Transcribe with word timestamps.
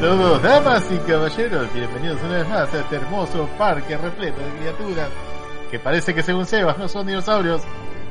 Saludos, 0.00 0.42
damas 0.42 0.92
y 0.92 0.98
caballeros, 1.10 1.72
bienvenidos 1.72 2.22
una 2.22 2.36
vez 2.36 2.48
más 2.48 2.74
a 2.74 2.80
este 2.80 2.96
hermoso 2.96 3.48
parque 3.56 3.96
repleto 3.96 4.38
de 4.40 4.50
criaturas 4.58 5.08
que 5.70 5.78
parece 5.78 6.14
que 6.14 6.22
según 6.22 6.44
Sebas 6.44 6.76
no 6.76 6.86
son 6.86 7.06
dinosaurios. 7.06 7.62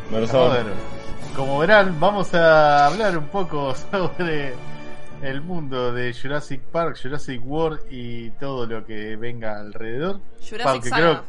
No 0.09 0.19
lo 0.19 0.27
son. 0.27 0.49
Joder. 0.49 0.65
Como 1.35 1.59
verán, 1.59 1.99
vamos 1.99 2.33
a 2.33 2.87
hablar 2.87 3.15
un 3.15 3.27
poco 3.27 3.75
sobre 3.91 4.53
el 5.21 5.41
mundo 5.41 5.93
de 5.93 6.11
Jurassic 6.11 6.61
Park, 6.61 6.97
Jurassic 7.01 7.39
World 7.45 7.81
y 7.91 8.31
todo 8.31 8.65
lo 8.65 8.83
que 8.83 9.15
venga 9.15 9.59
alrededor. 9.59 10.19
Jurassic 10.39 10.65
Aunque 10.65 10.89
creo, 10.89 11.21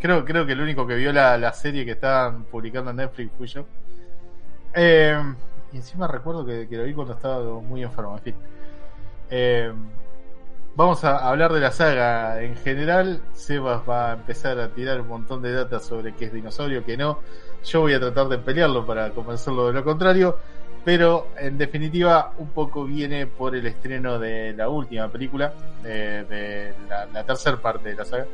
creo, 0.00 0.24
creo 0.24 0.46
que 0.46 0.52
el 0.52 0.60
único 0.60 0.86
que 0.86 0.94
vio 0.94 1.12
la, 1.12 1.36
la 1.36 1.52
serie 1.52 1.84
que 1.84 1.92
estaban 1.92 2.44
publicando 2.44 2.92
en 2.92 2.98
Netflix 2.98 3.32
fui 3.36 3.48
yo. 3.48 3.66
Eh, 4.74 5.20
y 5.72 5.76
encima 5.76 6.06
recuerdo 6.06 6.46
que, 6.46 6.68
que 6.68 6.76
lo 6.76 6.84
vi 6.84 6.94
cuando 6.94 7.14
estaba 7.14 7.42
muy 7.60 7.82
enfermo, 7.82 8.16
en 8.16 8.22
fin. 8.22 8.34
Eh, 9.34 9.72
vamos 10.76 11.02
a 11.04 11.26
hablar 11.26 11.54
de 11.54 11.60
la 11.60 11.70
saga 11.72 12.42
en 12.42 12.54
general. 12.56 13.22
Sebas 13.32 13.80
va 13.88 14.10
a 14.10 14.12
empezar 14.12 14.60
a 14.60 14.68
tirar 14.68 15.00
un 15.00 15.08
montón 15.08 15.40
de 15.40 15.52
datos 15.54 15.86
sobre 15.86 16.14
qué 16.14 16.26
es 16.26 16.32
dinosaurio, 16.34 16.84
qué 16.84 16.98
no. 16.98 17.20
Yo 17.64 17.80
voy 17.80 17.94
a 17.94 18.00
tratar 18.00 18.28
de 18.28 18.36
pelearlo 18.36 18.84
para 18.84 19.08
convencerlo 19.10 19.68
de 19.68 19.72
lo 19.72 19.82
contrario. 19.82 20.38
Pero 20.84 21.28
en 21.38 21.56
definitiva, 21.56 22.32
un 22.38 22.48
poco 22.50 22.84
viene 22.84 23.26
por 23.26 23.56
el 23.56 23.64
estreno 23.66 24.18
de 24.18 24.52
la 24.52 24.68
última 24.68 25.08
película, 25.08 25.54
eh, 25.84 26.26
de 26.28 26.74
la, 26.88 27.06
la 27.06 27.24
tercera 27.24 27.56
parte 27.56 27.90
de 27.90 27.94
la 27.94 28.04
saga. 28.04 28.26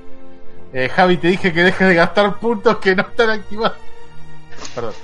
Eh, 0.72 0.88
Javi, 0.88 1.18
te 1.18 1.28
dije 1.28 1.52
que 1.52 1.62
dejes 1.62 1.86
de 1.88 1.94
gastar 1.94 2.38
puntos 2.40 2.78
que 2.78 2.96
no 2.96 3.02
están 3.02 3.30
activados. 3.30 3.76
Perdón. 4.74 4.94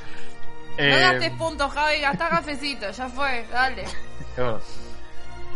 No 0.77 0.85
Eh, 0.85 1.01
gastes 1.01 1.31
puntos, 1.33 1.73
Javi, 1.73 2.01
gastá 2.01 2.29
cafecito, 2.31 2.91
ya 2.91 3.09
fue, 3.09 3.47
dale. 3.53 3.85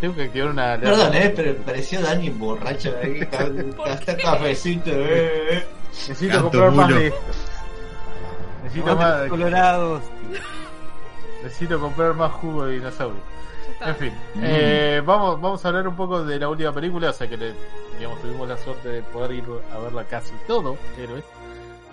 Tengo 0.01 0.15
que 0.15 0.23
activar 0.25 0.51
una. 0.51 0.79
Perdón, 0.81 1.15
eh, 1.15 1.33
pero 1.35 1.55
pareció 1.57 2.01
Dani 2.01 2.31
borracho. 2.31 2.95
Eh, 3.03 3.29
Hasta 3.87 4.17
cafecito, 4.17 4.91
eh. 4.93 5.65
Necesito 5.91 6.33
Canto 6.35 6.51
comprar 6.51 6.73
más 6.73 6.89
de 6.89 7.07
esto. 7.09 7.21
Necesito 8.65 8.97
más. 8.97 9.29
Colorados. 9.29 10.03
Necesito 11.43 11.81
comprar 11.81 12.15
más 12.15 12.33
jugo 12.33 12.67
de 12.67 12.75
dinosaurio. 12.75 13.21
En 13.81 13.95
fin, 13.97 14.13
eh, 14.43 15.01
vamos, 15.05 15.41
vamos 15.41 15.65
a 15.65 15.69
hablar 15.69 15.87
un 15.87 15.95
poco 15.95 16.25
de 16.25 16.39
la 16.39 16.49
última 16.49 16.73
película, 16.73 17.11
o 17.11 17.12
sea 17.12 17.29
que 17.29 17.37
le- 17.37 17.55
digamos, 17.97 18.21
tuvimos 18.21 18.49
la 18.49 18.57
suerte 18.57 18.89
de 18.89 19.03
poder 19.03 19.33
ir 19.33 19.45
a 19.73 19.79
verla 19.79 20.03
casi 20.05 20.33
todo, 20.49 20.77
héroes, 20.99 21.23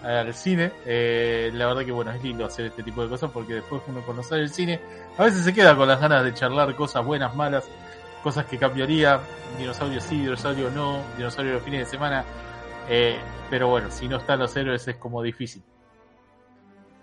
al 0.01 0.33
cine. 0.33 0.71
Eh, 0.85 1.51
la 1.53 1.67
verdad 1.67 1.83
que 1.85 1.91
bueno, 1.91 2.11
es 2.11 2.23
lindo 2.23 2.43
hacer 2.45 2.67
este 2.67 2.81
tipo 2.81 3.03
de 3.03 3.09
cosas 3.09 3.29
porque 3.31 3.55
después 3.55 3.81
uno 3.87 4.01
conocer 4.01 4.39
el 4.39 4.49
cine, 4.49 4.79
a 5.17 5.25
veces 5.25 5.43
se 5.43 5.53
queda 5.53 5.75
con 5.75 5.87
las 5.87 5.99
ganas 5.99 6.23
de 6.23 6.33
charlar 6.33 6.73
cosas 6.75 7.05
buenas, 7.05 7.35
malas, 7.35 7.65
cosas 8.25 8.47
que 8.47 8.57
cambiaría, 8.57 9.19
dinosaurio 9.59 10.01
sí, 10.01 10.19
dinosaurio 10.19 10.71
no, 10.71 10.99
dinosaurio 11.15 11.53
los 11.53 11.61
fines 11.61 11.81
de 11.81 11.85
semana, 11.85 12.25
eh, 12.89 13.19
pero 13.51 13.67
bueno, 13.67 13.91
si 13.91 14.07
no 14.07 14.17
están 14.17 14.39
los 14.39 14.57
héroes 14.57 14.87
es 14.87 14.95
como 14.95 15.21
difícil. 15.21 15.61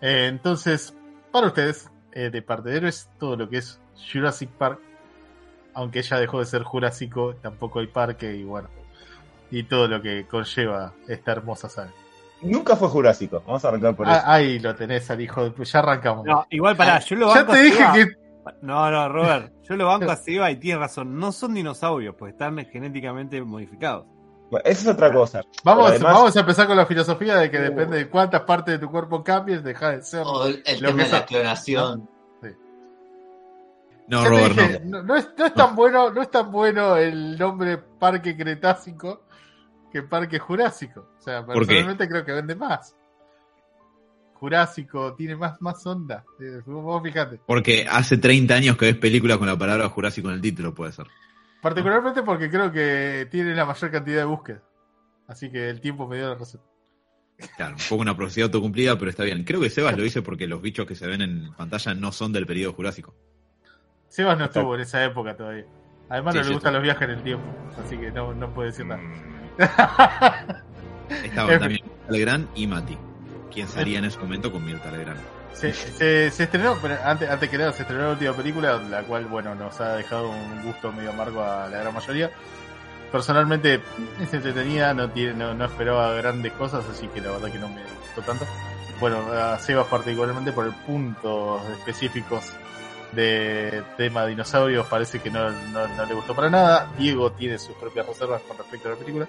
Eh, 0.00 0.26
entonces, 0.26 0.92
para 1.30 1.46
ustedes, 1.46 1.88
eh, 2.10 2.30
de 2.30 2.42
parte 2.42 2.70
de 2.70 2.78
héroes, 2.78 3.08
todo 3.20 3.36
lo 3.36 3.48
que 3.48 3.58
es 3.58 3.80
Jurassic 4.12 4.50
Park, 4.50 4.80
aunque 5.74 6.02
ya 6.02 6.18
dejó 6.18 6.40
de 6.40 6.46
ser 6.46 6.64
Jurásico, 6.64 7.36
tampoco 7.36 7.78
hay 7.78 7.86
parque 7.86 8.34
y 8.34 8.42
bueno, 8.42 8.68
y 9.52 9.62
todo 9.62 9.86
lo 9.86 10.02
que 10.02 10.26
conlleva 10.26 10.92
esta 11.06 11.30
hermosa 11.30 11.68
saga. 11.68 11.92
Nunca 12.40 12.74
fue 12.74 12.88
Jurásico. 12.88 13.44
Vamos 13.46 13.64
a 13.64 13.68
arrancar 13.68 13.94
por 13.94 14.08
eso. 14.08 14.16
Ah, 14.16 14.34
ahí 14.34 14.58
lo 14.58 14.74
tenés 14.74 15.08
al 15.08 15.20
hijo 15.20 15.48
de... 15.48 15.64
Ya 15.64 15.78
arrancamos. 15.78 16.26
No, 16.26 16.44
igual 16.50 16.76
pará, 16.76 16.98
yo 16.98 17.14
lo 17.14 17.32
ya 17.32 17.46
te 17.46 17.62
dije 17.62 17.84
que... 17.94 18.21
No, 18.62 18.90
no, 18.90 19.08
Robert, 19.08 19.52
yo 19.62 19.76
lo 19.76 19.86
banco 19.86 20.10
a 20.10 20.16
Seba 20.16 20.50
y 20.50 20.56
tiene 20.56 20.80
razón. 20.80 21.18
No 21.18 21.32
son 21.32 21.54
dinosaurios, 21.54 22.14
pues 22.18 22.32
están 22.32 22.56
genéticamente 22.66 23.40
modificados. 23.42 24.06
Bueno, 24.50 24.64
esa 24.66 24.82
es 24.82 24.88
otra 24.96 25.12
cosa. 25.12 25.40
Vamos, 25.64 25.88
además- 25.90 26.12
vamos 26.14 26.36
a 26.36 26.40
empezar 26.40 26.66
con 26.66 26.76
la 26.76 26.84
filosofía 26.86 27.36
de 27.36 27.50
que 27.50 27.58
Uh. 27.58 27.62
depende 27.62 27.96
de 27.98 28.08
cuántas 28.10 28.42
partes 28.42 28.74
de 28.78 28.86
tu 28.86 28.90
cuerpo 28.90 29.22
cambies, 29.24 29.62
deja 29.64 29.92
de 29.92 30.02
ser... 30.02 30.24
O 30.26 30.44
el, 30.46 30.62
el 30.66 30.80
Lo 30.82 30.88
tema 30.88 31.04
que 31.04 31.08
de 31.08 31.12
la 31.18 31.24
clonación. 31.26 32.08
No, 34.08 34.24
Robert, 34.26 34.54
dije, 34.56 34.80
no. 34.84 34.98
es, 35.16 35.30
no 35.38 35.46
es 35.46 35.54
tan 35.54 35.74
bueno, 35.76 36.10
no 36.10 36.20
es 36.20 36.30
tan 36.30 36.50
bueno 36.50 36.96
el 36.96 37.38
nombre 37.38 37.78
Parque 37.78 38.36
Cretácico 38.36 39.24
que 39.90 40.02
Parque 40.02 40.38
Jurásico. 40.38 41.08
O 41.18 41.22
sea, 41.22 41.46
personalmente 41.46 42.08
creo 42.08 42.24
que 42.24 42.32
vende 42.32 42.54
más. 42.54 42.94
Jurásico 44.42 45.14
tiene 45.14 45.36
más, 45.36 45.62
más 45.62 45.86
onda. 45.86 46.24
Eh, 46.40 46.62
Vos 46.66 47.00
fijate. 47.00 47.38
Porque 47.46 47.86
hace 47.88 48.18
30 48.18 48.52
años 48.52 48.76
que 48.76 48.86
ves 48.86 48.96
películas 48.96 49.38
con 49.38 49.46
la 49.46 49.56
palabra 49.56 49.88
Jurásico 49.88 50.30
en 50.30 50.34
el 50.34 50.40
título, 50.40 50.74
puede 50.74 50.90
ser. 50.90 51.06
Particularmente 51.60 52.24
porque 52.24 52.50
creo 52.50 52.72
que 52.72 53.28
tiene 53.30 53.54
la 53.54 53.64
mayor 53.64 53.92
cantidad 53.92 54.16
de 54.16 54.24
búsquedas. 54.24 54.62
Así 55.28 55.48
que 55.48 55.70
el 55.70 55.80
tiempo 55.80 56.08
me 56.08 56.16
dio 56.16 56.28
la 56.28 56.34
razón. 56.34 56.60
Claro, 57.56 57.76
un 57.76 57.82
poco 57.88 58.02
una 58.02 58.16
profecía 58.16 58.42
autocumplida, 58.42 58.98
pero 58.98 59.12
está 59.12 59.22
bien. 59.22 59.44
Creo 59.44 59.60
que 59.60 59.70
Sebas 59.70 59.96
lo 59.96 60.02
dice 60.02 60.22
porque 60.22 60.48
los 60.48 60.60
bichos 60.60 60.86
que 60.86 60.96
se 60.96 61.06
ven 61.06 61.22
en 61.22 61.54
pantalla 61.54 61.94
no 61.94 62.10
son 62.10 62.32
del 62.32 62.44
periodo 62.44 62.72
Jurásico. 62.72 63.14
Sebas 64.08 64.36
no 64.36 64.46
estuvo 64.46 64.74
en 64.74 64.80
esa 64.80 65.04
época 65.04 65.36
todavía. 65.36 65.66
Además 66.08 66.34
Sí, 66.34 66.40
no 66.40 66.46
le 66.48 66.54
gustan 66.54 66.74
los 66.74 66.82
viajes 66.82 67.02
en 67.02 67.10
el 67.10 67.22
tiempo. 67.22 67.46
Así 67.80 67.96
que 67.96 68.10
no, 68.10 68.34
no 68.34 68.52
puede 68.52 68.70
decir 68.70 68.86
nada. 68.86 69.02
Estaban 71.08 71.52
En 71.52 71.60
también 71.60 71.84
Legrand 72.08 72.48
y 72.56 72.66
Mati. 72.66 72.98
¿Quién 73.52 73.68
sería 73.68 73.98
en 73.98 74.06
ese 74.06 74.18
momento 74.18 74.50
con 74.50 74.64
Mirta 74.64 74.90
Legrand? 74.90 75.20
Se, 75.52 75.72
se, 75.72 76.30
se 76.30 76.42
estrenó, 76.44 76.78
pero 76.80 76.96
antes, 77.04 77.28
antes 77.28 77.50
que 77.50 77.58
nada, 77.58 77.72
se 77.72 77.82
estrenó 77.82 78.04
la 78.04 78.10
última 78.10 78.32
película, 78.32 78.78
la 78.78 79.02
cual, 79.02 79.26
bueno, 79.26 79.54
nos 79.54 79.80
ha 79.80 79.96
dejado 79.96 80.30
un 80.30 80.62
gusto 80.62 80.90
medio 80.92 81.10
amargo 81.10 81.42
a 81.42 81.68
la 81.68 81.78
gran 81.78 81.94
mayoría. 81.94 82.30
Personalmente, 83.12 83.80
es 84.22 84.32
entretenida, 84.32 84.94
no, 84.94 85.10
tiene, 85.10 85.34
no, 85.34 85.52
no 85.52 85.66
esperaba 85.66 86.14
grandes 86.14 86.52
cosas, 86.52 86.84
así 86.90 87.06
que 87.08 87.20
la 87.20 87.32
verdad 87.32 87.52
que 87.52 87.58
no 87.58 87.68
me 87.68 87.82
gustó 87.82 88.22
tanto. 88.22 88.46
Bueno, 88.98 89.18
a 89.32 89.58
Sebas 89.58 89.86
particularmente 89.88 90.52
por 90.52 90.72
puntos 90.86 91.62
específicos 91.70 92.52
de 93.12 93.82
tema 93.98 94.24
dinosaurios 94.24 94.86
parece 94.86 95.20
que 95.20 95.30
no, 95.30 95.50
no, 95.50 95.86
no 95.88 96.06
le 96.06 96.14
gustó 96.14 96.34
para 96.34 96.48
nada. 96.48 96.90
Diego 96.96 97.32
tiene 97.32 97.58
sus 97.58 97.76
propias 97.76 98.06
reservas 98.06 98.40
con 98.42 98.56
respecto 98.56 98.88
a 98.88 98.92
la 98.92 98.96
película. 98.96 99.28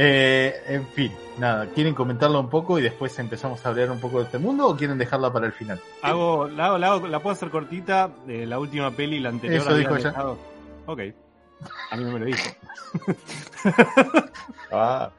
Eh, 0.00 0.62
en 0.68 0.86
fin, 0.86 1.12
nada, 1.38 1.66
¿quieren 1.74 1.92
comentarlo 1.92 2.38
un 2.38 2.48
poco 2.48 2.78
y 2.78 2.82
después 2.82 3.18
empezamos 3.18 3.66
a 3.66 3.70
hablar 3.70 3.90
un 3.90 3.98
poco 3.98 4.18
de 4.20 4.26
este 4.26 4.38
mundo 4.38 4.68
o 4.68 4.76
quieren 4.76 4.96
dejarla 4.96 5.32
para 5.32 5.46
el 5.46 5.52
final? 5.52 5.80
Hago, 6.02 6.46
la, 6.48 6.66
hago- 6.66 6.78
la, 6.78 6.86
hago- 6.92 7.08
la 7.08 7.18
puedo 7.20 7.32
hacer 7.34 7.50
cortita. 7.50 8.08
De 8.24 8.46
la 8.46 8.60
última 8.60 8.92
peli 8.92 9.16
y 9.16 9.20
la 9.20 9.30
anterior. 9.30 9.60
Eso 9.60 9.74
dijo 9.76 9.94
dejado- 9.94 10.38
Ok. 10.86 11.00
A 11.90 11.96
mí 11.96 12.04
no 12.04 12.12
me 12.12 12.20
lo 12.20 12.24
dijo. 12.26 12.48
Ah, 14.70 15.10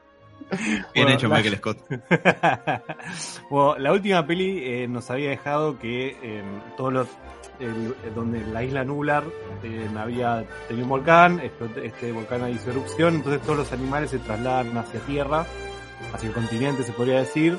Bien 0.50 0.84
Bueno, 0.94 1.10
hecho, 1.10 1.28
la- 1.28 1.36
Michael 1.36 1.56
Scott. 1.58 1.78
bueno, 3.50 3.78
la 3.78 3.92
última 3.92 4.26
peli 4.26 4.62
eh, 4.64 4.88
nos 4.88 5.10
había 5.10 5.28
dejado 5.30 5.78
que 5.78 6.16
eh, 6.22 6.42
todos 6.76 6.92
los 6.92 7.06
el- 7.60 7.94
eh, 8.04 8.12
donde 8.14 8.40
la 8.46 8.62
isla 8.64 8.84
Nular 8.84 9.24
eh, 9.62 9.88
había 9.96 10.44
tenido 10.68 10.84
un 10.86 10.90
volcán, 10.90 11.40
explotó- 11.40 11.80
este 11.82 12.12
volcán 12.12 12.48
hizo 12.50 12.70
erupción, 12.70 13.16
entonces 13.16 13.42
todos 13.42 13.58
los 13.58 13.72
animales 13.72 14.10
se 14.10 14.18
trasladan 14.18 14.76
hacia 14.78 15.00
tierra, 15.00 15.46
hacia 16.12 16.28
el 16.28 16.34
continente 16.34 16.82
se 16.82 16.92
podría 16.92 17.18
decir. 17.20 17.58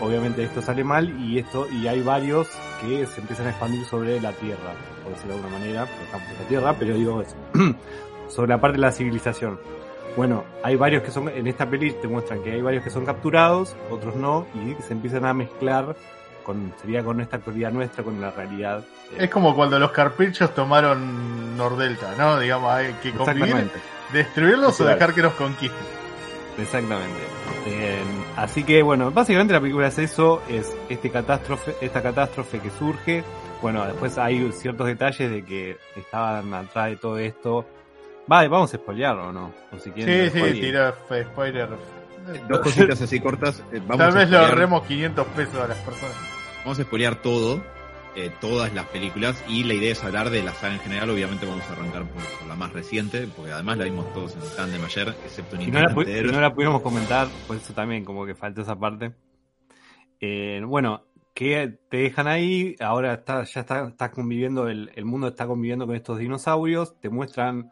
Obviamente 0.00 0.42
esto 0.42 0.60
sale 0.60 0.84
mal 0.84 1.08
y 1.22 1.38
esto 1.38 1.66
y 1.70 1.86
hay 1.86 2.02
varios 2.02 2.48
que 2.82 3.06
se 3.06 3.20
empiezan 3.20 3.46
a 3.46 3.50
expandir 3.50 3.84
sobre 3.86 4.20
la 4.20 4.32
tierra, 4.32 4.74
por 5.02 5.12
decirlo 5.12 5.34
de 5.34 5.40
alguna 5.40 5.58
manera, 5.58 5.82
en 5.84 6.42
la 6.42 6.48
tierra, 6.48 6.74
pero 6.78 6.94
digo 6.94 7.22
eso, 7.22 7.36
sobre 8.28 8.48
la 8.48 8.60
parte 8.60 8.76
de 8.76 8.82
la 8.82 8.92
civilización. 8.92 9.58
Bueno, 10.16 10.44
hay 10.62 10.76
varios 10.76 11.02
que 11.02 11.10
son, 11.10 11.28
en 11.28 11.46
esta 11.46 11.68
peli 11.68 11.92
te 11.92 12.08
muestran 12.08 12.42
que 12.42 12.52
hay 12.52 12.62
varios 12.62 12.82
que 12.84 12.90
son 12.90 13.04
capturados, 13.06 13.76
otros 13.90 14.16
no, 14.16 14.46
y 14.54 14.74
se 14.82 14.92
empiezan 14.92 15.24
a 15.24 15.32
mezclar 15.34 15.94
con, 16.46 16.72
sería 16.80 17.02
con 17.02 17.20
esta 17.20 17.36
actualidad 17.38 17.72
nuestra, 17.72 18.04
con 18.04 18.20
la 18.20 18.30
realidad. 18.30 18.84
eh, 19.12 19.24
Es 19.24 19.30
como 19.30 19.52
cuando 19.56 19.80
los 19.80 19.90
carpinchos 19.90 20.54
tomaron 20.54 21.56
Nordelta, 21.56 22.14
¿no? 22.16 22.38
Digamos, 22.38 22.70
hay 22.72 22.92
que 23.02 23.10
convivir, 23.10 23.68
destruirlos 24.12 24.80
o 24.80 24.84
dejar 24.84 25.12
que 25.12 25.22
nos 25.22 25.32
conquisten. 25.34 25.86
Exactamente. 26.58 27.18
Eh, 27.66 28.00
así 28.36 28.62
que 28.62 28.80
bueno, 28.82 29.10
básicamente 29.10 29.52
la 29.52 29.60
película 29.60 29.88
es 29.88 29.98
eso, 29.98 30.40
es 30.48 30.72
este 30.88 31.10
catástrofe, 31.10 31.74
esta 31.80 32.00
catástrofe 32.00 32.60
que 32.60 32.70
surge. 32.70 33.24
Bueno, 33.60 33.84
después 33.84 34.16
hay 34.18 34.52
ciertos 34.52 34.86
detalles 34.86 35.30
de 35.30 35.44
que 35.44 35.76
estaban 35.96 36.54
atrás 36.54 36.90
de 36.90 36.96
todo 36.96 37.18
esto. 37.18 37.66
Vale, 38.28 38.48
vamos 38.48 38.72
a 38.72 38.76
spoilearlo 38.76 39.28
o 39.28 39.32
no. 39.32 39.52
O 39.72 39.78
si 39.78 39.90
quieren, 39.90 40.26
Sí, 40.26 40.30
sí, 40.30 40.38
spoiler. 40.38 40.60
tira 40.60 40.94
spoiler. 41.24 41.68
Dos 42.48 42.60
cositas 42.60 43.00
así 43.02 43.20
cortas. 43.20 43.60
eh, 43.72 43.80
Vamos 43.86 43.98
Tal 43.98 44.10
a 44.10 44.14
vez 44.14 44.30
le 44.30 44.36
spoilear- 44.36 44.48
ahorremos 44.50 44.82
500 44.86 45.26
pesos 45.28 45.56
a 45.56 45.68
las 45.68 45.78
personas. 45.78 46.16
Vamos 46.66 46.80
a 46.80 46.82
spoilear 46.82 47.22
todo, 47.22 47.62
eh, 48.16 48.28
todas 48.40 48.74
las 48.74 48.86
películas, 48.86 49.44
y 49.48 49.62
la 49.62 49.74
idea 49.74 49.92
es 49.92 50.02
hablar 50.02 50.30
de 50.30 50.42
la 50.42 50.50
saga 50.52 50.74
en 50.74 50.80
general. 50.80 51.08
Obviamente 51.10 51.46
vamos 51.46 51.62
a 51.70 51.72
arrancar 51.74 52.02
por, 52.08 52.20
por 52.24 52.48
la 52.48 52.56
más 52.56 52.72
reciente, 52.72 53.28
porque 53.36 53.52
además 53.52 53.78
la 53.78 53.84
vimos 53.84 54.12
todos 54.12 54.34
en 54.34 54.42
el 54.42 54.48
tandem 54.56 54.84
ayer, 54.84 55.14
excepto 55.24 55.62
Y 55.62 55.70
no, 55.70 55.80
la, 55.80 55.92
y 55.92 56.24
no 56.24 56.40
la 56.40 56.52
pudimos 56.52 56.82
comentar, 56.82 57.28
por 57.46 57.56
eso 57.56 57.72
también 57.72 58.04
como 58.04 58.26
que 58.26 58.34
falta 58.34 58.62
esa 58.62 58.76
parte. 58.76 59.12
Eh, 60.18 60.60
bueno, 60.66 61.04
que 61.34 61.78
te 61.88 61.98
dejan 61.98 62.26
ahí, 62.26 62.74
ahora 62.80 63.14
está, 63.14 63.44
ya 63.44 63.60
está, 63.60 63.86
está 63.86 64.10
conviviendo, 64.10 64.66
el, 64.66 64.90
el 64.96 65.04
mundo 65.04 65.28
está 65.28 65.46
conviviendo 65.46 65.86
con 65.86 65.94
estos 65.94 66.18
dinosaurios, 66.18 66.98
te 66.98 67.10
muestran, 67.10 67.70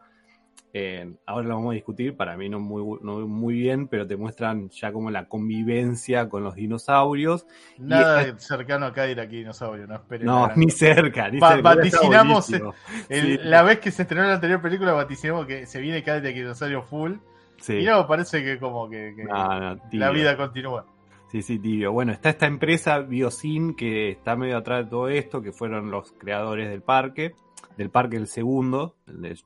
eh, 0.77 1.09
ahora 1.25 1.47
lo 1.47 1.55
vamos 1.55 1.71
a 1.71 1.75
discutir, 1.75 2.17
para 2.17 2.35
mí 2.35 2.49
no 2.49 2.59
muy, 2.59 2.99
no 3.01 3.25
muy 3.25 3.53
bien, 3.53 3.87
pero 3.87 4.05
te 4.05 4.17
muestran 4.17 4.69
ya 4.71 4.91
como 4.91 5.09
la 5.09 5.29
convivencia 5.29 6.27
con 6.27 6.43
los 6.43 6.55
dinosaurios. 6.55 7.47
Nada 7.77 8.37
cercano 8.39 8.87
a 8.87 8.91
Cadillac 8.91 9.31
y 9.31 9.37
dinosaurio, 9.37 9.87
no 9.87 9.95
esperen. 9.95 10.27
No, 10.27 10.49
ni 10.57 10.69
cerca, 10.69 11.29
ni 11.29 11.39
cerca. 11.39 11.61
vaticinamos, 11.61 12.49
buenísimo. 12.49 12.73
El- 13.07 13.25
Sí. 13.25 13.39
La 13.43 13.63
vez 13.63 13.79
que 13.79 13.89
se 13.89 14.01
estrenó 14.01 14.27
la 14.27 14.33
anterior 14.33 14.61
película, 14.61 14.91
vaticinamos 14.91 15.45
que 15.45 15.65
se 15.65 15.79
viene 15.79 16.03
Cadillac 16.03 16.35
y 16.35 16.39
dinosaurio 16.39 16.81
full. 16.83 17.13
Sí. 17.61 17.75
Y 17.77 17.85
no, 17.85 18.05
parece 18.05 18.43
que 18.43 18.59
como 18.59 18.89
que, 18.89 19.13
que 19.15 19.23
No, 19.23 19.59
no, 19.75 19.81
la 19.93 20.09
vida 20.09 20.35
continúa. 20.35 20.85
Sí, 21.31 21.41
sí, 21.41 21.57
tibio. 21.57 21.93
Bueno, 21.93 22.11
está 22.11 22.29
esta 22.31 22.47
empresa 22.47 22.99
Biosyn 22.99 23.75
que 23.75 24.11
está 24.11 24.35
medio 24.35 24.57
atrás 24.57 24.83
de 24.83 24.89
todo 24.89 25.07
esto, 25.07 25.41
que 25.41 25.53
fueron 25.53 25.89
los 25.89 26.11
creadores 26.11 26.69
del 26.69 26.81
parque, 26.81 27.33
del 27.77 27.89
parque 27.89 28.17
el 28.17 28.27
segundo, 28.27 28.95
de, 29.05 29.37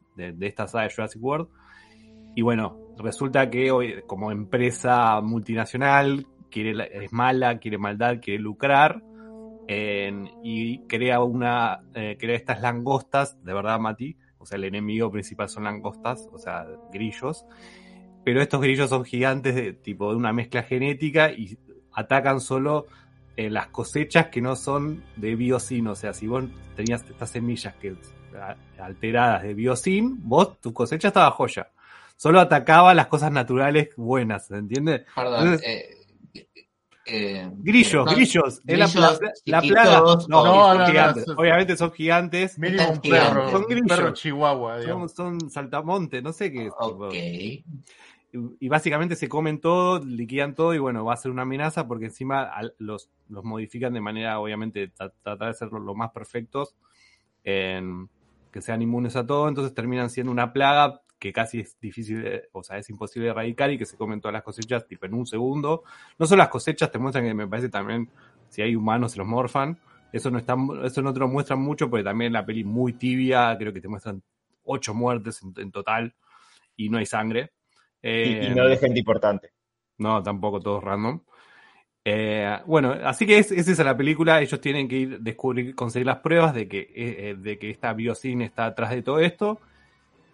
esta 0.42 0.68
saga 0.68 0.86
de 0.86 0.94
Jurassic 0.94 1.24
World. 1.24 1.48
Y 2.36 2.42
bueno, 2.42 2.78
resulta 2.98 3.50
que 3.50 3.72
hoy, 3.72 4.02
como 4.08 4.32
empresa 4.32 5.20
multinacional, 5.22 6.28
quiere, 6.50 7.04
es 7.04 7.12
mala, 7.12 7.60
quiere 7.60 7.78
maldad, 7.78 8.20
quiere 8.22 8.40
lucrar. 8.42 9.04
y 9.68 10.80
crea 10.88 11.22
una 11.22 11.82
eh, 11.94 12.18
crea 12.20 12.36
estas 12.36 12.62
langostas, 12.62 13.44
de 13.44 13.54
verdad, 13.54 13.80
Mati. 13.80 14.16
O 14.38 14.46
sea, 14.46 14.58
el 14.58 14.64
enemigo 14.64 15.12
principal 15.12 15.50
son 15.50 15.66
langostas, 15.66 16.30
o 16.32 16.38
sea, 16.38 16.66
grillos. 16.94 17.46
Pero 18.24 18.42
estos 18.42 18.62
grillos 18.62 18.90
son 18.90 19.04
gigantes 19.04 19.56
de 19.56 19.74
tipo 19.74 20.10
de 20.12 20.16
una 20.16 20.34
mezcla 20.34 20.64
genética 20.64 21.32
y 21.32 21.58
atacan 21.92 22.40
solo 22.40 22.86
eh, 23.36 23.50
las 23.50 23.68
cosechas 23.68 24.28
que 24.28 24.42
no 24.42 24.56
son 24.56 25.04
de 25.18 25.36
biocin. 25.36 25.88
O 25.88 25.96
sea, 25.96 26.14
si 26.14 26.28
vos 26.28 26.46
tenías 26.76 27.04
estas 27.10 27.32
semillas 27.32 27.76
que 27.76 27.96
alteradas 28.80 29.44
de 29.44 29.54
biocin, 29.54 30.18
vos 30.28 30.60
tu 30.62 30.74
cosecha 30.74 31.10
estaba 31.10 31.32
joya. 31.32 31.70
Solo 32.16 32.40
atacaba 32.40 32.94
las 32.94 33.08
cosas 33.08 33.32
naturales 33.32 33.90
buenas, 33.96 34.48
¿se 34.48 34.56
entiende? 34.58 35.06
Perdón. 35.16 35.44
Entonces- 35.48 35.68
eh, 35.68 35.96
eh, 37.12 37.50
Grillos, 37.58 38.06
no, 38.06 38.12
grillos, 38.14 38.62
la, 38.66 38.74
grillos 38.88 38.96
la- 39.46 39.62
plaga. 39.62 40.00
No, 40.02 40.16
No, 40.28 40.44
no, 40.44 40.74
no, 40.76 40.86
gigantes. 40.86 41.26
Obviamente 41.36 41.76
son 41.76 41.92
gigantes. 41.92 42.60
Mínimo 42.60 42.90
un 42.92 43.02
perro, 43.02 43.50
Son 43.50 43.62
un 43.64 43.68
grillos. 43.68 43.88
perro 43.88 44.14
chihuahua, 44.14 44.82
Son, 44.84 45.10
son 45.10 45.50
saltamontes, 45.50 46.22
no 46.22 46.34
sé 46.34 46.52
qué. 46.52 46.68
es, 46.68 46.74
Ok. 46.78 47.10
tipo. 47.12 47.14
y, 47.16 47.66
y 48.60 48.68
básicamente 48.70 49.16
se 49.16 49.28
comen 49.28 49.60
todo, 49.60 50.06
liquidan 50.06 50.54
todo 50.54 50.76
y 50.76 50.78
bueno, 50.78 51.04
va 51.04 51.14
a 51.16 51.18
ser 51.18 51.32
una 51.32 51.42
amenaza 51.42 51.88
porque 51.88 52.06
encima 52.06 52.44
al- 52.44 52.76
los, 52.78 53.10
los 53.28 53.44
modifican 53.44 53.92
de 53.94 54.02
manera, 54.02 54.40
obviamente, 54.40 54.94
tra- 54.94 55.12
tratar 55.24 55.48
de 55.48 55.54
ser 55.56 55.70
lo, 55.72 55.80
lo 55.80 55.96
más 55.96 56.12
perfectos, 56.12 56.76
en- 57.44 58.08
que 58.52 58.62
sean 58.62 58.82
inmunes 58.82 59.16
a 59.16 59.26
todo, 59.26 59.48
entonces 59.48 59.74
terminan 59.74 60.10
siendo 60.10 60.32
una 60.32 60.54
plaga 60.54 61.02
que 61.20 61.34
casi 61.34 61.60
es 61.62 61.78
difícil, 61.80 62.24
de- 62.24 62.50
o 62.54 62.64
sea, 62.64 62.78
es 62.78 62.90
imposible 62.90 63.26
de 63.26 63.32
erradicar 63.32 63.72
y 63.72 63.78
que 63.78 63.86
se 63.86 63.98
comen 63.98 64.22
todas 64.22 64.34
las 64.34 64.44
cosechas 64.44 64.88
tipo 64.88 65.06
en 65.06 65.14
un 65.14 65.26
segundo. 65.28 65.84
No 66.18 66.26
solo 66.26 66.40
las 66.40 66.50
cosechas, 66.50 66.92
te 66.92 66.98
muestran 67.00 67.26
que 67.26 67.34
me 67.34 67.48
parece 67.48 67.70
también, 67.70 68.10
si 68.48 68.62
hay 68.62 68.76
humanos 68.76 69.12
se 69.14 69.18
los 69.20 69.28
morfan. 69.28 69.80
Eso 70.12 70.32
no, 70.32 70.40
está, 70.40 70.56
eso 70.84 71.02
no 71.02 71.14
te 71.14 71.20
lo 71.20 71.28
muestran 71.28 71.60
mucho 71.62 71.90
porque 71.90 72.04
también 72.04 72.34
la 72.34 72.46
peli 72.46 72.64
muy 72.64 72.94
tibia, 72.94 73.56
creo 73.60 73.74
que 73.74 73.82
te 73.82 73.88
muestran 73.88 74.24
ocho 74.64 74.94
muertes 74.94 75.42
en, 75.44 75.54
en 75.58 75.72
total 75.72 76.16
y 76.76 76.90
no 76.90 76.98
hay 77.00 77.06
sangre. 77.06 77.52
Y, 78.22 78.38
Eh, 78.38 78.48
y 78.48 78.52
no 78.52 78.66
de 78.66 78.78
gente 78.78 79.00
importante. 79.00 79.52
no, 79.98 80.24
tampoco 80.24 80.60
todos 80.60 80.84
random. 80.84 81.22
Eh, 82.06 82.58
bueno, 82.66 82.96
así 83.04 83.26
que 83.26 83.38
es, 83.38 83.52
es 83.52 83.68
esa 83.68 83.84
la 83.84 83.96
película. 83.98 84.42
Ellos 84.42 84.60
tienen 84.62 84.88
que 84.88 84.96
ir 84.98 85.20
descubrir, 85.20 85.76
conseguir 85.76 86.08
las 86.08 86.18
pruebas 86.20 86.54
de 86.54 86.68
que, 86.68 86.80
eh, 86.80 86.90
eh, 86.96 87.36
de 87.38 87.58
que 87.60 87.70
esta 87.70 87.94
biocine 87.94 88.46
está 88.46 88.66
atrás 88.66 88.92
de 88.92 89.02
todo 89.02 89.20
esto. 89.20 89.60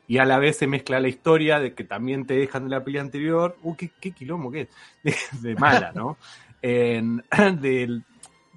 Y 0.07 0.19
a 0.19 0.25
la 0.25 0.37
vez 0.37 0.57
se 0.57 0.67
mezcla 0.67 0.99
la 0.99 1.07
historia 1.07 1.59
de 1.59 1.73
que 1.73 1.83
también 1.83 2.27
te 2.27 2.35
dejan 2.35 2.65
de 2.65 2.69
la 2.69 2.83
peli 2.83 2.99
anterior. 2.99 3.57
Uh, 3.63 3.75
qué, 3.75 3.89
qué 3.99 4.11
quilombo 4.11 4.51
que 4.51 4.61
es. 4.61 4.69
De, 5.41 5.49
de 5.49 5.55
mala, 5.55 5.91
¿no? 5.93 6.17
En- 6.61 7.23
del, 7.59 8.03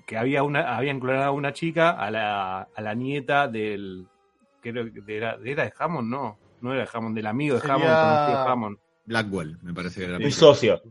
que 0.07 0.17
había 0.19 0.43
una, 0.43 0.77
habían 0.77 1.01
clonado 1.01 1.25
a 1.27 1.31
una 1.31 1.53
chica, 1.55 1.91
a 1.93 2.11
la, 2.11 2.63
a 2.75 2.81
la 2.83 2.95
nieta 2.95 3.49
del. 3.49 4.07
Creo 4.61 4.93
que 4.93 5.17
era, 5.17 5.39
era 5.43 5.65
de 5.65 5.73
Hammond, 5.79 6.11
no. 6.11 6.39
No 6.61 6.73
era 6.75 6.83
de 6.83 6.89
Hammond, 6.93 7.15
del 7.17 7.27
amigo 7.27 7.55
de 7.55 7.61
Sería- 7.63 7.75
Hammond, 7.77 7.89
conocido 7.95 8.45
de 8.45 8.51
Hammond. 8.51 8.79
Blackwell, 9.07 9.59
me 9.63 9.73
parece 9.73 10.01
que 10.01 10.07
era 10.07 10.19
película. 10.19 10.39
socio. 10.39 10.83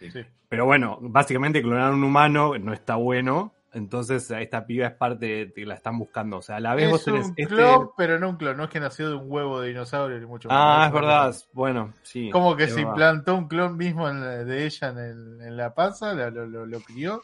Sí. 0.00 0.20
Pero 0.48 0.64
bueno, 0.66 0.98
básicamente 1.00 1.62
clonar 1.62 1.90
a 1.92 1.94
un 1.94 2.04
humano 2.04 2.56
no 2.58 2.72
está 2.72 2.96
bueno. 2.96 3.52
Entonces 3.72 4.30
esta 4.30 4.64
piba 4.66 4.86
es 4.86 4.94
parte 4.94 5.26
de 5.26 5.52
que 5.52 5.66
la 5.66 5.74
están 5.74 5.98
buscando. 5.98 6.38
O 6.38 6.42
sea, 6.42 6.56
a 6.56 6.60
la 6.60 6.74
vez 6.74 6.88
vos 6.90 7.00
Es 7.00 7.04
tenés 7.04 7.26
un 7.26 7.34
este. 7.36 7.54
clon, 7.54 7.90
pero 7.96 8.18
no 8.18 8.30
un 8.30 8.36
clon. 8.36 8.56
No 8.56 8.64
es 8.64 8.70
que 8.70 8.80
nació 8.80 9.08
de 9.10 9.16
un 9.16 9.24
huevo 9.26 9.60
de 9.60 9.68
dinosaurio 9.68 10.18
ni 10.18 10.24
mucho 10.24 10.48
Ah, 10.50 10.76
menos. 10.76 10.86
es 10.86 10.92
verdad. 10.94 11.36
Bueno, 11.52 11.92
sí. 12.02 12.30
Como 12.30 12.56
que 12.56 12.68
se 12.68 12.76
verdad. 12.76 12.88
implantó 12.90 13.34
un 13.34 13.48
clon 13.48 13.76
mismo 13.76 14.08
en 14.08 14.20
la- 14.20 14.44
de 14.44 14.64
ella 14.64 14.88
en, 14.88 14.98
el- 14.98 15.40
en 15.42 15.56
la 15.58 15.74
panza, 15.74 16.14
la- 16.14 16.30
lo, 16.30 16.46
lo, 16.46 16.64
lo 16.64 16.80
crió. 16.80 17.22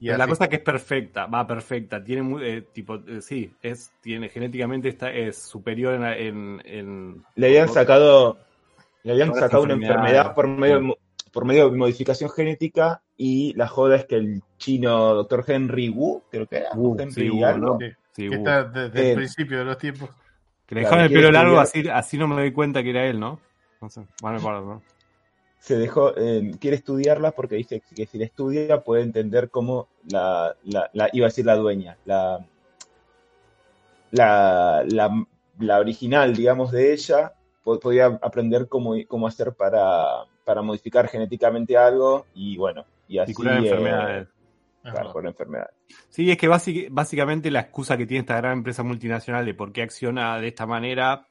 Y 0.00 0.08
la 0.08 0.26
cosa 0.26 0.48
que 0.48 0.56
es 0.56 0.62
perfecta, 0.62 1.26
va 1.26 1.46
perfecta, 1.46 2.02
tiene 2.02 2.22
muy, 2.22 2.42
eh, 2.44 2.62
tipo, 2.72 2.96
eh, 3.06 3.22
sí, 3.22 3.54
es, 3.62 3.90
tiene, 4.02 4.28
genéticamente 4.28 4.88
está, 4.88 5.10
es 5.10 5.38
superior 5.38 5.94
en, 5.94 6.04
en, 6.04 6.62
en- 6.64 7.24
Le 7.36 7.46
habían 7.46 7.68
sacado, 7.68 8.38
le 9.02 9.12
habían 9.12 9.34
sacado 9.34 9.62
una 9.62 9.74
enfermedad 9.74 10.34
por 10.34 10.48
medio, 10.48 10.96
por 11.34 11.44
medio 11.44 11.68
de 11.68 11.76
modificación 11.76 12.30
genética 12.30 13.02
y 13.16 13.52
la 13.54 13.66
joda 13.66 13.96
es 13.96 14.06
que 14.06 14.14
el 14.14 14.42
chino 14.56 15.14
Dr. 15.14 15.44
Henry 15.46 15.88
Wu, 15.88 16.22
creo 16.30 16.46
que 16.46 16.58
era, 16.58 16.70
Wu, 16.74 16.96
Henry 16.98 17.28
sí, 17.28 17.30
Wu, 17.30 17.58
¿no? 17.58 17.78
Sí, 17.78 17.86
sí, 18.12 18.28
que 18.30 18.36
está 18.36 18.64
desde 18.64 19.02
Eh, 19.02 19.10
el 19.10 19.16
principio 19.16 19.58
de 19.58 19.64
los 19.64 19.78
tiempos. 19.78 20.10
Que 20.66 20.76
le 20.76 20.80
claro, 20.82 20.96
dejaron 20.96 21.12
el 21.12 21.12
pelo 21.12 21.32
largo, 21.32 21.58
así, 21.58 21.88
así 21.88 22.16
no 22.16 22.28
me 22.28 22.36
doy 22.36 22.52
cuenta 22.52 22.82
que 22.82 22.90
era 22.90 23.04
él, 23.04 23.18
¿no? 23.20 23.40
No 23.82 23.90
sé, 23.90 24.06
bueno, 24.22 24.80
se 25.58 25.76
dejó, 25.78 26.14
eh, 26.16 26.52
quiere 26.60 26.76
estudiarla 26.76 27.30
porque 27.30 27.56
dice 27.56 27.82
que 27.94 28.06
si 28.06 28.18
la 28.18 28.26
estudia 28.26 28.82
puede 28.82 29.02
entender 29.02 29.48
cómo 29.50 29.88
la, 30.10 30.54
la, 30.64 30.90
la- 30.92 31.08
iba 31.12 31.26
a 31.26 31.30
decir 31.30 31.46
la 31.46 31.56
dueña, 31.56 31.96
la, 32.04 32.46
la, 34.10 34.84
la, 34.86 35.26
la 35.58 35.78
original, 35.78 36.34
digamos, 36.34 36.70
de 36.70 36.92
ella, 36.92 37.32
po- 37.62 37.80
podía 37.80 38.06
aprender 38.22 38.68
cómo, 38.68 38.94
cómo 39.08 39.26
hacer 39.26 39.52
para, 39.54 40.26
para 40.44 40.62
modificar 40.62 41.08
genéticamente 41.08 41.76
algo 41.76 42.26
y 42.34 42.56
bueno, 42.56 42.84
y 43.08 43.18
así 43.18 43.32
Y 43.32 43.34
curar 43.34 43.56
eh, 43.56 43.58
enfermedades. 43.68 44.28
claro, 44.82 45.12
por 45.12 45.26
enfermedades. 45.26 45.74
Sí, 46.08 46.30
es 46.30 46.36
que 46.36 46.48
básic- 46.48 46.88
básicamente 46.90 47.50
la 47.50 47.60
excusa 47.60 47.96
que 47.96 48.06
tiene 48.06 48.20
esta 48.20 48.36
gran 48.36 48.58
empresa 48.58 48.82
multinacional 48.82 49.44
de 49.44 49.54
por 49.54 49.72
qué 49.72 49.82
acciona 49.82 50.38
de 50.38 50.48
esta 50.48 50.66
manera, 50.66 51.26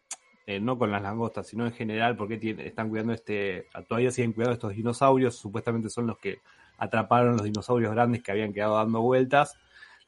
eh, 0.46 0.60
no 0.60 0.78
con 0.78 0.92
las 0.92 1.02
langostas, 1.02 1.48
sino 1.48 1.66
en 1.66 1.72
general, 1.74 2.18
porque 2.18 2.40
están 2.66 2.90
cuidando 2.90 3.14
este, 3.14 3.68
todavía 3.88 4.12
siguen 4.12 4.34
cuidando 4.34 4.54
estos 4.54 4.76
dinosaurios, 4.76 5.36
supuestamente 5.38 5.90
son 5.90 6.08
los 6.08 6.18
que 6.18 6.40
atraparon 6.78 7.34
los 7.38 7.44
dinosaurios 7.44 7.92
grandes 7.94 8.22
que 8.24 8.32
habían 8.32 8.52
quedado 8.54 8.76
dando 8.76 9.02
vueltas. 9.02 9.58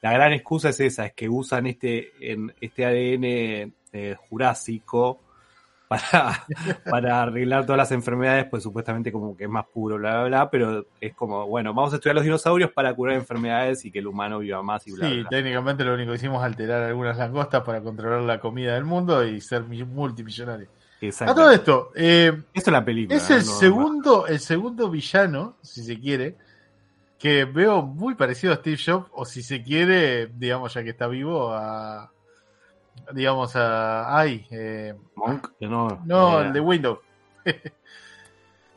La 0.02 0.12
gran 0.12 0.34
excusa 0.34 0.70
es 0.70 0.80
esa, 0.82 1.06
es 1.06 1.14
que 1.14 1.30
usan 1.30 1.68
este, 1.68 2.12
en, 2.20 2.54
este 2.60 2.86
ADN 2.86 3.74
eh, 3.94 4.16
jurásico 4.30 5.22
para, 5.88 6.46
para 6.90 7.22
arreglar 7.22 7.64
todas 7.66 7.78
las 7.78 7.92
enfermedades, 7.92 8.46
pues 8.50 8.64
supuestamente 8.64 9.12
como 9.12 9.36
que 9.38 9.44
es 9.46 9.50
más 9.50 9.66
puro, 9.74 9.98
bla, 9.98 10.12
bla, 10.22 10.24
bla, 10.28 10.50
pero 10.50 10.86
es 11.00 11.14
como, 11.16 11.46
bueno, 11.48 11.74
vamos 11.74 11.94
a 11.94 11.98
estudiar 11.98 12.16
los 12.16 12.24
dinosaurios 12.24 12.72
para 12.72 12.94
curar 12.94 13.16
enfermedades 13.16 13.86
y 13.86 13.92
que 13.92 14.00
el 14.00 14.08
humano 14.08 14.40
viva 14.40 14.62
más 14.64 14.86
y 14.88 14.92
bla, 14.92 15.08
Sí, 15.10 15.20
bla. 15.20 15.30
técnicamente 15.30 15.84
lo 15.84 15.94
único 15.94 16.12
que 16.12 16.18
hicimos 16.18 16.40
es 16.40 16.46
alterar 16.46 16.84
algunas 16.84 17.18
langostas 17.18 17.62
para 17.64 17.82
controlar 17.82 18.22
la 18.22 18.40
comida 18.40 18.74
del 18.74 18.86
mundo 18.86 19.24
y 19.26 19.40
ser 19.42 19.64
mi- 19.64 19.84
multimillonario. 19.84 20.68
Exacto. 21.02 21.32
A 21.32 21.36
todo 21.36 21.52
esto, 21.52 21.92
eh, 21.96 22.34
Esto 22.54 22.70
es 22.70 22.74
la 22.74 22.84
película. 22.86 23.18
es 23.18 23.30
el 23.30 23.40
no- 23.46 23.52
no- 23.52 23.60
segundo, 23.60 24.28
el 24.28 24.40
segundo 24.40 24.90
villano, 24.90 25.58
si 25.62 25.84
se 25.84 26.00
quiere, 26.00 26.36
que 27.20 27.46
veo 27.46 27.82
muy 27.82 28.16
parecido 28.16 28.54
a 28.54 28.58
Steve 28.58 28.78
Jobs, 28.84 29.08
o 29.14 29.26
si 29.26 29.42
se 29.44 29.62
quiere, 29.64 30.28
digamos, 30.28 30.74
ya 30.74 30.84
que 30.84 30.90
está 30.90 31.08
vivo, 31.08 31.54
a 31.54 32.12
digamos 33.14 33.56
a 33.56 34.18
ay, 34.18 34.46
eh, 34.52 34.94
Monk, 35.16 35.50
que 35.60 35.68
no, 35.68 36.02
no, 36.06 36.42
eh, 36.42 36.48
el 36.48 36.54
de 36.54 36.60
Windows. 36.60 37.00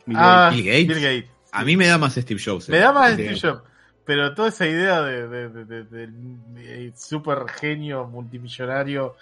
Bill 0.05 0.17
Ah, 0.19 0.49
Bill 0.53 0.65
Gates. 0.65 0.87
Bill 0.87 1.01
Gates. 1.01 1.31
A 1.51 1.63
mí 1.63 1.75
me 1.77 1.87
da 1.87 1.97
más 1.97 2.13
Steve 2.13 2.39
Jobs. 2.43 2.69
Me 2.69 2.77
eh. 2.77 2.81
da 2.81 2.91
más 2.91 3.13
Steve 3.13 3.39
Jobs. 3.39 3.61
Pero 4.05 4.33
toda 4.33 4.49
esa 4.49 4.65
idea 4.65 5.01
de, 5.01 5.27
de, 5.27 5.49
de- 5.49 5.65
de- 5.65 5.83
de- 5.83 6.07
de 6.07 6.93
super 6.97 7.47
genio 7.49 8.05
multimillonario 8.07 9.15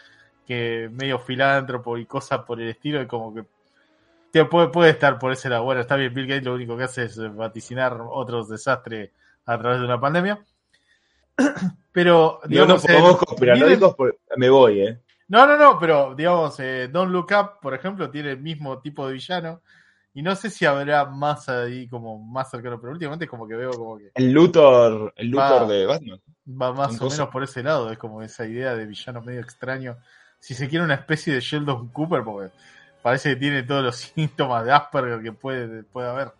que 0.45 0.89
medio 0.93 1.19
filántropo 1.19 1.97
y 1.97 2.05
cosas 2.05 2.39
por 2.45 2.61
el 2.61 2.69
estilo, 2.69 3.01
es 3.01 3.07
como 3.07 3.33
que 3.35 3.43
te 4.31 4.45
puede, 4.45 4.69
puede 4.69 4.91
estar 4.91 5.19
por 5.19 5.33
ese 5.33 5.49
lado. 5.49 5.63
Bueno, 5.65 5.81
está 5.81 5.97
bien, 5.97 6.13
Bill 6.13 6.27
Gates 6.27 6.45
lo 6.45 6.53
único 6.53 6.77
que 6.77 6.83
hace 6.85 7.03
es 7.03 7.17
vaticinar 7.35 7.97
otros 8.09 8.47
desastres 8.47 9.11
a 9.45 9.57
través 9.57 9.79
de 9.79 9.85
una 9.85 9.99
pandemia. 9.99 10.39
Pero, 11.91 12.39
No 12.43 12.47
digamos, 12.49 12.69
nos 12.75 12.85
eh, 12.85 12.93
pongamos 12.93 13.17
conspiranoicos, 13.17 13.95
por- 13.95 14.17
me 14.35 14.49
voy, 14.49 14.81
¿eh? 14.81 14.99
no, 15.29 15.45
no, 15.47 15.57
no, 15.57 15.79
pero 15.79 16.13
digamos, 16.15 16.59
eh, 16.59 16.89
Don't 16.91 17.11
Look 17.11 17.27
Up, 17.31 17.59
por 17.61 17.73
ejemplo, 17.73 18.09
tiene 18.09 18.31
el 18.31 18.39
mismo 18.39 18.79
tipo 18.79 19.07
de 19.07 19.13
villano. 19.13 19.61
Y 20.13 20.21
no 20.23 20.35
sé 20.35 20.49
si 20.49 20.65
habrá 20.65 21.05
más 21.05 21.47
ahí 21.49 21.87
como 21.87 22.17
más 22.17 22.49
cercano, 22.49 22.79
pero 22.81 22.93
últimamente 22.93 23.25
es 23.25 23.29
como 23.31 23.47
que 23.47 23.55
veo 23.55 23.71
como 23.71 23.97
que 23.99 24.11
El 24.15 24.31
Luthor, 24.31 25.13
el 25.15 25.27
Luthor 25.29 25.63
Va. 25.63 25.67
de 25.67 25.85
Batman. 25.85 26.21
va 26.49 26.73
más 26.73 26.99
o 27.01 27.09
menos 27.09 27.29
por 27.29 27.43
ese 27.43 27.61
lado. 27.61 27.91
Es 27.91 27.99
como 27.99 28.23
esa 28.23 28.45
idea 28.47 28.73
de 28.75 28.85
villano 28.87 29.21
medio 29.21 29.41
extraño. 29.41 29.97
Si 30.39 30.55
se 30.55 30.67
quiere 30.67 30.85
una 30.85 30.95
especie 30.95 31.33
de 31.35 31.39
Sheldon 31.39 31.89
Cooper, 31.89 32.23
porque 32.23 32.51
parece 33.03 33.29
que 33.29 33.35
tiene 33.35 33.61
todos 33.63 33.83
los 33.83 33.95
síntomas 34.15 34.65
de 34.65 34.71
Asperger 34.71 35.21
que 35.21 35.33
puede, 35.33 35.83
puede 35.83 36.09
haber. 36.09 36.31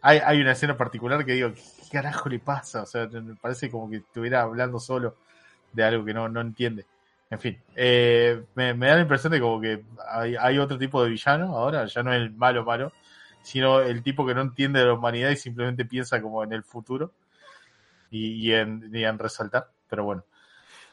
Hay, 0.00 0.20
hay 0.24 0.40
una 0.40 0.52
escena 0.52 0.76
particular 0.76 1.24
que 1.26 1.32
digo, 1.32 1.50
¿qué 1.88 1.98
carajo 1.98 2.28
le 2.28 2.38
pasa? 2.38 2.82
O 2.82 2.86
sea, 2.86 3.06
me 3.06 3.34
parece 3.34 3.70
como 3.70 3.88
que 3.90 3.96
estuviera 3.96 4.42
hablando 4.42 4.78
solo 4.78 5.16
de 5.72 5.84
algo 5.84 6.04
que 6.04 6.14
no, 6.14 6.28
no 6.28 6.40
entiende. 6.40 6.86
En 7.30 7.38
fin, 7.38 7.58
eh, 7.76 8.42
me, 8.54 8.74
da 8.74 8.94
la 8.96 9.00
impresión 9.02 9.32
de 9.32 9.40
como 9.40 9.60
que 9.60 9.84
hay, 10.10 10.36
hay 10.36 10.58
otro 10.58 10.78
tipo 10.78 11.02
de 11.02 11.10
villano 11.10 11.56
ahora, 11.56 11.86
ya 11.86 12.02
no 12.02 12.12
el 12.12 12.30
malo 12.30 12.64
malo, 12.64 12.92
sino 13.42 13.80
el 13.80 14.02
tipo 14.02 14.26
que 14.26 14.34
no 14.34 14.40
entiende 14.42 14.80
de 14.80 14.86
la 14.86 14.94
humanidad 14.94 15.30
y 15.30 15.36
simplemente 15.36 15.84
piensa 15.84 16.22
como 16.22 16.42
en 16.42 16.52
el 16.52 16.62
futuro 16.62 17.12
y, 18.10 18.48
y 18.48 18.54
en 18.54 19.18
resaltar. 19.18 19.70
Pero 19.88 20.04
bueno, 20.04 20.24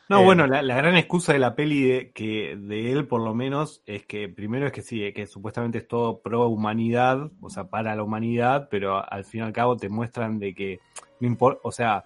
No, 0.08 0.22
Eh, 0.22 0.24
bueno, 0.26 0.46
la, 0.46 0.62
la 0.62 0.76
gran 0.76 0.96
excusa 0.98 1.34
de 1.34 1.40
la 1.40 1.56
peli 1.56 1.82
de, 1.84 2.12
que 2.12 2.56
de 2.58 2.92
él, 2.92 3.08
por 3.08 3.22
lo 3.22 3.34
menos, 3.34 3.82
es 3.88 4.06
que 4.06 4.30
primero 4.30 4.68
es 4.68 4.72
que 4.72 4.82
sí, 4.84 5.12
que 5.14 5.26
supuestamente 5.26 5.80
es 5.80 5.88
todo 5.88 6.20
pro 6.20 6.48
humanidad, 6.48 7.32
o 7.42 7.50
sea, 7.50 7.64
para 7.66 7.96
la 7.96 8.04
humanidad, 8.04 8.68
pero 8.70 9.04
al 9.12 9.26
fin 9.26 9.42
y 9.42 9.44
al 9.44 9.54
cabo 9.54 9.76
te 9.78 9.90
muestran 9.90 10.38
de 10.38 10.54
que 10.54 10.80
no 11.20 11.28
importa, 11.28 11.60
o 11.64 11.72
sea, 11.72 12.06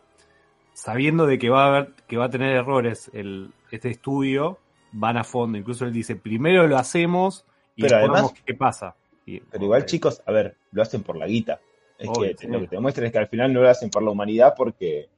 sabiendo 0.74 1.26
de 1.26 1.38
que 1.38 1.50
va 1.50 1.66
a 1.66 1.68
haber, 1.68 1.94
que 2.08 2.16
va 2.16 2.26
a 2.26 2.30
tener 2.30 2.56
errores 2.56 3.12
el, 3.14 3.52
este 3.70 3.90
estudio, 3.90 4.60
van 4.94 5.18
a 5.18 5.26
fondo. 5.26 5.58
Incluso 5.58 5.84
él 5.86 5.92
dice, 5.92 6.16
primero 6.16 6.68
lo 6.68 6.78
hacemos 6.78 7.46
y 7.76 7.82
Pero 7.84 7.98
además- 7.98 8.34
qué 8.46 8.54
pasa. 8.54 8.96
Y- 9.26 9.42
Pero 9.42 9.64
igual, 9.66 9.86
chicos, 9.86 10.24
a 10.26 10.32
ver, 10.32 10.56
lo 10.72 10.82
hacen 10.82 11.04
por 11.04 11.18
la 11.18 11.28
guita. 11.28 11.60
Es 11.98 12.08
Obvio, 12.08 12.30
que 12.32 12.38
sí. 12.38 12.48
lo 12.48 12.62
que 12.62 12.68
te 12.70 12.76
demuestran 12.78 13.08
es 13.08 13.12
que 13.12 13.20
al 13.20 13.28
final 13.28 13.52
no 13.52 13.60
lo 13.62 13.70
hacen 13.70 13.90
por 13.90 14.02
la 14.04 14.12
humanidad 14.12 14.54
porque 14.56 15.10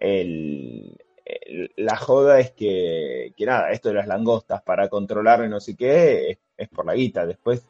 el- 0.00 0.96
la 1.76 1.96
joda 1.96 2.40
es 2.40 2.52
que, 2.52 3.32
que 3.36 3.46
nada, 3.46 3.70
esto 3.70 3.88
de 3.88 3.96
las 3.96 4.06
langostas 4.06 4.62
para 4.62 4.88
controlar 4.88 5.44
y 5.44 5.48
no 5.48 5.60
sé 5.60 5.76
qué 5.76 6.30
es, 6.30 6.38
es 6.56 6.68
por 6.68 6.86
la 6.86 6.94
guita. 6.94 7.26
Después, 7.26 7.64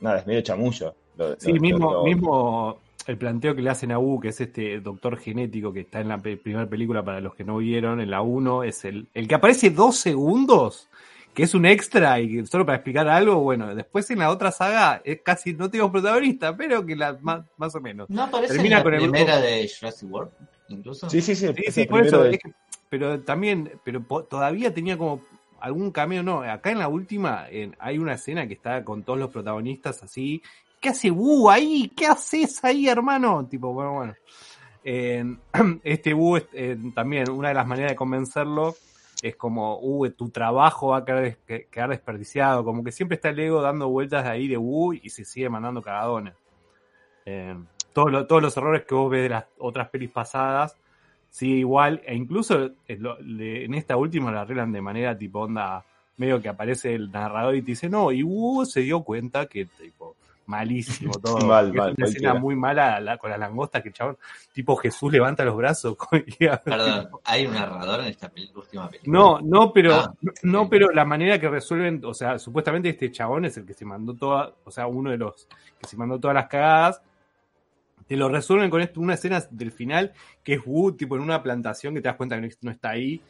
nada, 0.00 0.18
es 0.18 0.26
medio 0.26 0.40
chamullo. 0.42 0.94
Lo- 1.16 1.38
Sí, 1.38 1.52
lo- 1.52 1.60
mismo, 1.60 1.92
lo- 1.92 2.04
mismo 2.04 2.78
el 3.06 3.16
planteo 3.16 3.54
que 3.54 3.62
le 3.62 3.70
hacen 3.70 3.90
a 3.92 3.98
Wu, 3.98 4.20
que 4.20 4.28
es 4.28 4.40
este 4.40 4.80
doctor 4.80 5.16
genético 5.18 5.72
que 5.72 5.80
está 5.80 6.00
en 6.00 6.08
la 6.08 6.18
pe- 6.18 6.36
primera 6.36 6.66
película 6.66 7.02
para 7.02 7.20
los 7.20 7.34
que 7.34 7.44
no 7.44 7.56
vieron, 7.56 8.00
en 8.00 8.10
la 8.10 8.20
1, 8.22 8.64
es 8.64 8.84
el, 8.84 9.08
el 9.14 9.26
que 9.26 9.34
aparece 9.34 9.70
dos 9.70 9.96
segundos, 9.96 10.88
que 11.32 11.44
es 11.44 11.54
un 11.54 11.64
extra 11.66 12.20
y 12.20 12.28
que 12.40 12.46
solo 12.46 12.66
para 12.66 12.76
explicar 12.76 13.08
algo, 13.08 13.36
bueno, 13.40 13.74
después 13.74 14.10
en 14.10 14.18
la 14.18 14.30
otra 14.30 14.50
saga 14.50 15.00
es 15.04 15.22
casi, 15.22 15.54
no 15.54 15.70
tengo 15.70 15.90
protagonista, 15.90 16.54
pero 16.56 16.84
que 16.84 16.96
la, 16.96 17.16
más, 17.22 17.46
más 17.56 17.74
o 17.74 17.80
menos. 17.80 18.10
¿No 18.10 18.24
aparece 18.24 18.54
Termina 18.54 18.76
en 18.76 18.78
la 18.80 18.84
con 18.84 18.94
el 18.94 19.00
primera 19.10 19.40
de 19.40 19.70
Jurassic 19.78 20.12
World? 20.12 20.30
Incluso. 20.68 21.08
Sí, 21.10 21.20
sí, 21.20 21.34
sí. 21.34 21.48
Sí, 21.48 21.62
es 21.66 21.74
sí, 21.74 21.80
el 21.82 21.88
por 21.88 22.00
eso, 22.00 22.10
primero 22.10 22.24
de- 22.24 22.36
es 22.36 22.42
que- 22.42 22.52
pero 22.88 23.20
también, 23.20 23.72
pero 23.84 24.02
po- 24.02 24.24
todavía 24.24 24.72
tenía 24.72 24.96
como 24.96 25.22
algún 25.60 25.90
cameo, 25.90 26.22
no, 26.22 26.42
acá 26.42 26.70
en 26.70 26.78
la 26.78 26.88
última 26.88 27.46
en- 27.50 27.74
hay 27.78 27.98
una 27.98 28.14
escena 28.14 28.46
que 28.46 28.54
está 28.54 28.84
con 28.84 29.02
todos 29.02 29.18
los 29.18 29.30
protagonistas 29.30 30.02
así, 30.02 30.42
¿qué 30.80 30.90
hace 30.90 31.10
Wu 31.10 31.50
ahí? 31.50 31.90
¿Qué 31.96 32.06
haces 32.06 32.62
ahí, 32.64 32.88
hermano? 32.88 33.46
Tipo, 33.46 33.72
bueno, 33.72 33.92
bueno. 33.94 34.14
En- 34.84 35.40
este 35.84 36.14
Wu 36.14 36.38
también, 36.94 37.30
una 37.30 37.48
de 37.48 37.54
las 37.54 37.66
maneras 37.66 37.92
de 37.92 37.96
convencerlo 37.96 38.74
es 39.20 39.34
como, 39.34 39.78
uh, 39.80 40.08
tu 40.10 40.28
trabajo 40.30 40.88
va 40.88 40.98
a 40.98 41.04
quedar, 41.04 41.22
des- 41.22 41.36
que- 41.46 41.66
quedar 41.70 41.90
desperdiciado, 41.90 42.64
como 42.64 42.84
que 42.84 42.92
siempre 42.92 43.16
está 43.16 43.30
el 43.30 43.40
ego 43.40 43.60
dando 43.60 43.88
vueltas 43.88 44.22
de 44.24 44.30
ahí 44.30 44.46
de 44.48 44.56
Wu 44.56 44.92
y 44.94 45.10
se 45.10 45.24
sigue 45.24 45.48
mandando 45.50 45.82
cagadones. 45.82 46.34
Eh, 47.26 47.56
todos, 47.92 48.10
lo- 48.12 48.26
todos 48.26 48.42
los 48.42 48.56
errores 48.56 48.84
que 48.84 48.94
vos 48.94 49.10
ves 49.10 49.22
de 49.24 49.28
las 49.30 49.44
otras 49.58 49.88
pelis 49.88 50.10
pasadas, 50.10 50.76
sigue 51.30 51.56
igual, 51.56 52.00
e 52.06 52.14
incluso 52.14 52.70
en, 52.86 53.02
lo- 53.02 53.18
le- 53.20 53.64
en 53.64 53.74
esta 53.74 53.96
última 53.96 54.30
la 54.32 54.42
arreglan 54.42 54.72
de 54.72 54.80
manera 54.80 55.16
tipo 55.16 55.40
onda, 55.40 55.84
medio 56.16 56.40
que 56.40 56.48
aparece 56.48 56.94
el 56.94 57.10
narrador 57.12 57.54
y 57.54 57.62
te 57.62 57.72
dice, 57.72 57.88
no, 57.88 58.10
y 58.12 58.22
Wu 58.22 58.64
se 58.64 58.80
dio 58.80 59.02
cuenta 59.02 59.46
que 59.46 59.66
tipo 59.66 60.16
malísimo 60.46 61.12
todo. 61.20 61.46
Mal, 61.46 61.70
que 61.70 61.76
mal, 61.78 61.90
es 61.92 61.98
una 61.98 62.06
escena 62.06 62.34
muy 62.40 62.56
mala 62.56 62.98
la- 63.00 63.18
con 63.18 63.30
las 63.30 63.38
langostas 63.38 63.82
que 63.82 63.88
el 63.88 63.94
chabón, 63.94 64.16
tipo 64.52 64.74
Jesús 64.76 65.12
levanta 65.12 65.44
los 65.44 65.56
brazos. 65.56 65.96
Perdón, 66.64 67.08
¿hay 67.24 67.46
un 67.46 67.52
narrador 67.54 68.00
en 68.00 68.06
esta 68.06 68.32
última 68.54 68.88
película? 68.88 69.18
no, 69.18 69.40
no, 69.40 69.72
pero 69.72 69.94
Ah, 69.94 70.12
no, 70.42 70.68
pero 70.68 70.90
la 70.90 71.04
manera 71.04 71.38
que 71.38 71.48
resuelven, 71.48 72.02
o 72.04 72.14
sea, 72.14 72.38
supuestamente 72.38 72.88
este 72.88 73.12
chabón 73.12 73.44
es 73.44 73.56
el 73.58 73.66
que 73.66 73.74
se 73.74 73.84
mandó 73.84 74.14
toda, 74.14 74.52
o 74.64 74.70
sea, 74.70 74.86
uno 74.86 75.10
de 75.10 75.18
los 75.18 75.46
que 75.78 75.86
se 75.86 75.96
mandó 75.96 76.18
todas 76.18 76.34
las 76.34 76.46
cagadas. 76.48 77.02
Te 78.08 78.16
lo 78.16 78.28
resuelven 78.28 78.70
con 78.70 78.80
esto, 78.80 79.00
una 79.00 79.14
escena 79.14 79.44
del 79.50 79.70
final 79.70 80.12
que 80.42 80.54
es 80.54 80.60
Wu, 80.64 80.92
tipo 80.92 81.14
en 81.16 81.22
una 81.22 81.42
plantación 81.42 81.94
que 81.94 82.00
te 82.00 82.08
das 82.08 82.16
cuenta 82.16 82.40
que 82.40 82.50
no, 82.62 82.70
está 82.70 82.90
ahí. 82.90 83.20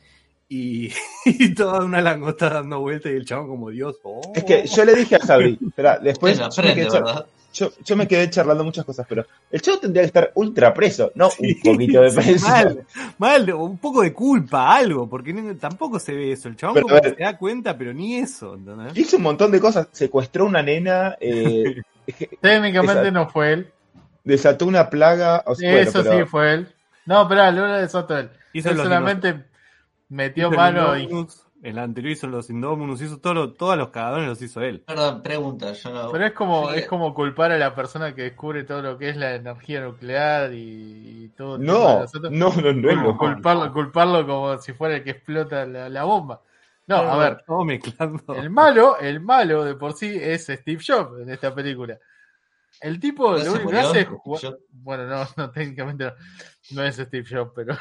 Y, 0.48 0.90
y 1.26 1.52
toda 1.54 1.84
una 1.84 2.00
langosta 2.00 2.48
dando 2.48 2.80
vueltas 2.80 3.12
y 3.12 3.16
el 3.16 3.26
chabón 3.26 3.48
como 3.48 3.68
Dios. 3.70 3.98
oh. 4.04 4.32
Es 4.34 4.44
que 4.44 4.66
yo 4.66 4.84
le 4.84 4.94
dije 4.94 5.16
a 5.16 5.18
Sabri, 5.18 5.58
espera, 5.66 5.98
después 5.98 6.38
Bueno, 6.38 6.50
yo, 6.54 6.62
me 6.62 6.68
aprende, 6.70 6.88
quedé 6.90 7.24
yo- 7.52 7.72
yo 7.84 7.96
me 7.96 8.06
quedé 8.06 8.30
charlando 8.30 8.62
muchas 8.62 8.84
cosas, 8.84 9.04
pero 9.08 9.26
el 9.50 9.60
chavo 9.60 9.78
tendría 9.78 10.02
que 10.02 10.06
estar 10.06 10.30
ultra 10.36 10.72
preso, 10.72 11.10
no 11.16 11.28
Sí, 11.30 11.56
un 11.64 11.72
poquito 11.72 12.00
de 12.02 12.10
sí, 12.10 12.16
preso. 12.16 12.46
mal, 12.48 12.86
mal, 13.18 13.52
un 13.54 13.78
poco 13.78 14.02
de 14.02 14.12
culpa, 14.12 14.74
algo, 14.76 15.08
porque 15.08 15.32
tampoco 15.58 15.98
se 15.98 16.12
ve 16.14 16.32
eso. 16.32 16.48
El 16.48 16.56
chabón 16.56 16.74
Pero, 16.74 16.86
como 16.88 17.00
ver. 17.00 17.16
se 17.16 17.22
da 17.22 17.36
cuenta, 17.36 17.76
pero 17.76 17.92
ni 17.92 18.16
eso. 18.16 18.54
¿entendés? 18.54 18.96
Hizo 18.96 19.16
un 19.16 19.22
montón 19.24 19.50
de 19.50 19.60
cosas, 19.60 19.88
secuestró 19.92 20.44
una 20.46 20.62
nena, 20.62 21.16
eh, 21.20 21.82
técnicamente 22.40 23.02
Esa- 23.02 23.10
no 23.10 23.28
fue 23.28 23.52
él. 23.54 23.72
Desató 24.28 24.66
una 24.66 24.90
plaga, 24.90 25.42
o 25.46 25.54
sea, 25.54 25.70
bueno, 25.72 25.88
Eso 25.88 26.02
pero- 26.02 26.18
sí 26.18 26.24
fue 26.30 26.54
él. 26.54 26.68
No, 27.06 27.26
no 27.28 27.64
era 27.66 27.78
desató 27.78 28.18
él. 28.18 28.30
Hizo 28.52 28.70
Él 28.70 28.76
los 28.76 28.84
solamente 28.84 29.44
metió 30.08 30.44
Hizo 30.44 30.50
el 30.52 30.56
mano 30.56 30.96
y 30.96 31.02
Indominus, 31.04 31.44
la 31.62 31.82
anterior 31.82 32.12
hizo 32.12 32.26
los 32.26 32.50
Indominus, 32.50 33.00
hizo 33.00 33.18
todo 33.18 33.34
lo- 33.34 33.52
todos 33.54 33.76
los 33.78 33.88
cagadones 33.88 34.28
los 34.28 34.42
hizo 34.42 34.60
él. 34.60 34.80
Perdón, 34.86 35.22
pregunta, 35.22 35.72
yo 35.72 35.90
no. 35.90 36.12
Pero 36.12 36.26
es 36.26 36.32
como, 36.32 36.70
Sí, 36.70 36.78
es 36.80 36.86
como 36.86 37.14
culpar 37.14 37.52
a 37.52 37.58
la 37.58 37.74
persona 37.74 38.14
que 38.14 38.22
descubre 38.22 38.64
todo 38.64 38.82
lo 38.82 38.98
que 38.98 39.08
es 39.08 39.16
la 39.16 39.34
energía 39.34 39.80
nuclear 39.80 40.52
y, 40.52 41.24
y 41.24 41.28
todo. 41.36 41.56
el 41.56 41.64
No, 41.64 42.00
nosotros. 42.00 42.30
no, 42.32 42.52
no, 42.54 42.72
no, 42.72 43.02
No, 43.02 43.16
culparlo, 43.18 43.72
culparlo 43.72 44.26
como 44.26 44.58
si 44.58 44.72
fuera 44.74 44.96
el 44.96 45.04
que 45.04 45.10
explota 45.10 45.64
la, 45.66 45.88
la 45.88 46.04
bomba. 46.04 46.42
No, 46.86 46.96
a 46.96 47.16
ver, 47.18 47.44
el 48.36 48.48
malo, 48.50 48.98
el 48.98 49.20
malo 49.20 49.62
de 49.64 49.74
por 49.74 49.92
sí 49.92 50.10
es 50.18 50.44
Steve 50.46 50.82
Jobs 50.86 51.20
en 51.20 51.28
esta 51.30 51.54
película. 51.54 51.98
El 52.80 53.00
tipo 53.00 53.36
¿No 53.36 53.44
lo 53.44 53.52
único 53.52 53.70
que 53.70 53.78
hace 53.78 54.00
es 54.00 54.08
jugar. 54.08 54.58
Bueno, 54.70 55.06
no, 55.06 55.26
no, 55.36 55.50
técnicamente 55.50 56.04
no, 56.04 56.12
no 56.72 56.84
es 56.84 56.96
Steve 56.96 57.26
Jobs, 57.28 57.52
pero 57.54 57.76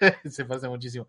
se 0.30 0.44
parece 0.44 0.68
muchísimo. 0.68 1.08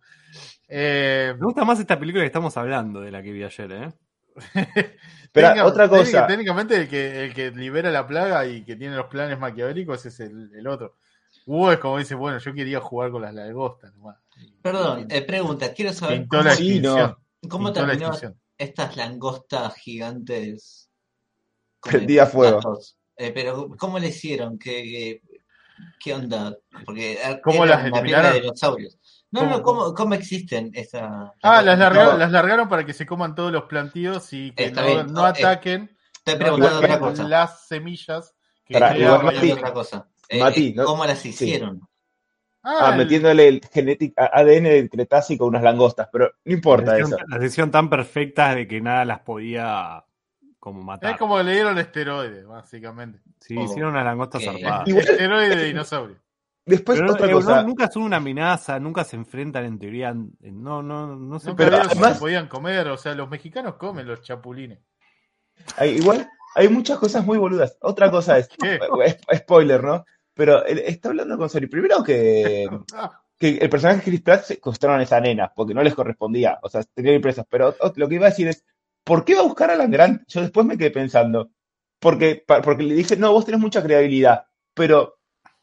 Eh, 0.68 1.34
Me 1.38 1.46
gusta 1.46 1.64
más 1.66 1.80
esta 1.80 2.00
película 2.00 2.24
que 2.24 2.28
estamos 2.28 2.56
hablando 2.58 3.02
de 3.02 3.12
la 3.12 3.22
que 3.24 3.32
vi 3.32 3.44
ayer, 3.44 3.72
¿eh? 3.72 3.94
Técnica- 5.32 5.66
otra 5.66 5.88
cosa. 5.90 6.04
técnica- 6.04 6.28
Técnicamente 6.28 6.76
el 6.82 6.88
que, 6.90 7.26
el 7.26 7.34
que 7.34 7.52
libera 7.52 7.92
la 7.92 8.08
plaga 8.08 8.46
y 8.46 8.64
que 8.64 8.76
tiene 8.76 8.96
los 8.96 9.08
planes 9.08 9.38
maquiavélicos 9.40 10.06
es 10.06 10.20
el, 10.20 10.52
el 10.56 10.68
otro. 10.68 10.96
Hugo 11.46 11.72
es 11.72 11.80
como 11.80 11.98
dice, 11.98 12.16
bueno, 12.16 12.38
yo 12.40 12.54
quería 12.54 12.80
jugar 12.80 13.12
con 13.12 13.22
las 13.22 13.34
langostas 13.34 13.94
nomás. 13.96 14.18
Perdón, 14.62 15.08
eh, 15.10 15.22
pregunta, 15.24 15.74
quiero 15.74 15.94
saber 15.94 16.20
Pintó 16.20 16.38
cómo, 16.38 16.50
la 16.50 16.56
Sí, 16.56 16.80
no. 16.80 17.18
cómo 17.50 17.74
terminó 17.74 18.12
estas 18.58 18.96
langostas 18.98 19.76
gigantes. 19.76 20.90
el- 21.92 22.28
fuego. 22.28 22.58
gatos. 22.58 22.98
Eh, 23.22 23.32
pero, 23.34 23.68
¿cómo 23.78 24.00
le 24.00 24.08
hicieron? 24.08 24.58
¿Qué, 24.58 25.22
qué 26.00 26.14
onda? 26.14 26.56
Porque 26.86 27.18
er- 27.22 27.42
¿Cómo 27.44 27.66
las 27.66 27.84
eliminaron? 27.86 28.32
de 28.32 28.40
dinosaurios. 28.42 28.98
No, 29.30 29.42
¿Cómo, 29.42 29.52
no, 29.58 29.62
¿cómo, 29.64 29.94
cómo 29.94 30.14
existen 30.16 30.72
estas? 30.74 31.04
Ah, 31.44 31.62
las 31.62 31.78
largaron, 31.78 32.14
No. 32.14 32.18
las 32.18 32.32
largaron 32.32 32.70
para 32.70 32.86
que 32.86 32.94
se 32.94 33.06
coman 33.06 33.36
todos 33.36 33.52
los 33.52 33.64
plantíos 33.66 34.32
y 34.32 34.52
que 34.54 34.66
Está 34.68 34.82
no, 34.82 34.88
bien, 34.88 35.08
no 35.08 35.14
no, 35.22 35.28
eh, 35.28 35.30
ataquen 35.32 35.98
Estoy 36.18 36.34
no 36.36 36.40
preguntando 36.40 36.78
ataquen 36.78 36.96
otra 36.96 37.10
cosa. 37.10 37.24
las 37.28 37.68
semillas 37.68 38.34
que 38.66 38.74
Pará, 38.76 38.98
igual, 38.98 39.18
preguntando 39.20 39.40
Mati, 39.42 39.52
otra 39.52 39.74
cosa. 39.74 40.08
Eh, 40.30 40.40
Mati, 40.40 40.74
¿no? 40.74 40.86
¿Cómo 40.86 41.06
las 41.06 41.20
Sí. 41.20 41.30
hicieron? 41.30 41.82
Ah, 42.64 42.90
el- 42.94 42.98
metiéndole 42.98 43.48
el 43.50 43.62
genético 43.72 44.22
ADN 44.22 44.64
del 44.70 44.90
Cretácico 44.90 45.44
a 45.44 45.48
unas 45.48 45.64
langostas, 45.64 46.08
pero 46.12 46.32
no 46.46 46.54
importa 46.54 46.92
la 46.94 46.98
eso. 46.98 47.08
decisión, 47.10 47.30
la 47.30 47.38
decisión 47.38 47.72
tan 47.72 47.90
perfecta 47.90 48.56
de 48.56 48.68
que 48.68 48.80
nada 48.82 49.04
las 49.06 49.20
podía 49.20 50.04
como 50.60 50.82
matar. 50.84 51.12
Es 51.14 51.18
como 51.18 51.38
que 51.38 51.44
le 51.44 51.54
dieron 51.54 51.78
esteroides, 51.78 52.46
básicamente. 52.46 53.20
Sí, 53.40 53.56
Oh, 53.58 53.64
hicieron 53.64 53.92
una 53.92 54.04
langosta 54.04 54.40
zarpada. 54.40 54.84
Esteroide 54.86 55.56
de 55.56 55.64
dinosaurio. 55.66 56.18
Después 56.66 57.00
Pero 57.00 57.14
otra 57.14 57.28
eh, 57.28 57.32
cosa. 57.32 57.62
no- 57.62 57.68
nunca 57.70 57.90
son 57.90 58.04
una 58.04 58.18
amenaza, 58.18 58.80
nunca 58.80 59.04
se 59.04 59.16
enfrentan 59.16 59.66
en 59.66 59.80
teoría. 59.80 60.14
No, 60.14 60.84
no, 60.84 61.08
no. 61.08 61.16
No 61.16 61.56
pero 61.56 61.78
además- 61.78 62.14
se 62.16 62.20
podían 62.20 62.48
comer, 62.48 62.88
o 62.90 62.98
sea, 62.98 63.16
los 63.16 63.30
mexicanos 63.30 63.76
comen 63.76 64.06
los 64.08 64.22
chapulines. 64.22 64.80
hay- 65.78 65.98
igual 65.98 66.30
hay 66.56 66.68
muchas 66.70 67.00
cosas 67.00 67.26
muy 67.26 67.38
boludas. 67.38 67.78
Otra 67.82 68.12
cosa 68.12 68.38
es, 68.38 68.50
spoiler, 69.38 69.84
¿no? 69.84 70.06
Pero 70.34 70.64
él 70.66 70.80
está 70.86 71.10
hablando 71.10 71.38
con 71.38 71.50
Sony. 71.50 71.68
Primero 71.72 72.04
que, 72.04 72.68
que 73.40 73.58
el 73.58 73.70
personaje 73.70 74.00
de 74.00 74.04
Chris 74.06 74.22
Pratt 74.22 74.44
se 74.44 74.60
costaron 74.60 75.00
a 75.00 75.04
esa 75.04 75.20
nena, 75.20 75.52
porque 75.56 75.74
no 75.74 75.82
les 75.84 75.96
correspondía. 75.96 76.60
O 76.62 76.70
sea, 76.70 76.84
tenían 76.84 77.16
impresas. 77.16 77.46
Pero 77.50 77.76
lo 77.96 78.08
que 78.08 78.16
iba 78.16 78.28
a 78.28 78.30
decir 78.30 78.48
es, 78.48 78.64
¿por 79.04 79.26
qué 79.26 79.36
va 79.36 79.42
a 79.42 79.46
buscar 79.46 79.70
a 79.70 79.74
Alan 79.74 79.92
Grant? 79.92 80.22
Yo 80.28 80.42
después 80.42 80.66
me 80.66 80.78
quedé 80.78 80.92
pensando. 80.92 81.50
Porque, 82.00 82.44
porque 82.46 82.84
le 82.84 82.96
dije, 82.96 83.18
no, 83.18 83.34
vos 83.34 83.46
tenés 83.46 83.60
mucha 83.60 83.84
credibilidad, 83.84 84.46
pero 84.74 85.18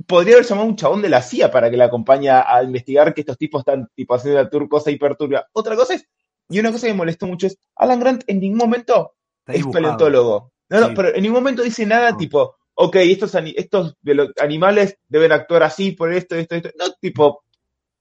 podría 0.07 0.35
haber 0.35 0.47
llamado 0.47 0.67
a 0.67 0.71
un 0.71 0.77
chabón 0.77 1.01
de 1.01 1.09
la 1.09 1.23
CIA 1.23 1.51
para 1.51 1.71
que 1.71 1.77
le 1.79 1.85
acompañe 1.85 2.29
a 2.29 2.63
investigar 2.63 3.15
que 3.15 3.23
estos 3.23 3.39
tipos 3.39 3.61
están 3.61 3.89
tipo 3.95 4.15
haciendo 4.15 4.43
la 4.43 4.51
tur 4.51 4.69
cosa 4.69 4.91
hiperturbia. 4.91 5.47
Otra 5.53 5.75
cosa 5.77 5.95
es, 5.95 6.07
y 6.51 6.61
una 6.61 6.71
cosa 6.73 6.87
que 6.87 6.93
me 6.93 6.99
molestó 6.99 7.27
mucho 7.27 7.47
es, 7.47 7.59
Alan 7.77 8.01
Grant 8.01 8.25
en 8.27 8.41
ningún 8.41 8.59
momento 8.59 9.15
Está 9.41 9.53
es 9.53 9.59
dibujado. 9.61 9.83
paleontólogo. 9.83 10.53
No, 10.69 10.81
no, 10.81 10.95
pero 10.95 11.15
en 11.15 11.23
ningún 11.23 11.39
momento 11.39 11.63
dice 11.63 11.87
nada 11.87 12.11
No. 12.11 12.17
tipo, 12.19 12.57
ok, 12.75 12.97
estos, 12.97 13.33
estos 13.57 13.97
animales 14.41 14.99
deben 15.09 15.33
actuar 15.33 15.63
así 15.63 15.93
por 15.93 16.13
esto, 16.13 16.35
esto, 16.37 16.57
esto. 16.57 16.71
No, 16.79 16.93
tipo, 17.01 17.45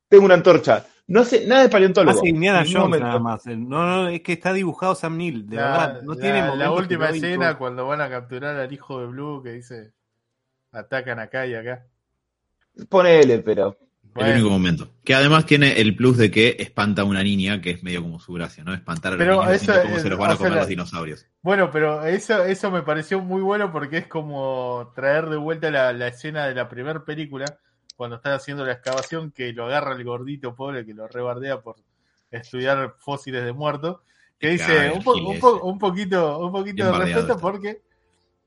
tengo 0.09 0.25
una 0.25 0.33
antorcha. 0.33 0.85
No 1.07 1.21
hace 1.21 1.45
nada 1.45 1.61
de 1.63 1.69
paleontólogo. 1.69 2.17
Hace 2.17 2.29
Indiana 2.29 2.63
Jones 2.67 2.99
nada 2.99 3.19
más. 3.19 3.45
Eh, 3.45 3.55
No, 3.55 3.85
no, 3.85 4.07
es 4.09 4.21
que 4.21 4.33
está 4.33 4.53
dibujado 4.53 4.95
Sam 4.95 5.17
Neill, 5.17 5.47
de 5.47 5.55
la, 5.57 5.61
verdad. 5.63 6.01
No 6.01 6.13
la- 6.15 6.19
tiene 6.21 6.55
la 6.57 6.71
última 6.71 7.09
escena 7.09 7.57
cuando 7.57 7.85
van 7.85 8.01
a 8.01 8.09
capturar 8.09 8.55
al 8.57 8.73
hijo 8.73 8.99
de 9.01 9.07
Blue 9.07 9.41
que 9.43 9.51
dice 9.51 9.93
atacan 10.71 11.19
acá 11.19 11.45
y 11.45 11.53
acá. 11.55 11.85
Ponele, 12.89 13.39
pero. 13.39 13.77
El 14.15 14.31
único 14.35 14.49
momento. 14.49 14.87
Que 15.03 15.13
además 15.13 15.45
tiene 15.45 15.81
el 15.81 15.93
plus 15.93 16.17
de 16.17 16.31
que 16.31 16.55
espanta 16.59 17.01
a 17.01 17.05
una 17.05 17.21
niña, 17.21 17.59
que 17.59 17.71
es 17.71 17.83
medio 17.83 18.01
como 18.01 18.17
su 18.17 18.31
gracia, 18.31 18.63
¿no? 18.63 18.73
Espantar 18.73 19.11
a 19.11 19.15
los 19.17 19.25
Pero 19.25 19.41
niños 19.41 19.61
eso 19.61 19.73
diciendo 19.73 19.81
cómo 19.83 19.95
es- 19.97 20.01
se 20.03 20.09
los 20.09 20.19
van 20.19 20.31
a 20.31 20.35
comer 20.37 20.51
la- 20.53 20.57
los 20.59 20.67
dinosaurios. 20.69 21.25
bueno, 21.41 21.69
pero 21.69 22.05
eso, 22.05 22.45
eso 22.45 22.71
me 22.71 22.81
pareció 22.81 23.19
muy 23.19 23.41
bueno 23.41 23.73
porque 23.73 23.97
es 23.97 24.07
como 24.07 24.93
traer 24.95 25.27
de 25.29 25.35
vuelta 25.35 25.69
la, 25.69 25.91
la 25.91 26.07
escena 26.07 26.47
de 26.47 26.55
la 26.55 26.69
primera 26.69 27.03
película, 27.03 27.45
cuando 27.95 28.17
están 28.17 28.33
haciendo 28.33 28.65
la 28.65 28.73
excavación, 28.73 29.31
que 29.31 29.53
lo 29.53 29.65
agarra 29.65 29.93
el 29.95 30.03
gordito 30.03 30.53
pobre 30.55 30.85
que 30.85 30.93
lo 30.93 31.07
rebardea 31.07 31.61
por 31.61 31.75
estudiar 32.31 32.95
fósiles 32.99 33.43
de 33.45 33.53
muertos, 33.53 33.99
que 34.39 34.49
dice 34.49 34.91
un, 34.91 35.03
po- 35.03 35.13
Gil 35.13 35.25
un, 35.25 35.39
po- 35.39 35.55
ese. 35.55 35.65
un 35.65 35.79
poquito, 35.79 36.39
un 36.39 36.51
poquito 36.51 36.85
de 36.85 36.91
respeto 36.91 37.37
porque 37.37 37.81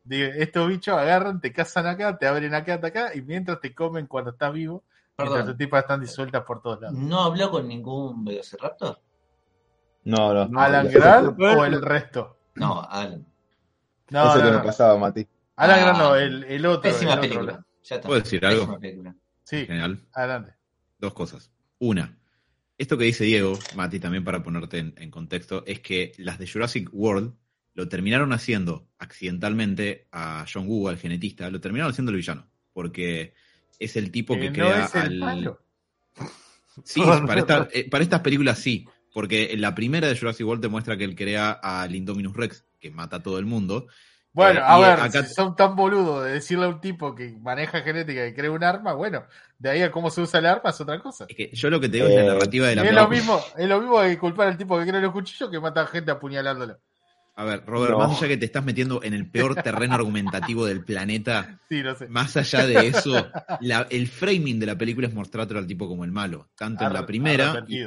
digo, 0.04 0.28
estos 0.36 0.68
bichos 0.68 0.96
agarran, 0.96 1.40
te 1.40 1.52
cazan 1.52 1.86
acá, 1.86 2.18
te 2.18 2.26
abren 2.26 2.54
acá, 2.54 2.74
hasta 2.74 2.88
acá, 2.88 3.14
y 3.14 3.22
mientras 3.22 3.60
te 3.60 3.74
comen 3.74 4.06
cuando 4.06 4.30
estás 4.32 4.52
vivo, 4.52 4.82
Perdón. 5.16 5.46
tus 5.46 5.56
tipas 5.56 5.82
están 5.82 6.00
disueltas 6.00 6.42
por 6.44 6.60
todos 6.62 6.80
lados. 6.82 6.96
¿No 6.98 7.22
habló 7.24 7.50
con 7.50 7.66
ningún 7.66 8.24
Velociraptor? 8.24 9.00
No, 10.04 10.32
no. 10.32 10.46
No, 10.46 10.60
¿Alan 10.60 10.86
eso- 10.86 11.34
o 11.38 11.64
el 11.64 11.82
resto? 11.82 12.36
No, 12.54 12.82
Alan. 12.82 13.26
No, 14.10 14.28
eso 14.28 14.38
no, 14.38 14.44
que 14.44 14.50
no. 14.52 14.58
me 14.58 14.64
pasaba, 14.64 14.96
Mati. 14.98 15.26
Alan 15.56 15.78
Ah, 15.78 15.82
Grant 15.82 15.98
no, 15.98 16.14
el, 16.16 16.44
el 16.44 16.66
otro. 16.66 16.82
Pésima 16.82 17.12
el 17.14 17.18
otro. 17.18 17.28
película. 17.30 17.64
Ya 17.84 17.96
está. 17.96 18.06
¿Puedo 18.08 18.20
decir 18.20 18.40
Pésima 18.40 18.62
algo? 18.62 18.78
película. 18.80 19.14
Sí, 19.48 19.64
general. 19.66 19.98
adelante. 20.12 20.52
Dos 20.98 21.14
cosas. 21.14 21.50
Una, 21.78 22.18
esto 22.76 22.98
que 22.98 23.04
dice 23.04 23.24
Diego, 23.24 23.58
Mati, 23.76 23.98
también 24.00 24.24
para 24.24 24.42
ponerte 24.42 24.78
en, 24.78 24.94
en 24.98 25.10
contexto, 25.10 25.64
es 25.66 25.80
que 25.80 26.12
las 26.18 26.38
de 26.38 26.46
Jurassic 26.48 26.88
World 26.92 27.32
lo 27.74 27.88
terminaron 27.88 28.32
haciendo 28.32 28.88
accidentalmente 28.98 30.08
a 30.12 30.44
John 30.52 30.66
Woo, 30.66 30.88
al 30.88 30.98
genetista, 30.98 31.48
lo 31.50 31.60
terminaron 31.60 31.92
haciendo 31.92 32.10
el 32.10 32.16
villano. 32.16 32.46
Porque 32.72 33.32
es 33.78 33.96
el 33.96 34.10
tipo 34.10 34.34
que, 34.34 34.40
Que 34.40 34.48
no 34.48 34.54
crea 34.54 34.84
es 34.84 34.94
el 34.96 35.00
al. 35.02 35.18
malo. 35.18 35.62
Sí, 36.84 37.00
para, 37.26 37.40
esta- 37.40 37.68
eh, 37.72 37.88
para 37.88 38.04
estas 38.04 38.20
películas 38.20 38.58
sí. 38.58 38.86
Porque 39.14 39.52
en 39.52 39.60
la 39.60 39.74
primera 39.74 40.06
de 40.08 40.16
Jurassic 40.18 40.46
World 40.46 40.62
te 40.62 40.68
muestra 40.68 40.96
que 40.96 41.04
él 41.04 41.16
crea 41.16 41.52
al 41.52 41.94
Indominus 41.94 42.36
Rex, 42.36 42.64
que 42.78 42.90
mata 42.90 43.16
a 43.16 43.22
todo 43.22 43.38
el 43.38 43.46
mundo. 43.46 43.86
Bueno, 44.38 44.60
Eh, 44.60 44.64
a 44.64 44.78
ver, 44.78 44.98
eh, 45.00 45.02
acá- 45.02 45.24
si 45.24 45.34
son 45.34 45.56
tan 45.56 45.74
boludos 45.74 46.24
de 46.24 46.32
decirle 46.34 46.66
a 46.66 46.68
un 46.68 46.80
tipo 46.80 47.12
que 47.12 47.36
maneja 47.40 47.80
genética 47.80 48.24
y 48.24 48.32
crea 48.34 48.52
un 48.52 48.62
arma, 48.62 48.92
bueno, 48.92 49.24
de 49.58 49.68
ahí 49.70 49.82
a 49.82 49.90
cómo 49.90 50.10
se 50.10 50.20
usa 50.20 50.38
el 50.38 50.46
arma 50.46 50.70
es 50.70 50.80
otra 50.80 51.00
cosa. 51.00 51.24
Es 51.28 51.36
que 51.36 51.50
yo 51.52 51.68
lo 51.70 51.80
que 51.80 51.88
te 51.88 51.96
digo 51.96 52.06
es 52.08 52.14
Eh, 52.14 52.22
la 52.24 52.34
narrativa 52.34 52.68
de 52.68 52.76
la 52.76 52.82
Es 52.84 52.92
lo, 52.92 53.08
película. 53.08 53.34
mismo, 53.36 53.40
es 53.56 53.68
lo 53.68 53.80
mismo 53.80 54.00
que 54.00 54.16
culpar 54.18 54.46
al 54.46 54.56
tipo 54.56 54.78
que 54.78 54.86
crea 54.86 55.00
los 55.00 55.12
cuchillos 55.12 55.50
que 55.50 55.58
mata 55.58 55.80
a 55.80 55.86
gente 55.88 56.12
apuñalándolo. 56.12 56.78
A 57.34 57.44
ver, 57.44 57.64
Robert, 57.66 57.92
No. 57.92 57.98
más 57.98 58.16
allá 58.16 58.28
que 58.28 58.36
te 58.36 58.44
estás 58.46 58.64
metiendo 58.64 59.02
en 59.02 59.12
el 59.14 59.28
peor 59.28 59.54
terreno 59.60 59.94
argumentativo 59.96 60.66
del 60.66 60.84
planeta, 60.84 61.58
Sí, 61.68 61.82
no 61.82 61.96
sé. 61.96 62.06
más 62.08 62.36
allá 62.36 62.64
de 62.64 62.86
eso, 62.88 63.28
la- 63.60 63.86
el 63.90 64.06
framing 64.08 64.60
de 64.60 64.66
la 64.66 64.78
película 64.78 65.08
es 65.08 65.14
mostrártelo 65.14 65.58
al 65.58 65.66
tipo 65.66 65.88
como 65.88 66.04
el 66.04 66.12
malo. 66.12 66.48
Tanto 66.56 66.84
en 66.84 66.92
la 66.92 67.04
primera. 67.06 67.64
y-. 67.66 67.86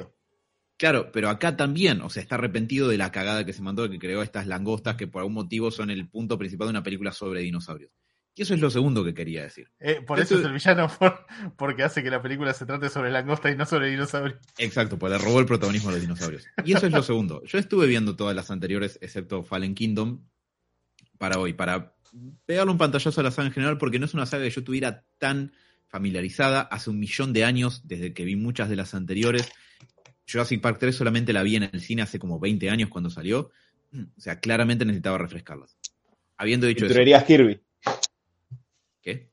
claro, 0.82 1.12
pero 1.12 1.30
acá 1.30 1.56
también, 1.56 2.02
o 2.02 2.10
sea, 2.10 2.24
está 2.24 2.36
arrepentido 2.36 2.88
de 2.88 2.98
la 2.98 3.12
cagada 3.12 3.46
que 3.46 3.54
se 3.54 3.62
mandó, 3.62 3.88
que 3.88 4.00
creó 4.00 4.24
estas 4.24 4.48
langostas 4.48 4.96
que 4.96 5.06
por 5.06 5.20
algún 5.20 5.36
motivo 5.36 5.70
son 5.70 5.92
el 5.92 6.10
punto 6.10 6.40
principal 6.40 6.66
de 6.68 6.72
una 6.72 6.82
película 6.82 7.12
sobre 7.12 7.42
dinosaurios. 7.42 7.92
Y 8.34 8.42
eso 8.42 8.56
es 8.56 8.60
lo 8.62 8.72
segundo 8.72 9.04
que 9.04 9.14
quería 9.14 9.44
decir. 9.44 9.68
Eh, 9.80 10.02
por 10.08 10.20
eso 10.20 10.40
es 10.40 10.46
el 10.46 10.54
villano, 10.54 10.90
por- 11.00 11.26
porque 11.56 11.84
hace 11.84 12.02
que 12.02 12.10
la 12.10 12.20
película 12.22 12.52
se 12.54 12.66
trate 12.66 12.90
sobre 12.90 13.12
langosta 13.12 13.52
y 13.52 13.56
no 13.56 13.66
sobre 13.68 13.92
dinosaurios. 13.92 14.40
Exacto, 14.58 14.98
pues 14.98 15.12
le 15.14 15.20
robó 15.20 15.40
el 15.40 15.46
protagonismo 15.46 15.90
a 15.90 15.92
los 15.92 16.02
dinosaurios. 16.02 16.48
Y 16.66 16.74
eso 16.74 16.88
es 16.88 16.94
lo 16.94 17.04
segundo. 17.04 17.44
Yo 17.46 17.60
estuve 17.60 17.86
viendo 17.86 18.16
todas 18.16 18.36
las 18.36 18.50
anteriores, 18.50 18.98
excepto 19.04 19.44
Fallen 19.44 19.76
Kingdom, 19.76 20.24
para 21.20 21.38
hoy, 21.38 21.54
para 21.54 21.94
pegarle 22.48 22.72
un 22.72 22.78
pantallazo 22.80 23.22
a 23.22 23.24
la 23.26 23.30
saga 23.32 23.50
en 23.50 23.54
general, 23.54 23.78
porque 23.78 24.00
no 24.00 24.06
es 24.06 24.16
una 24.16 24.26
saga 24.26 24.46
que 24.46 24.50
yo 24.50 24.64
tuviera 24.64 25.06
tan 25.20 25.52
familiarizada 25.90 26.62
hace 26.62 26.90
un 26.90 27.00
millón 27.00 27.34
de 27.34 27.44
años, 27.46 27.82
desde 27.86 28.14
que 28.14 28.26
vi 28.26 28.36
muchas 28.36 28.68
de 28.70 28.78
las 28.78 28.96
anteriores. 28.96 29.48
Jurassic 30.32 30.62
Park 30.62 30.78
3 30.80 30.96
solamente 30.96 31.34
la 31.34 31.44
vi 31.44 31.56
en 31.58 31.64
el 31.64 31.82
cine 31.82 32.02
hace 32.04 32.20
como 32.20 32.40
20 32.40 32.70
años 32.70 32.90
cuando 32.90 33.10
salió. 33.10 33.52
O 33.94 34.22
sea, 34.22 34.40
claramente 34.40 34.86
necesitaba 34.86 35.18
refrescarlas. 35.18 35.78
Habiendo 36.38 36.66
dicho 36.68 36.86
eso, 36.86 36.94
Pinturerías 36.94 37.24
Kirby. 37.26 37.62
¿qué? 39.02 39.30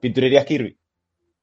Pinturerías 0.00 0.44
Kirby. 0.44 0.76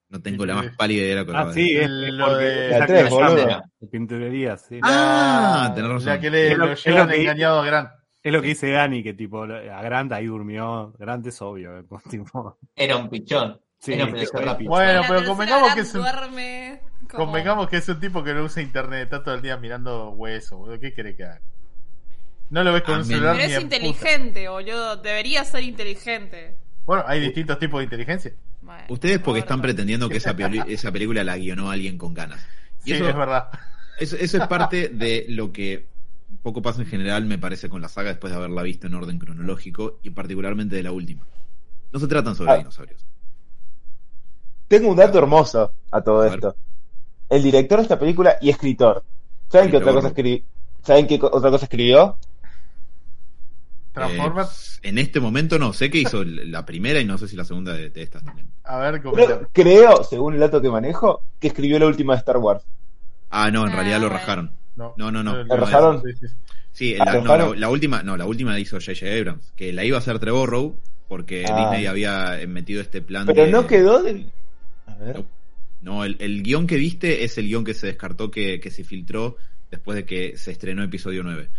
No 0.09 0.21
tengo 0.21 0.45
la 0.45 0.55
más 0.55 0.75
pálida 0.75 1.03
idea 1.03 1.15
de 1.15 1.21
lo 1.21 1.25
que 1.27 1.31
Ah, 1.37 1.51
sí, 1.53 1.77
es 1.77 1.87
Lo 1.89 2.35
de- 2.35 2.69
La 2.69 2.85
tres, 2.87 3.03
que 3.03 3.09
boludo. 3.09 3.47
llama, 3.47 3.63
de 3.79 3.87
Pinturería, 3.87 4.57
sí. 4.57 4.79
Ah, 4.81 5.67
La- 5.69 5.75
tenés 5.75 5.91
razón. 5.91 6.05
La 6.07 6.19
que 6.19 6.29
le 6.31 6.51
Es 6.51 6.57
lo- 6.57 6.65
lo 6.65 6.71
es 6.73 6.85
lo 6.85 6.91
llevan 6.91 7.09
que- 7.09 7.21
engañado 7.21 7.59
a 7.61 7.65
Grant. 7.65 7.89
Es 8.21 8.33
lo 8.33 8.41
que 8.41 8.47
dice 8.49 8.71
Gani, 8.71 9.01
que 9.03 9.13
tipo, 9.13 9.43
a 9.43 9.81
Grant 9.83 10.11
ahí 10.11 10.25
durmió. 10.25 10.93
Grant 10.97 11.25
es 11.27 11.41
obvio. 11.41 11.85
tipo, 12.11 12.57
Era 12.75 12.97
un 12.97 13.09
pichón. 13.09 13.59
sí, 13.77 13.93
Era 13.93 14.05
un 14.05 14.13
Velociraptor. 14.13 14.63
Bueno, 14.67 15.01
pero 15.07 15.25
convengamos 15.25 15.73
que 15.75 15.81
es 15.81 15.93
un- 15.93 16.01
duerme 16.01 16.81
como- 17.11 17.25
Convengamos 17.25 17.67
que 17.69 17.77
es 17.77 17.89
un 17.89 17.99
tipo 17.99 18.23
que 18.23 18.33
no 18.33 18.43
usa 18.43 18.61
internet, 18.61 19.03
está 19.03 19.23
todo 19.23 19.35
el 19.35 19.41
día 19.41 19.57
mirando 19.57 20.09
hueso, 20.11 20.57
boludo. 20.57 20.79
¿Qué 20.79 20.93
quiere 20.93 21.15
que 21.15 21.23
haga? 21.25 21.41
No 22.49 22.63
lo 22.63 22.73
ves 22.73 22.83
con 22.83 22.97
un 22.99 23.05
celular 23.05 23.35
Pero 23.35 23.47
ni 23.47 23.53
es 23.53 23.57
en 23.59 23.63
puta. 23.63 23.75
inteligente, 23.75 24.49
boludo. 24.49 24.97
Debería 24.97 25.43
ser 25.45 25.63
inteligente. 25.63 26.55
Bueno, 26.85 27.03
hay 27.07 27.19
distintos 27.19 27.59
tipos 27.59 27.79
de 27.79 27.83
inteligencia. 27.83 28.33
Bueno, 28.61 28.83
Ustedes 28.89 29.19
porque 29.19 29.39
están 29.41 29.61
pretendiendo 29.61 30.09
que 30.09 30.17
esa, 30.17 30.35
peli- 30.35 30.61
esa 30.67 30.91
película 30.91 31.23
la 31.23 31.37
guionó 31.37 31.69
alguien 31.71 31.97
con 31.97 32.13
ganas. 32.13 32.45
Y 32.83 32.91
Sí, 32.91 32.93
eso, 32.93 33.09
es 33.09 33.15
verdad. 33.15 33.49
eso, 33.99 34.15
eso 34.17 34.37
es 34.37 34.47
parte 34.47 34.89
de 34.93 35.25
lo 35.29 35.51
que 35.51 35.87
un 36.29 36.37
poco 36.37 36.61
pasa 36.61 36.81
en 36.81 36.87
general, 36.87 37.25
me 37.25 37.37
parece, 37.37 37.69
con 37.69 37.81
la 37.81 37.87
saga 37.89 38.09
después 38.09 38.31
de 38.31 38.37
haberla 38.37 38.61
visto 38.63 38.87
en 38.87 38.93
orden 38.93 39.17
cronológico 39.19 39.99
y 40.03 40.11
particularmente 40.11 40.75
de 40.75 40.83
la 40.83 40.91
última. 40.91 41.25
No 41.91 41.99
se 41.99 42.07
tratan 42.07 42.35
sobre 42.35 42.51
Ah. 42.51 42.57
dinosaurios. 42.57 43.03
Tengo 44.67 44.89
un 44.89 44.95
dato 44.97 45.17
hermoso 45.17 45.73
a 45.91 46.01
todo 46.01 46.21
A 46.21 46.25
ver. 46.25 46.33
esto. 46.35 46.55
El 47.29 47.43
director 47.43 47.77
de 47.77 47.83
esta 47.83 47.99
película 47.99 48.37
y 48.41 48.49
escritor. 48.49 49.03
¿Saben 49.49 49.69
qué 49.71 49.77
otra 49.77 49.93
cosa 49.93 50.07
escribió? 50.09 50.43
¿Saben 50.83 51.07
qué 51.07 51.19
otra 51.21 51.51
cosa 51.51 51.65
escribió? 51.65 52.17
Transformers. 53.93 54.79
Eh, 54.83 54.89
en 54.89 54.97
este 54.97 55.19
momento 55.19 55.57
no, 55.59 55.73
sé 55.73 55.89
que 55.89 55.97
hizo 55.99 56.23
la 56.25 56.65
primera 56.65 56.99
y 56.99 57.05
no 57.05 57.17
sé 57.17 57.27
si 57.27 57.35
la 57.35 57.45
segunda 57.45 57.73
de, 57.73 57.89
de 57.89 58.01
estas 58.01 58.23
también. 58.23 58.47
A 58.63 58.77
ver, 58.79 59.01
Creo, 59.01 59.49
creo, 59.51 60.03
según 60.03 60.35
el 60.35 60.39
dato 60.39 60.61
que 60.61 60.69
manejo, 60.69 61.23
que 61.39 61.47
escribió 61.47 61.79
la 61.79 61.87
última 61.87 62.13
de 62.13 62.19
Star 62.19 62.37
Wars. 62.37 62.63
Ah, 63.31 63.51
no, 63.51 63.65
en 63.65 63.71
Ah, 63.73 63.75
realidad 63.75 63.97
lo 63.99 64.07
bueno. 64.07 64.19
rajaron. 64.19 64.51
No, 64.75 64.93
No, 64.97 65.11
no, 65.11 65.23
no. 65.23 65.39
Eh, 65.41 65.45
¿La 65.47 65.55
rajaron? 65.57 66.01
sí, 66.03 66.27
sí, 66.71 66.95
Ah, 66.99 67.05
la, 67.05 67.13
¿lo 67.15 67.21
no, 67.21 67.27
la, 67.27 67.37
rajaron? 67.37 67.59
la 67.59 67.69
última, 67.69 68.03
no, 68.03 68.15
la 68.17 68.25
última 68.25 68.51
la 68.53 68.59
hizo 68.59 68.77
J.J. 68.79 69.05
Abrams, 69.19 69.51
que 69.55 69.73
la 69.73 69.83
iba 69.83 69.97
a 69.97 69.99
hacer 69.99 70.19
Trevorrow 70.19 70.75
porque 71.07 71.45
Ah. 71.49 71.57
Disney 71.71 71.87
había 71.87 72.39
metido 72.47 72.81
este 72.81 73.01
plan 73.01 73.25
Pero 73.25 73.43
de... 73.45 73.51
no 73.51 73.67
quedó 73.67 74.01
del... 74.03 74.31
A 74.87 74.95
ver. 74.95 75.23
No. 75.81 76.03
El, 76.05 76.17
el 76.19 76.43
guion 76.43 76.67
que 76.67 76.77
viste 76.77 77.23
es 77.23 77.37
el 77.37 77.47
guion 77.47 77.63
que 77.63 77.73
se 77.73 77.87
descartó, 77.87 78.29
que, 78.31 78.59
que 78.59 78.69
se 78.71 78.83
filtró 78.83 79.37
después 79.71 79.95
de 79.95 80.05
que 80.05 80.37
se 80.37 80.51
estrenó 80.51 80.83
episodio 80.83 81.23
9. 81.23 81.49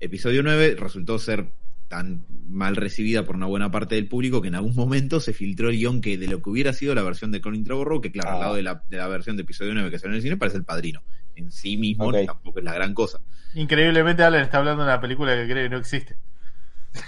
Episodio 0.00 0.42
9 0.42 0.76
resultó 0.78 1.18
ser 1.18 1.46
tan 1.88 2.26
mal 2.48 2.76
recibida 2.76 3.24
por 3.24 3.34
una 3.36 3.46
buena 3.46 3.70
parte 3.70 3.94
del 3.94 4.06
público 4.08 4.42
que 4.42 4.48
en 4.48 4.54
algún 4.54 4.74
momento 4.74 5.20
se 5.20 5.32
filtró 5.32 5.70
el 5.70 5.76
guion 5.78 6.00
que 6.02 6.18
de 6.18 6.26
lo 6.26 6.42
que 6.42 6.50
hubiera 6.50 6.72
sido 6.74 6.94
la 6.94 7.02
versión 7.02 7.32
de 7.32 7.40
Colin 7.40 7.64
Trevorrow, 7.64 8.00
que 8.00 8.12
claro, 8.12 8.28
Ah. 8.30 8.34
al 8.34 8.40
lado 8.40 8.54
de 8.56 8.62
la, 8.62 8.82
de 8.90 8.96
la 8.98 9.08
versión 9.08 9.36
de 9.36 9.42
episodio 9.42 9.72
9 9.74 9.90
que 9.90 9.98
salió 9.98 10.12
en 10.12 10.16
el 10.16 10.22
cine 10.22 10.36
parece 10.36 10.58
el 10.58 10.64
padrino. 10.64 11.02
En 11.34 11.50
sí 11.50 11.76
mismo 11.76 12.12
tampoco 12.12 12.58
es 12.58 12.64
la 12.64 12.74
gran 12.74 12.92
cosa. 12.94 13.20
Increíblemente, 13.54 14.22
Alan 14.22 14.42
está 14.42 14.58
hablando 14.58 14.82
de 14.82 14.90
una 14.90 15.00
película 15.00 15.34
que 15.34 15.50
cree 15.50 15.64
que 15.64 15.68
no 15.70 15.78
existe. 15.78 16.16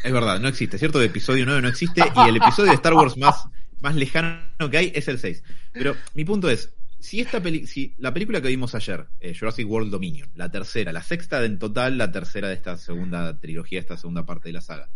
Es 0.04 0.12
verdad, 0.12 0.40
no 0.40 0.48
existe. 0.48 0.78
Cierto, 0.78 0.98
el 1.00 1.06
episodio 1.08 1.44
9 1.44 1.62
no 1.62 1.68
existe 1.68 2.00
y 2.14 2.28
el 2.28 2.36
episodio 2.36 2.70
de 2.70 2.76
Star 2.76 2.94
Wars 2.94 3.16
más, 3.18 3.44
más 3.80 3.96
lejano 3.96 4.70
que 4.70 4.78
hay 4.78 4.92
es 4.94 5.08
el 5.08 5.18
6. 5.18 5.42
Pero 5.72 5.96
mi 6.14 6.24
punto 6.24 6.48
es, 6.48 6.72
si 6.98 7.20
esta 7.20 7.42
peli 7.42 7.66
si 7.66 7.94
la 7.98 8.12
película 8.12 8.40
que 8.40 8.48
vimos 8.48 8.74
ayer, 8.74 9.06
eh, 9.20 9.34
Jurassic 9.38 9.68
World 9.68 9.90
Dominion, 9.90 10.30
la 10.34 10.50
tercera, 10.50 10.92
la 10.92 11.02
sexta 11.02 11.44
en 11.44 11.58
total, 11.58 11.98
la 11.98 12.12
tercera 12.12 12.48
de 12.48 12.54
esta 12.54 12.76
segunda 12.76 13.38
trilogía, 13.38 13.80
esta 13.80 13.96
segunda 13.96 14.26
parte 14.26 14.50
de 14.50 14.54
la 14.54 14.60
saga, 14.60 14.88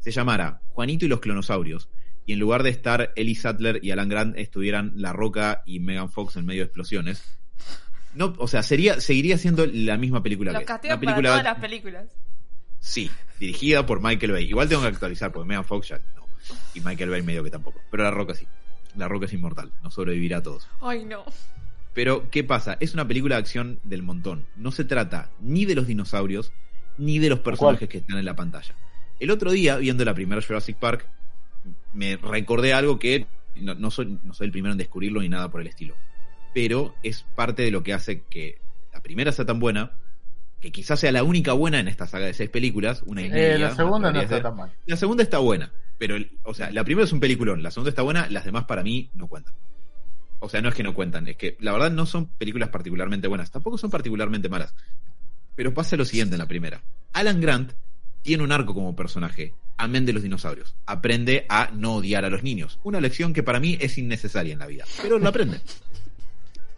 se 0.00 0.10
llamara 0.10 0.60
Juanito 0.68 1.04
y 1.04 1.08
los 1.08 1.20
clonosaurios, 1.20 1.88
y 2.26 2.34
en 2.34 2.38
lugar 2.38 2.62
de 2.62 2.70
estar 2.70 3.12
Ellie 3.16 3.34
Sattler 3.34 3.80
y 3.82 3.90
Alan 3.90 4.08
Grant 4.08 4.38
estuvieran 4.38 4.92
La 4.96 5.12
Roca 5.12 5.62
y 5.66 5.80
Megan 5.80 6.10
Fox 6.10 6.36
en 6.36 6.46
medio 6.46 6.60
de 6.60 6.66
explosiones, 6.66 7.38
no, 8.14 8.34
o 8.38 8.48
sea, 8.48 8.62
sería, 8.62 9.00
seguiría 9.00 9.38
siendo 9.38 9.66
la 9.66 9.96
misma 9.96 10.22
película 10.22 10.52
Los 10.52 10.60
que 10.60 10.64
es. 10.64 10.68
castigan 10.68 10.98
Una 10.98 11.04
para 11.04 11.16
película 11.16 11.30
todas 11.30 11.44
las 11.44 11.60
películas. 11.60 12.08
Sí, 12.80 13.10
dirigida 13.38 13.86
por 13.86 14.02
Michael 14.02 14.32
Bay. 14.32 14.46
Igual 14.46 14.68
tengo 14.68 14.82
que 14.82 14.88
actualizar 14.88 15.30
porque 15.30 15.48
Megan 15.48 15.64
Fox 15.64 15.88
ya 15.88 15.98
no. 16.16 16.26
Y 16.74 16.80
Michael 16.80 17.10
Bay 17.10 17.22
medio 17.22 17.42
que 17.44 17.50
tampoco. 17.50 17.80
Pero 17.90 18.02
La 18.04 18.10
Roca 18.10 18.34
sí. 18.34 18.46
La 18.96 19.08
Roca 19.08 19.26
es 19.26 19.32
inmortal, 19.32 19.70
no 19.82 19.90
sobrevivirá 19.90 20.38
a 20.38 20.42
todos. 20.42 20.68
Ay, 20.80 21.04
no. 21.04 21.24
Pero, 21.94 22.30
¿qué 22.30 22.44
pasa? 22.44 22.76
Es 22.80 22.94
una 22.94 23.06
película 23.06 23.36
de 23.36 23.40
acción 23.40 23.80
del 23.84 24.02
montón. 24.02 24.46
No 24.56 24.72
se 24.72 24.84
trata 24.84 25.30
ni 25.40 25.64
de 25.64 25.74
los 25.74 25.86
dinosaurios, 25.86 26.52
ni 26.98 27.18
de 27.18 27.28
los 27.28 27.40
personajes 27.40 27.88
que 27.88 27.98
están 27.98 28.18
en 28.18 28.24
la 28.24 28.34
pantalla. 28.36 28.74
El 29.18 29.30
otro 29.30 29.50
día, 29.52 29.76
viendo 29.76 30.04
la 30.04 30.14
primera 30.14 30.40
Jurassic 30.40 30.76
Park, 30.76 31.06
me 31.92 32.16
recordé 32.16 32.72
algo 32.72 32.98
que 32.98 33.26
no, 33.56 33.74
no 33.74 33.90
soy, 33.90 34.18
no 34.24 34.34
soy 34.34 34.46
el 34.46 34.52
primero 34.52 34.72
en 34.72 34.78
descubrirlo 34.78 35.20
ni 35.20 35.28
nada 35.28 35.50
por 35.50 35.60
el 35.60 35.66
estilo. 35.66 35.94
Pero 36.54 36.94
es 37.02 37.24
parte 37.34 37.62
de 37.62 37.70
lo 37.70 37.82
que 37.82 37.92
hace 37.92 38.22
que 38.22 38.58
la 38.92 39.00
primera 39.02 39.30
sea 39.32 39.44
tan 39.44 39.60
buena, 39.60 39.92
que 40.60 40.72
quizás 40.72 40.98
sea 41.00 41.12
la 41.12 41.22
única 41.22 41.52
buena 41.52 41.80
en 41.80 41.88
esta 41.88 42.06
saga 42.06 42.26
de 42.26 42.34
seis 42.34 42.50
películas, 42.50 43.02
una 43.06 43.22
y 43.22 43.26
Eh, 43.26 43.30
media, 43.30 43.58
la 43.58 43.74
segunda 43.76 44.12
no 44.12 44.20
está 44.20 44.42
tan 44.42 44.56
mal. 44.56 44.72
La 44.86 44.96
segunda 44.96 45.22
está 45.22 45.38
buena, 45.38 45.72
pero, 46.00 46.16
el- 46.16 46.32
o 46.44 46.54
sea, 46.54 46.70
la 46.70 46.82
primera 46.82 47.04
es 47.04 47.12
un 47.12 47.20
peliculón, 47.20 47.62
la 47.62 47.70
segunda 47.70 47.90
está 47.90 48.00
buena, 48.00 48.26
las 48.30 48.46
demás 48.46 48.64
para 48.64 48.82
mí 48.82 49.10
no 49.12 49.28
cuentan. 49.28 49.52
O 50.38 50.48
sea, 50.48 50.62
no 50.62 50.70
es 50.70 50.74
que 50.74 50.82
no 50.82 50.94
cuentan, 50.94 51.28
es 51.28 51.36
que 51.36 51.58
la 51.60 51.72
verdad 51.72 51.90
no 51.90 52.06
son 52.06 52.26
películas 52.26 52.70
particularmente 52.70 53.28
buenas, 53.28 53.50
tampoco 53.50 53.76
son 53.76 53.90
particularmente 53.90 54.48
malas. 54.48 54.74
Pero 55.54 55.74
pasa 55.74 55.96
lo 55.98 56.06
siguiente 56.06 56.36
en 56.36 56.38
la 56.38 56.48
primera. 56.48 56.82
Alan 57.12 57.38
Grant 57.42 57.72
tiene 58.22 58.42
un 58.42 58.50
arco 58.50 58.72
como 58.72 58.96
personaje, 58.96 59.52
amén 59.76 60.06
de 60.06 60.14
los 60.14 60.22
dinosaurios. 60.22 60.74
Aprende 60.86 61.44
a 61.50 61.70
no 61.74 61.96
odiar 61.96 62.24
a 62.24 62.30
los 62.30 62.42
niños. 62.42 62.78
Una 62.82 62.98
lección 63.02 63.34
que 63.34 63.42
para 63.42 63.60
mí 63.60 63.76
es 63.78 63.98
innecesaria 63.98 64.54
en 64.54 64.58
la 64.60 64.66
vida, 64.66 64.86
pero 65.02 65.18
lo 65.18 65.28
aprende. 65.28 65.60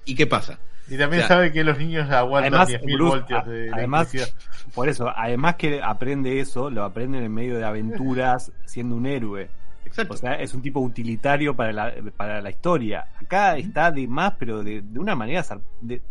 ¿Y 0.04 0.16
qué 0.16 0.26
pasa? 0.26 0.58
Y 0.94 0.98
también 0.98 1.22
O 1.22 1.26
sea, 1.26 1.36
sabe 1.36 1.52
que 1.52 1.64
los 1.64 1.78
niños 1.78 2.10
aguantan 2.10 2.54
Además, 2.54 2.68
10.000 2.68 2.94
Bruce, 2.96 3.16
voltios 3.18 3.42
a- 3.46 3.48
de 3.50 3.70
además, 3.72 4.34
por 4.74 4.88
eso, 4.88 5.08
además 5.16 5.54
que 5.56 5.80
aprende 5.82 6.40
eso, 6.40 6.68
lo 6.70 6.84
aprende 6.84 7.18
en 7.18 7.24
el 7.24 7.30
medio 7.30 7.56
de 7.56 7.64
aventuras 7.64 8.52
siendo 8.66 8.94
un 8.96 9.06
héroe. 9.06 9.48
Exacto. 9.84 10.14
O 10.14 10.16
sea, 10.16 10.34
es 10.34 10.54
un 10.54 10.62
tipo 10.62 10.80
utilitario 10.80 11.54
para 11.56 11.72
la, 11.72 11.92
para 12.16 12.40
la 12.40 12.50
historia. 12.50 13.06
Acá 13.20 13.56
está 13.56 13.90
de 13.90 14.06
más, 14.06 14.34
pero 14.38 14.62
de, 14.62 14.82
de 14.82 14.98
una 14.98 15.14
manera... 15.14 15.44
de- 15.80 16.02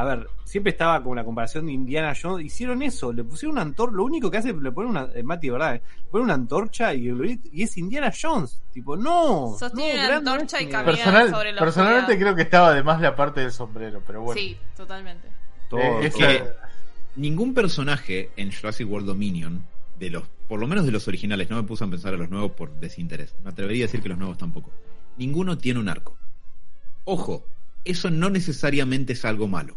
a 0.00 0.04
ver, 0.04 0.28
siempre 0.44 0.70
estaba 0.72 1.02
con 1.02 1.14
la 1.16 1.24
comparación 1.24 1.66
de 1.66 1.72
Indiana 1.72 2.14
Jones. 2.20 2.46
Hicieron 2.46 2.82
eso, 2.82 3.12
le 3.12 3.22
pusieron 3.24 3.52
una 3.56 3.62
antorcha. 3.62 3.94
Lo 3.96 4.04
único 4.04 4.30
que 4.30 4.38
hace 4.38 4.50
es 4.50 4.56
le 4.56 4.72
ponen 4.72 4.90
una. 4.90 5.08
eh, 5.14 5.22
Mati, 5.22 5.50
¿verdad? 5.50 5.74
eh, 5.76 5.82
Pone 6.10 6.24
una 6.24 6.34
antorcha 6.34 6.94
y, 6.94 7.08
es 7.54 7.76
Indiana 7.76 8.10
Jones. 8.18 8.60
Tipo, 8.72 8.96
no. 8.96 9.54
Sostiene 9.58 10.02
no, 10.02 10.08
la 10.08 10.16
antorcha 10.16 10.60
y 10.62 10.66
camina. 10.68 10.92
Personal- 10.92 11.30
sobre 11.30 11.52
la 11.52 11.60
personalmente 11.60 12.12
oscuridad. 12.12 12.20
creo 12.26 12.36
que 12.36 12.42
estaba 12.42 12.74
de 12.74 12.82
más 12.82 13.00
la 13.00 13.14
parte 13.14 13.40
del 13.40 13.52
sombrero, 13.52 14.02
pero 14.06 14.22
bueno. 14.22 14.40
Sí, 14.40 14.56
totalmente. 14.76 15.28
Todo, 15.68 15.80
Eh, 15.80 16.06
esa- 16.06 16.18
que- 16.18 16.44
ningún 17.16 17.52
personaje 17.54 18.30
en 18.36 18.52
Jurassic 18.52 18.90
World 18.90 19.06
Dominion, 19.06 19.64
de 19.98 20.10
los, 20.10 20.24
por 20.48 20.58
lo 20.60 20.66
menos 20.66 20.86
de 20.86 20.92
los 20.92 21.06
originales, 21.08 21.50
no 21.50 21.56
me 21.56 21.62
puse 21.64 21.84
a 21.84 21.86
pensar 21.88 22.14
en 22.14 22.20
los 22.20 22.30
nuevos 22.30 22.52
por 22.52 22.70
desinterés. 22.80 23.34
Me 23.44 23.50
atrevería 23.50 23.84
a 23.84 23.86
decir 23.88 24.00
que 24.02 24.08
los 24.08 24.18
nuevos 24.18 24.38
tampoco. 24.38 24.70
Ninguno 25.18 25.58
tiene 25.58 25.78
un 25.78 25.88
arco. 25.90 26.16
Ojo, 27.04 27.44
eso 27.84 28.10
no 28.10 28.30
necesariamente 28.30 29.12
es 29.14 29.24
algo 29.24 29.48
malo. 29.48 29.76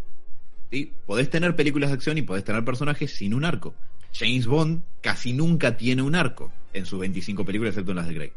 ¿Sí? 0.74 0.92
Podés 1.06 1.30
tener 1.30 1.56
películas 1.56 1.92
de 1.92 1.94
acción 1.96 2.18
y 2.18 2.24
podés 2.24 2.44
tener 2.44 2.66
personajes 2.66 3.12
sin 3.14 3.34
un 3.36 3.46
arco. 3.46 3.76
James 4.14 4.48
Bond 4.48 4.82
casi 5.02 5.34
nunca 5.34 5.78
tiene 5.78 6.02
un 6.02 6.16
arco 6.16 6.52
en 6.74 6.86
sus 6.88 7.00
25 7.00 7.46
películas, 7.46 7.74
excepto 7.74 7.92
en 7.92 7.98
las 7.98 8.08
de 8.08 8.14
Grey. 8.16 8.32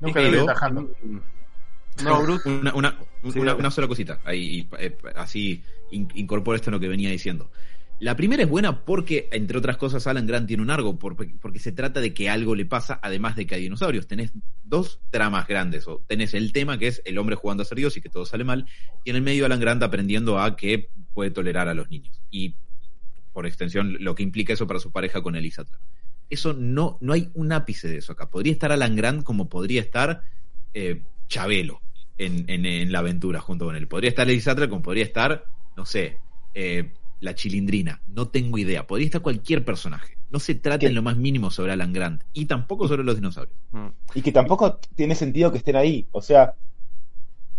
Nunca 0.00 0.20
lo 0.20 0.30
vi. 0.30 0.36
No, 2.04 2.22
Bruce. 2.22 2.48
Una, 2.48 2.72
una, 2.74 2.96
Sí, 3.32 3.38
una, 3.40 3.50
dale. 3.50 3.58
una 3.60 3.70
sola 3.72 3.88
cosita, 3.88 4.20
ahí, 4.24 4.68
eh, 4.78 4.96
así 5.16 5.60
in- 5.90 6.08
incorporo 6.14 6.54
esto 6.54 6.70
en 6.70 6.74
lo 6.74 6.80
que 6.80 6.86
venía 6.86 7.10
diciendo. 7.10 7.50
La 8.00 8.14
primera 8.14 8.44
es 8.44 8.48
buena 8.48 8.84
porque, 8.84 9.28
entre 9.32 9.58
otras 9.58 9.76
cosas, 9.76 10.06
Alan 10.06 10.26
Grant 10.26 10.46
tiene 10.46 10.62
un 10.62 10.70
arco, 10.70 10.98
porque, 10.98 11.58
se 11.58 11.72
trata 11.72 12.00
de 12.00 12.14
que 12.14 12.30
algo 12.30 12.54
le 12.54 12.64
pasa, 12.64 13.00
además 13.02 13.34
de 13.34 13.46
que 13.46 13.56
hay 13.56 13.62
dinosaurios. 13.62 14.06
Tenés 14.06 14.32
dos 14.62 15.00
tramas 15.10 15.48
grandes, 15.48 15.88
o 15.88 16.04
tenés 16.06 16.34
el 16.34 16.52
tema 16.52 16.78
que 16.78 16.86
es 16.86 17.02
el 17.04 17.18
hombre 17.18 17.34
jugando 17.34 17.62
a 17.62 17.66
ser 17.66 17.78
Dios 17.78 17.96
y 17.96 18.00
que 18.00 18.08
todo 18.08 18.24
sale 18.24 18.44
mal, 18.44 18.66
y 19.02 19.10
en 19.10 19.16
el 19.16 19.22
medio 19.22 19.46
Alan 19.46 19.58
Grant 19.58 19.82
aprendiendo 19.82 20.38
a 20.38 20.56
que 20.56 20.90
puede 21.12 21.32
tolerar 21.32 21.68
a 21.68 21.74
los 21.74 21.90
niños. 21.90 22.22
Y, 22.30 22.54
por 23.32 23.46
extensión, 23.46 23.96
lo 23.98 24.14
que 24.14 24.22
implica 24.22 24.52
eso 24.52 24.68
para 24.68 24.78
su 24.78 24.92
pareja 24.92 25.20
con 25.20 25.34
Elisa. 25.34 25.64
Eso 26.30 26.52
no, 26.52 26.98
no 27.00 27.14
hay 27.14 27.30
un 27.34 27.52
ápice 27.52 27.88
de 27.88 27.98
eso 27.98 28.12
acá. 28.12 28.30
Podría 28.30 28.52
estar 28.52 28.70
Alan 28.70 28.94
Grant 28.94 29.24
como 29.24 29.48
podría 29.48 29.80
estar 29.80 30.22
eh, 30.72 31.02
Chabelo 31.26 31.80
en, 32.16 32.44
en, 32.48 32.92
la 32.92 33.00
aventura 33.00 33.40
junto 33.40 33.64
con 33.64 33.74
él. 33.74 33.88
Podría 33.88 34.10
estar 34.10 34.28
Elisa 34.28 34.54
como 34.68 34.82
podría 34.82 35.04
estar, 35.04 35.46
no 35.76 35.84
sé, 35.84 36.18
eh, 36.54 36.92
la 37.20 37.34
chilindrina. 37.34 38.00
No 38.06 38.28
tengo 38.28 38.58
idea. 38.58 38.86
Podría 38.86 39.06
estar 39.06 39.20
cualquier 39.22 39.64
personaje. 39.64 40.16
No 40.30 40.38
se 40.38 40.54
trata 40.54 40.80
¿Qué? 40.80 40.86
en 40.86 40.94
lo 40.94 41.02
más 41.02 41.16
mínimo 41.16 41.50
sobre 41.50 41.72
Alan 41.72 41.92
Grant. 41.92 42.22
Y 42.32 42.46
tampoco 42.46 42.86
sobre 42.88 43.04
los 43.04 43.16
dinosaurios. 43.16 43.56
Mm. 43.72 43.86
Y 44.14 44.22
que 44.22 44.32
tampoco 44.32 44.78
tiene 44.94 45.14
sentido 45.14 45.50
que 45.50 45.58
estén 45.58 45.76
ahí. 45.76 46.06
O 46.12 46.20
sea, 46.22 46.54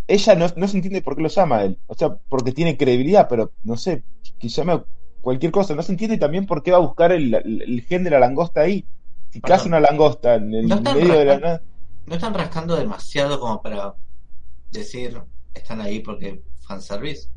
ella 0.07 0.35
no, 0.35 0.47
no 0.55 0.67
se 0.67 0.77
entiende 0.77 1.01
por 1.01 1.15
qué 1.15 1.21
lo 1.23 1.29
llama 1.29 1.57
a 1.57 1.65
él. 1.65 1.77
O 1.87 1.95
sea, 1.95 2.15
porque 2.29 2.51
tiene 2.51 2.77
credibilidad, 2.77 3.27
pero 3.29 3.51
no 3.63 3.77
sé, 3.77 4.03
que 4.39 4.49
llame 4.49 4.81
cualquier 5.21 5.51
cosa. 5.51 5.75
No 5.75 5.83
se 5.83 5.91
entiende 5.91 6.17
también 6.17 6.45
por 6.45 6.63
qué 6.63 6.71
va 6.71 6.77
a 6.77 6.81
buscar 6.81 7.11
el, 7.11 7.33
el- 7.33 7.61
el 7.61 7.81
gen 7.81 8.03
de 8.03 8.09
la 8.11 8.19
langosta 8.19 8.61
ahí. 8.61 8.85
Si 9.31 9.39
Perdón. 9.39 9.57
caza 9.57 9.67
una 9.67 9.79
langosta 9.79 10.35
en 10.35 10.53
el 10.53 10.67
No 10.67 10.75
están 10.75 10.97
medio 10.97 11.13
de 11.19 11.25
la 11.25 11.39
nada. 11.39 11.61
No 12.07 12.15
están 12.15 12.33
rascando 12.33 12.75
demasiado 12.75 13.39
como 13.39 13.61
para 13.61 13.93
decir 14.71 15.21
están 15.53 15.81
ahí 15.81 15.99
porque 15.99 16.41
fanservice. 16.61 17.27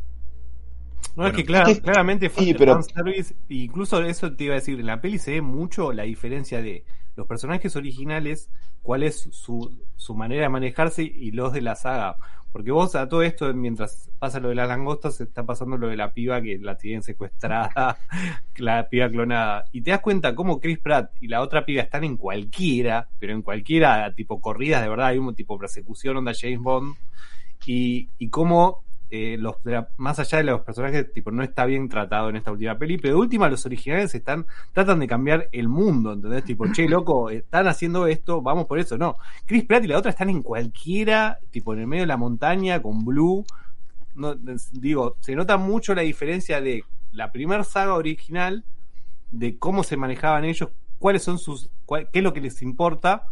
No, 1.14 1.24
Bueno, 1.24 1.30
es 1.30 1.36
que 1.36 1.44
clara- 1.44 1.70
es 1.70 1.76
que- 1.76 1.82
claramente 1.82 2.30
fue 2.30 2.44
sí, 2.44 2.54
pero- 2.54 2.74
fanservice, 2.74 3.34
incluso 3.48 4.02
eso 4.02 4.32
te 4.34 4.44
iba 4.44 4.54
a 4.54 4.58
decir, 4.58 4.80
en 4.80 4.86
la 4.86 5.00
peli 5.00 5.18
se 5.18 5.32
ve 5.32 5.42
mucho 5.42 5.92
la 5.92 6.04
diferencia 6.04 6.62
de 6.62 6.84
los 7.16 7.26
personajes 7.26 7.76
originales, 7.76 8.48
cuál 8.82 9.02
es 9.02 9.28
su, 9.30 9.76
su 9.96 10.14
manera 10.14 10.42
de 10.42 10.48
manejarse 10.48 11.02
y 11.02 11.30
los 11.32 11.52
de 11.52 11.60
la 11.60 11.76
saga. 11.76 12.16
Porque 12.50 12.70
vos 12.70 12.94
a 12.96 13.08
todo 13.08 13.22
esto, 13.22 13.52
mientras 13.54 14.10
pasa 14.18 14.38
lo 14.40 14.50
de 14.50 14.54
las 14.54 14.68
langostas, 14.68 15.16
se 15.16 15.24
está 15.24 15.44
pasando 15.44 15.76
lo 15.78 15.88
de 15.88 15.96
la 15.96 16.12
piba 16.12 16.40
que 16.42 16.58
la 16.58 16.76
tienen 16.76 17.02
secuestrada, 17.02 17.98
la 18.56 18.88
piba 18.88 19.08
clonada. 19.10 19.64
Y 19.72 19.80
te 19.82 19.90
das 19.90 20.00
cuenta 20.00 20.34
cómo 20.34 20.60
Chris 20.60 20.78
Pratt 20.78 21.12
y 21.20 21.28
la 21.28 21.40
otra 21.42 21.64
piba 21.64 21.82
están 21.82 22.04
en 22.04 22.16
cualquiera, 22.18 23.08
pero 23.18 23.32
en 23.32 23.40
cualquiera, 23.42 24.12
tipo 24.14 24.40
corridas 24.40 24.82
de 24.82 24.88
verdad, 24.88 25.06
hay 25.08 25.18
un 25.18 25.34
tipo 25.34 25.58
persecución, 25.58 26.16
onda 26.18 26.32
James 26.38 26.58
Bond, 26.60 26.94
y, 27.66 28.08
y 28.18 28.28
cómo 28.28 28.82
eh, 29.14 29.36
los 29.38 29.62
de 29.62 29.72
la- 29.72 29.88
más 29.98 30.18
allá 30.18 30.38
de 30.38 30.44
los 30.44 30.62
personajes 30.62 31.12
tipo 31.12 31.30
no 31.30 31.42
está 31.42 31.66
bien 31.66 31.86
tratado 31.90 32.30
en 32.30 32.36
esta 32.36 32.50
última 32.50 32.78
peli 32.78 32.96
pero 32.96 33.12
de 33.16 33.20
última 33.20 33.50
los 33.50 33.66
originales 33.66 34.14
están 34.14 34.46
tratan 34.72 35.00
de 35.00 35.06
cambiar 35.06 35.50
el 35.52 35.68
mundo 35.68 36.14
¿entendés? 36.14 36.44
tipo 36.44 36.64
che 36.72 36.88
loco 36.88 37.28
están 37.28 37.66
haciendo 37.68 38.06
esto 38.06 38.40
vamos 38.40 38.64
por 38.64 38.78
eso 38.78 38.96
no 38.96 39.16
Chris 39.44 39.64
Pratt 39.64 39.84
y 39.84 39.88
la 39.88 39.98
otra 39.98 40.10
están 40.12 40.30
en 40.30 40.40
cualquiera 40.40 41.38
tipo 41.50 41.74
en 41.74 41.80
el 41.80 41.86
medio 41.86 42.04
de 42.04 42.06
la 42.06 42.16
montaña 42.16 42.80
con 42.80 43.04
Blue 43.04 43.44
no, 44.14 44.34
digo 44.72 45.16
se 45.20 45.36
nota 45.36 45.58
mucho 45.58 45.94
la 45.94 46.00
diferencia 46.02 46.62
de 46.62 46.82
la 47.12 47.30
primer 47.32 47.64
saga 47.66 47.92
original 47.92 48.64
de 49.30 49.58
cómo 49.58 49.82
se 49.82 49.98
manejaban 49.98 50.46
ellos 50.46 50.70
cuáles 50.98 51.22
son 51.22 51.38
sus 51.38 51.68
cuál- 51.84 52.08
qué 52.10 52.20
es 52.20 52.22
lo 52.22 52.32
que 52.32 52.40
les 52.40 52.62
importa 52.62 53.26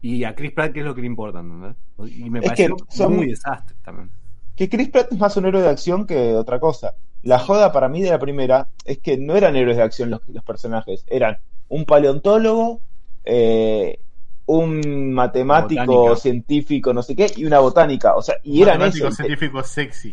y 0.00 0.22
a 0.22 0.36
Chris 0.36 0.52
Pratt 0.52 0.72
qué 0.72 0.78
es 0.78 0.86
lo 0.86 0.94
que 0.94 1.00
le 1.00 1.08
importa 1.08 1.40
¿entendés? 1.40 1.74
y 2.16 2.30
me 2.30 2.38
Es 2.38 2.44
pareció 2.44 2.76
que 2.76 2.84
son- 2.96 3.16
muy 3.16 3.26
desastre 3.26 3.74
también 3.82 4.10
Que 4.56 4.68
Chris 4.68 4.88
Pratt 4.88 5.10
es 5.12 5.18
más 5.18 5.36
un 5.36 5.46
héroe 5.46 5.62
de 5.62 5.68
acción 5.68 6.06
que 6.06 6.34
otra 6.34 6.60
cosa. 6.60 6.94
La 7.22 7.38
joda 7.38 7.72
para 7.72 7.88
mí 7.88 8.02
de 8.02 8.10
la 8.10 8.18
primera 8.18 8.68
es 8.84 8.98
que 8.98 9.16
no 9.16 9.34
eran 9.36 9.56
héroes 9.56 9.76
de 9.76 9.82
acción 9.82 10.10
los, 10.10 10.20
los 10.28 10.44
personajes, 10.44 11.04
eran 11.08 11.38
un 11.68 11.84
paleontólogo, 11.86 12.80
eh, 13.24 13.98
un 14.46 15.12
matemático, 15.14 15.84
Botánica. 15.86 16.16
científico, 16.20 16.92
no 16.92 17.02
sé 17.02 17.16
qué, 17.16 17.32
y 17.36 17.46
una 17.46 17.60
botánica. 17.60 18.14
O 18.14 18.22
sea, 18.22 18.36
y 18.44 18.60
eran 18.62 18.78
Matemático 18.78 19.06
eso. 19.08 19.14
y 19.14 19.16
te- 19.16 19.22
científico 19.26 19.62
sexy. 19.62 20.10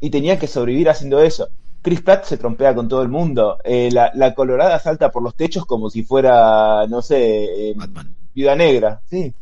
y 0.00 0.10
tenían 0.10 0.38
que 0.38 0.46
sobrevivir 0.46 0.88
haciendo 0.88 1.20
eso. 1.20 1.48
Chris 1.82 2.00
Pratt 2.00 2.24
se 2.24 2.38
trompea 2.38 2.74
con 2.74 2.88
todo 2.88 3.02
el 3.02 3.08
mundo. 3.10 3.58
Eh, 3.62 3.90
la, 3.92 4.10
la 4.14 4.34
colorada 4.34 4.78
salta 4.78 5.10
por 5.10 5.22
los 5.22 5.34
techos 5.34 5.66
como 5.66 5.90
si 5.90 6.02
fuera, 6.02 6.86
no 6.88 7.02
sé, 7.02 7.68
eh, 7.70 7.74
Batman. 7.76 8.14
viuda 8.34 8.56
negra. 8.56 9.00
Sí. 9.10 9.32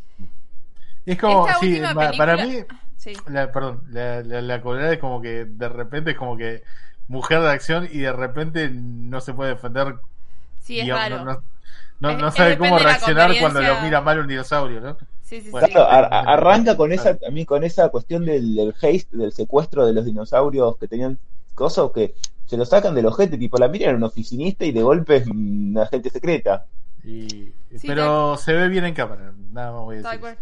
Es 1.05 1.17
como, 1.17 1.47
Esta 1.47 1.59
sí, 1.59 1.81
para 2.17 2.35
mí, 2.45 2.57
Sí. 3.03 3.13
la, 3.27 3.51
perdón, 3.51 3.83
la, 3.89 4.21
la, 4.21 4.55
es 4.91 4.99
como 4.99 5.21
que 5.21 5.45
de 5.45 5.69
repente 5.69 6.11
es 6.11 6.17
como 6.17 6.37
que 6.37 6.63
mujer 7.07 7.41
de 7.41 7.49
acción 7.49 7.87
y 7.91 7.99
de 7.99 8.13
repente 8.13 8.69
no 8.69 9.19
se 9.19 9.33
puede 9.33 9.51
defender. 9.51 9.95
Sí, 10.61 10.79
es 10.79 10.85
digamos, 10.85 11.09
raro. 11.09 11.25
no- 11.25 11.33
no- 11.33 11.43
no, 11.99 12.11
Es- 12.11 12.17
no 12.17 12.27
es 12.27 12.33
sabe 12.35 12.57
cómo 12.57 12.79
reaccionar 12.79 13.31
cuando 13.39 13.61
lo 13.61 13.81
mira 13.81 14.01
mal 14.01 14.19
un 14.19 14.27
dinosaurio, 14.27 14.81
¿no? 14.81 14.97
Sí, 15.21 15.41
sí, 15.41 15.49
Bueno, 15.51 15.67
sí. 15.67 15.73
Claro, 15.73 15.89
ar- 15.89 16.13
ar- 16.13 16.29
arranca 16.29 16.77
con 16.77 16.91
esa, 16.91 17.15
también 17.17 17.45
con 17.45 17.63
esa 17.63 17.89
cuestión 17.89 18.25
del, 18.25 18.55
del 18.55 18.69
haste, 18.81 19.07
del 19.17 19.31
secuestro 19.31 19.85
de 19.85 19.93
los 19.93 20.05
dinosaurios 20.05 20.77
que 20.77 20.87
tenían 20.87 21.17
cosas 21.55 21.91
que 21.93 22.13
se 22.45 22.57
lo 22.57 22.65
sacan 22.65 22.93
del 22.95 23.05
ojete, 23.05 23.37
tipo 23.37 23.57
la 23.57 23.67
mira 23.67 23.87
era 23.89 23.97
un 23.97 24.03
oficinista 24.03 24.65
y 24.65 24.71
de 24.71 24.81
golpe 24.83 25.17
es 25.17 25.27
una 25.27 25.83
agente 25.83 26.09
secreta. 26.09 26.65
Y, 27.03 27.51
Sí, 27.77 27.87
pero 27.87 28.37
se 28.37 28.53
ve 28.53 28.67
bien 28.69 28.85
en 28.85 28.93
cámara, 28.93 29.33
nada 29.51 29.71
más 29.71 29.81
voy 29.81 29.97
a 29.97 30.01
Tal 30.03 30.19
decir. 30.21 30.37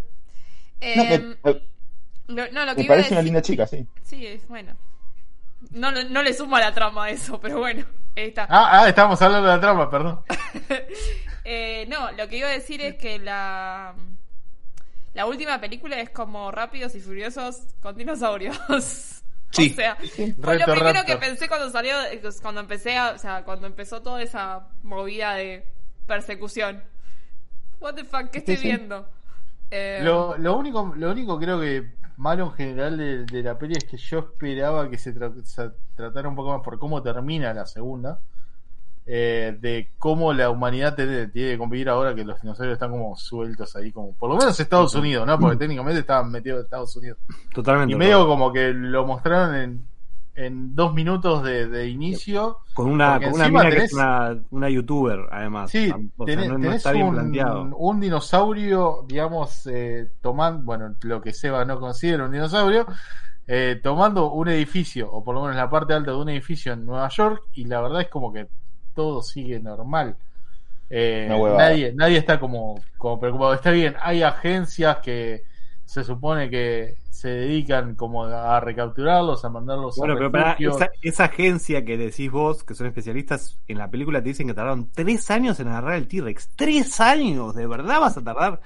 No, 0.96 1.04
me, 1.06 1.16
Em, 1.16 1.36
lo, 2.32 2.52
no, 2.52 2.66
lo 2.66 2.72
que 2.76 2.80
me 2.80 2.86
iba 2.86 2.94
a 2.96 2.98
parece 2.98 3.14
una 3.14 3.22
linda 3.22 3.42
chica, 3.42 3.68
sí. 3.68 3.86
Sí, 4.04 4.26
es 4.26 4.48
bueno. 4.48 4.76
No, 5.72 5.92
no 5.92 6.24
le 6.24 6.34
suma 6.34 6.60
la 6.60 6.74
trama 6.74 7.06
a 7.06 7.10
eso, 7.12 7.40
pero 7.40 7.60
bueno, 7.60 7.86
ahí 8.16 8.30
está. 8.30 8.48
Ah, 8.50 8.82
ah, 8.82 8.90
estábamos 8.90 9.22
hablando 9.22 9.48
de 9.48 9.56
la 9.56 9.62
trama, 9.62 9.90
perdón. 9.90 10.20
Eh, 11.44 11.88
no, 11.90 12.12
lo 12.12 12.28
que 12.28 12.38
iba 12.38 12.48
a 12.48 12.52
decir 12.52 12.82
es 12.82 12.96
que 12.98 13.18
la 13.18 13.96
la 15.16 15.26
última 15.26 15.60
película 15.60 16.00
es 16.00 16.12
como 16.12 16.52
Rápidos 16.52 16.94
y 16.96 17.00
Furiosos 17.02 17.64
con 17.82 17.96
dinosaurios. 17.98 18.58
Sí. 19.54 19.70
O 19.72 19.76
sea, 19.76 19.96
fue 19.98 20.34
Reto 20.38 20.44
lo 20.44 20.74
primero 20.76 20.94
Raptor. 20.94 21.06
que 21.06 21.18
pensé 21.18 21.50
cuando 21.50 21.70
salió, 21.70 21.94
cuando 22.42 22.62
empecé 22.62 22.96
a, 22.96 23.10
o 23.12 23.18
sea, 23.18 23.44
cuando 23.44 23.68
empezó 23.68 24.02
toda 24.02 24.22
esa 24.24 24.70
movida 24.84 25.34
de 25.36 25.66
persecución. 26.08 26.82
What 27.82 27.96
the 27.96 28.06
fuck, 28.06 28.30
¿qué 28.30 28.38
estoy 28.40 28.56
Sí, 28.56 28.62
sí. 28.62 28.68
viendo? 28.70 29.10
Eh, 29.70 30.00
Lo, 30.04 30.38
lo 30.38 30.56
único, 30.56 30.94
lo 30.96 31.12
único 31.12 31.38
creo 31.38 31.60
que 31.60 31.86
malo 32.18 32.46
en 32.46 32.52
general 32.54 32.98
de, 32.98 33.26
de 33.26 33.44
la 33.44 33.58
peli 33.58 33.74
es 33.76 33.84
que 33.86 33.98
yo 33.98 34.20
esperaba 34.20 34.90
que 34.90 34.98
se, 34.98 35.14
tra- 35.16 35.44
se 35.44 35.72
tratara 35.96 36.28
un 36.30 36.36
poco 36.36 36.52
más 36.52 36.62
por 36.64 36.78
cómo 36.80 37.02
termina 37.02 37.54
la 37.54 37.66
segunda. 37.66 38.20
eh, 39.08 39.58
de 39.60 39.90
cómo 39.98 40.32
la 40.32 40.50
humanidad 40.52 40.96
tiene, 40.96 41.28
tiene 41.28 41.52
que 41.54 41.58
convivir 41.58 41.90
ahora 41.90 42.14
que 42.14 42.24
los 42.24 42.40
dinosaurios 42.40 42.74
están 42.76 42.92
como 42.92 43.16
sueltos 43.18 43.76
ahí, 43.76 43.92
como 43.92 44.14
por 44.14 44.30
lo 44.30 44.38
menos 44.38 44.60
Estados 44.60 44.94
Unidos, 44.96 45.26
¿no? 45.26 45.40
Porque 45.40 45.58
técnicamente 45.58 46.00
estaban 46.02 46.32
metidos 46.32 46.60
en 46.60 46.64
Estados 46.66 46.96
Unidos. 46.96 47.18
Totalmente. 47.54 47.94
Y 47.94 47.98
medio 47.98 48.28
como 48.28 48.54
que 48.54 48.72
lo 48.74 49.06
mostraron 49.06 49.56
en, 49.56 49.86
en 50.36 50.76
dos 50.76 50.94
minutos 50.94 51.44
de, 51.44 51.68
de 51.68 51.88
inicio. 51.88 52.60
con 52.74 52.90
una, 52.90 53.20
con 53.20 53.34
una 53.34 53.50
mina 53.50 53.70
que 53.70 53.84
es 53.84 53.94
una, 53.94 54.38
una 54.52 54.70
youtuber, 54.70 55.20
además. 55.32 55.72
Sí, 55.72 55.92
O 56.18 56.26
sea, 56.26 56.36
tenés, 56.36 56.48
no, 56.50 56.58
no 56.58 56.64
tenés 56.64 56.78
está 56.78 56.92
bien 56.92 57.08
un, 57.08 57.14
planteado. 57.14 57.76
un 57.76 58.00
dinosaurio, 58.00 59.06
digamos, 59.08 59.68
eh, 59.68 60.10
tomando, 60.22 60.64
bueno, 60.64 60.96
lo 61.02 61.22
que 61.22 61.34
Seba 61.34 61.66
no 61.66 61.80
considera 61.80 62.26
un 62.26 62.32
dinosaurio, 62.32 62.88
eh, 63.48 63.80
tomando 63.84 64.32
un 64.32 64.48
edificio, 64.48 65.12
o 65.12 65.24
por 65.24 65.36
lo 65.36 65.42
menos 65.42 65.58
la 65.58 65.70
parte 65.70 65.94
alta 65.94 66.12
de 66.12 66.18
un 66.18 66.30
edificio 66.30 66.74
en 66.74 66.86
Nueva 66.86 67.10
York, 67.10 67.44
y 67.54 67.66
la 67.66 67.82
verdad 67.82 68.02
es 68.02 68.08
como 68.08 68.32
que 68.32 68.48
todo 68.96 69.22
sigue 69.22 69.60
normal. 69.60 70.16
Eh, 70.90 71.28
nadie, 71.58 71.94
nadie 71.94 72.18
está 72.18 72.40
como, 72.40 72.82
como 72.98 73.20
preocupado. 73.20 73.54
Está 73.54 73.72
bien, 73.72 73.96
hay 74.02 74.24
agencias 74.24 74.98
que 74.98 75.44
se 75.86 76.04
supone 76.04 76.50
que 76.50 76.96
se 77.12 77.28
dedican 77.30 77.94
como 77.96 78.24
a 78.24 78.60
recapturarlos, 78.62 79.46
a 79.46 79.50
mandarlos 79.50 79.98
Bueno, 79.98 80.14
a 80.14 80.18
pero 80.18 80.32
para 80.32 80.54
esa, 80.54 80.90
esa 81.02 81.26
agencia 81.26 81.86
que 81.86 81.98
decís 81.98 82.32
vos, 82.32 82.64
que 82.64 82.74
son 82.74 82.88
especialistas, 82.88 83.60
en 83.68 83.78
la 83.78 83.92
película 83.92 84.24
te 84.24 84.30
dicen 84.30 84.48
que 84.48 84.54
tardaron 84.54 84.90
tres 84.92 85.30
años 85.30 85.60
en 85.60 85.68
agarrar 85.68 85.96
el 85.96 86.08
T-Rex. 86.08 86.50
¡Tres 86.56 87.00
años! 87.00 87.54
¿De 87.54 87.68
verdad 87.68 88.00
vas 88.00 88.18
a 88.18 88.24
tardar? 88.24 88.62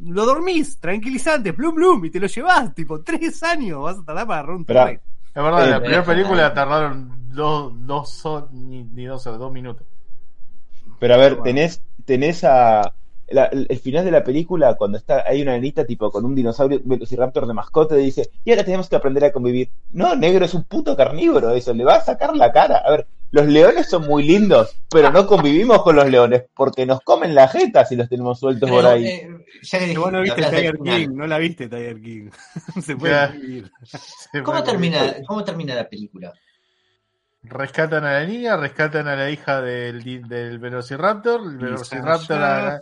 Lo 0.00 0.24
dormís, 0.24 0.78
tranquilizante, 0.78 1.52
plum 1.52 1.74
plum, 1.74 2.04
y 2.04 2.10
te 2.10 2.20
lo 2.20 2.28
llevás, 2.28 2.72
tipo, 2.74 3.00
tres 3.02 3.42
años 3.42 3.82
vas 3.82 3.98
a 3.98 4.04
tardar 4.04 4.26
para 4.26 4.38
agarrar 4.40 4.56
un 4.56 4.64
Pero- 4.64 4.84
T-Rex. 4.84 5.02
Es 5.34 5.42
verdad, 5.44 5.66
Eh, 5.66 5.70
la 5.70 5.80
primera 5.80 6.02
eh, 6.02 6.06
película 6.06 6.46
eh. 6.46 6.50
tardaron 6.54 7.28
dos, 7.34 7.72
dos 7.86 8.24
ni, 8.52 8.84
ni 8.84 9.04
dos 9.04 9.24
dos 9.24 9.52
minutos. 9.52 9.86
Pero 10.98 11.14
a 11.14 11.16
ver, 11.16 11.42
tenés, 11.42 11.82
tenés 12.04 12.42
a 12.44 12.92
la- 13.30 13.46
el 13.46 13.78
final 13.78 14.04
de 14.04 14.10
la 14.10 14.24
película 14.24 14.74
cuando 14.76 14.98
está 14.98 15.24
hay 15.26 15.42
una 15.42 15.52
nenita 15.52 15.84
tipo 15.84 16.10
con 16.10 16.24
un 16.24 16.34
dinosaurio 16.34 16.80
velociraptor 16.84 17.46
de 17.46 17.54
mascota 17.54 17.98
y 17.98 18.04
dice, 18.04 18.30
y 18.44 18.50
ahora 18.50 18.64
tenemos 18.64 18.88
que 18.88 18.96
aprender 18.96 19.24
a 19.24 19.32
convivir. 19.32 19.70
No, 19.92 20.14
negro 20.14 20.44
es 20.44 20.54
un 20.54 20.64
puto 20.64 20.96
carnívoro 20.96 21.50
eso, 21.50 21.72
le 21.74 21.84
va 21.84 21.96
a 21.96 22.00
sacar 22.00 22.36
la 22.36 22.52
cara. 22.52 22.78
A 22.78 22.90
ver, 22.90 23.06
los 23.30 23.46
leones 23.46 23.88
son 23.90 24.06
muy 24.06 24.22
lindos, 24.22 24.74
pero 24.90 25.10
no 25.12 25.26
convivimos 25.26 25.82
con 25.82 25.96
los 25.96 26.08
leones 26.08 26.44
porque 26.54 26.86
nos 26.86 27.00
comen 27.02 27.34
la 27.34 27.46
jeta 27.48 27.84
si 27.84 27.94
los 27.96 28.08
tenemos 28.08 28.40
sueltos 28.40 28.68
por 28.70 28.78
Pero, 28.80 28.88
ahí. 28.94 29.04
eh, 29.06 29.28
ya 29.62 29.78
vos 30.00 30.12
no 30.12 30.22
viste 30.22 30.42
Tiger 30.42 30.78
King, 30.78 31.08
no 31.12 31.26
la 31.26 31.38
viste 31.38 31.68
Tiger 31.68 32.00
King. 32.00 32.30
Se 32.82 32.96
puede. 32.96 33.64
Se 33.84 34.42
¿Cómo 34.42 34.62
termina, 34.62 35.16
¿Cómo 35.26 35.44
termina 35.44 35.74
la 35.74 35.88
película? 35.88 36.32
Rescatan 37.42 38.04
a 38.04 38.12
la 38.14 38.26
niña, 38.26 38.56
rescatan 38.56 39.06
a 39.06 39.14
la 39.16 39.30
hija 39.30 39.60
del, 39.60 40.02
del 40.28 40.58
Velociraptor, 40.58 41.40
el 41.42 41.56
Velociraptor 41.56 42.36
agra- 42.42 42.80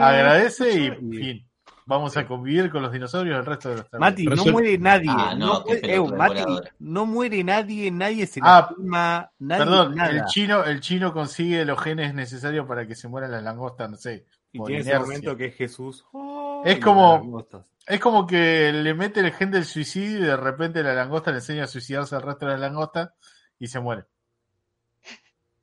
agradece 0.00 0.72
y 0.72 0.90
fin. 0.90 1.44
Vamos 1.84 2.16
a 2.18 2.26
convivir 2.26 2.70
con 2.70 2.82
los 2.82 2.92
dinosaurios 2.92 3.38
el 3.38 3.46
resto 3.46 3.70
de 3.70 3.76
los 3.76 3.86
Mati, 3.98 4.26
no 4.26 4.44
muere 4.46 4.76
nadie. 4.78 5.08
Ah, 5.10 5.34
no, 5.34 5.62
muere, 5.66 5.94
eh, 5.94 6.00
Mati, 6.02 6.42
no 6.80 7.06
muere 7.06 7.42
nadie, 7.44 7.90
nadie 7.90 8.26
se 8.26 8.40
Ah, 8.42 8.66
lastima, 8.68 9.30
nadie 9.38 9.64
Perdón, 9.64 9.94
nada. 9.94 10.10
el 10.10 10.24
chino, 10.26 10.64
el 10.64 10.80
chino 10.80 11.12
consigue 11.14 11.64
los 11.64 11.80
genes 11.80 12.12
necesarios 12.14 12.66
para 12.66 12.86
que 12.86 12.94
se 12.94 13.08
mueran 13.08 13.30
las 13.30 13.42
langostas, 13.42 13.90
no 13.90 13.96
sé. 13.96 14.26
y 14.52 14.62
tiene 14.64 14.80
ese 14.82 14.98
momento 14.98 15.36
que 15.36 15.46
es 15.46 15.54
Jesús. 15.54 16.04
oh, 16.12 16.62
Es 16.64 16.78
como-. 16.78 17.46
Es 17.86 18.00
como 18.00 18.26
que 18.26 18.70
le 18.70 18.92
mete 18.92 19.20
el 19.20 19.32
gen 19.32 19.50
del 19.50 19.64
suicidio 19.64 20.18
y 20.18 20.22
de 20.22 20.36
repente 20.36 20.82
la 20.82 20.92
langosta 20.92 21.30
le 21.30 21.38
enseña 21.38 21.64
a 21.64 21.68
suicidarse 21.68 22.14
al 22.16 22.22
resto 22.22 22.44
de 22.44 22.52
las 22.52 22.60
langostas 22.60 23.10
y 23.58 23.66
se 23.66 23.80
muere. 23.80 24.04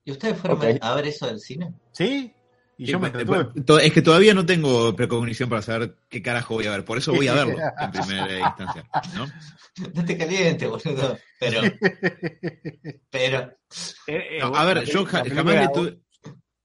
¿Y 0.03 0.11
ustedes 0.11 0.37
fueron 0.37 0.77
a 0.81 0.95
ver 0.95 1.05
eso 1.07 1.27
del 1.27 1.39
cine? 1.39 1.73
¿Sí? 1.91 2.31
Y 2.77 2.85
Sí, 2.85 2.91
yo 2.91 2.99
me 2.99 3.07
eh, 3.07 3.11
entretuve. 3.11 3.63
to- 3.63 3.79
Es 3.79 3.91
que 3.93 4.01
todavía 4.01 4.33
no 4.33 4.45
tengo 4.45 4.93
precognición 4.95 5.49
para 5.49 5.61
saber 5.61 5.95
qué 6.09 6.21
carajo 6.21 6.55
voy 6.55 6.65
a 6.67 6.71
ver. 6.71 6.83
Por 6.85 6.97
eso 6.97 7.13
voy 7.13 7.27
a 7.27 7.33
verlo 7.33 7.57
en 7.79 7.91
primera 7.91 8.39
instancia. 8.47 8.83
¿no? 9.15 9.25
No 9.93 10.05
te 10.05 10.17
calientes, 10.17 10.69
boludo. 10.69 11.17
Pero, 11.39 11.61
pero, 13.09 13.39
Eh, 14.07 14.27
eh, 14.31 14.37
No, 14.41 14.55
a 14.55 14.65
ver, 14.65 14.83
yo 14.85 15.05
jamás 15.05 15.55
le 15.55 15.67
tuve. 15.69 15.99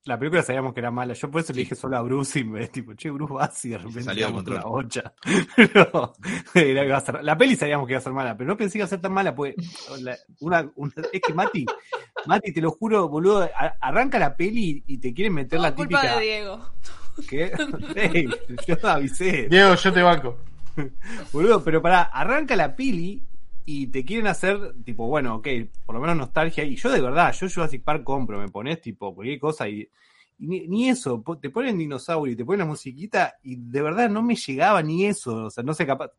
La 0.04 0.18
película 0.18 0.42
sabíamos 0.42 0.72
que 0.72 0.80
era 0.80 0.90
mala. 0.90 1.12
Yo 1.12 1.30
por 1.30 1.42
eso 1.42 1.52
le 1.52 1.60
dije 1.60 1.74
solo 1.74 1.96
a 1.96 2.00
Bruce 2.02 2.38
y 2.40 2.44
me 2.44 2.66
tipo, 2.68 2.94
che, 2.94 3.10
Bruce 3.10 3.34
vas 3.34 3.64
y 3.66 3.68
de 3.70 3.78
repente 3.78 4.02
Salió 4.04 4.28
de 4.28 4.32
era 6.54 6.80
que 6.82 6.86
iba 6.88 6.96
a 6.96 7.00
ser- 7.00 7.22
la 7.22 7.36
peli 7.36 7.54
sabíamos 7.56 7.86
que 7.86 7.92
iba 7.92 7.98
a 7.98 8.02
ser 8.02 8.12
mala, 8.14 8.34
pero 8.36 8.48
no 8.48 8.56
pensé 8.56 8.72
que 8.72 8.78
iba 8.78 8.84
a 8.86 8.88
ser 8.88 9.00
tan 9.00 9.12
mala, 9.12 9.34
pues 9.34 9.54
la- 10.00 10.16
una, 10.40 10.70
una- 10.76 10.92
es 11.12 11.20
que 11.20 11.34
Mati, 11.34 11.66
Mati, 12.26 12.52
te 12.52 12.60
lo 12.62 12.70
juro, 12.70 13.08
boludo, 13.08 13.42
a- 13.42 13.74
arranca 13.80 14.18
la 14.18 14.36
peli 14.36 14.82
y 14.86 14.98
te 14.98 15.12
quieren 15.12 15.34
meter 15.34 15.58
Todo 15.58 15.62
la 15.68 15.74
culpa 15.74 16.00
típica. 16.00 16.16
de 16.18 16.24
Diego. 16.24 16.72
¿Qué? 17.28 17.52
Yo 18.66 18.76
te 18.78 18.86
avisé. 18.86 19.48
Diego, 19.50 19.74
yo 19.74 19.92
te 19.92 20.00
banco. 20.02 20.38
Boludo, 21.32 21.62
pero 21.62 21.82
para 21.82 22.02
arranca 22.04 22.56
la 22.56 22.74
pili 22.74 23.22
y 23.72 23.86
te 23.86 24.04
quieren 24.04 24.26
hacer, 24.26 24.74
tipo, 24.84 25.06
bueno, 25.06 25.36
ok, 25.36 25.46
por 25.86 25.94
lo 25.94 26.00
menos 26.00 26.16
nostalgia. 26.16 26.64
Y 26.64 26.74
yo 26.74 26.90
de 26.90 27.00
verdad, 27.00 27.32
yo 27.32 27.48
Jurassic 27.48 27.84
Park 27.84 28.02
compro, 28.02 28.40
me 28.40 28.48
pones 28.48 28.80
tipo 28.80 29.14
cualquier 29.14 29.38
cosa 29.38 29.68
y, 29.68 29.88
y 30.38 30.46
ni, 30.48 30.66
ni 30.66 30.88
eso, 30.88 31.22
te 31.40 31.50
ponen 31.50 31.78
dinosaurio 31.78 32.32
y 32.32 32.36
te 32.36 32.44
ponen 32.44 32.60
la 32.60 32.64
musiquita 32.64 33.36
y 33.44 33.54
de 33.54 33.80
verdad 33.80 34.10
no 34.10 34.22
me 34.22 34.34
llegaba 34.34 34.82
ni 34.82 35.06
eso. 35.06 35.44
O 35.44 35.50
sea, 35.50 35.62
no 35.62 35.72
sé, 35.72 35.86
capaz, 35.86 36.10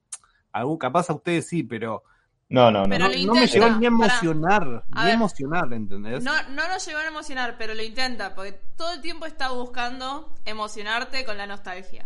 algún, 0.54 0.78
capaz 0.78 1.10
a 1.10 1.14
ustedes 1.14 1.46
sí, 1.46 1.64
pero, 1.64 2.04
No, 2.48 2.72
no, 2.72 2.84
no. 2.84 2.90
Pero 2.90 3.10
no, 3.26 3.34
me 3.34 3.48
llegó 3.48 3.70
ni 3.72 3.86
a 3.86 3.88
emocionar, 3.90 4.64
A 4.64 4.96
ni 4.96 5.02
a 5.02 5.06
ver. 5.06 5.14
emocionar, 5.16 5.74
¿entendés? 5.74 6.24
No, 6.24 6.32
no 6.52 6.70
nos 6.70 6.86
llegó 6.86 7.00
a 7.00 7.08
emocionar, 7.08 7.56
pero 7.58 7.74
lo 7.74 7.84
intenta, 7.84 8.34
porque 8.34 8.54
todo 8.78 8.94
el 8.94 9.02
tiempo 9.02 9.26
está 9.26 9.52
buscando 9.52 10.34
emocionarte 10.46 11.26
con 11.26 11.38
la 11.38 11.48
nostalgia. 11.48 12.06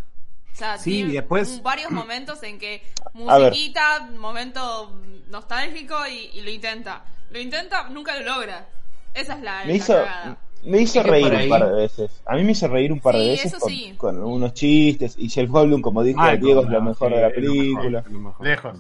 O 0.55 0.57
sea, 0.57 0.77
Sí, 0.77 0.91
tiene 0.91 1.09
y 1.09 1.13
después- 1.15 1.61
varios 1.61 1.91
momentos 1.91 2.41
en 2.43 2.57
que 2.57 2.81
musiquita, 3.13 4.09
momento 4.17 4.99
nostálgico 5.29 5.95
y, 6.07 6.37
y 6.37 6.41
lo 6.41 6.49
intenta. 6.49 7.03
Lo 7.29 7.39
intenta, 7.39 7.89
nunca 7.89 8.17
lo 8.19 8.25
logra. 8.35 8.67
Esa 9.13 9.33
es 9.35 9.41
la, 9.43 9.59
Me 9.61 9.67
la 9.67 9.73
hizo, 9.73 9.93
cagada. 9.93 10.37
me 10.63 10.81
hizo 10.81 11.03
reír 11.03 11.33
un 11.33 11.49
par 11.49 11.67
de 11.69 11.75
veces. 11.75 12.21
A 12.25 12.35
mí 12.35 12.43
me 12.43 12.51
hizo 12.53 12.67
reír 12.69 12.91
un 12.93 12.99
par 13.01 13.15
de 13.15 13.27
veces 13.29 13.45
eso 13.47 13.59
con, 13.59 13.69
sí. 13.69 13.93
con 13.97 14.23
unos 14.23 14.53
chistes. 14.53 15.15
Y 15.17 15.29
Jeff 15.29 15.49
Goldblum, 15.49 15.81
como 15.81 16.03
dijo 16.03 16.19
Ay, 16.21 16.37
Diego, 16.37 16.61
es 16.63 16.69
lo 16.69 16.81
mejor 16.81 17.09
sí, 17.09 17.15
de 17.15 17.21
la 17.21 17.27
mejor, 17.29 17.43
película. 17.43 18.01
mejor. 18.09 18.45
Lejos. 18.47 18.77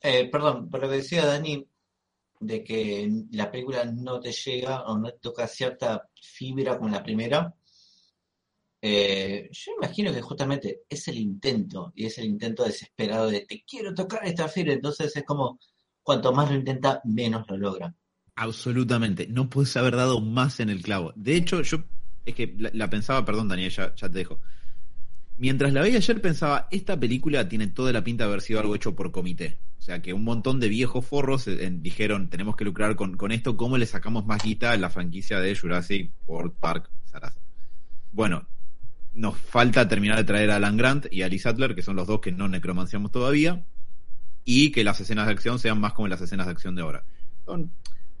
eh, 0.00 0.28
perdón, 0.30 0.70
por 0.70 0.80
lo 0.80 0.88
que 0.88 0.96
decía 0.96 1.26
Dani, 1.26 1.66
de 2.40 2.64
que 2.64 3.08
la 3.32 3.50
película 3.50 3.84
no 3.84 4.18
te 4.20 4.32
llega 4.32 4.82
o 4.82 4.96
no 4.98 5.10
te 5.10 5.18
toca 5.18 5.46
cierta 5.46 6.08
fibra 6.20 6.76
como 6.78 6.90
la 6.90 7.02
primera. 7.02 7.52
Eh, 8.82 9.48
yo 9.52 9.72
imagino 9.80 10.12
que 10.12 10.20
justamente 10.20 10.80
es 10.88 11.06
el 11.08 11.16
intento, 11.18 11.92
y 11.94 12.06
es 12.06 12.18
el 12.18 12.26
intento 12.26 12.64
desesperado 12.64 13.30
de 13.30 13.46
te 13.46 13.64
quiero 13.66 13.94
tocar 13.94 14.26
esta 14.26 14.48
fibra, 14.48 14.72
entonces 14.72 15.14
es 15.16 15.24
como 15.24 15.58
cuanto 16.02 16.32
más 16.32 16.50
lo 16.50 16.56
intenta, 16.56 17.00
menos 17.04 17.46
lo 17.48 17.56
logra. 17.56 17.94
Absolutamente. 18.34 19.26
No 19.28 19.48
puedes 19.48 19.76
haber 19.76 19.94
dado 19.96 20.20
más 20.20 20.58
en 20.60 20.68
el 20.68 20.82
clavo. 20.82 21.12
De 21.14 21.36
hecho, 21.36 21.62
yo 21.62 21.84
es 22.24 22.34
que 22.34 22.54
la, 22.58 22.90
pensaba, 22.90 23.24
perdón, 23.24 23.48
Daniel, 23.48 23.70
ya, 23.70 23.94
te 23.94 24.08
dejo. 24.08 24.40
Mientras 25.36 25.72
la 25.72 25.82
veía 25.82 25.98
ayer 25.98 26.20
pensaba, 26.20 26.68
esta 26.70 26.98
película 26.98 27.48
tiene 27.48 27.68
toda 27.68 27.92
la 27.92 28.04
pinta 28.04 28.24
de 28.24 28.30
haber 28.30 28.42
sido 28.42 28.60
algo 28.60 28.74
hecho 28.74 28.94
por 28.96 29.12
comité. 29.12 29.58
O 29.78 29.82
sea, 29.82 30.00
que 30.02 30.12
un 30.12 30.24
montón 30.24 30.60
de 30.60 30.68
viejos 30.68 31.04
forros 31.06 31.48
eh, 31.48 31.66
en- 31.66 31.82
dijeron, 31.82 32.30
tenemos 32.30 32.56
que 32.56 32.64
lucrar 32.64 32.96
con, 32.96 33.16
con 33.16 33.32
esto, 33.32 33.56
¿cómo 33.56 33.78
le 33.78 33.86
sacamos 33.86 34.26
más 34.26 34.42
guita 34.42 34.72
a 34.72 34.76
la 34.76 34.90
franquicia 34.90 35.40
de 35.40 35.56
Jurassic 35.56 36.12
World 36.26 36.52
Park 36.58 36.90
bueno, 38.12 38.46
nos 39.14 39.36
falta 39.36 39.88
terminar 39.88 40.16
de 40.16 40.24
traer 40.24 40.50
a 40.50 40.56
Alan 40.56 40.76
Grant 40.76 41.06
y 41.10 41.22
a 41.22 41.28
Liz 41.28 41.46
Adler, 41.46 41.74
que 41.74 41.82
son 41.82 41.96
los 41.96 42.06
dos 42.06 42.20
que 42.20 42.32
no 42.32 42.48
necromanciamos 42.48 43.10
todavía, 43.10 43.64
y 44.44 44.72
que 44.72 44.84
las 44.84 45.00
escenas 45.00 45.26
de 45.26 45.32
acción 45.32 45.58
sean 45.58 45.80
más 45.80 45.92
como 45.92 46.08
las 46.08 46.20
escenas 46.20 46.46
de 46.46 46.52
acción 46.52 46.74
de 46.74 46.82
ahora. 46.82 47.04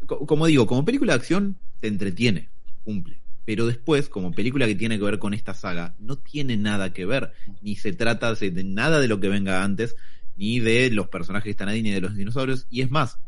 Como 0.06 0.46
digo, 0.46 0.66
como 0.66 0.84
película 0.84 1.12
de 1.12 1.18
acción 1.18 1.56
te 1.80 1.88
entretiene, 1.88 2.48
cumple. 2.84 3.20
Pero 3.44 3.66
después, 3.66 4.08
como 4.08 4.32
película 4.32 4.66
que 4.66 4.74
tiene 4.74 4.98
que 4.98 5.04
ver 5.04 5.18
con 5.18 5.34
esta 5.34 5.54
saga, 5.54 5.96
no 5.98 6.16
tiene 6.16 6.56
nada 6.56 6.92
que 6.92 7.06
ver, 7.06 7.32
ni 7.60 7.74
se 7.74 7.92
trata 7.92 8.34
de, 8.34 8.64
nada 8.64 9.00
de 9.00 9.08
lo 9.08 9.18
que 9.18 9.28
venga 9.28 9.64
antes, 9.64 9.96
ni 10.36 10.60
de 10.60 10.90
los 10.90 11.08
personajes 11.08 11.44
que 11.44 11.50
están 11.50 11.68
ahí, 11.68 11.82
ni 11.82 11.90
de 11.90 12.00
los 12.00 12.14
dinosaurios. 12.14 12.66
Y 12.70 12.82
es 12.82 12.90
más, 12.90 13.18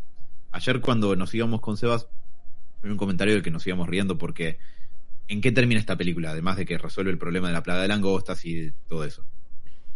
ayer 0.53 0.81
cuando 0.81 1.16
nos 1.16 1.35
íbamos 1.35 1.61
con 1.61 1.77
Sebas, 1.77 2.07
un 2.85 2.96
comentario 2.96 3.35
del 3.35 3.42
que 3.42 3.50
nos 3.50 3.66
íbamos 3.66 3.88
riendo 3.88 4.18
porque 4.18 4.59
¿en 5.29 5.41
qué 5.41 5.53
termina 5.53 5.81
esta 5.81 5.97
película? 5.97 6.31
Además 6.31 6.57
de 6.57 6.67
que 6.67 6.79
resuelve 6.79 7.11
el 7.11 7.19
problema 7.19 7.49
de 7.49 7.55
la 7.55 7.63
plaga 7.63 7.83
de 7.83 7.89
langostas 7.89 8.45
y 8.45 8.73
todo 8.89 9.05
eso. 9.05 9.25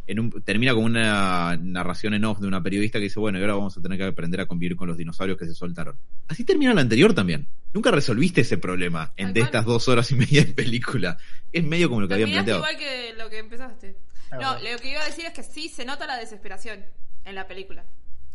En 0.06 0.20
un- 0.20 0.30
termina 0.42 0.72
con 0.72 0.84
una 0.84 1.56
narración 1.58 2.14
en 2.14 2.24
off 2.24 2.38
de 2.40 2.46
una 2.46 2.62
periodista 2.62 2.98
que 2.98 3.04
dice, 3.04 3.20
bueno, 3.20 3.38
y 3.38 3.42
ahora 3.42 3.54
vamos 3.54 3.76
a 3.76 3.82
tener 3.82 3.98
que 3.98 4.04
aprender 4.04 4.40
a 4.40 4.46
convivir 4.46 4.74
con 4.74 4.88
los 4.88 4.96
dinosaurios 4.96 5.36
que 5.38 5.44
se 5.44 5.54
soltaron. 5.54 5.96
Así 6.28 6.44
termina 6.44 6.72
la 6.72 6.80
anterior 6.80 7.12
también. 7.12 7.46
Nunca 7.74 7.90
resolviste 7.90 8.40
ese 8.40 8.56
problema 8.56 9.12
en 9.18 9.34
de 9.34 9.40
estas 9.40 9.66
dos 9.66 9.86
horas 9.88 10.10
y 10.10 10.14
media 10.14 10.44
de 10.44 10.54
película. 10.54 11.18
Es 11.52 11.62
medio 11.62 11.88
como 11.90 12.00
lo 12.00 12.08
que 12.08 12.14
habían 12.14 12.30
planteado. 12.30 12.60
igual 12.60 12.78
que 12.78 13.12
lo 13.18 13.28
que 13.28 13.38
empezaste. 13.38 13.96
No, 14.32 14.54
lo 14.54 14.78
que 14.78 14.90
iba 14.92 15.02
a 15.02 15.06
decir 15.06 15.26
es 15.26 15.32
que 15.34 15.42
sí 15.42 15.68
se 15.68 15.84
nota 15.84 16.06
la 16.06 16.16
desesperación 16.16 16.80
en 17.26 17.34
la 17.34 17.46
película. 17.46 17.84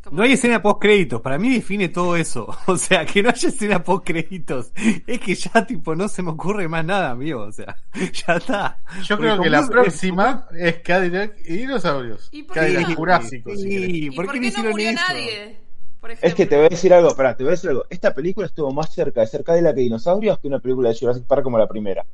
Como- 0.03 0.17
No 0.17 0.23
hay 0.23 0.33
escena 0.33 0.61
post 0.61 0.81
créditos, 0.81 1.21
para 1.21 1.37
mí 1.39 1.53
define 1.53 1.87
todo 1.89 2.15
eso. 2.15 2.47
O 2.67 2.77
sea, 2.77 3.05
que 3.05 3.23
no 3.23 3.29
haya 3.29 3.49
escena 3.49 3.83
post 3.83 4.05
créditos. 4.05 4.71
Es 5.07 5.19
que 5.19 5.33
ya 5.35 5.65
tipo 5.65 5.95
no 5.95 6.07
se 6.07 6.21
me 6.21 6.31
ocurre 6.31 6.67
más 6.67 6.83
nada, 6.85 7.11
amigo. 7.11 7.41
O 7.41 7.51
sea, 7.51 7.75
ya 8.27 8.35
está. 8.35 8.77
Yo 9.03 9.15
Porque 9.17 9.31
creo 9.31 9.41
que 9.41 9.49
la 9.49 9.59
es- 9.61 9.69
próxima 9.69 10.47
es 10.57 10.75
Cadillac 10.79 11.35
y 11.45 11.57
dinosaurios. 11.57 12.29
¿Y 12.31 12.43
por 12.43 12.55
Cadillac 12.55 12.89
no? 12.89 12.95
Jurásicos. 12.95 13.59
si 13.61 13.69
querés. 13.69 13.85
Sí, 13.85 14.05
¿Y 14.07 14.11
por, 14.11 14.31
qué, 14.31 14.39
no 14.39 14.45
hicieron 14.47 14.71
murió 14.71 14.89
eso? 14.89 15.01
nadie? 15.07 15.57
Por. 16.01 16.11
Es 16.11 16.35
que 16.35 16.45
te 16.45 16.57
voy 16.57 16.65
a 16.65 16.69
decir 16.69 16.93
algo, 16.93 17.15
pará, 17.15 17.37
te 17.37 17.43
voy 17.43 17.51
a 17.51 17.55
decir 17.55 17.69
algo. 17.69 17.85
Esta 17.89 18.13
película 18.13 18.45
estuvo 18.47 18.71
más 18.73 18.91
cerca 18.93 19.21
de 19.21 19.27
ser 19.27 19.43
Cadillac 19.43 19.73
que 19.75 19.81
dinosaurios 19.81 20.37
que 20.39 20.47
una 20.49 20.59
película 20.59 20.89
de 20.89 20.97
Jurassic 20.99 21.23
Park 21.25 21.43
como 21.43 21.57
la 21.57 21.67
primera. 21.67 22.05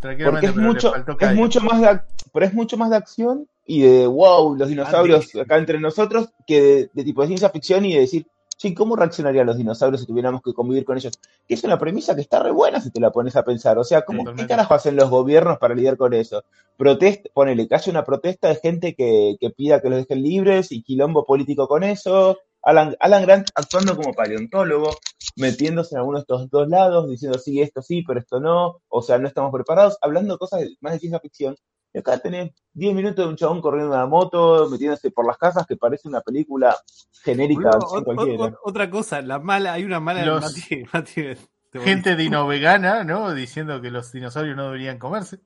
Tranquilamente, 0.00 0.46
Porque 0.46 0.60
es 0.60 0.66
mucho, 0.66 0.94
es 1.20 1.34
mucho 1.34 1.60
más 1.60 1.80
de, 1.80 2.00
pero 2.32 2.46
es 2.46 2.54
mucho 2.54 2.76
más 2.76 2.90
de 2.90 2.96
acción 2.96 3.48
y 3.66 3.82
de 3.82 4.06
wow, 4.06 4.56
los 4.56 4.68
dinosaurios 4.68 5.34
acá 5.36 5.58
entre 5.58 5.80
nosotros, 5.80 6.30
que 6.46 6.60
de, 6.62 6.90
de 6.92 7.04
tipo 7.04 7.20
de 7.22 7.28
ciencia 7.28 7.50
ficción 7.50 7.84
y 7.84 7.94
de 7.94 8.00
decir, 8.00 8.26
sí, 8.58 8.74
¿cómo 8.74 8.96
reaccionarían 8.96 9.46
los 9.46 9.56
dinosaurios 9.56 10.02
si 10.02 10.06
tuviéramos 10.06 10.42
que 10.42 10.52
convivir 10.52 10.84
con 10.84 10.98
ellos? 10.98 11.18
Que 11.46 11.54
es 11.54 11.64
una 11.64 11.78
premisa 11.78 12.14
que 12.14 12.20
está 12.20 12.40
re 12.40 12.50
buena 12.50 12.80
si 12.80 12.90
te 12.90 13.00
la 13.00 13.10
pones 13.10 13.36
a 13.36 13.44
pensar. 13.44 13.78
O 13.78 13.84
sea, 13.84 14.02
¿cómo, 14.02 14.24
¿qué 14.34 14.46
carajo 14.46 14.74
hacen 14.74 14.96
los 14.96 15.08
gobiernos 15.08 15.58
para 15.58 15.74
lidiar 15.74 15.96
con 15.96 16.12
eso? 16.12 16.44
Protesta, 16.76 17.30
ponele, 17.32 17.68
que 17.68 17.74
haya 17.74 17.90
una 17.90 18.04
protesta 18.04 18.48
de 18.48 18.56
gente 18.56 18.94
que, 18.94 19.36
que 19.40 19.50
pida 19.50 19.80
que 19.80 19.88
los 19.88 19.98
dejen 20.00 20.22
libres 20.22 20.72
y 20.72 20.82
quilombo 20.82 21.24
político 21.24 21.68
con 21.68 21.84
eso. 21.84 22.38
Alan, 22.62 22.96
Alan 23.00 23.22
Grant 23.22 23.48
actuando 23.54 23.96
como 23.96 24.12
paleontólogo, 24.12 24.90
metiéndose 25.36 25.94
en 25.94 26.00
alguno 26.00 26.18
de 26.18 26.22
estos 26.22 26.50
dos 26.50 26.68
lados, 26.68 27.08
diciendo 27.08 27.38
sí, 27.38 27.62
esto 27.62 27.80
sí, 27.80 28.02
pero 28.02 28.18
esto 28.18 28.40
no, 28.40 28.82
o 28.88 29.00
sea, 29.00 29.18
no 29.18 29.28
estamos 29.28 29.52
preparados, 29.52 29.96
hablando 30.02 30.34
de 30.34 30.38
cosas 30.38 30.64
más 30.80 30.92
de 30.92 30.98
ciencia 30.98 31.20
ficción. 31.20 31.56
Y 31.92 31.98
acá 31.98 32.18
tenés 32.18 32.52
10 32.74 32.94
minutos 32.94 33.24
de 33.24 33.30
un 33.30 33.36
chabón 33.36 33.60
corriendo 33.60 33.92
una 33.94 34.06
moto, 34.06 34.68
metiéndose 34.70 35.10
por 35.10 35.26
las 35.26 35.38
casas, 35.38 35.66
que 35.66 35.76
parece 35.76 36.06
una 36.06 36.20
película 36.20 36.76
genérica 37.24 37.70
o- 37.78 37.98
o- 38.44 38.58
otra 38.64 38.90
cosa, 38.90 39.22
la 39.22 39.38
mala, 39.38 39.72
hay 39.72 39.84
una 39.84 39.98
mala 39.98 40.24
Los- 40.24 40.44
Mati- 40.44 40.84
Mati, 40.92 41.22
te 41.70 41.80
Gente 41.80 42.14
dino 42.14 42.46
vegana, 42.46 43.04
¿no? 43.04 43.34
Diciendo 43.34 43.80
que 43.80 43.90
los 43.90 44.12
dinosaurios 44.12 44.56
no 44.56 44.66
deberían 44.66 44.98
comerse. 44.98 45.40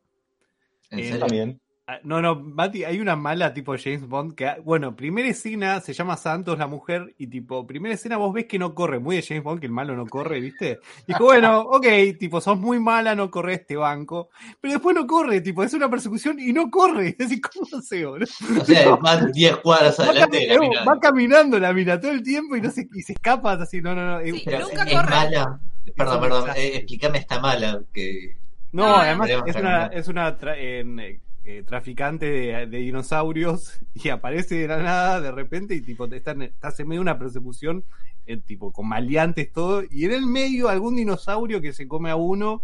¿En 0.90 0.98
Eh, 0.98 1.04
serio? 1.04 1.20
También. 1.20 1.60
Ah, 1.84 1.98
No, 2.04 2.22
no, 2.22 2.36
Mati, 2.36 2.84
hay 2.84 3.00
una 3.00 3.16
mala 3.16 3.52
tipo 3.52 3.74
James 3.76 4.06
Bond 4.06 4.36
que, 4.36 4.48
bueno, 4.64 4.94
primera 4.94 5.26
escena 5.28 5.80
se 5.80 5.92
llama 5.92 6.16
Santos 6.16 6.56
la 6.56 6.68
mujer 6.68 7.12
y 7.18 7.26
tipo, 7.26 7.66
primera 7.66 7.92
escena 7.94 8.16
vos 8.18 8.32
ves 8.32 8.46
que 8.46 8.56
no 8.58 8.72
corre, 8.72 9.00
muy 9.00 9.16
de 9.16 9.22
James 9.22 9.42
Bond 9.42 9.58
que 9.58 9.66
el 9.66 9.72
malo 9.72 9.96
no 9.96 10.06
corre, 10.06 10.40
¿viste? 10.40 10.78
Dijo, 11.08 11.24
bueno, 11.24 11.60
ok, 11.72 11.84
tipo, 12.20 12.40
sos 12.40 12.56
muy 12.56 12.78
mala, 12.78 13.16
no 13.16 13.30
corre 13.32 13.54
este 13.54 13.74
banco, 13.74 14.30
pero 14.60 14.74
después 14.74 14.94
no 14.94 15.08
corre, 15.08 15.40
tipo, 15.40 15.64
es 15.64 15.74
una 15.74 15.90
persecución 15.90 16.38
y 16.38 16.52
no 16.52 16.70
corre, 16.70 17.08
es 17.18 17.18
decir, 17.18 17.40
¿cómo 17.40 17.82
se 17.82 18.04
boludo? 18.06 18.30
O 18.60 18.64
sea, 18.64 18.94
van 18.96 19.32
10 19.32 19.56
cuadras 19.56 19.98
Va, 19.98 20.04
adelante 20.04 20.38
de 20.38 20.46
la 20.46 20.84
va 20.84 21.00
caminando 21.00 21.58
la 21.58 21.72
mina 21.72 21.98
todo 22.00 22.12
el 22.12 22.22
tiempo 22.22 22.54
y 22.56 22.60
no 22.60 22.70
se, 22.70 22.86
y 22.94 23.02
se 23.02 23.14
escapa 23.14 23.54
así, 23.54 23.82
no, 23.82 23.92
no, 23.92 24.06
no. 24.06 24.20
Sí, 24.20 24.44
eh, 24.46 24.58
nunca 24.60 24.84
es 24.84 24.94
corre. 24.94 25.10
mala. 25.10 25.60
Perdón, 25.96 26.20
perdón, 26.20 26.50
eh, 26.54 26.76
explícame 26.76 27.18
esta 27.18 27.40
mala 27.40 27.82
que 27.92 28.36
No, 28.70 28.86
No, 28.86 28.96
además 28.98 29.28
es 29.46 29.56
una, 29.56 29.86
es 29.86 30.06
una 30.06 30.38
tra- 30.38 30.56
en, 30.56 31.20
eh, 31.44 31.62
traficante 31.66 32.26
de, 32.26 32.66
de 32.66 32.78
dinosaurios 32.78 33.80
y 33.94 34.08
aparece 34.08 34.56
de 34.56 34.68
la 34.68 34.82
nada 34.82 35.20
de 35.20 35.32
repente 35.32 35.74
y 35.74 35.80
tipo 35.80 36.08
te 36.08 36.18
están, 36.18 36.42
estás 36.42 36.78
en 36.80 36.88
medio 36.88 37.00
de 37.00 37.02
una 37.02 37.18
persecución 37.18 37.84
eh, 38.26 38.36
tipo 38.36 38.72
con 38.72 38.88
maleantes 38.88 39.52
todo 39.52 39.82
y 39.90 40.04
en 40.04 40.12
el 40.12 40.26
medio 40.26 40.68
algún 40.68 40.94
dinosaurio 40.96 41.60
que 41.60 41.72
se 41.72 41.88
come 41.88 42.10
a 42.10 42.16
uno 42.16 42.62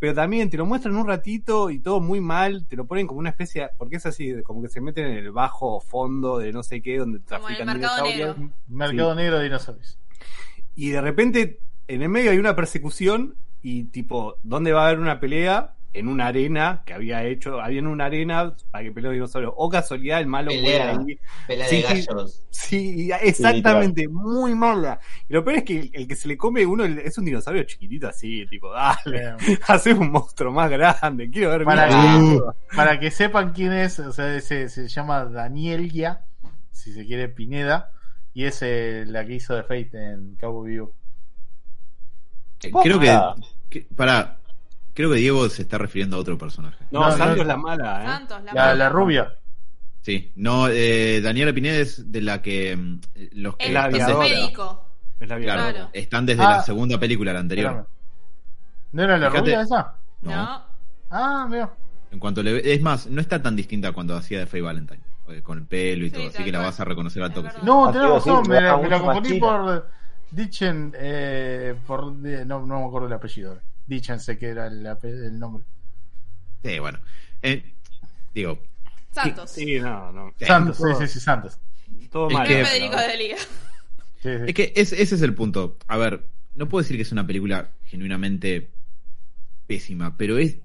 pero 0.00 0.14
también 0.14 0.48
te 0.48 0.56
lo 0.56 0.64
muestran 0.64 0.96
un 0.96 1.06
ratito 1.06 1.68
y 1.68 1.78
todo 1.78 2.00
muy 2.00 2.22
mal, 2.22 2.64
te 2.66 2.74
lo 2.74 2.86
ponen 2.86 3.06
como 3.06 3.20
una 3.20 3.28
especie, 3.28 3.68
porque 3.76 3.96
es 3.96 4.06
así, 4.06 4.42
como 4.42 4.62
que 4.62 4.70
se 4.70 4.80
meten 4.80 5.04
en 5.04 5.18
el 5.18 5.30
bajo 5.30 5.78
fondo 5.78 6.38
de 6.38 6.52
no 6.54 6.62
sé 6.62 6.80
qué, 6.80 6.96
donde 6.96 7.18
Como 7.18 7.48
el 7.48 7.56
trafican 7.56 7.66
mercado 7.66 8.04
dinosaurios. 8.06 8.38
negro. 8.38 8.54
Mercado 8.66 9.14
negro 9.14 9.36
de 9.36 9.44
dinosaurios. 9.44 9.98
Y 10.74 10.88
de 10.88 11.02
repente, 11.02 11.60
en 11.86 12.00
el 12.00 12.08
medio 12.08 12.30
hay 12.30 12.38
una 12.38 12.56
persecución 12.56 13.34
y 13.62 13.84
tipo, 13.84 14.38
¿dónde 14.42 14.72
va 14.72 14.84
a 14.84 14.88
haber 14.88 15.00
una 15.00 15.20
pelea? 15.20 15.74
En 15.92 16.06
una 16.06 16.28
arena 16.28 16.82
que 16.86 16.94
había 16.94 17.24
hecho, 17.24 17.60
había 17.60 17.80
en 17.80 17.88
una 17.88 18.04
arena 18.04 18.54
para 18.70 18.84
que 18.84 18.92
peleen 18.92 19.14
dinosaurios. 19.14 19.52
O 19.56 19.68
casualidad, 19.68 20.20
el 20.20 20.28
malo 20.28 20.50
Pelea. 20.50 20.94
fue 20.94 21.04
ahí. 21.12 21.18
pelea 21.48 21.66
Sí, 21.68 21.76
de 21.76 21.82
sí. 21.82 22.06
gallos. 22.06 22.44
Sí, 22.50 23.10
exactamente, 23.22 24.06
muy 24.06 24.54
mala. 24.54 25.00
Y 25.28 25.32
lo 25.34 25.42
peor 25.44 25.56
es 25.58 25.64
que 25.64 25.80
el, 25.80 25.90
el 25.92 26.06
que 26.06 26.14
se 26.14 26.28
le 26.28 26.36
come 26.36 26.64
uno 26.64 26.84
es 26.84 27.18
un 27.18 27.24
dinosaurio 27.24 27.64
chiquitito 27.64 28.06
así, 28.06 28.46
tipo, 28.46 28.70
dale, 28.72 29.34
hacer 29.66 29.94
un 29.98 30.12
monstruo 30.12 30.52
más 30.52 30.70
grande, 30.70 31.28
quiero 31.28 31.50
ver 31.50 31.64
Para 31.64 31.88
que, 31.88 32.40
para 32.76 33.00
que 33.00 33.10
sepan 33.10 33.52
quién 33.52 33.72
es, 33.72 33.98
o 33.98 34.12
sea, 34.12 34.32
ese, 34.36 34.68
se 34.68 34.86
llama 34.86 35.24
Danielia, 35.24 36.24
si 36.70 36.92
se 36.92 37.04
quiere 37.04 37.28
Pineda, 37.28 37.90
y 38.32 38.44
es 38.44 38.62
eh, 38.62 39.04
la 39.08 39.26
que 39.26 39.34
hizo 39.34 39.56
de 39.56 39.62
Fate 39.64 39.90
en 40.12 40.36
Cabo 40.36 40.62
Vivo. 40.62 40.94
Eh, 42.62 42.70
Creo 42.82 43.00
que, 43.00 43.18
que- 43.70 43.86
Pará, 43.96 44.38
creo 44.94 45.10
que 45.10 45.16
Diego 45.16 45.48
se 45.48 45.62
está 45.62 45.78
refiriendo 45.78 46.16
a 46.16 46.20
otro 46.20 46.36
personaje. 46.38 46.84
No, 46.90 47.00
No, 47.00 47.10
Santos 47.12 47.36
no. 47.36 47.42
es 47.42 47.48
la 47.48 47.56
mala, 47.56 48.02
¿eh? 48.02 48.06
Santos, 48.06 48.42
la, 48.44 48.52
La, 48.52 48.60
mala. 48.62 48.74
la 48.74 48.88
rubia. 48.88 49.34
Sí, 50.02 50.32
no, 50.36 50.68
eh, 50.68 51.20
Daniela 51.22 51.52
Pineda 51.52 51.76
es 51.76 52.10
de 52.10 52.22
la 52.22 52.40
que 52.40 52.74
mm, 52.76 53.00
los 53.32 53.56
que 53.56 53.66
El, 53.66 53.74
La 53.74 53.88
están 53.88 54.00
es 54.00 54.06
desde-. 54.06 54.52
Es 55.20 55.28
la 55.28 55.38
claro, 55.38 55.88
están 55.92 56.24
desde 56.26 56.42
Ah. 56.42 56.50
la 56.56 56.62
segunda 56.62 56.98
película, 56.98 57.32
la 57.34 57.40
anterior. 57.40 57.66
Espérame. 57.70 57.86
¿No 58.92 59.02
era 59.02 59.18
la 59.18 59.30
Fíjate. 59.30 59.50
rubia 59.50 59.60
esa? 59.62 59.94
No. 60.22 60.30
No. 60.34 60.62
Ah, 61.10 61.46
mira. 61.50 61.70
En 62.10 62.18
cuanto 62.18 62.42
le 62.42 62.54
ve- 62.54 62.62
es 62.74 62.80
más, 62.80 63.06
no 63.06 63.20
está 63.20 63.40
tan 63.42 63.54
distinta 63.54 63.92
cuando 63.92 64.16
hacía 64.16 64.38
de 64.40 64.46
Faye 64.46 64.62
Valentine, 64.62 65.00
eh, 65.28 65.42
con 65.42 65.58
el 65.58 65.64
pelo 65.66 66.06
y 66.06 66.10
Sí, 66.10 66.16
todo, 66.16 66.28
así 66.28 66.42
que 66.44 66.50
la 66.50 66.60
vas 66.60 66.80
a 66.80 66.84
reconocer 66.84 67.22
al 67.22 67.32
toque. 67.32 67.50
No, 67.62 67.88
Ah, 67.88 67.92
tenés 67.92 68.08
razón, 68.08 68.48
me, 68.48 68.60
la, 68.60 68.72
confundí 69.00 69.38
por 69.38 69.86
Dichen, 70.32 70.92
eh, 70.96 71.74
por, 71.86 72.12
de- 72.16 72.44
no, 72.46 72.64
no 72.64 72.80
me 72.80 72.86
acuerdo 72.86 73.06
el 73.08 73.12
apellido. 73.12 73.58
Sé 73.98 74.38
que 74.38 74.46
era 74.46 74.66
el, 74.68 75.38
nombre. 75.38 75.64
Sí, 76.64 76.78
bueno. 76.78 76.98
Eh, 77.42 77.64
digo, 78.34 78.62
Santos. 79.12 79.50
Sí, 79.50 79.80
no, 79.80 80.12
no. 80.12 80.32
Santos, 80.38 80.76
sí, 80.76 80.84
sí, 81.00 81.06
sí, 81.08 81.20
Santos. 81.20 81.58
Todo 82.10 82.28
Es 82.28 82.34
mal. 82.34 82.46
que- 82.46 82.54
No 82.54 82.60
es 82.60 82.68
Federico 82.68 82.96
de 82.96 83.16
Liga. 83.16 83.36
Sí, 84.22 84.28
sí. 84.28 84.44
es 84.48 84.54
que 84.54 84.72
es- 84.76 84.92
ese 84.92 85.14
es 85.14 85.22
el 85.22 85.34
punto. 85.34 85.76
A 85.88 85.96
ver, 85.96 86.26
no 86.54 86.68
puedo 86.68 86.82
decir 86.82 86.96
que 86.96 87.02
es 87.02 87.12
una 87.12 87.26
película 87.26 87.70
genuinamente 87.86 88.70
pésima, 89.66 90.16
pero 90.16 90.38
es 90.38 90.58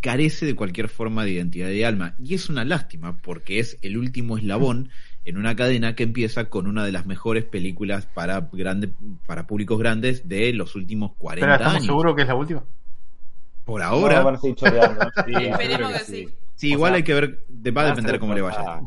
carece 0.00 0.46
de 0.46 0.54
cualquier 0.56 0.88
forma 0.88 1.24
de 1.24 1.32
identidad 1.32 1.68
de 1.68 1.84
alma. 1.84 2.14
Y 2.18 2.34
es 2.34 2.48
una 2.48 2.64
lástima, 2.64 3.18
porque 3.20 3.58
es 3.58 3.76
el 3.82 3.98
último 3.98 4.38
eslabón 4.38 4.88
en 5.24 5.36
una 5.38 5.56
cadena 5.56 5.94
que 5.94 6.02
empieza 6.02 6.50
con 6.50 6.66
una 6.66 6.84
de 6.84 6.92
las 6.92 7.06
mejores 7.06 7.44
películas 7.44 8.06
para 8.06 8.40
grande, 8.52 8.90
para 9.26 9.46
públicos 9.46 9.78
grandes 9.78 10.28
de 10.28 10.52
los 10.52 10.74
últimos 10.74 11.12
40 11.18 11.40
Espera, 11.40 11.54
¿estamos 11.56 11.74
años. 11.74 11.86
seguros 11.86 12.14
que 12.14 12.22
es 12.22 12.28
la 12.28 12.34
última? 12.34 12.64
Por 13.64 13.80
No, 13.80 13.86
ahora, 13.86 14.22
van 14.22 14.34
a 14.34 14.38
seguir 14.38 14.56
choreando. 14.56 15.00
Sí, 15.26 15.32
Esperemos 15.34 15.58
seguro 15.70 15.88
que 15.92 15.98
que 15.98 16.04
sí. 16.04 16.28
sí, 16.54 16.70
igual 16.70 16.90
sea, 16.90 16.96
hay 16.96 17.02
que 17.04 17.14
ver, 17.14 17.44
va 17.76 17.82
a 17.82 17.86
depender 17.86 18.18
cómo 18.18 18.34
le 18.34 18.42
vaya. 18.42 18.80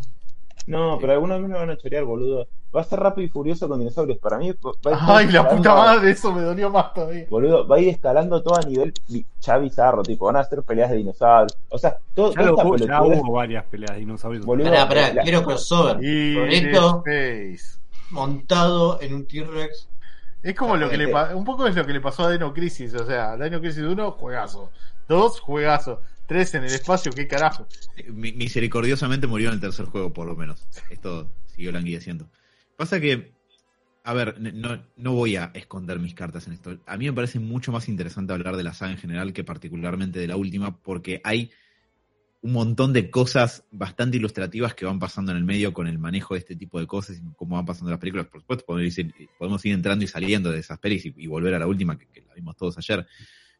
No, 0.68 0.98
pero 1.00 1.14
algunos 1.14 1.42
me 1.42 1.48
van 1.54 1.70
a 1.70 1.78
chorear, 1.78 2.04
boludo. 2.04 2.48
Va 2.78 2.82
a 2.82 2.86
ser 2.86 3.00
rápido 3.00 3.26
y 3.26 3.30
furioso 3.30 3.68
con 3.68 3.80
dinosaurios. 3.80 4.20
Para 4.20 4.38
mí, 4.38 4.52
va 4.52 4.72
a 4.92 4.94
estar 4.94 5.16
Ay, 5.18 5.28
la 5.32 5.50
puta 5.50 5.74
madre, 5.74 6.12
eso 6.12 6.32
me 6.32 6.42
dolió 6.42 6.70
más 6.70 6.94
todavía. 6.94 7.26
Boludo, 7.28 7.68
va 7.68 7.78
a 7.78 7.80
ir 7.80 7.90
escalando 7.90 8.44
todo 8.44 8.56
a 8.56 8.62
nivel 8.62 8.94
ya 9.42 9.58
bizarro, 9.58 10.04
tipo, 10.04 10.26
van 10.28 10.36
a 10.36 10.42
hacer 10.42 10.62
peleas 10.62 10.92
de 10.92 10.98
dinosaurios. 10.98 11.58
O 11.70 11.78
sea, 11.80 11.98
todo, 12.14 12.30
Ya, 12.36 12.42
toda 12.42 12.64
lo- 12.64 12.76
esta 12.76 12.86
ya 12.88 13.02
hubo 13.02 13.32
varias 13.34 13.66
peleas 13.66 13.94
de 13.94 14.00
dinosaurios. 14.02 14.46
Boludo, 14.46 14.70
Pará, 14.70 14.88
pará, 14.88 15.14
la- 15.14 15.24
quiero 15.24 15.44
crossover. 15.44 15.98
Space. 17.00 17.80
montado 18.12 19.02
en 19.02 19.14
un 19.16 19.26
T-Rex. 19.26 19.90
Es 20.44 20.56
como 20.56 20.78
lo 20.78 20.90
que 20.90 20.98
le 20.98 21.14
un 21.34 21.44
poco 21.44 21.68
es 21.68 21.76
lo 21.76 21.86
que 21.86 21.94
le 21.94 22.00
pasó 22.00 22.24
a 22.26 22.32
Dino 22.32 22.54
Crisis, 22.54 22.94
o 22.94 23.06
sea, 23.06 23.36
Dino 23.38 23.60
Crisis 23.60 23.84
1, 23.84 24.12
juegazo. 24.12 24.70
2, 25.10 25.40
juegazo. 25.40 26.02
Tres 26.28 26.54
en 26.56 26.64
el 26.66 26.74
espacio, 26.74 27.12
qué 27.12 27.28
carajo. 27.28 27.66
Mi- 28.10 28.34
Misericordiosamente 28.34 29.28
murió 29.28 29.48
en 29.48 29.56
el 29.56 29.62
tercer 29.62 29.86
juego, 29.86 30.12
por 30.14 30.28
lo 30.28 30.36
menos. 30.36 30.66
Esto 30.90 31.28
siguió 31.48 31.72
languideciendo. 31.72 32.26
Pasa 32.78 33.02
que, 33.02 33.34
a 34.04 34.14
ver, 34.14 34.40
no, 34.40 34.86
no 34.96 35.14
voy 35.14 35.36
a 35.36 35.52
esconder 35.56 36.00
mis 36.00 36.14
cartas 36.14 36.46
en 36.46 36.54
esto. 36.54 36.78
A 36.86 36.96
mí 36.96 37.06
me 37.06 37.14
parece 37.14 37.40
mucho 37.40 37.72
más 37.72 37.90
interesante 37.90 38.34
hablar 38.34 38.56
de 38.56 38.64
la 38.64 38.74
saga 38.74 38.92
en 38.92 39.00
general 39.00 39.34
que 39.34 39.44
particularmente 39.44 40.20
de 40.20 40.28
la 40.28 40.38
última, 40.38 40.80
porque 40.80 41.20
hay 41.24 41.52
un 42.42 42.54
montón 42.54 42.94
de 42.94 43.10
cosas 43.10 43.66
bastante 43.72 44.18
ilustrativas 44.18 44.76
que 44.76 44.86
van 44.86 45.00
pasando 45.00 45.32
en 45.32 45.40
el 45.40 45.44
medio 45.44 45.74
con 45.74 45.88
el 45.88 45.98
manejo 45.98 46.36
de 46.36 46.42
este 46.42 46.56
tipo 46.56 46.80
de 46.80 46.86
cosas 46.86 47.18
y 47.18 47.22
cómo 47.36 47.56
van 47.56 47.66
pasando 47.66 47.90
las 47.90 48.00
películas. 48.00 48.28
Por 48.28 48.42
supuesto, 48.42 48.64
podemos 48.64 49.66
ir, 49.66 49.74
entrando 49.74 50.06
y 50.06 50.08
saliendo 50.08 50.52
de 50.52 50.60
esas 50.60 50.78
pelis 50.78 51.04
y, 51.08 51.14
y 51.18 51.26
volver 51.26 51.56
a 51.56 51.60
la 51.60 51.66
última, 51.66 51.98
que, 51.98 52.22
la 52.28 52.36
vimos 52.36 52.56
todos 52.56 52.78
ayer. 52.78 53.08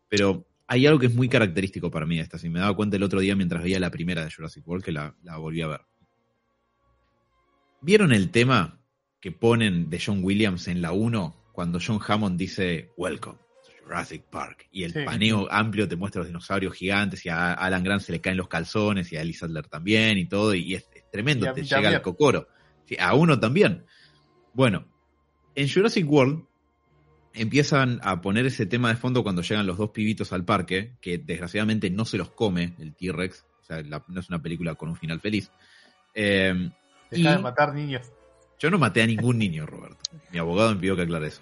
Pero 0.08 0.46
hay 0.68 0.86
algo 0.86 1.00
que 1.00 1.08
es 1.08 1.16
muy 1.16 1.28
característico 1.28 1.90
para 1.90 2.06
mí 2.06 2.18
de 2.18 2.22
esta. 2.22 2.38
Si 2.38 2.50
me 2.50 2.60
daba 2.60 2.76
cuenta 2.76 2.98
el 2.98 3.04
otro 3.04 3.20
día 3.20 3.36
mientras 3.36 3.64
veía 3.64 3.80
la 3.80 3.90
primera 3.90 4.24
de 4.24 4.32
Jurassic 4.32 4.66
World, 4.68 4.86
que 4.86 4.92
la 4.92 5.16
volví 5.40 5.64
a 5.64 5.68
ver. 5.68 5.82
¿Vieron 7.82 8.12
el 8.12 8.30
tema 8.30 8.80
que 9.28 9.32
ponen 9.34 9.90
de 9.90 10.00
John 10.04 10.24
Williams 10.24 10.70
en 10.70 10.82
la 10.82 10.94
1 10.94 11.36
cuando 11.52 11.80
John 11.86 12.00
Hammond 12.08 12.40
dice 12.40 12.92
Welcome 12.96 13.38
to 13.66 13.72
Jurassic 13.84 14.24
Park? 14.24 14.70
Y 14.72 14.84
el 14.84 14.94
Sí. 14.94 15.00
paneo 15.04 15.52
amplio 15.52 15.86
te 15.86 15.98
muestra 15.98 16.20
los 16.20 16.28
dinosaurios 16.28 16.74
gigantes 16.74 17.26
y 17.26 17.30
a 17.30 17.52
Alan 17.52 17.84
Grant 17.84 18.02
se 18.02 18.14
le 18.14 18.22
caen 18.22 18.38
los 18.38 18.48
calzones 18.48 19.12
y 19.12 19.18
a 19.18 19.22
Ellie 19.22 19.34
Sattler 19.34 19.68
también 19.68 20.18
y 20.18 20.30
todo. 20.30 20.54
Y 20.56 20.76
es, 20.76 20.88
es 20.96 21.12
tremendo, 21.12 21.46
Y 21.46 21.54
te 21.54 21.64
llega 21.64 21.76
también. 21.76 21.94
el 21.96 22.02
cocoro. 22.02 22.48
Sí, 22.86 22.96
a 22.98 23.16
uno 23.16 23.38
también. 23.38 23.84
Bueno, 24.54 24.86
en 25.56 25.68
Jurassic 25.70 26.10
World 26.10 26.46
empiezan 27.34 28.00
a 28.04 28.22
poner 28.22 28.46
ese 28.46 28.66
tema 28.66 28.88
de 28.88 28.96
fondo 28.96 29.24
cuando 29.24 29.42
llegan 29.42 29.68
los 29.68 29.78
dos 29.78 29.90
pibitos 29.90 30.32
al 30.32 30.46
parque, 30.46 30.96
que 31.02 31.18
desgraciadamente 31.18 31.90
no 31.90 32.06
se 32.06 32.18
los 32.18 32.30
come 32.32 32.76
el 32.80 32.96
T-Rex, 32.96 33.46
o 33.60 33.64
sea, 33.66 33.82
la- 33.84 34.06
no 34.08 34.22
es 34.22 34.30
una 34.30 34.42
película 34.42 34.76
con 34.76 34.88
un 34.88 34.96
final 34.96 35.20
feliz. 35.20 35.52
Eh, 36.14 36.72
Deja 37.12 37.32
y- 37.32 37.36
de 37.36 37.40
matar 37.42 37.74
niños. 37.74 38.10
Yo 38.60 38.72
no 38.72 38.78
maté 38.78 39.02
a 39.02 39.08
ningún 39.08 39.38
niño, 39.38 39.66
Roberto. 39.66 39.98
Mi 40.32 40.40
abogado 40.40 40.74
me 40.74 40.80
pidió 40.80 40.96
que 40.96 41.04
aclare 41.04 41.28
eso. 41.28 41.42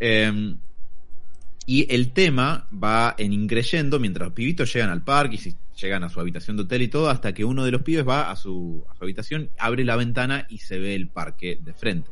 Eh, 0.00 0.54
y 1.66 1.92
el 1.94 2.12
tema 2.12 2.66
va 2.72 3.14
en 3.18 3.32
increyendo 3.32 4.00
mientras 4.00 4.26
los 4.26 4.34
pibitos 4.34 4.72
llegan 4.72 4.90
al 4.90 5.04
parque 5.04 5.36
y 5.36 5.38
si 5.38 5.54
llegan 5.80 6.02
a 6.04 6.08
su 6.08 6.20
habitación 6.20 6.56
de 6.56 6.64
hotel 6.64 6.82
y 6.82 6.88
todo, 6.88 7.08
hasta 7.08 7.32
que 7.32 7.44
uno 7.44 7.64
de 7.64 7.70
los 7.70 7.82
pibes 7.82 8.06
va 8.06 8.30
a 8.30 8.36
su, 8.36 8.84
a 8.88 8.96
su 8.96 9.04
habitación, 9.04 9.50
abre 9.58 9.84
la 9.84 9.96
ventana 9.96 10.46
y 10.48 10.58
se 10.58 10.78
ve 10.78 10.94
el 10.94 11.08
parque 11.08 11.58
de 11.62 11.72
frente. 11.72 12.10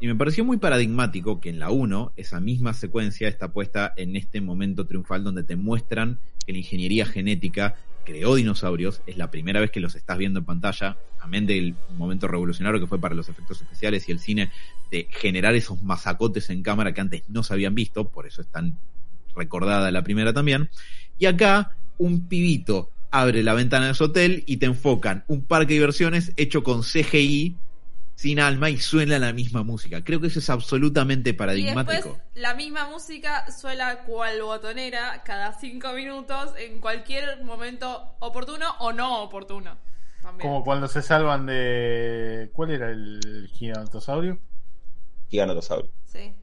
Y 0.00 0.06
me 0.06 0.16
pareció 0.16 0.46
muy 0.46 0.56
paradigmático 0.56 1.40
que 1.40 1.50
en 1.50 1.58
la 1.58 1.70
1 1.70 2.14
esa 2.16 2.40
misma 2.40 2.72
secuencia 2.72 3.28
está 3.28 3.52
puesta 3.52 3.92
en 3.96 4.16
este 4.16 4.40
momento 4.40 4.86
triunfal 4.86 5.22
donde 5.22 5.42
te 5.42 5.56
muestran 5.56 6.18
que 6.46 6.52
la 6.52 6.58
ingeniería 6.58 7.04
genética 7.04 7.74
creó 8.04 8.34
dinosaurios, 8.34 9.02
es 9.06 9.16
la 9.16 9.30
primera 9.30 9.60
vez 9.60 9.70
que 9.70 9.80
los 9.80 9.94
estás 9.94 10.18
viendo 10.18 10.40
en 10.40 10.44
pantalla, 10.44 10.96
amén 11.20 11.46
del 11.46 11.74
momento 11.96 12.28
revolucionario 12.28 12.80
que 12.80 12.86
fue 12.86 13.00
para 13.00 13.14
los 13.14 13.28
efectos 13.28 13.60
especiales 13.60 14.08
y 14.08 14.12
el 14.12 14.20
cine, 14.20 14.50
de 14.90 15.08
generar 15.10 15.54
esos 15.54 15.82
masacotes 15.82 16.50
en 16.50 16.62
cámara 16.62 16.92
que 16.92 17.00
antes 17.00 17.22
no 17.28 17.42
se 17.42 17.54
habían 17.54 17.74
visto, 17.74 18.08
por 18.08 18.26
eso 18.26 18.40
es 18.40 18.48
tan 18.48 18.78
recordada 19.34 19.90
la 19.90 20.02
primera 20.02 20.32
también. 20.32 20.70
Y 21.18 21.26
acá 21.26 21.76
un 21.98 22.26
pibito 22.28 22.90
abre 23.10 23.42
la 23.42 23.54
ventana 23.54 23.88
de 23.88 23.94
su 23.94 24.04
hotel 24.04 24.42
y 24.46 24.58
te 24.58 24.66
enfocan 24.66 25.24
un 25.28 25.42
parque 25.42 25.74
de 25.74 25.80
diversiones 25.80 26.32
hecho 26.36 26.62
con 26.62 26.82
CGI 26.82 27.56
sin 28.20 28.38
alma 28.38 28.68
y 28.68 28.76
suena 28.76 29.18
la 29.18 29.32
misma 29.32 29.62
música. 29.62 30.04
Creo 30.04 30.20
que 30.20 30.26
eso 30.26 30.40
es 30.40 30.50
absolutamente 30.50 31.30
Y 31.30 31.32
paradigmático. 31.32 31.92
después 31.92 32.20
la 32.34 32.52
misma 32.54 32.86
música 32.90 33.50
suena 33.50 34.00
cual 34.00 34.42
botonera 34.42 35.22
cada 35.24 35.54
cinco 35.58 35.94
minutos 35.94 36.52
en 36.58 36.80
cualquier 36.82 37.42
momento 37.44 38.14
oportuno 38.18 38.66
o 38.80 38.92
no 38.92 39.22
oportuno. 39.22 39.78
También. 40.20 40.46
Como 40.50 40.62
cuando 40.64 40.86
se 40.86 41.00
salvan 41.00 41.46
de. 41.46 42.50
¿Cuál 42.52 42.72
era 42.72 42.90
el 42.90 43.48
gigantosaurio? 43.54 44.38
Giganotosaurio. 45.30 45.90
Sí. 46.04 46.34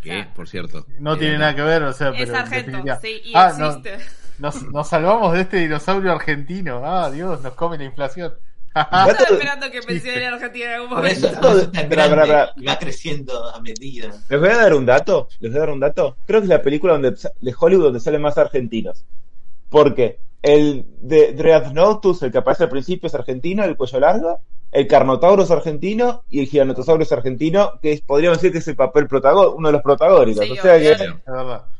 Que, 0.00 0.20
Ah. 0.22 0.32
por 0.34 0.48
cierto. 0.48 0.86
No 0.98 1.14
eh, 1.14 1.18
tiene 1.18 1.36
nada 1.36 1.54
que 1.54 1.62
ver, 1.62 1.82
o 1.82 1.92
sea, 1.92 2.08
Es 2.08 2.16
pero. 2.20 2.30
en 2.30 2.36
argento, 2.36 2.70
definitiva- 2.70 3.00
sí, 3.02 3.20
y 3.22 3.32
Ah, 3.34 3.52
no, 3.58 3.66
existe. 3.66 3.98
nos, 4.38 4.62
nos 4.72 4.88
salvamos 4.88 5.34
de 5.34 5.42
este 5.42 5.58
dinosaurio 5.58 6.12
argentino. 6.12 6.80
Ah, 6.86 7.10
Dios, 7.10 7.42
nos 7.42 7.52
come 7.52 7.76
la 7.76 7.84
inflación. 7.84 8.32
Estaba 8.76 9.12
esperando 9.12 9.70
que 9.70 9.80
mencione 9.82 10.26
a 10.26 10.32
Argentina 10.34 10.66
en 10.66 10.72
algún 10.72 10.88
Por 10.90 10.98
momento. 10.98 11.28
por 11.40 12.68
va 12.68 12.78
creciendo 12.78 13.48
a 13.54 13.60
medida. 13.60 14.08
Les 14.28 14.40
voy 14.40 14.48
a 14.50 14.56
dar 14.56 14.74
un 14.74 14.84
dato. 14.86 15.28
Les 15.40 15.50
voy 15.50 15.56
a 15.58 15.60
dar 15.60 15.70
un 15.70 15.80
dato. 15.80 16.16
Creo 16.26 16.40
que 16.40 16.44
es 16.44 16.50
la 16.50 16.62
película 16.62 16.92
donde, 16.92 17.12
de 17.12 17.54
Hollywood 17.58 17.84
donde 17.84 18.00
salen 18.00 18.20
más 18.22 18.36
argentinos. 18.38 19.04
Porque 19.70 20.18
el 20.42 20.84
de 21.00 21.32
Dreadnoughtus, 21.32 22.22
el 22.22 22.30
que 22.32 22.38
aparece 22.38 22.64
al 22.64 22.70
principio, 22.70 23.06
es 23.06 23.14
argentino, 23.14 23.64
el 23.64 23.76
cuello 23.76 24.00
largo. 24.00 24.40
El 24.72 24.86
Carnotauro 24.88 25.44
es 25.44 25.50
argentino 25.50 26.24
y 26.28 26.40
el 26.40 26.46
Gigantosaurio 26.46 27.04
es 27.04 27.12
argentino, 27.12 27.78
que 27.80 27.92
es- 27.92 28.00
podríamos 28.02 28.38
decir 28.38 28.52
que 28.52 28.58
es 28.58 28.68
el 28.68 28.76
papel 28.76 29.06
protagónico, 29.06 29.54
uno 29.56 29.68
de 29.68 29.72
los 29.72 29.82
protagónicos. 29.82 30.44
Sí, 30.44 30.52
o 30.52 30.56
sea 30.62 30.78
que. 30.78 30.90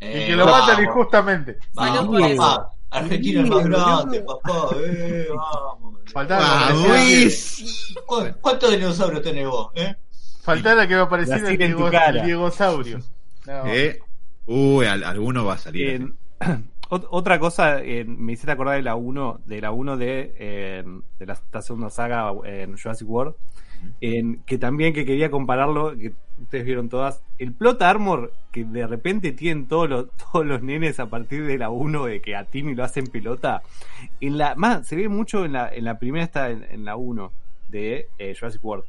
Eh, 0.00 0.22
y 0.22 0.26
que 0.28 0.36
lo 0.36 0.46
vamos. 0.46 0.66
matan 0.68 0.84
injustamente. 0.84 1.58
Salud 1.74 1.96
Vamos, 1.96 2.06
por 2.06 2.30
eso. 2.30 2.36
papá. 2.42 2.72
Argentina 2.98 3.42
es 3.42 3.48
más 3.50 3.64
grande, 3.64 4.20
papá. 4.22 4.68
Eh, 4.84 5.26
vamos. 5.34 5.94
Faltaba 6.12 6.42
¡Ah, 6.44 6.66
que 6.68 6.72
apareciera- 6.74 6.94
Luis! 7.04 7.94
¿Cu- 8.06 8.40
¿Cuántos 8.40 8.70
dinosaurios 8.72 9.22
tenés 9.22 9.46
vos? 9.48 9.70
Eh? 9.74 9.94
faltaba 10.42 10.86
que 10.86 10.94
me 10.94 11.00
apareciera 11.00 11.40
La 11.42 11.48
el, 11.50 11.56
tira 11.56 11.66
en 11.66 11.72
tu 11.72 11.78
Diego, 11.78 11.90
cara. 11.90 12.20
el 12.20 12.26
Diegosaurio. 12.26 13.00
No. 13.46 13.66
Eh, 13.66 13.98
Uy, 14.46 14.86
al- 14.86 15.02
alguno 15.04 15.44
va 15.44 15.54
a 15.54 15.58
salir. 15.58 15.90
En- 15.90 16.16
ot- 16.88 17.08
otra 17.10 17.38
cosa, 17.40 17.82
eh, 17.82 18.04
me 18.04 18.32
hiciste 18.32 18.52
acordar 18.52 18.76
de 18.76 18.82
la 18.82 18.94
1, 18.94 19.40
de 19.44 19.60
la 19.60 19.72
1 19.72 19.96
de, 19.96 20.34
eh, 20.38 20.84
de 21.18 21.26
la, 21.26 21.62
segunda 21.62 21.90
saga 21.90 22.32
en 22.44 22.78
Jurassic 22.78 23.08
World, 23.08 23.34
en, 24.00 24.42
que 24.44 24.56
también 24.58 24.94
que 24.94 25.04
quería 25.04 25.30
compararlo, 25.32 25.96
que 25.96 26.12
ustedes 26.40 26.64
vieron 26.64 26.88
todas, 26.88 27.22
el 27.38 27.52
plot 27.52 27.82
armor 27.82 28.32
que 28.52 28.64
de 28.64 28.86
repente 28.86 29.32
tienen 29.32 29.66
todos 29.66 29.88
los, 29.88 30.06
todos 30.32 30.46
los 30.46 30.62
nenes 30.62 31.00
a 31.00 31.06
partir 31.06 31.46
de 31.46 31.58
la 31.58 31.70
1 31.70 32.06
de 32.06 32.20
que 32.20 32.36
a 32.36 32.44
Timmy 32.44 32.74
lo 32.74 32.84
hacen 32.84 33.06
pelota, 33.06 33.62
en 34.20 34.38
la, 34.38 34.54
más, 34.54 34.86
se 34.86 34.96
ve 34.96 35.08
mucho 35.08 35.44
en 35.44 35.52
la, 35.52 35.68
en 35.72 35.84
la 35.84 35.98
primera 35.98 36.24
está 36.24 36.50
en, 36.50 36.84
la 36.84 36.96
1 36.96 37.32
de 37.68 38.08
eh, 38.18 38.34
Jurassic 38.38 38.64
World. 38.64 38.84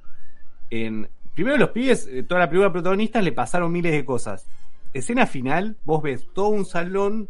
En, 0.70 1.10
primero 1.34 1.58
los 1.58 1.70
pibes, 1.70 2.08
eh, 2.08 2.24
toda 2.24 2.42
la 2.42 2.50
primera 2.50 2.72
protagonista 2.72 3.22
le 3.22 3.32
pasaron 3.32 3.72
miles 3.72 3.94
de 3.94 4.06
cosas. 4.06 4.46
Escena 4.94 5.26
final, 5.26 5.78
vos 5.86 6.02
ves 6.02 6.28
todo 6.34 6.50
un 6.50 6.66
salón 6.66 7.30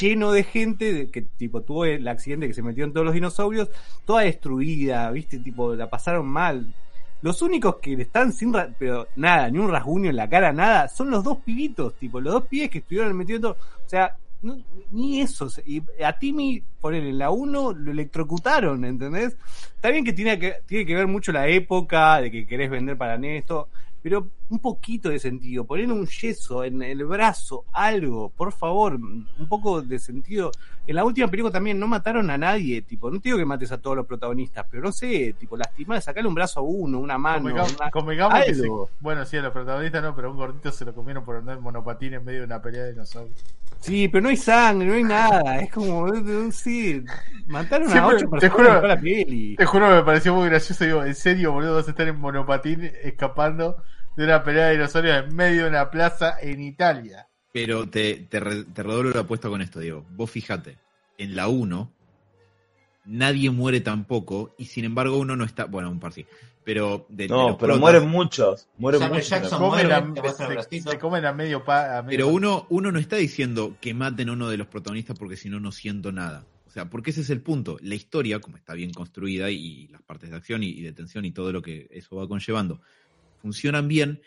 lleno 0.00 0.32
de 0.32 0.42
gente 0.42 1.10
que 1.10 1.22
tipo 1.22 1.62
tuvo 1.62 1.84
el 1.84 2.06
accidente 2.08 2.48
que 2.48 2.54
se 2.54 2.62
metió 2.62 2.84
en 2.84 2.92
todos 2.92 3.04
los 3.04 3.14
dinosaurios, 3.14 3.70
toda 4.04 4.22
destruida, 4.22 5.10
viste, 5.10 5.38
tipo, 5.38 5.74
la 5.74 5.88
pasaron 5.88 6.26
mal. 6.26 6.74
Los 7.22 7.42
únicos 7.42 7.76
que 7.76 7.94
están 7.94 8.32
sin 8.32 8.52
pero 8.78 9.08
nada, 9.16 9.50
ni 9.50 9.58
un 9.58 9.70
rasguño 9.70 10.10
en 10.10 10.16
la 10.16 10.28
cara, 10.28 10.52
nada, 10.52 10.88
son 10.88 11.10
los 11.10 11.24
dos 11.24 11.38
pibitos, 11.38 11.94
tipo, 11.94 12.20
los 12.20 12.32
dos 12.34 12.44
pibes 12.46 12.70
que 12.70 12.78
estuvieron 12.78 13.16
metidos 13.16 13.38
en 13.38 13.42
todo. 13.42 13.56
O 13.84 13.88
sea, 13.88 14.16
no- 14.42 14.58
ni 14.92 15.20
eso. 15.20 15.48
Y 15.64 15.82
a 16.04 16.12
Timmy, 16.18 16.62
por 16.80 16.94
en 16.94 17.18
la 17.18 17.30
1 17.30 17.72
lo 17.72 17.90
electrocutaron, 17.90 18.84
¿entendés? 18.84 19.36
Está 19.74 19.90
bien 19.90 20.04
que 20.04 20.12
tiene 20.12 20.38
que, 20.38 20.56
tiene 20.66 20.84
que 20.86 20.94
ver 20.94 21.06
mucho 21.06 21.32
la 21.32 21.48
época, 21.48 22.20
de 22.20 22.30
que 22.30 22.46
querés 22.46 22.70
vender 22.70 22.96
para 22.96 23.16
Néstor, 23.18 23.68
pero 24.02 24.28
un 24.48 24.58
poquito 24.60 25.08
de 25.08 25.18
sentido, 25.18 25.64
poner 25.64 25.90
un 25.90 26.06
yeso 26.06 26.62
en 26.62 26.80
el 26.82 27.04
brazo, 27.04 27.64
algo, 27.72 28.28
por 28.30 28.52
favor, 28.52 28.94
un 28.94 29.48
poco 29.48 29.82
de 29.82 29.98
sentido. 29.98 30.52
En 30.86 30.94
la 30.94 31.04
última 31.04 31.26
película 31.26 31.52
también 31.52 31.80
no 31.80 31.88
mataron 31.88 32.30
a 32.30 32.38
nadie, 32.38 32.80
tipo, 32.82 33.10
no 33.10 33.18
te 33.18 33.28
digo 33.30 33.38
que 33.38 33.44
mates 33.44 33.72
a 33.72 33.78
todos 33.78 33.96
los 33.96 34.06
protagonistas, 34.06 34.64
pero 34.70 34.84
no 34.84 34.92
sé, 34.92 35.34
tipo, 35.36 35.56
lastimar, 35.56 36.00
sacarle 36.00 36.28
un 36.28 36.34
brazo 36.36 36.60
a 36.60 36.62
uno, 36.62 37.00
una 37.00 37.18
mano, 37.18 37.42
Convengamos, 37.90 38.38
que 38.44 38.54
se- 38.54 38.68
bueno, 39.00 39.24
sí, 39.24 39.36
a 39.36 39.42
los 39.42 39.52
protagonistas 39.52 40.00
no, 40.02 40.14
pero 40.14 40.28
a 40.28 40.30
un 40.30 40.36
gordito 40.36 40.70
se 40.70 40.84
lo 40.84 40.94
comieron 40.94 41.24
por 41.24 41.36
andar 41.36 41.56
en 41.56 41.62
monopatín 41.64 42.14
en 42.14 42.24
medio 42.24 42.40
de 42.40 42.46
una 42.46 42.62
pelea 42.62 42.84
de 42.84 42.92
dinosaurios. 42.92 43.36
Sí, 43.80 44.06
pero 44.08 44.22
no 44.22 44.28
hay 44.28 44.36
sangre, 44.36 44.86
no 44.88 44.94
hay 44.94 45.02
nada, 45.04 45.58
es 45.60 45.72
como, 45.72 46.06
sí, 46.52 47.02
mataron 47.46 47.88
a 47.98 48.06
ocho 48.06 48.18
te 48.18 48.28
personas 48.28 48.52
juro- 48.56 48.68
en 48.68 48.74
toda 48.76 48.88
la 48.94 49.00
peli. 49.00 49.56
Te 49.56 49.66
juro 49.66 49.88
que 49.88 49.94
me 49.96 50.02
pareció 50.02 50.34
muy 50.34 50.48
gracioso. 50.48 50.84
Digo, 50.84 51.04
en 51.04 51.14
serio, 51.16 51.52
boludo, 51.52 51.74
vas 51.74 51.86
a 51.88 51.90
estar 51.90 52.06
en 52.08 52.18
monopatín 52.18 52.90
escapando 53.02 53.76
de 54.16 54.24
una 54.24 54.42
pelea 54.42 54.66
de 54.66 54.72
dinosaurios 54.72 55.24
en 55.24 55.36
medio 55.36 55.64
de 55.64 55.68
una 55.70 55.90
plaza 55.90 56.36
en 56.40 56.62
Italia. 56.62 57.28
Pero 57.52 57.88
te, 57.88 58.26
te, 58.28 58.40
te 58.40 58.82
redoblo 58.82 59.10
la 59.10 59.20
apuesta 59.20 59.48
con 59.48 59.62
esto, 59.62 59.80
Diego. 59.80 60.04
Vos 60.10 60.30
fíjate, 60.30 60.78
en 61.18 61.36
la 61.36 61.48
1 61.48 61.92
nadie 63.06 63.50
muere 63.50 63.80
tampoco 63.80 64.54
y 64.58 64.64
sin 64.66 64.84
embargo 64.84 65.18
uno 65.18 65.36
no 65.36 65.44
está, 65.44 65.66
bueno, 65.66 65.90
un 65.90 66.00
par 66.00 66.12
sí, 66.12 66.26
pero 66.64 67.06
de, 67.08 67.24
de 67.24 67.28
No, 67.28 67.48
los 67.50 67.56
pero 67.56 67.74
protas- 67.74 67.80
mueren 67.80 68.08
muchos. 68.08 68.68
Mueren 68.78 69.00
Samuel 69.00 69.18
muchos. 69.20 69.30
Jackson. 69.30 69.58
Comen 69.58 69.70
muere, 69.86 69.94
a- 69.94 70.12
te 70.14 70.20
muestra 70.22 70.46
el 70.52 70.82
se, 70.82 70.98
comen 70.98 71.24
a 71.24 71.32
medio 71.32 71.64
pa, 71.64 71.98
a 71.98 72.02
medio 72.02 72.16
Pero 72.18 72.28
uno, 72.28 72.66
uno 72.70 72.90
no 72.90 72.98
está 72.98 73.16
diciendo 73.16 73.76
que 73.80 73.94
maten 73.94 74.28
a 74.28 74.32
uno 74.32 74.48
de 74.48 74.56
los 74.56 74.66
protagonistas 74.66 75.16
porque 75.18 75.36
si 75.36 75.48
no, 75.48 75.60
no 75.60 75.70
siento 75.72 76.10
nada. 76.10 76.44
O 76.66 76.70
sea, 76.70 76.90
porque 76.90 77.10
ese 77.10 77.20
es 77.22 77.30
el 77.30 77.40
punto. 77.40 77.78
La 77.80 77.94
historia, 77.94 78.40
como 78.40 78.56
está 78.58 78.74
bien 78.74 78.92
construida 78.92 79.50
y 79.50 79.86
las 79.88 80.02
partes 80.02 80.28
de 80.30 80.36
acción 80.36 80.62
y, 80.62 80.70
y 80.70 80.82
de 80.82 80.92
tensión 80.92 81.24
y 81.24 81.30
todo 81.30 81.52
lo 81.52 81.62
que 81.62 81.86
eso 81.92 82.16
va 82.16 82.28
conllevando, 82.28 82.80
funcionan 83.46 83.86
bien. 83.86 84.20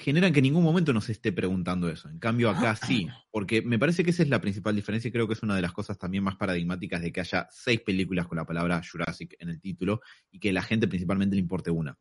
generan 0.00 0.32
que 0.32 0.38
en 0.38 0.44
ningún 0.44 0.62
momento 0.62 0.92
nos 0.92 1.08
esté 1.08 1.32
preguntando 1.32 1.88
eso. 1.88 2.08
En 2.08 2.18
cambio, 2.20 2.50
acá 2.50 2.76
sí, 2.76 3.08
porque 3.32 3.62
me 3.62 3.78
parece 3.80 4.04
que 4.04 4.10
esa 4.10 4.22
es 4.22 4.28
la 4.28 4.40
principal 4.40 4.76
diferencia 4.76 5.08
y 5.08 5.12
creo 5.12 5.26
que 5.26 5.34
es 5.34 5.42
una 5.42 5.56
de 5.56 5.62
las 5.62 5.72
cosas 5.72 5.98
también 5.98 6.22
más 6.22 6.36
paradigmáticas 6.36 7.00
de 7.02 7.10
que 7.12 7.20
haya 7.20 7.48
seis 7.50 7.80
películas 7.80 8.28
con 8.28 8.36
la 8.36 8.44
palabra 8.44 8.80
Jurassic 8.88 9.34
en 9.40 9.48
el 9.48 9.60
título 9.60 10.00
y 10.30 10.38
que 10.38 10.50
a 10.50 10.52
la 10.52 10.62
gente 10.62 10.86
principalmente 10.86 11.34
le 11.34 11.40
importe 11.42 11.70
una. 11.72 11.98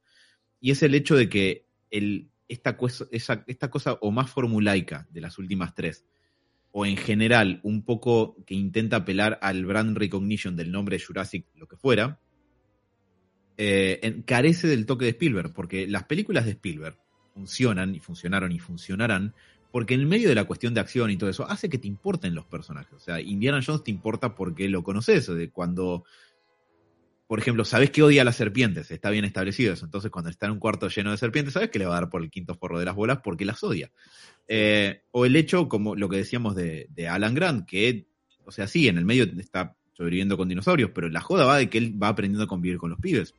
Y 0.60 0.70
es 0.72 0.84
el 0.84 0.94
hecho 0.94 1.16
de 1.16 1.28
que 1.28 1.66
el, 1.90 2.30
esta, 2.48 2.78
esa- 3.12 3.44
esta 3.48 3.70
cosa 3.72 3.98
o 4.02 4.12
más 4.12 4.30
formulaica 4.30 5.08
de 5.10 5.22
las 5.22 5.38
últimas 5.40 5.74
tres, 5.74 6.06
o 6.72 6.86
en 6.86 6.98
general 6.98 7.60
un 7.64 7.84
poco 7.84 8.38
que 8.46 8.54
intenta 8.54 8.98
apelar 8.98 9.40
al 9.42 9.66
brand 9.66 9.98
recognition 9.98 10.56
del 10.56 10.72
nombre 10.72 11.00
Jurassic, 11.00 11.48
lo 11.56 11.68
que 11.68 11.78
fuera, 11.78 12.20
eh, 13.58 14.22
carece 14.26 14.68
del 14.68 14.86
toque 14.86 15.06
de 15.06 15.12
Spielberg, 15.12 15.54
porque 15.54 15.88
las 15.88 16.04
películas 16.04 16.46
de 16.46 16.52
Spielberg 16.52 16.98
funcionan 17.34 17.96
y 17.96 18.00
funcionaron 18.00 18.52
y 18.52 18.60
funcionarán 18.60 19.34
porque 19.72 19.94
en 19.94 20.08
medio 20.08 20.30
de 20.30 20.36
la 20.36 20.46
cuestión 20.46 20.74
de 20.74 20.80
acción 20.80 21.12
y 21.12 21.18
todo 21.18 21.30
eso 21.30 21.48
hace 21.50 21.70
que 21.70 21.78
te 21.78 21.88
importen 21.88 22.34
los 22.34 22.46
personajes. 22.46 22.94
O 22.94 23.00
sea, 23.00 23.20
Indiana 23.22 23.62
Jones 23.66 23.84
te 23.84 23.92
importa 23.92 24.36
porque 24.36 24.68
lo 24.70 24.84
conoces, 24.84 25.28
de 25.28 25.50
cuando, 25.50 26.06
por 27.28 27.40
ejemplo, 27.40 27.66
sabes 27.66 27.92
que 27.92 28.02
odia 28.02 28.22
a 28.22 28.26
las 28.26 28.38
serpientes, 28.38 28.90
está 28.92 29.10
bien 29.10 29.26
establecido 29.26 29.74
eso. 29.74 29.86
Entonces, 29.86 30.10
cuando 30.10 30.30
está 30.30 30.46
en 30.46 30.54
un 30.54 30.60
cuarto 30.60 30.88
lleno 30.88 31.12
de 31.12 31.18
serpientes, 31.18 31.54
sabes 31.54 31.70
que 31.70 31.80
le 31.80 31.86
va 31.86 31.98
a 31.98 32.02
dar 32.02 32.10
por 32.10 32.24
el 32.24 32.32
quinto 32.32 32.56
forro 32.56 32.80
de 32.80 32.86
las 32.86 32.96
bolas 32.96 33.20
porque 33.24 33.46
las 33.46 33.62
odia. 33.64 33.92
Eh, 34.48 35.02
o 35.12 35.26
el 35.26 35.36
hecho, 35.36 35.68
como 35.68 35.96
lo 35.96 36.10
que 36.10 36.18
decíamos 36.18 36.56
de, 36.56 36.88
de 36.90 37.08
Alan 37.08 37.36
Grant, 37.36 37.68
que, 37.68 38.08
o 38.46 38.52
sea, 38.52 38.68
sí, 38.68 38.88
en 38.88 38.98
el 38.98 39.06
medio 39.06 39.26
está 39.38 39.76
sobreviviendo 39.94 40.38
con 40.38 40.48
dinosaurios, 40.48 40.92
pero 40.94 41.10
la 41.10 41.22
joda 41.22 41.46
va 41.46 41.58
de 41.58 41.70
que 41.70 41.78
él 41.80 42.02
va 42.02 42.08
aprendiendo 42.08 42.46
a 42.46 42.48
convivir 42.48 42.78
con 42.78 42.90
los 42.90 43.00
pibes. 43.00 43.34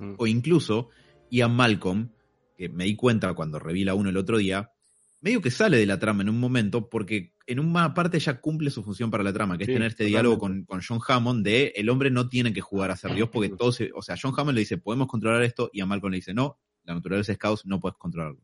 Mm. 0.00 0.14
O 0.18 0.26
incluso 0.26 0.88
Ian 1.30 1.54
Malcolm, 1.54 2.10
que 2.56 2.68
me 2.68 2.84
di 2.84 2.96
cuenta 2.96 3.32
cuando 3.34 3.58
reví 3.58 3.84
la 3.84 3.94
1 3.94 4.10
el 4.10 4.16
otro 4.16 4.38
día, 4.38 4.72
medio 5.20 5.40
que 5.40 5.50
sale 5.50 5.76
de 5.76 5.86
la 5.86 5.98
trama 5.98 6.22
en 6.22 6.30
un 6.30 6.40
momento 6.40 6.88
porque 6.88 7.34
en 7.46 7.60
una 7.60 7.92
parte 7.94 8.18
ya 8.18 8.40
cumple 8.40 8.70
su 8.70 8.82
función 8.82 9.10
para 9.10 9.22
la 9.22 9.32
trama, 9.32 9.58
que 9.58 9.66
Sí, 9.66 9.72
es 9.72 9.76
tener 9.76 9.90
este 9.90 10.04
diálogo 10.04 10.38
con, 10.38 10.64
con 10.64 10.80
John 10.86 11.00
Hammond 11.06 11.44
de 11.44 11.72
el 11.76 11.88
hombre 11.90 12.10
no 12.10 12.28
tiene 12.28 12.52
que 12.52 12.60
jugar 12.60 12.90
a 12.90 12.96
ser 12.96 13.14
Dios 13.14 13.28
porque 13.30 13.50
todo 13.50 13.72
se, 13.72 13.90
o 13.94 14.02
sea, 14.02 14.16
John 14.20 14.32
Hammond 14.36 14.54
le 14.54 14.60
dice, 14.60 14.78
podemos 14.78 15.08
controlar 15.08 15.42
esto, 15.42 15.70
y 15.72 15.80
a 15.80 15.86
Malcolm 15.86 16.12
le 16.12 16.18
dice, 16.18 16.32
no, 16.32 16.58
la 16.84 16.94
naturaleza 16.94 17.32
es 17.32 17.38
caos, 17.38 17.66
no 17.66 17.80
puedes 17.80 17.98
controlarlo. 17.98 18.40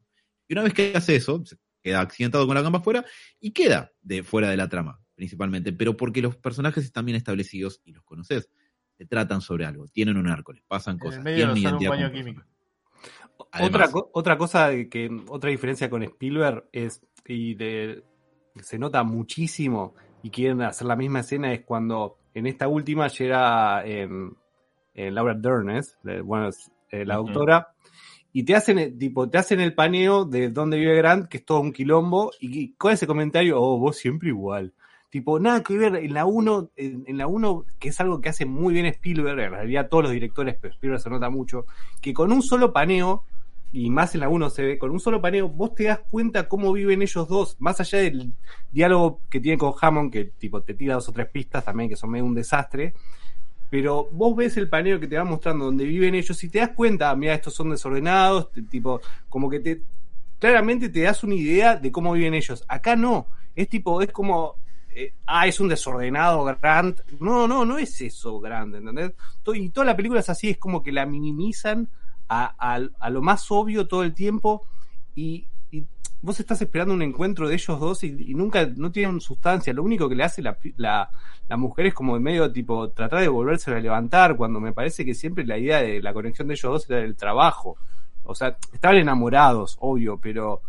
Y 0.48 0.54
una 0.54 0.62
vez 0.62 0.74
que 0.74 0.92
hace 0.94 1.16
eso, 1.16 1.42
se 1.44 1.56
queda 1.82 2.00
accidentado 2.00 2.46
con 2.46 2.54
la 2.54 2.62
gamba 2.62 2.80
afuera 2.80 3.04
y 3.40 3.52
queda 3.52 3.92
de 4.02 4.22
fuera 4.22 4.50
de 4.50 4.56
la 4.56 4.68
trama, 4.68 5.00
principalmente, 5.14 5.72
pero 5.72 5.96
porque 5.96 6.20
los 6.20 6.36
personajes 6.36 6.84
están 6.84 7.06
bien 7.06 7.16
establecidos 7.16 7.80
y 7.84 7.92
los 7.92 8.04
conoces. 8.04 8.50
Se 8.98 9.06
tratan 9.06 9.40
sobre 9.40 9.66
algo, 9.66 9.86
tienen 9.88 10.16
un 10.16 10.28
arco, 10.28 10.52
les 10.52 10.62
pasan 10.62 10.94
En 10.94 10.98
cosas. 11.00 11.18
el 11.18 11.24
medio 11.24 11.52
tienen 11.54 11.74
un. 11.74 12.44
Otra, 13.36 13.50
Además, 13.52 13.90
co- 13.90 14.10
otra 14.12 14.38
cosa 14.38 14.70
que, 14.90 15.10
otra 15.28 15.50
diferencia 15.50 15.90
con 15.90 16.02
Spielberg 16.02 16.64
es, 16.72 17.02
y 17.26 17.54
de, 17.54 18.02
se 18.60 18.78
nota 18.78 19.02
muchísimo, 19.02 19.94
y 20.22 20.30
quieren 20.30 20.62
hacer 20.62 20.86
la 20.86 20.96
misma 20.96 21.20
escena, 21.20 21.52
es 21.52 21.62
cuando 21.64 22.18
en 22.34 22.46
esta 22.46 22.68
última 22.68 23.08
llega 23.08 23.84
em, 23.86 24.32
eh, 24.94 25.10
Laura 25.10 25.34
Dern, 25.34 25.70
¿es? 25.70 25.98
Bueno, 26.02 26.48
es, 26.48 26.70
eh, 26.90 27.04
la 27.04 27.16
doctora, 27.16 27.68
y 28.32 28.44
te 28.44 28.54
hacen, 28.54 28.98
tipo, 28.98 29.28
te 29.28 29.38
hacen 29.38 29.60
el 29.60 29.74
paneo 29.74 30.24
de 30.24 30.50
dónde 30.50 30.78
vive 30.78 30.96
Grant, 30.96 31.28
que 31.28 31.38
es 31.38 31.44
todo 31.44 31.60
un 31.60 31.72
quilombo, 31.72 32.32
y 32.40 32.72
con 32.74 32.92
ese 32.92 33.06
comentario, 33.06 33.60
oh, 33.60 33.78
vos 33.78 33.96
siempre 33.96 34.28
igual. 34.30 34.72
Tipo, 35.10 35.38
nada 35.38 35.62
que 35.62 35.78
ver, 35.78 35.96
en 35.96 36.14
la 36.14 36.26
1, 36.26 36.70
en, 36.76 37.18
la 37.18 37.26
1, 37.26 37.64
que 37.78 37.88
es 37.88 38.00
algo 38.00 38.20
que 38.20 38.28
hace 38.28 38.44
muy 38.44 38.74
bien 38.74 38.86
Spielberg, 38.86 39.38
en 39.38 39.50
realidad 39.52 39.88
todos 39.88 40.04
los 40.04 40.12
directores, 40.12 40.56
pero 40.60 40.74
Spielberg 40.74 41.00
se 41.00 41.10
nota 41.10 41.30
mucho, 41.30 41.64
que 42.00 42.12
con 42.12 42.32
un 42.32 42.42
solo 42.42 42.72
paneo, 42.72 43.22
y 43.72 43.88
más 43.90 44.14
en 44.14 44.20
la 44.20 44.28
1 44.28 44.50
se 44.50 44.62
ve, 44.62 44.78
con 44.78 44.90
un 44.90 45.00
solo 45.00 45.20
paneo, 45.20 45.48
vos 45.48 45.74
te 45.74 45.84
das 45.84 46.00
cuenta 46.10 46.48
cómo 46.48 46.72
viven 46.72 47.02
ellos 47.02 47.28
dos, 47.28 47.56
más 47.60 47.80
allá 47.80 47.98
del 47.98 48.32
diálogo 48.72 49.20
que 49.30 49.40
tiene 49.40 49.58
con 49.58 49.74
Hammond, 49.80 50.12
que 50.12 50.24
tipo 50.24 50.60
te 50.60 50.74
tira 50.74 50.94
dos 50.94 51.08
o 51.08 51.12
tres 51.12 51.28
pistas 51.28 51.64
también, 51.64 51.88
que 51.88 51.96
son 51.96 52.10
medio 52.10 52.24
un 52.24 52.34
desastre, 52.34 52.94
pero 53.70 54.08
vos 54.12 54.36
ves 54.36 54.56
el 54.56 54.68
paneo 54.68 55.00
que 55.00 55.06
te 55.06 55.16
va 55.16 55.24
mostrando 55.24 55.66
donde 55.66 55.84
viven 55.84 56.14
ellos 56.14 56.42
y 56.42 56.48
te 56.48 56.58
das 56.58 56.70
cuenta, 56.70 57.14
mira, 57.16 57.34
estos 57.34 57.54
son 57.54 57.70
desordenados, 57.70 58.50
tipo, 58.70 59.00
como 59.28 59.48
que 59.48 59.60
te 59.60 59.82
claramente 60.38 60.88
te 60.88 61.00
das 61.00 61.24
una 61.24 61.34
idea 61.34 61.76
de 61.76 61.90
cómo 61.90 62.12
viven 62.12 62.34
ellos. 62.34 62.64
Acá 62.68 62.96
no, 62.96 63.26
es 63.54 63.68
tipo, 63.68 64.02
es 64.02 64.12
como, 64.12 64.56
eh, 64.98 65.12
ah, 65.26 65.46
es 65.46 65.60
un 65.60 65.68
desordenado 65.68 66.42
Grant. 66.42 67.00
No, 67.20 67.46
no, 67.46 67.66
no 67.66 67.76
es 67.76 68.00
eso 68.00 68.40
Grant, 68.40 68.74
¿entendés? 68.76 69.12
Y 69.54 69.68
toda 69.68 69.84
la 69.84 69.94
película 69.94 70.20
es 70.20 70.30
así, 70.30 70.48
es 70.48 70.56
como 70.56 70.82
que 70.82 70.90
la 70.90 71.04
minimizan 71.04 71.90
a, 72.28 72.80
lo 73.10 73.20
más 73.22 73.50
obvio 73.50 73.86
todo 73.86 74.02
el 74.02 74.14
tiempo 74.14 74.66
y, 75.14 75.46
vos 76.22 76.40
estás 76.40 76.60
esperando 76.62 76.94
un 76.94 77.02
encuentro 77.02 77.46
de 77.46 77.54
ellos 77.54 77.78
dos 77.78 78.02
y, 78.02 78.16
y 78.30 78.34
nunca, 78.34 78.66
no 78.74 78.90
tienen 78.90 79.20
sustancia. 79.20 79.74
Lo 79.74 79.82
único 79.82 80.08
que 80.08 80.14
le 80.16 80.24
hace 80.24 80.40
la, 80.40 80.56
la, 80.78 81.10
la 81.46 81.56
mujer 81.58 81.86
es 81.86 81.94
como 81.94 82.14
de 82.14 82.20
medio 82.20 82.50
tipo 82.50 82.88
tratar 82.88 83.20
de 83.20 83.28
volverse 83.28 83.70
a 83.70 83.78
levantar 83.78 84.34
cuando 84.34 84.58
me 84.58 84.72
parece 84.72 85.04
que 85.04 85.14
siempre 85.14 85.44
la 85.44 85.58
idea 85.58 85.82
de 85.82 86.00
la 86.00 86.14
conexión 86.14 86.48
de 86.48 86.54
ellos 86.54 86.72
dos 86.72 86.90
era 86.90 87.00
el 87.00 87.14
trabajo. 87.16 87.76
O 88.24 88.34
sea, 88.34 88.56
estaban 88.72 88.96
enamorados, 88.96 89.76
obvio, 89.78 90.18
pero 90.18 90.62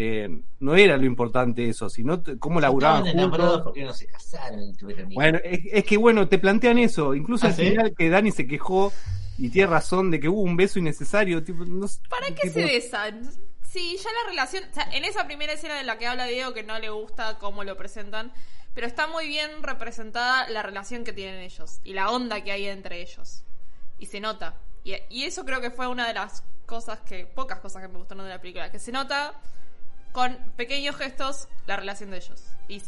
eh, 0.00 0.28
no 0.60 0.76
era 0.76 0.96
lo 0.96 1.06
importante 1.06 1.68
eso, 1.68 1.90
sino 1.90 2.22
cómo 2.38 2.60
laburaban 2.60 3.08
Estaban 3.08 3.18
enamorados 3.18 3.62
juntos. 3.62 3.64
porque 3.64 3.84
no 3.84 3.92
se 3.92 4.06
casaron. 4.06 4.76
Bueno, 5.12 5.40
es, 5.42 5.60
es 5.72 5.84
que 5.84 5.96
bueno, 5.96 6.28
te 6.28 6.38
plantean 6.38 6.78
eso. 6.78 7.16
Incluso 7.16 7.46
¿Ah, 7.46 7.48
al 7.48 7.56
sí? 7.56 7.70
final 7.70 7.94
que 7.96 8.08
Dani 8.08 8.30
se 8.30 8.46
quejó 8.46 8.92
y 9.36 9.50
tiene 9.50 9.66
razón 9.68 10.12
de 10.12 10.20
que 10.20 10.28
hubo 10.28 10.42
un 10.42 10.56
beso 10.56 10.78
innecesario. 10.78 11.42
Tipo, 11.42 11.64
no 11.64 11.86
¿Para 12.08 12.28
qué 12.28 12.48
tipo, 12.48 12.54
se 12.54 12.64
besan? 12.64 13.28
Sí, 13.68 13.96
ya 13.96 14.08
la 14.22 14.30
relación. 14.30 14.62
O 14.70 14.74
sea, 14.74 14.88
en 14.92 15.04
esa 15.04 15.26
primera 15.26 15.52
escena 15.52 15.74
de 15.76 15.82
la 15.82 15.98
que 15.98 16.06
habla 16.06 16.26
Diego, 16.26 16.54
que 16.54 16.62
no 16.62 16.78
le 16.78 16.90
gusta 16.90 17.38
cómo 17.38 17.64
lo 17.64 17.76
presentan, 17.76 18.32
pero 18.74 18.86
está 18.86 19.08
muy 19.08 19.26
bien 19.26 19.64
representada 19.64 20.48
la 20.48 20.62
relación 20.62 21.02
que 21.02 21.12
tienen 21.12 21.40
ellos 21.40 21.80
y 21.82 21.92
la 21.94 22.10
onda 22.12 22.42
que 22.44 22.52
hay 22.52 22.66
entre 22.68 23.00
ellos. 23.02 23.42
Y 23.98 24.06
se 24.06 24.20
nota. 24.20 24.54
Y, 24.84 24.94
y 25.10 25.24
eso 25.24 25.44
creo 25.44 25.60
que 25.60 25.72
fue 25.72 25.88
una 25.88 26.06
de 26.06 26.14
las 26.14 26.44
cosas 26.66 27.00
que. 27.00 27.26
pocas 27.26 27.58
cosas 27.58 27.82
que 27.82 27.88
me 27.88 27.98
gustaron 27.98 28.22
de 28.24 28.30
la 28.30 28.40
película. 28.40 28.70
Que 28.70 28.78
se 28.78 28.92
nota 28.92 29.34
con 30.12 30.36
pequeños 30.56 30.96
gestos 30.96 31.48
la 31.66 31.76
relación 31.76 32.10
de 32.10 32.18
ellos. 32.18 32.44
Y, 32.68 32.82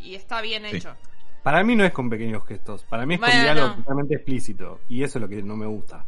y 0.00 0.14
está 0.14 0.40
bien 0.42 0.64
Sí. 0.70 0.76
hecho. 0.76 0.94
Para 1.42 1.62
mí 1.62 1.76
no 1.76 1.84
es 1.84 1.92
con 1.92 2.08
pequeños 2.08 2.44
gestos. 2.46 2.84
Para 2.84 3.04
mí 3.04 3.14
es 3.14 3.20
con 3.20 3.28
Bueno. 3.28 3.42
diálogo 3.42 3.74
totalmente 3.76 4.14
explícito. 4.14 4.80
Y 4.88 5.02
eso 5.02 5.18
es 5.18 5.22
lo 5.22 5.28
que 5.28 5.42
no 5.42 5.56
me 5.56 5.66
gusta. 5.66 6.04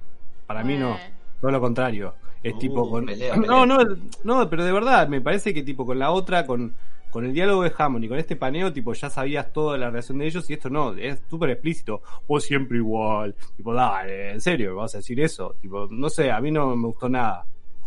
Para 0.46 0.62
mí 0.64 0.76
no. 0.76 0.94
Eh, 0.94 1.12
Todo 1.40 1.50
lo 1.50 1.60
contrario. 1.60 2.14
Es 2.42 2.54
Uh, 2.54 2.58
tipo 2.58 2.88
con. 2.90 3.04
pelea, 3.06 3.34
no, 3.36 3.42
pelea. 3.42 3.66
no, 3.66 3.78
no, 4.24 4.48
pero 4.50 4.64
de 4.64 4.72
verdad, 4.72 5.08
me 5.08 5.20
parece 5.20 5.52
que 5.52 5.62
tipo 5.62 5.84
con 5.84 5.98
la 5.98 6.10
otra, 6.12 6.46
con, 6.46 6.74
con 7.10 7.24
el 7.26 7.32
diálogo 7.34 7.62
de 7.64 7.72
Hammond 7.76 8.04
y 8.04 8.08
con 8.08 8.18
este 8.18 8.36
paneo, 8.36 8.72
tipo, 8.72 8.92
ya 8.94 9.10
sabías 9.10 9.52
toda 9.52 9.76
la 9.76 9.88
relación 9.90 10.18
de 10.18 10.26
ellos 10.26 10.48
y 10.48 10.54
esto 10.54 10.70
no, 10.70 10.94
es 10.94 11.20
súper 11.28 11.50
explícito. 11.50 12.02
Vos 12.28 12.44
siempre 12.44 12.78
igual. 12.78 13.34
Tipo, 13.56 13.74
dale, 13.74 14.32
en 14.32 14.40
serio, 14.40 14.76
vas 14.76 14.94
a 14.94 14.98
decir 14.98 15.20
eso. 15.20 15.54
Tipo, 15.60 15.86
no 15.90 16.08
sé, 16.08 16.30
a 16.30 16.40
mí 16.40 16.50
no 16.50 16.74
me 16.76 16.86
gustó 16.86 17.08
nada 17.08 17.44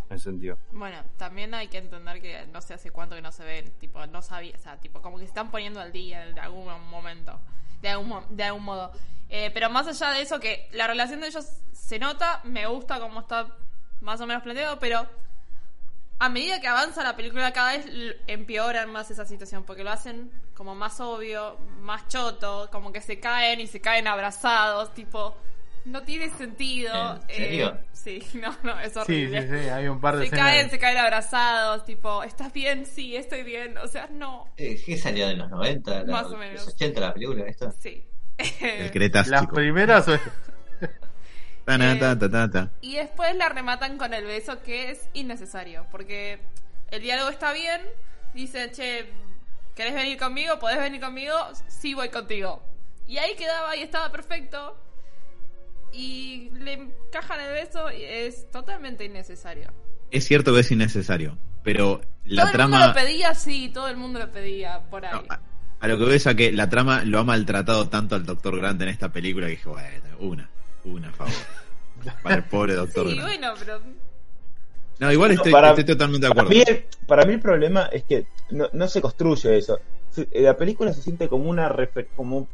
en 0.09 0.19
sentido. 0.19 0.57
Bueno, 0.71 0.97
también 1.17 1.53
hay 1.53 1.67
que 1.67 1.77
entender 1.77 2.21
que 2.21 2.47
no 2.47 2.61
sé 2.61 2.73
hace 2.73 2.91
cuánto 2.91 3.15
que 3.15 3.21
no 3.21 3.31
se 3.31 3.43
ven, 3.43 3.71
tipo, 3.79 4.05
no 4.07 4.21
sabía, 4.21 4.55
o 4.55 4.59
sea, 4.59 4.77
tipo, 4.77 5.01
como 5.01 5.17
que 5.17 5.23
se 5.23 5.29
están 5.29 5.51
poniendo 5.51 5.79
al 5.79 5.91
día 5.91 6.25
de 6.25 6.39
algún 6.39 6.65
momento, 6.89 7.39
de 7.81 7.89
algún, 7.89 8.23
de 8.29 8.43
algún 8.43 8.63
modo. 8.63 8.91
Eh, 9.29 9.51
pero 9.53 9.69
más 9.69 9.87
allá 9.87 10.11
de 10.11 10.21
eso, 10.21 10.39
que 10.39 10.67
la 10.71 10.87
relación 10.87 11.21
de 11.21 11.27
ellos 11.27 11.45
se 11.71 11.99
nota, 11.99 12.41
me 12.43 12.65
gusta 12.65 12.99
cómo 12.99 13.21
está 13.21 13.55
más 14.01 14.19
o 14.21 14.25
menos 14.25 14.41
planteado, 14.41 14.79
pero 14.79 15.07
a 16.17 16.29
medida 16.29 16.59
que 16.59 16.67
avanza 16.67 17.03
la 17.03 17.15
película 17.15 17.53
cada 17.53 17.77
vez 17.77 17.85
empeoran 18.27 18.91
más 18.91 19.09
esa 19.11 19.25
situación, 19.25 19.63
porque 19.63 19.83
lo 19.83 19.91
hacen 19.91 20.31
como 20.53 20.75
más 20.75 20.99
obvio, 20.99 21.57
más 21.79 22.07
choto, 22.07 22.69
como 22.71 22.91
que 22.91 23.01
se 23.01 23.19
caen 23.19 23.61
y 23.61 23.67
se 23.67 23.79
caen 23.79 24.07
abrazados, 24.07 24.93
tipo, 24.93 25.37
no 25.85 26.03
tiene 26.03 26.29
sentido. 26.31 27.19
¿En 27.27 27.35
serio? 27.35 27.69
Eh, 27.75 27.85
sí, 27.93 28.23
no, 28.41 28.55
no, 28.63 28.79
es 28.79 28.93
Sí, 28.93 28.99
horrible. 28.99 29.41
sí, 29.41 29.47
sí, 29.63 29.69
hay 29.69 29.87
un 29.87 29.99
par 30.01 30.15
de 30.15 30.21
Se 30.21 30.25
escenas. 30.27 30.45
caen, 30.45 30.69
se 30.69 30.79
caen 30.79 30.97
abrazados, 30.97 31.85
tipo, 31.85 32.23
¿estás 32.23 32.51
bien? 32.53 32.85
Sí, 32.85 33.15
estoy 33.15 33.43
bien. 33.43 33.77
O 33.77 33.87
sea, 33.87 34.07
no. 34.11 34.47
Eh, 34.57 34.81
¿Qué 34.85 34.97
salió 34.97 35.27
de 35.27 35.35
los 35.35 35.49
90? 35.49 36.03
la- 36.03 36.11
Más 36.11 36.25
o 36.27 36.37
menos. 36.37 36.65
Los 36.65 36.73
80 36.75 37.01
la 37.01 37.13
película 37.13 37.45
esta. 37.47 37.71
Sí. 37.71 38.05
El 38.61 38.91
Cretácico. 38.91 39.31
Las 39.35 39.47
primeras 39.47 40.05
Eh, 41.67 41.97
ta, 41.99 42.17
ta, 42.17 42.29
ta, 42.31 42.49
ta. 42.49 42.71
y 42.81 42.95
después 42.95 43.35
la 43.35 43.47
rematan 43.47 43.99
con 43.99 44.11
el 44.15 44.25
beso 44.25 44.59
que 44.63 44.89
es 44.89 45.07
innecesario, 45.13 45.85
porque 45.91 46.39
el 46.89 46.99
diálogo 47.03 47.29
está 47.29 47.53
bien, 47.53 47.79
dicen, 48.33 48.71
che, 48.71 49.05
¿querés 49.75 49.93
venir 49.93 50.17
conmigo? 50.17 50.57
¿Podés 50.57 50.79
venir 50.79 50.99
conmigo? 50.99 51.35
Sí, 51.67 51.93
voy 51.93 52.09
contigo. 52.09 52.63
Y 53.07 53.19
ahí 53.19 53.35
quedaba 53.35 53.75
y 53.75 53.83
estaba 53.83 54.11
perfecto. 54.11 54.75
Y 55.91 56.49
le 56.51 56.73
encajan 56.73 57.39
el 57.41 57.51
beso 57.53 57.91
y 57.91 58.03
es 58.03 58.49
totalmente 58.51 59.05
innecesario. 59.05 59.71
Es 60.11 60.25
cierto 60.25 60.53
que 60.53 60.61
es 60.61 60.71
innecesario, 60.71 61.37
pero 61.63 62.01
la 62.25 62.43
todo 62.43 62.51
el 62.51 62.55
trama. 62.57 62.77
mundo 62.77 62.87
lo 62.87 62.93
pedía, 62.93 63.33
sí, 63.35 63.69
todo 63.73 63.87
el 63.87 63.97
mundo 63.97 64.19
lo 64.19 64.31
pedía 64.31 64.81
por 64.89 65.05
ahí. 65.05 65.11
No, 65.13 65.23
a, 65.33 65.39
a 65.79 65.87
lo 65.87 65.97
que 65.97 66.05
ves 66.05 66.27
a 66.27 66.35
que 66.35 66.51
la 66.51 66.69
trama 66.69 67.03
lo 67.05 67.19
ha 67.19 67.23
maltratado 67.23 67.89
tanto 67.89 68.15
al 68.15 68.25
Doctor 68.25 68.57
Grant 68.59 68.81
en 68.81 68.89
esta 68.89 69.09
película 69.11 69.45
que 69.47 69.51
dije, 69.51 69.69
bueno, 69.69 69.87
una, 70.19 70.49
una, 70.85 71.09
a 71.09 71.13
favor. 71.13 71.33
Para 72.23 72.35
el 72.35 72.43
pobre 72.45 72.73
Doctor 72.75 73.07
sí, 73.09 73.15
Grant. 73.15 73.27
bueno, 73.27 73.53
pero 73.59 73.81
No, 74.99 75.11
igual 75.11 75.29
No, 75.31 75.35
estoy, 75.35 75.51
para- 75.51 75.69
estoy 75.69 75.85
totalmente 75.85 76.27
de 76.27 76.33
Para 76.33 76.41
acuerdo. 76.43 76.59
mí, 76.59 76.65
el- 76.67 76.85
para 77.07 77.25
mí 77.25 77.33
el 77.33 77.39
problema 77.39 77.85
es 77.91 78.03
que 78.03 78.25
no, 78.51 78.69
no 78.73 78.87
se 78.87 79.01
construye 79.01 79.57
eso. 79.57 79.79
Se- 80.11 80.27
La 80.33 80.55
película 80.57 80.91
se 80.93 81.01
siente 81.01 81.27
como 81.29 81.49
una 81.49 81.69
refer- 81.69 82.07
como, 82.15 82.47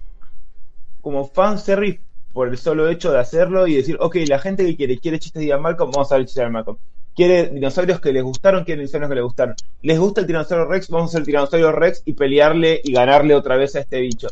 como 1.02 1.28
fanservice 1.28 2.02
por 2.36 2.50
el 2.50 2.58
solo 2.60 2.90
hecho 2.90 3.12
de 3.14 3.20
hacerlo 3.20 3.68
y 3.68 3.76
decir, 3.78 3.98
ok, 4.00 4.18
la 4.28 4.40
gente 4.40 4.66
que 4.66 4.76
quiere, 4.78 5.00
quiere 5.00 5.20
chistes 5.20 5.42
de 5.42 5.48
Ian 5.48 5.62
Malcolm, 5.62 5.92
vamos 5.94 6.12
a 6.12 6.18
ver 6.18 6.26
chistes 6.26 6.42
de 6.42 6.46
Ian 6.46 6.54
Malcolm. 6.54 6.78
Quiere 7.16 7.48
dinosaurios 7.50 8.02
que 8.02 8.12
les 8.14 8.24
gustaron, 8.24 8.66
quiere 8.66 8.82
dinosaurios 8.82 9.10
que 9.10 9.16
les 9.16 9.24
gustaron. 9.24 9.56
Les 9.82 10.00
gusta 10.00 10.22
el 10.22 10.28
tiranosaurio 10.28 10.68
Rex, 10.68 10.90
vamos 10.90 11.08
a 11.08 11.12
hacer 11.12 11.22
el 11.22 11.26
tiranosaurio 11.28 11.72
Rex 11.72 12.02
y 12.06 12.14
pelearle 12.14 12.82
y 12.84 12.92
ganarle 12.94 13.36
otra 13.36 13.56
vez 13.58 13.76
a 13.76 13.80
este 13.82 14.02
bicho. 14.02 14.28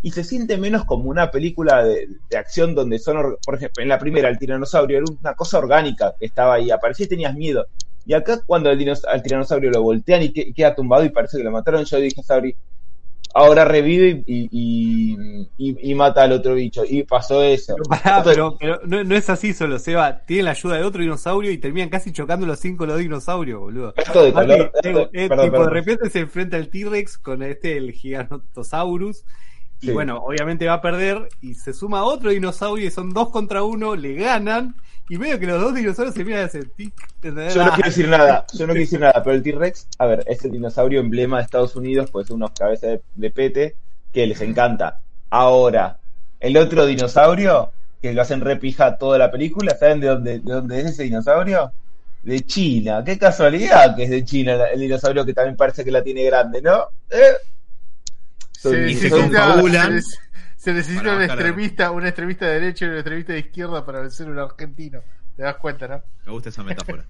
Y 0.00 0.12
se 0.12 0.22
siente 0.24 0.56
menos 0.58 0.84
como 0.84 1.10
una 1.10 1.30
película 1.32 1.82
de, 1.84 2.08
de 2.30 2.36
acción 2.36 2.74
donde 2.74 2.98
son, 3.00 3.16
or- 3.16 3.40
por 3.44 3.56
ejemplo, 3.56 3.82
en 3.82 3.88
la 3.88 3.98
primera 3.98 4.28
el 4.28 4.38
tiranosaurio 4.38 4.98
era 4.98 5.06
una 5.20 5.34
cosa 5.34 5.58
orgánica 5.58 6.14
que 6.18 6.26
estaba 6.26 6.54
ahí, 6.54 6.70
aparecía 6.70 7.06
y 7.06 7.08
tenías 7.08 7.34
miedo. 7.34 7.66
Y 8.04 8.14
acá 8.14 8.40
cuando 8.46 8.70
el 8.70 8.94
al 9.08 9.22
tiranosaurio 9.22 9.70
lo 9.70 9.82
voltean 9.82 10.22
y 10.22 10.32
que- 10.32 10.52
queda 10.54 10.74
tumbado 10.74 11.04
y 11.04 11.10
parece 11.10 11.38
que 11.38 11.44
lo 11.44 11.50
mataron, 11.50 11.84
yo 11.84 11.98
dije, 11.98 12.22
Sabri, 12.22 12.56
ahora 13.34 13.64
revive 13.64 14.24
y, 14.26 14.48
y, 14.50 15.48
y- 15.58 15.90
y 15.90 15.94
mata 15.94 16.22
al 16.22 16.32
otro 16.32 16.54
bicho. 16.54 16.82
Y 16.88 17.02
pasó 17.04 17.42
eso. 17.42 17.74
Pero, 17.76 17.88
pará, 18.02 18.22
pero, 18.24 18.56
pero 18.58 18.80
no, 18.84 19.04
no 19.04 19.14
es 19.16 19.28
así 19.30 19.52
solo, 19.54 19.78
Seba. 19.78 20.20
Tiene 20.26 20.44
la 20.44 20.50
ayuda 20.52 20.76
de 20.76 20.84
otro 20.84 21.00
dinosaurio 21.02 21.50
y 21.50 21.58
terminan 21.58 21.88
casi 21.88 22.12
chocando 22.12 22.46
los 22.46 22.58
cinco 22.58 22.86
los 22.86 22.98
dinosaurios, 22.98 23.60
boludo. 23.60 23.94
Esto 23.96 24.22
de 24.24 24.32
color. 24.32 24.60
eh, 24.60 24.70
esto- 24.82 25.10
eh, 25.12 25.28
perdón, 25.28 25.44
tipo, 25.46 25.52
perdón. 25.52 25.66
de 25.68 25.72
repente 25.74 26.10
se 26.10 26.18
enfrenta 26.20 26.56
el 26.56 26.68
T-Rex 26.68 27.18
con 27.18 27.42
este, 27.42 27.76
el 27.76 27.92
Giganotosaurus. 27.92 29.24
Y 29.80 29.86
Sí. 29.86 29.92
bueno, 29.92 30.18
obviamente 30.24 30.66
va 30.66 30.74
a 30.74 30.80
perder. 30.80 31.28
Y 31.40 31.54
se 31.54 31.72
suma 31.72 32.02
otro 32.04 32.30
dinosaurio 32.30 32.86
y 32.86 32.90
son 32.90 33.10
dos 33.12 33.30
contra 33.30 33.62
uno, 33.62 33.94
le 33.94 34.14
ganan. 34.14 34.74
Y 35.10 35.16
veo 35.16 35.38
que 35.38 35.46
los 35.46 35.60
dos 35.60 35.74
dinosaurios 35.74 36.14
se 36.14 36.24
miran 36.24 36.46
ese 36.46 36.64
tic. 36.64 36.92
¿entendés? 37.16 37.54
Yo 37.54 37.64
no 37.64 37.70
Ah, 37.70 37.74
quiero 37.74 37.88
decir 37.88 38.08
nada, 38.08 38.46
yo 38.52 38.66
no 38.66 38.72
quiero 38.74 38.84
decir 38.84 39.00
nada, 39.00 39.22
pero 39.24 39.36
el 39.36 39.42
T-Rex, 39.42 39.86
a 39.98 40.06
ver, 40.06 40.24
es 40.26 40.44
el 40.44 40.50
dinosaurio 40.52 41.00
emblema 41.00 41.38
de 41.38 41.44
Estados 41.44 41.76
Unidos, 41.76 42.10
pues 42.10 42.30
unos 42.30 42.50
cabezas 42.50 42.90
de, 42.90 43.00
de 43.14 43.30
pete 43.30 43.76
que 44.12 44.26
les 44.26 44.40
encanta. 44.42 45.00
Ahora, 45.30 45.98
el 46.40 46.56
otro 46.56 46.84
dinosaurio, 46.86 47.72
que 48.02 48.12
lo 48.12 48.22
hacen 48.22 48.40
repija 48.40 48.96
toda 48.98 49.18
la 49.18 49.30
película, 49.30 49.74
¿saben 49.76 50.00
de 50.00 50.06
dónde, 50.08 50.38
de 50.40 50.52
dónde 50.52 50.80
es 50.80 50.86
ese 50.86 51.02
dinosaurio? 51.04 51.72
De 52.22 52.40
China, 52.40 53.02
qué 53.04 53.16
casualidad 53.18 53.94
que 53.96 54.04
es 54.04 54.10
de 54.10 54.24
China 54.24 54.58
el, 54.72 54.80
dinosaurio 54.80 55.24
que 55.24 55.32
también 55.32 55.56
parece 55.56 55.84
que 55.84 55.90
la 55.90 56.02
tiene 56.02 56.24
grande, 56.24 56.60
¿no? 56.60 56.86
¿Eh? 57.10 57.34
Son- 58.52 58.72
Se 58.94 59.08
confabulan 59.10 60.02
se, 60.02 60.16
se 60.58 60.72
necesita 60.74 61.14
un 61.16 61.22
extremista, 61.22 61.90
un 61.92 62.04
extremista 62.06 62.46
de 62.46 62.54
derecha 62.60 62.84
y 62.84 62.88
un 62.88 62.94
extremista 62.96 63.32
de 63.32 63.38
izquierda 63.38 63.86
para 63.86 64.00
vencer 64.00 64.26
a 64.26 64.30
un 64.32 64.38
argentino. 64.38 65.00
¿Te 65.36 65.42
das 65.44 65.56
cuenta, 65.56 65.86
no? 65.88 66.02
Me 66.26 66.32
gusta 66.32 66.48
esa 66.48 66.64
metáfora. 66.64 67.04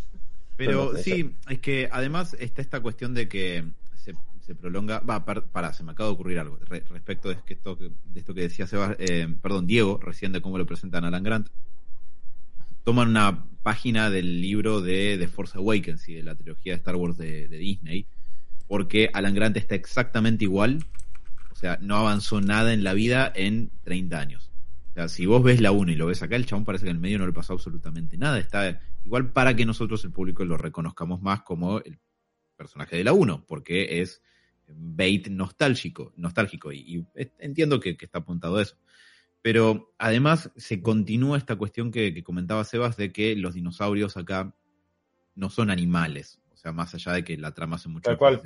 Pero 0.56 0.96
sí, 0.96 1.34
es 1.50 1.58
que 1.58 1.88
además 1.92 2.34
está 2.40 2.62
esta 2.62 2.80
cuestión 2.80 3.12
de 3.12 3.28
que 3.28 3.62
se, 4.02 4.14
se 4.40 4.54
prolonga. 4.54 5.00
Va, 5.00 5.24
par- 5.26 5.44
pará, 5.44 5.74
se 5.74 5.84
me 5.84 5.92
acaba 5.92 6.08
de 6.08 6.14
ocurrir 6.14 6.38
algo 6.38 6.58
re- 6.66 6.82
respecto 6.88 7.28
de 7.28 7.36
esto, 7.46 7.76
que- 7.76 7.90
de 8.06 8.20
esto 8.20 8.32
que 8.32 8.40
decía 8.40 8.66
Sebas, 8.66 8.96
eh, 8.98 9.28
perdón, 9.42 9.66
Diego, 9.66 10.00
recién 10.02 10.32
de 10.32 10.40
cómo 10.40 10.56
lo 10.56 10.64
presentan 10.64 11.04
a 11.04 11.08
Alan 11.08 11.22
Grant. 11.22 11.48
Toman 12.84 13.08
una 13.10 13.44
página 13.62 14.08
del 14.10 14.40
libro 14.40 14.80
de 14.80 15.16
The 15.18 15.28
Force 15.28 15.58
Awakens 15.58 16.08
y 16.08 16.14
de 16.14 16.22
la 16.22 16.34
trilogía 16.34 16.72
de 16.72 16.76
Star 16.78 16.96
Wars 16.96 17.18
de, 17.18 17.48
de 17.48 17.58
Disney, 17.58 18.06
porque 18.68 19.10
Alan 19.12 19.34
Grant 19.34 19.56
está 19.58 19.74
exactamente 19.74 20.44
igual, 20.44 20.84
o 21.56 21.58
sea, 21.58 21.78
no 21.80 21.96
avanzó 21.96 22.42
nada 22.42 22.74
en 22.74 22.84
la 22.84 22.92
vida 22.92 23.32
en 23.34 23.70
30 23.84 24.20
años. 24.20 24.52
O 24.90 24.92
sea, 24.92 25.08
si 25.08 25.24
vos 25.24 25.42
ves 25.42 25.62
la 25.62 25.72
1 25.72 25.90
y 25.90 25.94
lo 25.94 26.04
ves 26.04 26.22
acá, 26.22 26.36
el 26.36 26.44
chabón 26.44 26.66
parece 26.66 26.84
que 26.84 26.90
en 26.90 26.96
el 26.96 27.00
medio 27.00 27.18
no 27.18 27.26
le 27.26 27.32
pasó 27.32 27.54
absolutamente 27.54 28.18
nada. 28.18 28.38
Está 28.38 28.78
igual 29.06 29.32
para 29.32 29.56
que 29.56 29.64
nosotros, 29.64 30.04
el 30.04 30.12
público, 30.12 30.44
lo 30.44 30.58
reconozcamos 30.58 31.22
más 31.22 31.44
como 31.44 31.78
el 31.78 31.98
personaje 32.56 32.96
de 32.96 33.04
la 33.04 33.14
1, 33.14 33.46
porque 33.46 34.02
es 34.02 34.20
bait 34.68 35.28
nostálgico, 35.28 36.12
nostálgico 36.16 36.74
y, 36.74 37.06
entiendo 37.38 37.80
que, 37.80 37.96
que 37.96 38.04
está 38.04 38.18
apuntado 38.18 38.58
a 38.58 38.62
eso. 38.62 38.76
Pero 39.40 39.94
además 39.96 40.50
se 40.56 40.82
continúa 40.82 41.38
esta 41.38 41.56
cuestión 41.56 41.90
que, 41.90 42.12
que 42.12 42.22
comentaba 42.22 42.64
Sebas 42.64 42.98
de 42.98 43.12
que 43.12 43.34
los 43.34 43.54
dinosaurios 43.54 44.18
acá 44.18 44.54
no 45.34 45.48
son 45.48 45.70
animales, 45.70 46.38
o 46.52 46.56
sea, 46.58 46.72
más 46.72 46.94
allá 46.94 47.12
de 47.12 47.24
que 47.24 47.38
la 47.38 47.54
trama 47.54 47.76
hace 47.76 47.88
mucho 47.88 48.10
Tal 48.10 48.18
cual. 48.18 48.42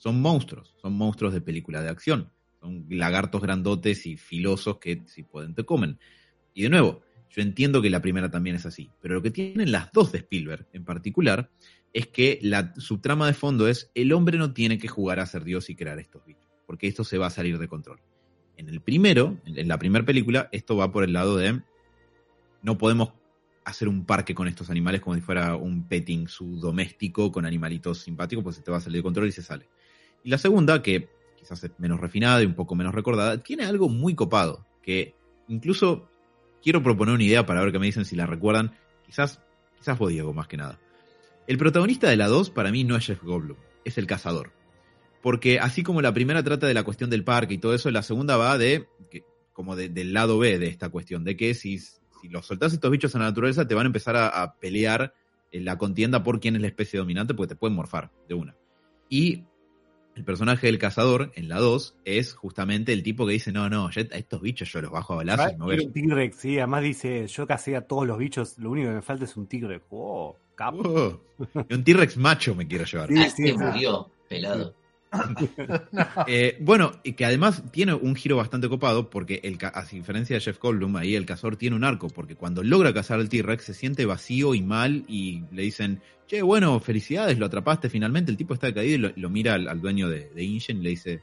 Son 0.00 0.18
monstruos, 0.18 0.74
son 0.80 0.94
monstruos 0.94 1.34
de 1.34 1.42
película 1.42 1.82
de 1.82 1.90
acción, 1.90 2.32
son 2.58 2.86
lagartos 2.88 3.42
grandotes 3.42 4.06
y 4.06 4.16
filosos 4.16 4.78
que 4.78 5.02
si 5.04 5.22
pueden 5.24 5.54
te 5.54 5.64
comen. 5.64 5.98
Y 6.54 6.62
de 6.62 6.70
nuevo, 6.70 7.02
yo 7.28 7.42
entiendo 7.42 7.82
que 7.82 7.90
la 7.90 8.00
primera 8.00 8.30
también 8.30 8.56
es 8.56 8.64
así, 8.64 8.88
pero 9.02 9.16
lo 9.16 9.20
que 9.20 9.30
tienen 9.30 9.70
las 9.70 9.92
dos 9.92 10.10
de 10.10 10.20
Spielberg 10.20 10.66
en 10.72 10.86
particular 10.86 11.50
es 11.92 12.06
que 12.06 12.38
la, 12.40 12.72
su 12.78 12.98
trama 13.00 13.26
de 13.26 13.34
fondo 13.34 13.68
es 13.68 13.90
el 13.94 14.14
hombre 14.14 14.38
no 14.38 14.54
tiene 14.54 14.78
que 14.78 14.88
jugar 14.88 15.20
a 15.20 15.26
ser 15.26 15.44
Dios 15.44 15.68
y 15.68 15.76
crear 15.76 15.98
estos 15.98 16.24
bichos, 16.24 16.48
porque 16.66 16.86
esto 16.86 17.04
se 17.04 17.18
va 17.18 17.26
a 17.26 17.30
salir 17.30 17.58
de 17.58 17.68
control. 17.68 18.00
En 18.56 18.70
el 18.70 18.80
primero, 18.80 19.38
en 19.44 19.58
en 19.58 19.68
la 19.68 19.78
primera 19.78 20.06
película, 20.06 20.48
esto 20.50 20.78
va 20.78 20.90
por 20.90 21.04
el 21.04 21.12
lado 21.12 21.36
de 21.36 21.60
no 22.62 22.78
podemos 22.78 23.12
hacer 23.64 23.86
un 23.86 24.06
parque 24.06 24.34
con 24.34 24.48
estos 24.48 24.70
animales 24.70 25.02
como 25.02 25.14
si 25.14 25.20
fuera 25.20 25.56
un 25.56 25.86
petting 25.86 26.26
su 26.26 26.58
doméstico 26.58 27.30
con 27.30 27.44
animalitos 27.44 27.98
simpáticos, 27.98 28.42
pues 28.42 28.56
se 28.56 28.62
te 28.62 28.70
va 28.70 28.78
a 28.78 28.80
salir 28.80 29.00
de 29.00 29.02
control 29.02 29.28
y 29.28 29.32
se 29.32 29.42
sale. 29.42 29.68
Y 30.24 30.30
la 30.30 30.38
segunda, 30.38 30.82
que 30.82 31.08
quizás 31.38 31.64
es 31.64 31.70
menos 31.78 32.00
refinada 32.00 32.42
y 32.42 32.46
un 32.46 32.54
poco 32.54 32.74
menos 32.74 32.94
recordada, 32.94 33.42
tiene 33.42 33.64
algo 33.64 33.88
muy 33.88 34.14
copado, 34.14 34.66
que 34.82 35.14
incluso 35.48 36.08
quiero 36.62 36.82
proponer 36.82 37.14
una 37.14 37.24
idea 37.24 37.46
para 37.46 37.62
ver 37.62 37.72
qué 37.72 37.78
me 37.78 37.86
dicen 37.86 38.04
si 38.04 38.16
la 38.16 38.26
recuerdan, 38.26 38.76
quizás, 39.06 39.40
quizás 39.78 39.98
vos 39.98 40.10
Diego 40.10 40.32
más 40.34 40.46
que 40.48 40.56
nada. 40.56 40.78
El 41.46 41.58
protagonista 41.58 42.08
de 42.08 42.16
la 42.16 42.28
2 42.28 42.50
para 42.50 42.70
mí 42.70 42.84
no 42.84 42.96
es 42.96 43.06
Jeff 43.06 43.22
Goldblum, 43.22 43.56
es 43.84 43.98
el 43.98 44.06
cazador. 44.06 44.52
Porque 45.22 45.58
así 45.58 45.82
como 45.82 46.00
la 46.00 46.14
primera 46.14 46.42
trata 46.42 46.66
de 46.66 46.74
la 46.74 46.82
cuestión 46.84 47.10
del 47.10 47.24
parque 47.24 47.54
y 47.54 47.58
todo 47.58 47.74
eso, 47.74 47.90
la 47.90 48.02
segunda 48.02 48.36
va 48.36 48.56
de 48.58 48.86
como 49.52 49.76
de- 49.76 49.88
del 49.90 50.14
lado 50.14 50.38
B 50.38 50.58
de 50.58 50.68
esta 50.68 50.88
cuestión, 50.88 51.24
de 51.24 51.36
que 51.36 51.52
si, 51.54 51.78
si 51.78 52.28
los 52.30 52.46
soltás 52.46 52.72
estos 52.72 52.90
bichos 52.90 53.14
a 53.14 53.18
la 53.18 53.26
naturaleza 53.26 53.66
te 53.68 53.74
van 53.74 53.84
a 53.84 53.88
empezar 53.88 54.16
a, 54.16 54.28
a 54.28 54.54
pelear 54.54 55.12
en 55.52 55.64
la 55.66 55.76
contienda 55.76 56.22
por 56.22 56.40
quién 56.40 56.54
es 56.56 56.62
la 56.62 56.68
especie 56.68 56.98
dominante 56.98 57.34
porque 57.34 57.54
te 57.54 57.56
pueden 57.56 57.76
morfar 57.76 58.10
de 58.28 58.34
una. 58.34 58.54
Y 59.10 59.44
el 60.20 60.24
personaje 60.26 60.66
del 60.66 60.78
cazador 60.78 61.32
en 61.34 61.48
la 61.48 61.58
2 61.58 61.96
es 62.04 62.34
justamente 62.34 62.92
el 62.92 63.02
tipo 63.02 63.26
que 63.26 63.32
dice, 63.32 63.52
no, 63.52 63.68
no, 63.70 63.90
yo 63.90 64.02
a 64.02 64.16
estos 64.16 64.40
bichos 64.42 64.70
yo 64.70 64.82
los 64.82 64.90
bajo 64.90 65.14
a 65.14 65.16
balazos 65.16 65.52
y 65.52 65.56
me 65.56 65.64
voy 65.64 65.74
a 65.74 65.78
Quiere 65.78 65.86
un 66.04 66.10
T-Rex, 66.10 66.36
sí. 66.36 66.58
Además 66.58 66.82
dice, 66.82 67.26
yo 67.26 67.46
casé 67.46 67.74
a 67.76 67.80
todos 67.86 68.06
los 68.06 68.18
bichos, 68.18 68.58
lo 68.58 68.70
único 68.70 68.88
que 68.88 68.94
me 68.96 69.02
falta 69.02 69.24
es 69.24 69.36
un 69.36 69.46
T-Rex. 69.46 69.84
Oh, 69.90 70.36
capo. 70.54 70.80
Oh, 70.84 71.20
y 71.68 71.74
un 71.74 71.82
T-Rex 71.84 72.16
macho 72.18 72.54
me 72.54 72.66
quiero 72.66 72.84
llevar. 72.84 73.08
Sí, 73.08 73.14
Ah, 73.18 73.30
sí, 73.30 73.42
se 73.44 73.48
sí. 73.52 73.58
murió, 73.58 74.10
pelado. 74.28 74.74
Eh, 76.26 76.56
bueno, 76.60 76.92
y 77.02 77.14
que 77.14 77.24
además 77.24 77.62
tiene 77.72 77.94
un 77.94 78.14
giro 78.14 78.36
bastante 78.36 78.68
copado, 78.68 79.10
porque 79.10 79.40
el, 79.42 79.58
a 79.62 79.82
diferencia 79.84 80.36
de 80.36 80.40
Jeff 80.40 80.58
Goldblum, 80.60 80.96
ahí 80.96 81.14
el 81.16 81.26
cazador 81.26 81.56
tiene 81.56 81.76
un 81.76 81.84
arco, 81.84 82.08
porque 82.08 82.36
cuando 82.36 82.62
logra 82.62 82.92
cazar 82.94 83.18
al 83.20 83.28
T-Rex 83.28 83.64
se 83.64 83.74
siente 83.74 84.06
vacío 84.06 84.54
y 84.54 84.62
mal 84.62 85.04
y 85.08 85.42
le 85.52 85.62
dicen, 85.62 86.00
che, 86.26 86.42
bueno, 86.42 86.78
felicidades, 86.80 87.38
lo 87.38 87.46
atrapaste 87.46 87.88
finalmente, 87.90 88.30
el 88.30 88.36
tipo 88.36 88.54
está 88.54 88.68
decaído 88.68 88.94
y 88.94 88.98
lo, 88.98 89.12
lo 89.16 89.30
mira 89.30 89.54
al, 89.54 89.68
al 89.68 89.80
dueño 89.80 90.08
de, 90.08 90.30
de 90.30 90.44
InGen 90.44 90.78
y 90.78 90.82
le 90.82 90.90
dice, 90.90 91.22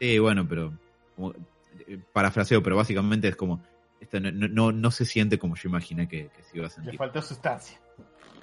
sí, 0.00 0.18
bueno, 0.18 0.46
pero, 0.48 0.72
como, 1.14 1.32
eh, 1.86 1.98
parafraseo, 2.12 2.62
pero 2.62 2.76
básicamente 2.76 3.28
es 3.28 3.36
como, 3.36 3.62
esto 4.00 4.18
no, 4.20 4.72
no- 4.72 4.90
se 4.90 5.04
siente 5.04 5.38
como 5.38 5.54
yo 5.56 5.68
imaginé 5.68 6.08
que, 6.08 6.28
que 6.36 6.42
se 6.42 6.56
iba 6.56 6.66
a 6.66 6.68
Le 6.70 6.74
sentir. 6.74 6.96
faltó 6.96 7.22
sustancia. 7.22 7.80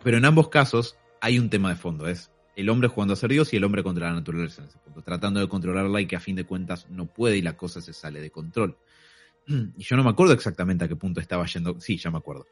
Pero 0.04 0.18
en 0.18 0.26
ambos 0.26 0.50
casos 0.50 0.98
hay 1.22 1.40
un 1.40 1.50
tema 1.50 1.70
de 1.70 1.76
fondo, 1.76 2.08
es 2.08 2.30
el 2.56 2.70
hombre 2.70 2.88
jugando 2.88 3.14
a 3.14 3.18
ser 3.18 3.32
Dios 3.32 3.54
y 3.54 3.58
el 3.58 3.64
hombre 3.64 3.84
contra 3.84 4.08
la 4.08 4.14
naturaleza 4.14 4.62
en 4.62 4.70
ese 4.70 4.78
punto, 4.80 5.02
tratando 5.02 5.40
de 5.40 5.48
controlarla 5.50 6.02
y 6.02 6.06
que 6.08 6.16
a 6.16 6.20
fin 6.20 6.36
de 6.36 6.46
cuentas 6.46 6.88
no 6.90 7.06
puede 7.06 7.38
y 7.38 7.42
la 7.42 7.58
cosa 7.58 7.82
se 7.82 7.94
sale 7.94 8.22
de 8.22 8.32
control. 8.32 8.78
Y 9.78 9.84
yo 9.84 9.96
no 9.96 10.04
me 10.04 10.10
acuerdo 10.10 10.34
exactamente 10.34 10.86
a 10.86 10.88
qué 10.88 10.96
punto 10.96 11.20
estaba 11.20 11.46
yendo, 11.46 11.80
sí, 11.80 11.98
ya 11.98 12.10
me 12.12 12.18
acuerdo. 12.18 12.48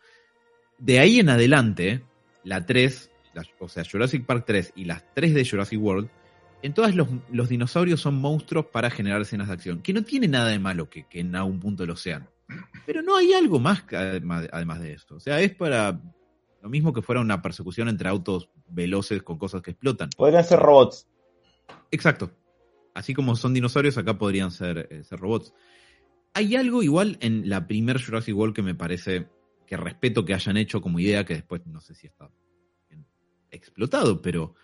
De 0.77 0.99
ahí 0.99 1.19
en 1.19 1.29
adelante, 1.29 2.03
la 2.43 2.65
3, 2.65 3.09
la- 3.33 3.45
o 3.59 3.69
sea, 3.69 3.83
Jurassic 3.89 4.25
Park 4.25 4.43
3 4.45 4.73
y 4.75 4.85
las 4.85 5.03
3 5.13 5.33
de 5.33 5.47
Jurassic 5.47 5.81
World, 5.81 6.09
en 6.61 6.73
todas 6.73 6.95
los, 6.95 7.07
los 7.31 7.49
dinosaurios 7.49 7.99
son 8.01 8.15
monstruos 8.15 8.67
para 8.67 8.89
generar 8.89 9.21
escenas 9.21 9.47
de 9.47 9.53
acción, 9.53 9.81
que 9.81 9.93
no 9.93 10.03
tiene 10.03 10.27
nada 10.27 10.49
de 10.49 10.59
malo 10.59 10.89
que, 10.89 11.05
que 11.07 11.19
en 11.19 11.35
algún 11.35 11.59
punto 11.59 11.85
lo 11.85 11.95
sean. 11.95 12.29
Pero 12.85 13.01
no 13.01 13.15
hay 13.17 13.33
algo 13.33 13.59
más 13.59 13.83
que 13.83 13.97
además, 13.97 14.47
además 14.51 14.79
de 14.79 14.93
esto. 14.93 15.15
O 15.15 15.19
sea, 15.19 15.41
es 15.41 15.53
para 15.55 15.99
lo 16.64 16.70
mismo 16.70 16.93
que 16.93 17.01
fuera 17.01 17.20
una 17.20 17.41
persecución 17.41 17.89
entre 17.89 18.07
autos 18.07 18.49
veloces 18.70 19.22
con 19.22 19.38
cosas 19.38 19.61
que 19.61 19.72
explotan. 19.72 20.09
Podrían 20.16 20.45
ser 20.45 20.59
robots. 20.59 21.09
Exacto. 21.91 22.32
Así 22.95 23.14
como 23.14 23.36
son 23.36 23.53
dinosaurios, 23.53 23.97
acá 23.97 24.18
podrían 24.18 24.49
ser, 24.49 24.88
eh, 24.89 25.03
ser 25.03 25.20
robots. 25.20 25.53
Hay 26.34 26.55
algo 26.55 26.82
igual 26.82 27.18
en 27.20 27.49
la 27.49 27.68
primer 27.68 28.01
Jurassic 28.01 28.34
World 28.34 28.55
que 28.55 28.61
me 28.61 28.76
parece 28.76 29.28
que 29.68 29.76
respeto 29.76 30.24
que 30.24 30.34
hayan 30.34 30.55
hecho 30.55 30.80
como 30.80 31.01
idea, 31.01 31.26
que 31.26 31.34
después 31.34 31.66
no 31.66 31.82
sé 31.82 31.95
si 31.95 32.07
está 32.07 32.32
bien 32.88 33.05
explotado, 33.51 34.22
pero 34.22 34.55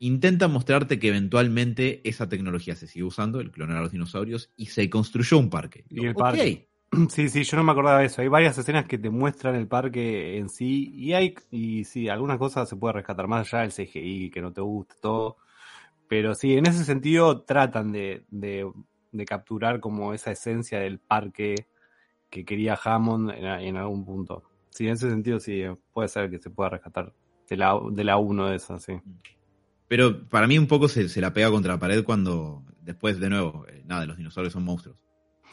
intenta 0.00 0.46
mostrarte 0.46 0.98
que 0.98 1.08
eventualmente 1.08 2.06
esa 2.06 2.28
tecnología 2.28 2.76
se 2.76 2.86
sigue 2.86 3.06
usando, 3.06 3.40
el 3.40 3.50
clonar 3.50 3.78
a 3.78 3.82
los 3.82 3.92
dinosaurios, 3.92 4.50
y 4.56 4.66
se 4.66 4.90
construyó 4.90 5.38
un 5.38 5.48
parque. 5.48 5.86
Y 5.88 6.04
el 6.04 6.10
Ok, 6.10 6.18
parque. 6.18 6.67
Sí, 7.10 7.28
sí, 7.28 7.44
yo 7.44 7.56
no 7.56 7.64
me 7.64 7.72
acordaba 7.72 8.00
de 8.00 8.06
eso. 8.06 8.22
Hay 8.22 8.28
varias 8.28 8.56
escenas 8.58 8.86
que 8.86 8.98
te 8.98 9.10
muestran 9.10 9.54
el 9.54 9.68
parque 9.68 10.38
en 10.38 10.48
sí 10.48 10.90
y 10.94 11.12
hay, 11.12 11.34
y 11.50 11.84
sí, 11.84 12.08
algunas 12.08 12.38
cosas 12.38 12.68
se 12.68 12.76
puede 12.76 12.94
rescatar 12.94 13.28
más 13.28 13.52
allá 13.52 13.62
del 13.62 13.72
CGI, 13.72 14.30
que 14.30 14.40
no 14.40 14.52
te 14.52 14.60
gusta 14.60 14.94
todo. 15.00 15.36
Pero 16.08 16.34
sí, 16.34 16.54
en 16.54 16.66
ese 16.66 16.84
sentido 16.84 17.42
tratan 17.42 17.92
de, 17.92 18.24
de, 18.30 18.70
de 19.12 19.24
capturar 19.24 19.80
como 19.80 20.14
esa 20.14 20.30
esencia 20.30 20.80
del 20.80 20.98
parque 20.98 21.66
que 22.30 22.44
quería 22.44 22.78
Hammond 22.82 23.30
en, 23.30 23.76
algún 23.76 24.04
punto. 24.04 24.42
Sí, 24.70 24.86
en 24.86 24.94
ese 24.94 25.10
sentido 25.10 25.40
sí, 25.40 25.62
puede 25.92 26.08
ser 26.08 26.30
que 26.30 26.38
se 26.38 26.50
pueda 26.50 26.70
rescatar 26.70 27.12
de 27.48 27.56
la, 27.56 27.78
de 27.90 28.04
la 28.04 28.16
1 28.18 28.48
de 28.48 28.56
esa, 28.56 28.78
sí. 28.78 28.94
Pero 29.86 30.28
para 30.28 30.46
mí 30.46 30.58
un 30.58 30.66
poco 30.66 30.88
se, 30.88 31.08
se 31.08 31.20
la 31.20 31.32
pega 31.32 31.50
contra 31.50 31.72
la 31.74 31.78
pared 31.78 32.04
cuando 32.04 32.62
después, 32.82 33.18
de 33.18 33.30
nuevo, 33.30 33.66
eh, 33.68 33.82
nada, 33.86 34.06
los 34.06 34.18
dinosaurios 34.18 34.52
son 34.52 34.64
monstruos. 34.64 34.98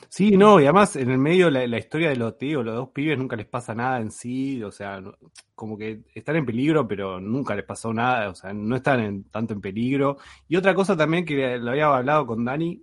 Sí, 0.09 0.37
no, 0.37 0.59
y 0.61 0.63
además 0.63 0.95
en 0.95 1.09
el 1.11 1.17
medio 1.17 1.49
la, 1.49 1.67
la 1.67 1.77
historia 1.77 2.09
de 2.09 2.15
los 2.15 2.35
los 2.39 2.65
dos 2.75 2.89
pibes 2.89 3.17
nunca 3.17 3.35
les 3.35 3.47
pasa 3.47 3.75
nada 3.75 3.99
en 3.99 4.11
sí, 4.11 4.63
o 4.63 4.71
sea, 4.71 5.01
como 5.53 5.77
que 5.77 6.03
están 6.13 6.37
en 6.37 6.45
peligro, 6.45 6.87
pero 6.87 7.19
nunca 7.19 7.53
les 7.55 7.65
pasó 7.65 7.93
nada, 7.93 8.29
o 8.29 8.35
sea, 8.35 8.53
no 8.53 8.75
están 8.77 9.23
tanto 9.25 9.53
en 9.53 9.61
peligro. 9.61 10.17
Y 10.47 10.55
otra 10.55 10.73
cosa 10.73 10.95
también 10.95 11.25
que 11.25 11.57
lo 11.57 11.71
había 11.71 11.87
hablado 11.87 12.25
con 12.25 12.45
Dani, 12.45 12.81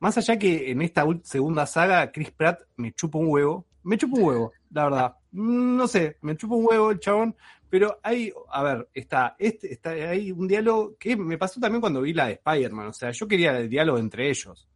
más 0.00 0.16
allá 0.18 0.38
que 0.38 0.70
en 0.70 0.82
esta 0.82 1.04
segunda 1.22 1.66
saga, 1.66 2.10
Chris 2.12 2.30
Pratt 2.30 2.60
me 2.76 2.92
chupa 2.92 3.18
un 3.18 3.28
huevo, 3.28 3.66
me 3.82 3.98
chupa 3.98 4.16
un 4.18 4.24
huevo, 4.24 4.52
la 4.70 4.84
verdad. 4.84 5.16
Mm, 5.32 5.76
No 5.76 5.86
sé, 5.88 6.16
me 6.22 6.36
chupa 6.36 6.54
un 6.54 6.66
huevo 6.66 6.90
el 6.92 7.00
chabón, 7.00 7.36
pero 7.68 7.98
hay, 8.02 8.32
a 8.50 8.62
ver, 8.62 8.88
está, 8.94 9.36
este, 9.38 9.72
está, 9.72 9.90
hay 9.90 10.30
un 10.32 10.48
diálogo 10.48 10.96
que 10.98 11.16
me 11.16 11.36
pasó 11.38 11.60
también 11.60 11.80
cuando 11.80 12.00
vi 12.00 12.12
la 12.14 12.26
de 12.28 12.34
Spider-Man, 12.34 12.86
o 12.88 12.92
sea, 12.92 13.10
yo 13.10 13.26
quería 13.28 13.58
el 13.58 13.68
diálogo 13.68 13.98
entre 13.98 14.30
ellos 14.30 14.68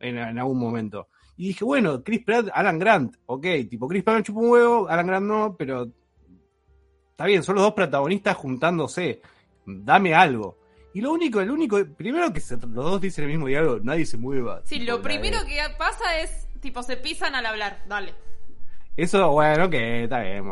en, 0.00 0.18
en 0.18 0.38
algún 0.38 0.58
momento. 0.58 1.08
Y 1.36 1.48
dije, 1.48 1.64
bueno, 1.64 2.02
Chris 2.02 2.24
Pratt, 2.24 2.48
Alan 2.52 2.78
Grant, 2.78 3.16
ok, 3.26 3.46
tipo, 3.70 3.88
Chris 3.88 4.02
Pratt 4.02 4.16
me 4.18 4.22
chupa 4.22 4.40
un 4.40 4.50
huevo, 4.50 4.88
Alan 4.88 5.06
Grant 5.06 5.26
no, 5.26 5.56
pero 5.58 5.88
está 7.10 7.26
bien, 7.26 7.42
son 7.42 7.54
los 7.54 7.64
dos 7.64 7.74
protagonistas 7.74 8.36
juntándose, 8.36 9.20
dame 9.64 10.14
algo. 10.14 10.58
Y 10.92 11.00
lo 11.00 11.12
único, 11.12 11.40
el 11.40 11.50
único, 11.50 11.78
primero 11.96 12.32
que 12.32 12.40
se- 12.40 12.56
los 12.56 12.72
dos 12.74 13.00
dicen 13.00 13.24
el 13.24 13.30
mismo 13.30 13.46
diálogo, 13.46 13.78
nadie 13.82 14.04
se 14.04 14.16
mueva. 14.16 14.62
Sí, 14.64 14.80
Tipo, 14.80 14.92
lo 14.92 15.02
primero 15.02 15.38
que 15.46 15.58
pasa 15.78 16.18
es, 16.18 16.48
tipo, 16.60 16.82
se 16.82 16.96
pisan 16.96 17.34
al 17.34 17.46
hablar. 17.46 17.84
Dale. 17.88 18.14
Eso, 18.96 19.30
bueno, 19.30 19.70
que 19.70 20.04
está 20.04 20.20
bien. 20.20 20.44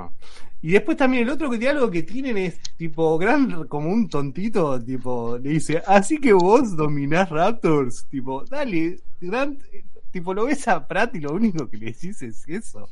Y 0.61 0.72
después 0.72 0.96
también 0.96 1.22
el 1.22 1.30
otro 1.30 1.48
diálogo 1.50 1.90
que 1.90 2.02
tienen 2.02 2.36
es 2.36 2.59
tipo 2.76 3.16
gran 3.16 3.68
como 3.68 3.90
un 3.90 4.09
tontito, 4.09 4.82
tipo, 4.82 5.38
le 5.38 5.50
dice, 5.50 5.82
así 5.86 6.18
que 6.18 6.32
vos 6.32 6.76
dominás 6.76 7.30
Raptors, 7.30 8.06
tipo, 8.11 8.44
dale, 8.44 9.00
Grant, 9.20 9.62
tipo, 10.11 10.34
lo 10.34 10.46
ves 10.46 10.66
a 10.66 10.86
Pratt 10.86 11.14
y 11.14 11.20
lo 11.20 11.32
único 11.32 11.68
que 11.68 11.76
le 11.76 11.86
decís 11.86 12.20
es 12.22 12.48
eso. 12.48 12.88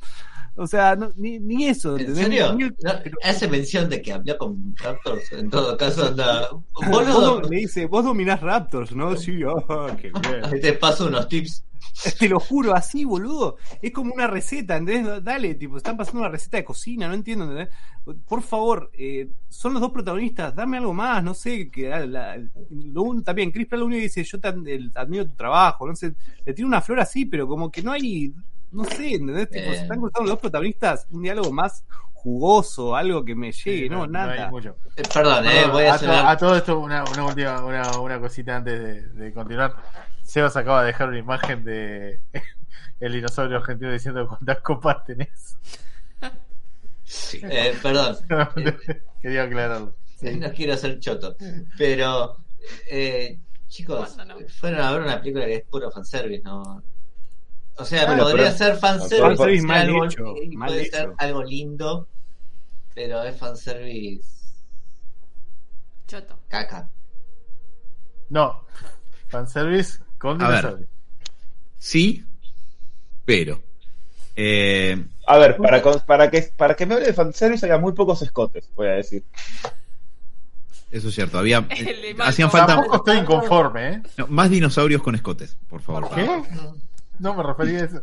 O 0.56 0.66
sea, 0.66 0.96
no, 0.96 1.12
ni, 1.16 1.38
ni 1.38 1.66
eso, 1.66 1.98
¿En 1.98 2.14
serio? 2.16 2.54
Ni 2.54 2.64
No, 2.64 2.72
hace 3.22 3.46
mención 3.48 3.88
de 3.90 4.00
que 4.00 4.12
habló 4.12 4.38
con 4.38 4.74
Raptors, 4.76 5.30
en 5.32 5.50
todo 5.50 5.76
caso 5.76 6.06
anda... 6.06 6.48
vos 6.90 7.50
le 7.50 7.56
dice, 7.58 7.86
vos 7.86 8.04
dominás 8.04 8.40
Raptors, 8.40 8.94
¿no? 8.96 9.14
Sí, 9.16 9.40
ah, 9.68 9.94
qué 10.00 10.10
bien. 10.10 10.60
te 10.60 10.72
paso 10.72 11.06
unos 11.08 11.28
tips. 11.28 11.62
Te 12.18 12.28
lo 12.28 12.38
juro, 12.40 12.74
así, 12.74 13.04
boludo. 13.04 13.56
Es 13.80 13.90
como 13.92 14.12
una 14.12 14.26
receta, 14.26 14.76
¿entendés? 14.76 15.22
Dale, 15.24 15.54
tipo, 15.54 15.76
están 15.78 15.96
pasando 15.96 16.20
una 16.20 16.28
receta 16.28 16.58
de 16.58 16.64
cocina, 16.64 17.08
no 17.08 17.14
entiendo, 17.14 17.44
¿entendés? 17.44 17.68
Por 18.26 18.42
favor, 18.42 18.90
eh, 18.92 19.28
son 19.48 19.72
los 19.72 19.80
dos 19.80 19.92
protagonistas, 19.92 20.54
dame 20.54 20.76
algo 20.76 20.92
más, 20.92 21.22
no 21.24 21.32
sé, 21.32 21.70
que 21.70 21.88
la- 21.88 22.04
la- 22.06 22.38
lo 22.70 23.02
un- 23.02 23.24
también, 23.24 23.50
Chris 23.50 23.66
Pratt 23.66 23.80
lo 23.80 23.86
único 23.86 23.98
que 23.98 24.02
dice, 24.04 24.24
yo 24.24 24.38
te 24.38 24.48
admiro 24.48 25.26
tu 25.26 25.34
trabajo, 25.36 25.86
no 25.86 25.96
sé, 25.96 26.14
le 26.44 26.52
tiene 26.52 26.68
una 26.68 26.82
flor 26.82 27.00
así, 27.00 27.24
pero 27.24 27.46
como 27.48 27.70
que 27.70 27.82
no 27.82 27.92
hay, 27.92 28.32
no 28.76 28.84
sé, 28.84 29.14
¿entendés? 29.14 29.48
Tipo, 29.50 29.70
Eh. 29.70 29.74
se 29.76 29.82
están 29.82 29.98
cruzando 30.00 30.20
los 30.22 30.30
dos 30.30 30.38
protagonistas, 30.40 31.06
un 31.10 31.22
diálogo 31.22 31.50
más 31.52 31.84
jugoso, 32.12 32.94
algo 32.96 33.24
que 33.24 33.34
me 33.34 33.52
llegue, 33.52 33.88
no, 33.88 34.06
nada. 34.06 34.48
mucho. 34.50 34.76
Eh, 34.96 35.02
Perdón, 35.12 35.46
eh, 35.46 35.66
voy 35.70 35.84
a 35.84 35.94
a, 35.94 35.98
to- 35.98 36.10
a 36.12 36.36
todo 36.36 36.56
esto, 36.56 36.78
una, 36.78 37.04
una 37.04 37.24
última 37.24 37.64
una, 37.64 37.98
una 38.00 38.20
cosita 38.20 38.56
antes 38.56 38.78
de, 38.80 39.02
de 39.24 39.32
continuar. 39.32 39.74
Sebas 40.22 40.56
acaba 40.56 40.80
de 40.82 40.88
dejar 40.88 41.08
una 41.08 41.18
imagen 41.18 41.64
de 41.64 42.20
el 43.00 43.12
dinosaurio 43.12 43.58
argentino 43.58 43.92
diciendo 43.92 44.26
cuántas 44.28 44.60
copas 44.60 45.04
tenés. 45.04 45.56
Eh, 47.42 47.74
perdón, 47.82 48.16
Quería 49.22 49.44
aclararlo. 49.44 49.94
Sí. 50.18 50.34
no 50.36 50.50
quiero 50.52 50.76
ser 50.76 50.98
choto, 50.98 51.36
pero... 51.78 52.36
Eh, 52.90 53.38
chicos, 53.68 54.14
¿Cuándo 54.14 54.40
no? 54.40 54.48
fueron 54.48 54.80
a 54.80 54.90
ver 54.92 55.02
una 55.02 55.20
película 55.20 55.44
que 55.46 55.54
es 55.56 55.64
puro 55.64 55.90
fanservice, 55.90 56.42
¿no? 56.42 56.82
O 57.78 57.84
sea, 57.84 58.06
Bueno, 58.06 58.22
podría 58.24 58.46
pero- 58.46 58.56
ser 58.56 58.76
fanservice, 58.76 59.20
Fanservice 59.22 59.60
ser 59.60 59.68
mal 59.68 59.80
algo, 59.82 60.04
hecho, 60.06 60.34
y 60.42 60.56
mal 60.56 60.68
puede 60.68 60.86
ser 60.90 61.12
algo 61.18 61.42
lindo, 61.44 62.08
pero 62.94 63.22
es 63.22 63.36
fanservice 63.36 64.26
Choto. 66.08 66.38
caca. 66.48 66.88
No, 68.30 68.64
fanservice 69.28 69.98
con 70.18 70.40
A 70.42 70.48
ver. 70.48 70.88
Sí, 71.78 72.24
pero. 73.24 73.62
eh, 74.36 75.04
A 75.26 75.36
ver, 75.38 75.56
para, 75.58 75.82
para, 76.06 76.30
que, 76.30 76.42
para 76.56 76.74
que 76.74 76.86
me 76.86 76.94
hable 76.94 77.06
de 77.06 77.12
fanservice 77.12 77.66
había 77.66 77.78
muy 77.78 77.92
pocos 77.92 78.22
escotes, 78.22 78.70
voy 78.74 78.86
a 78.88 78.92
decir. 78.92 79.22
eso 80.90 81.08
es 81.08 81.14
cierto. 81.14 81.38
Había, 81.38 81.58
El 81.70 82.16
de 82.16 82.22
hacían 82.24 82.50
falta 82.50 82.74
Tampoco 82.76 82.96
estoy 82.96 83.18
inconforme, 83.18 83.88
¿eh? 83.94 84.02
no, 84.16 84.26
más 84.28 84.48
dinosaurios 84.50 85.02
con 85.02 85.14
escotes, 85.14 85.56
por 85.68 85.82
favor. 85.82 86.08
¿Qué? 86.14 86.26
No 87.18 87.34
me 87.34 87.42
refería 87.42 87.80
a 87.80 87.84
eso. 87.84 88.02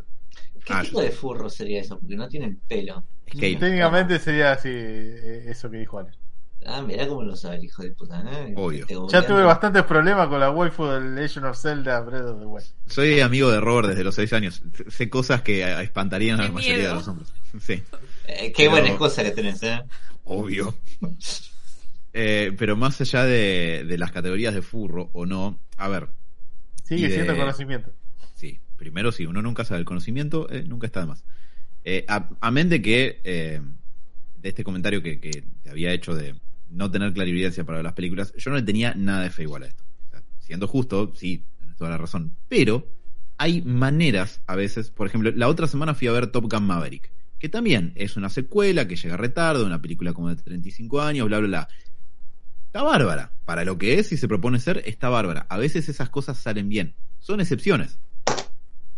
¿Qué 0.66 0.74
Ah, 0.74 0.82
tipo 0.82 1.01
de 1.01 1.11
furro 1.11 1.49
sería 1.49 1.82
eso? 1.82 1.99
Porque 1.99 2.16
no 2.16 2.28
tienen 2.28 2.59
pelo. 2.68 3.03
Scale. 3.30 3.55
Técnicamente 3.57 4.20
sería 4.20 4.53
así, 4.53 4.70
eh, 4.72 5.45
eso 5.47 5.70
que 5.70 5.78
dijo 5.78 5.99
Alex. 5.99 6.18
Ah, 6.66 6.82
mirá 6.82 7.05
cómo 7.07 7.24
lo 7.24 7.36
sabe 7.36 7.57
el 7.57 7.66
hijo 7.66 7.84
de 7.84 7.91
puta. 7.91 8.24
¿eh? 8.26 8.53
Obvio. 8.55 8.86
Ya 9.09 9.28
tuve 9.28 9.43
bastantes 9.43 9.84
problemas 9.84 10.28
con 10.30 10.39
la 10.39 10.49
waifu 10.49 10.86
del 10.86 11.14
Legend 11.16 11.47
of 11.47 11.57
Zelda 11.59 11.99
Breath 11.99 12.24
of 12.26 12.39
the 12.39 12.45
Wild. 12.45 12.66
Soy 12.88 13.20
amigo 13.20 13.51
de 13.51 13.59
Robert 13.59 13.89
desde 13.89 14.05
los 14.05 14.16
6 14.16 14.32
años. 14.32 14.64
Sé 14.88 15.09
cosas 15.09 15.41
que 15.41 15.61
espantarían 15.82 16.39
a 16.39 16.43
la 16.45 16.51
mayoría 16.51 16.78
miedo. 16.78 16.89
de 16.91 16.95
los 16.95 17.07
hombres. 17.09 17.34
Sí, 17.61 17.84
Eh, 18.26 18.53
qué 18.53 18.64
Pero- 18.64 18.72
buena 18.72 18.88
excusa 18.88 19.22
que 19.24 19.32
tenés, 19.32 19.61
¿eh? 19.64 19.82
obvio. 20.24 20.74
Eh, 22.14 22.53
pero 22.57 22.78
más 22.78 23.01
allá 23.01 23.26
de, 23.26 23.84
de 23.88 23.97
las 23.97 24.11
categorías 24.11 24.53
de 24.53 24.61
furro 24.61 25.09
o 25.14 25.26
no, 25.26 25.59
a 25.78 25.88
ver, 25.89 26.07
Sigue 26.86 27.01
Y 27.07 27.09
de- 27.09 27.14
siendo 27.16 27.36
conocimiento. 27.38 27.91
Primero 28.78 29.11
sí, 29.11 29.26
uno 29.26 29.41
nunca 29.41 29.65
sabe 29.65 29.80
el 29.80 29.86
conocimiento, 29.86 30.49
eh, 30.49 30.63
nunca 30.67 30.88
está 30.88 31.01
de 31.01 31.07
más. 31.07 31.24
Eh, 31.84 32.05
amén 32.39 32.69
de 32.69 32.82
que, 32.82 33.21
eh, 33.24 33.61
de 34.41 34.49
este 34.49 34.63
comentario 34.63 35.01
que, 35.01 35.19
que 35.19 35.43
te 35.63 35.69
había 35.69 35.91
hecho 35.91 36.15
de 36.15 36.36
no 36.69 36.89
tener 36.89 37.13
clarividencia 37.13 37.63
para 37.63 37.84
las 37.84 37.93
películas, 37.93 38.34
yo 38.38 38.51
no 38.51 38.57
le 38.57 38.63
tenía 38.63 38.93
nada 38.95 39.24
de 39.24 39.30
fe 39.30 39.43
igual 39.43 39.63
a 39.63 39.67
esto. 39.67 39.84
Siendo 40.39 40.67
justo, 40.67 41.13
sí, 41.15 41.43
tienes 41.59 41.78
toda 41.78 41.91
la 41.91 41.97
razón, 41.97 42.34
pero 42.49 42.88
hay 43.38 43.61
maneras 43.61 44.41
a 44.47 44.55
veces, 44.55 44.89
por 44.89 45.07
ejemplo, 45.07 45.32
la 45.36 45.47
otra 45.47 45.67
semana 45.67 45.93
fui 45.93 46.07
a 46.07 46.11
ver 46.11 46.28
Top 46.28 46.51
Gun 46.51 46.65
Maverick, 46.65 47.11
que 47.39 47.49
también 47.49 47.91
es 47.95 48.17
una 48.17 48.30
secuela 48.30 48.88
que 48.88 48.95
llega 48.95 49.17
retardo, 49.17 49.65
una 49.65 49.82
película 49.82 50.13
como 50.13 50.30
de 50.30 50.36
35 50.36 51.01
años, 51.01 51.28
bla, 51.28 51.39
bla, 51.39 51.47
bla. 51.47 51.67
Está 52.67 52.84
bárbara. 52.84 53.32
Para 53.45 53.65
lo 53.65 53.78
que 53.78 53.99
es 53.99 54.11
y 54.11 54.17
se 54.17 54.28
propone 54.28 54.59
ser, 54.59 54.82
está 54.86 55.09
bárbara. 55.09 55.45
A 55.49 55.57
veces 55.57 55.89
esas 55.89 56.09
cosas 56.09 56.38
salen 56.38 56.69
bien. 56.69 56.95
Son 57.19 57.41
excepciones. 57.41 57.99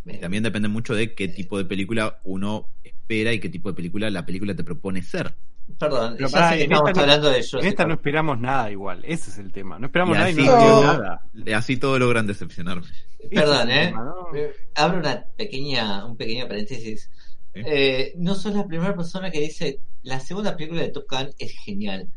Y 0.06 0.18
también 0.20 0.44
depende 0.44 0.68
mucho 0.68 0.94
de 0.94 1.14
qué 1.16 1.28
tipo 1.28 1.58
de 1.58 1.66
película 1.66 2.20
uno 2.24 2.70
espera 2.84 3.34
y 3.34 3.40
qué 3.40 3.50
tipo 3.50 3.70
de 3.70 3.76
película 3.76 4.10
la 4.10 4.26
película 4.26 4.56
te 4.56 4.64
propone 4.64 5.02
ser. 5.02 5.36
Perdón, 5.80 6.14
Pero 6.18 6.30
ya 6.30 6.34
pará, 6.34 6.50
sé 6.52 6.58
que 6.58 6.64
en 6.66 6.72
estamos 6.72 6.90
esta 6.90 7.00
no- 7.00 7.04
hablando 7.04 7.30
de 7.32 7.38
En 7.38 7.44
Jurassic 7.44 7.70
esta 7.72 7.86
no 7.86 7.94
esperamos 7.96 8.40
nada 8.40 8.70
igual, 8.72 9.02
ese 9.04 9.32
es 9.32 9.38
el 9.40 9.52
tema. 9.52 9.80
No 9.80 9.88
esperamos 9.88 10.16
Y 10.16 10.20
nada 10.20 10.30
y 10.30 10.36
no 10.36 10.42
así- 10.42 10.48
esperamos 10.52 10.84
No. 10.86 10.94
nada. 10.94 11.58
Así 11.58 11.78
todo 11.78 11.98
logran 11.98 12.28
decepcionarme. 12.28 12.86
Perdón, 13.32 13.72
¿eh? 13.72 13.88
tema, 13.88 14.04
¿no? 14.04 14.36
Eh, 14.38 14.54
Abro 14.76 15.00
una 15.00 15.24
pequeña, 15.36 16.06
un 16.06 16.16
pequeño 16.18 16.48
paréntesis. 16.48 17.10
Eh, 17.56 18.14
no 18.18 18.36
sos 18.36 18.54
la 18.54 18.68
primera 18.68 18.96
persona 18.96 19.32
que 19.32 19.40
dice 19.40 19.80
la 20.04 20.20
segunda 20.20 20.56
película 20.56 20.82
de 20.84 20.90
Top 20.90 21.06
Gun 21.10 21.30
es 21.40 21.54
genial. 21.64 22.08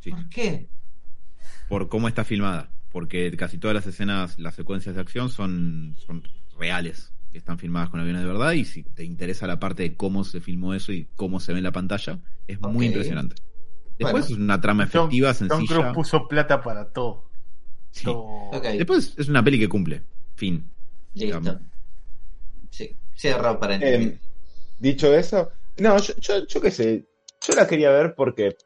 Sí. 0.00 0.10
¿Por 0.10 0.28
qué? 0.28 0.66
Por 1.68 1.88
cómo 1.88 2.08
está 2.08 2.24
filmada. 2.24 2.70
Porque 2.90 3.30
casi 3.36 3.58
todas 3.58 3.74
las 3.76 3.86
escenas, 3.86 4.38
las 4.38 4.54
secuencias 4.56 4.94
de 4.96 5.00
acción 5.02 5.28
son, 5.30 5.94
son 6.04 6.22
reales. 6.58 7.12
Están 7.32 7.58
filmadas 7.58 7.90
con 7.90 8.00
aviones 8.00 8.22
de 8.22 8.28
verdad. 8.28 8.52
Y 8.52 8.64
si 8.64 8.82
te 8.82 9.04
interesa 9.04 9.46
la 9.46 9.58
parte 9.60 9.82
de 9.82 9.96
cómo 9.96 10.24
se 10.24 10.40
filmó 10.40 10.74
eso 10.74 10.92
y 10.92 11.08
cómo 11.16 11.40
se 11.40 11.52
ve 11.52 11.58
en 11.58 11.64
la 11.64 11.72
pantalla, 11.72 12.18
es 12.46 12.60
muy 12.60 12.86
impresionante. 12.86 13.36
Después 13.98 14.12
Bueno. 14.12 14.26
es 14.26 14.32
una 14.32 14.60
trama 14.60 14.88
Tom, 14.88 15.02
efectiva, 15.06 15.34
Tom 15.34 15.48
sencilla. 15.48 15.74
Cruise 15.80 15.94
puso 15.94 16.28
plata 16.28 16.62
para 16.62 16.90
todo. 16.92 17.28
Sí. 17.90 18.04
Todo. 18.04 18.50
Después 18.62 19.14
es 19.18 19.28
una 19.28 19.42
peli 19.44 19.58
que 19.58 19.68
cumple. 19.68 20.02
Fin. 20.36 20.70
listo. 21.14 21.60
Sí, 22.70 22.96
cierro 23.16 23.52
Eh, 23.52 23.56
paréntesis. 23.58 24.20
dicho 24.78 25.12
eso, 25.14 25.50
no, 25.78 25.98
yo, 25.98 26.14
yo, 26.20 26.46
yo 26.46 26.60
qué 26.60 26.70
sé, 26.70 27.08
yo 27.46 27.54
la 27.54 27.66
quería 27.66 27.90
ver 27.90 28.14
porque 28.14 28.56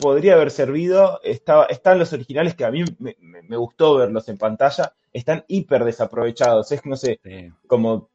podría 0.00 0.34
haber 0.34 0.50
servido. 0.50 1.20
Estaba, 1.22 1.66
están 1.66 1.98
los 1.98 2.12
originales 2.12 2.54
que 2.54 2.64
a 2.64 2.70
mí 2.70 2.82
me, 2.98 3.16
me- 3.20 3.42
me 3.42 3.56
gustó 3.56 3.96
verlos 3.96 4.28
en 4.28 4.38
pantalla. 4.38 4.92
Están 5.12 5.44
hiper 5.48 5.84
desaprovechados. 5.84 6.70
Es, 6.72 6.84
no 6.86 6.96
sé, 6.96 7.20
Sí. 7.22 7.48
como 7.66 8.10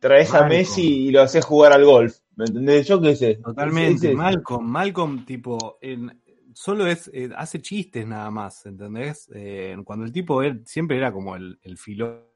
traes 0.00 0.34
a. 0.34 0.46
Messi 0.46 1.06
y 1.06 1.10
lo 1.10 1.22
haces 1.22 1.44
jugar 1.44 1.72
al 1.72 1.84
golf. 1.84 2.18
¿Me 2.36 2.44
entendés? 2.44 2.86
Yo 2.88 3.00
qué 3.00 3.14
sé. 3.16 3.34
Totalmente, 3.36 4.10
es- 4.10 4.16
Malcolm, 4.16 4.66
Malcolm, 4.66 5.24
tipo, 5.24 5.78
en, 5.80 6.20
solo 6.54 6.86
es, 6.86 7.10
eh, 7.14 7.30
hace 7.36 7.60
chistes 7.60 8.06
nada 8.06 8.30
más, 8.30 8.66
¿entendés? 8.66 9.28
Eh, 9.34 9.76
cuando 9.84 10.04
el 10.04 10.12
tipo 10.12 10.42
él, 10.42 10.62
siempre 10.66 10.96
era 10.96 11.12
como 11.12 11.36
el, 11.36 11.58
el 11.62 11.76
filósofo, 11.78 12.29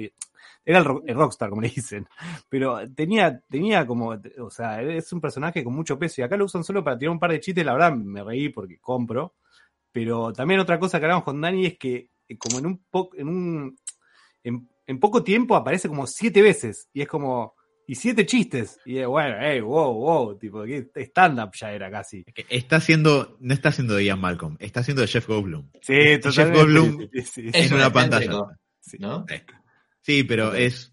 y- 0.00 0.12
era 0.64 0.78
el, 0.78 0.84
ro- 0.84 1.02
el 1.06 1.14
rockstar, 1.14 1.48
como 1.50 1.62
le 1.62 1.68
dicen, 1.68 2.06
pero 2.48 2.78
tenía, 2.94 3.40
tenía 3.48 3.86
como, 3.86 4.16
o 4.40 4.50
sea, 4.50 4.82
es 4.82 5.12
un 5.12 5.20
personaje 5.20 5.64
con 5.64 5.74
mucho 5.74 5.98
peso 5.98 6.20
y 6.20 6.24
acá 6.24 6.36
lo 6.36 6.44
usan 6.46 6.64
solo 6.64 6.82
para 6.84 6.98
tirar 6.98 7.12
un 7.12 7.18
par 7.20 7.30
de 7.32 7.40
chistes, 7.40 7.64
la 7.64 7.72
verdad 7.72 7.92
me 7.94 8.22
reí 8.22 8.48
porque 8.50 8.78
compro, 8.78 9.34
pero 9.92 10.32
también 10.32 10.60
otra 10.60 10.78
cosa 10.78 10.98
que 10.98 11.06
hablamos 11.06 11.24
con 11.24 11.40
Dani 11.40 11.66
es 11.66 11.78
que 11.78 12.10
eh, 12.28 12.38
como 12.38 12.58
en 12.58 12.66
un 12.66 12.84
poco, 12.90 13.16
en 13.16 13.28
un, 13.28 13.76
en, 14.44 14.68
en 14.86 15.00
poco 15.00 15.22
tiempo 15.22 15.56
aparece 15.56 15.88
como 15.88 16.06
siete 16.06 16.42
veces 16.42 16.88
y 16.92 17.02
es 17.02 17.08
como, 17.08 17.54
y 17.86 17.96
siete 17.96 18.24
chistes. 18.24 18.78
Y 18.84 18.98
es 18.98 19.06
bueno, 19.08 19.36
hey, 19.40 19.60
wow, 19.60 19.92
wow, 19.92 20.38
tipo, 20.38 20.62
que 20.62 20.90
stand-up 20.94 21.50
ya 21.58 21.72
era 21.72 21.90
casi. 21.90 22.24
Está 22.48 22.76
haciendo, 22.76 23.36
no 23.40 23.52
está 23.52 23.70
haciendo 23.70 23.94
de 23.94 24.04
Ian 24.04 24.20
Malcolm, 24.20 24.56
está 24.60 24.80
haciendo 24.80 25.02
de 25.02 25.08
Jeff 25.08 25.26
Goldblum. 25.26 25.70
Sí, 25.82 25.94
Jeff 25.94 26.20
totalmente. 26.20 26.58
Goldblum 26.58 27.00
Sí, 27.00 27.22
sí, 27.22 27.22
sí. 27.22 27.50
Es 27.52 27.66
en 27.66 27.72
un 27.72 27.80
una 27.80 27.92
pantalla. 27.92 28.59
Sí. 28.80 28.96
¿no? 28.98 29.26
Sí, 30.00 30.24
pero 30.24 30.54
es. 30.54 30.92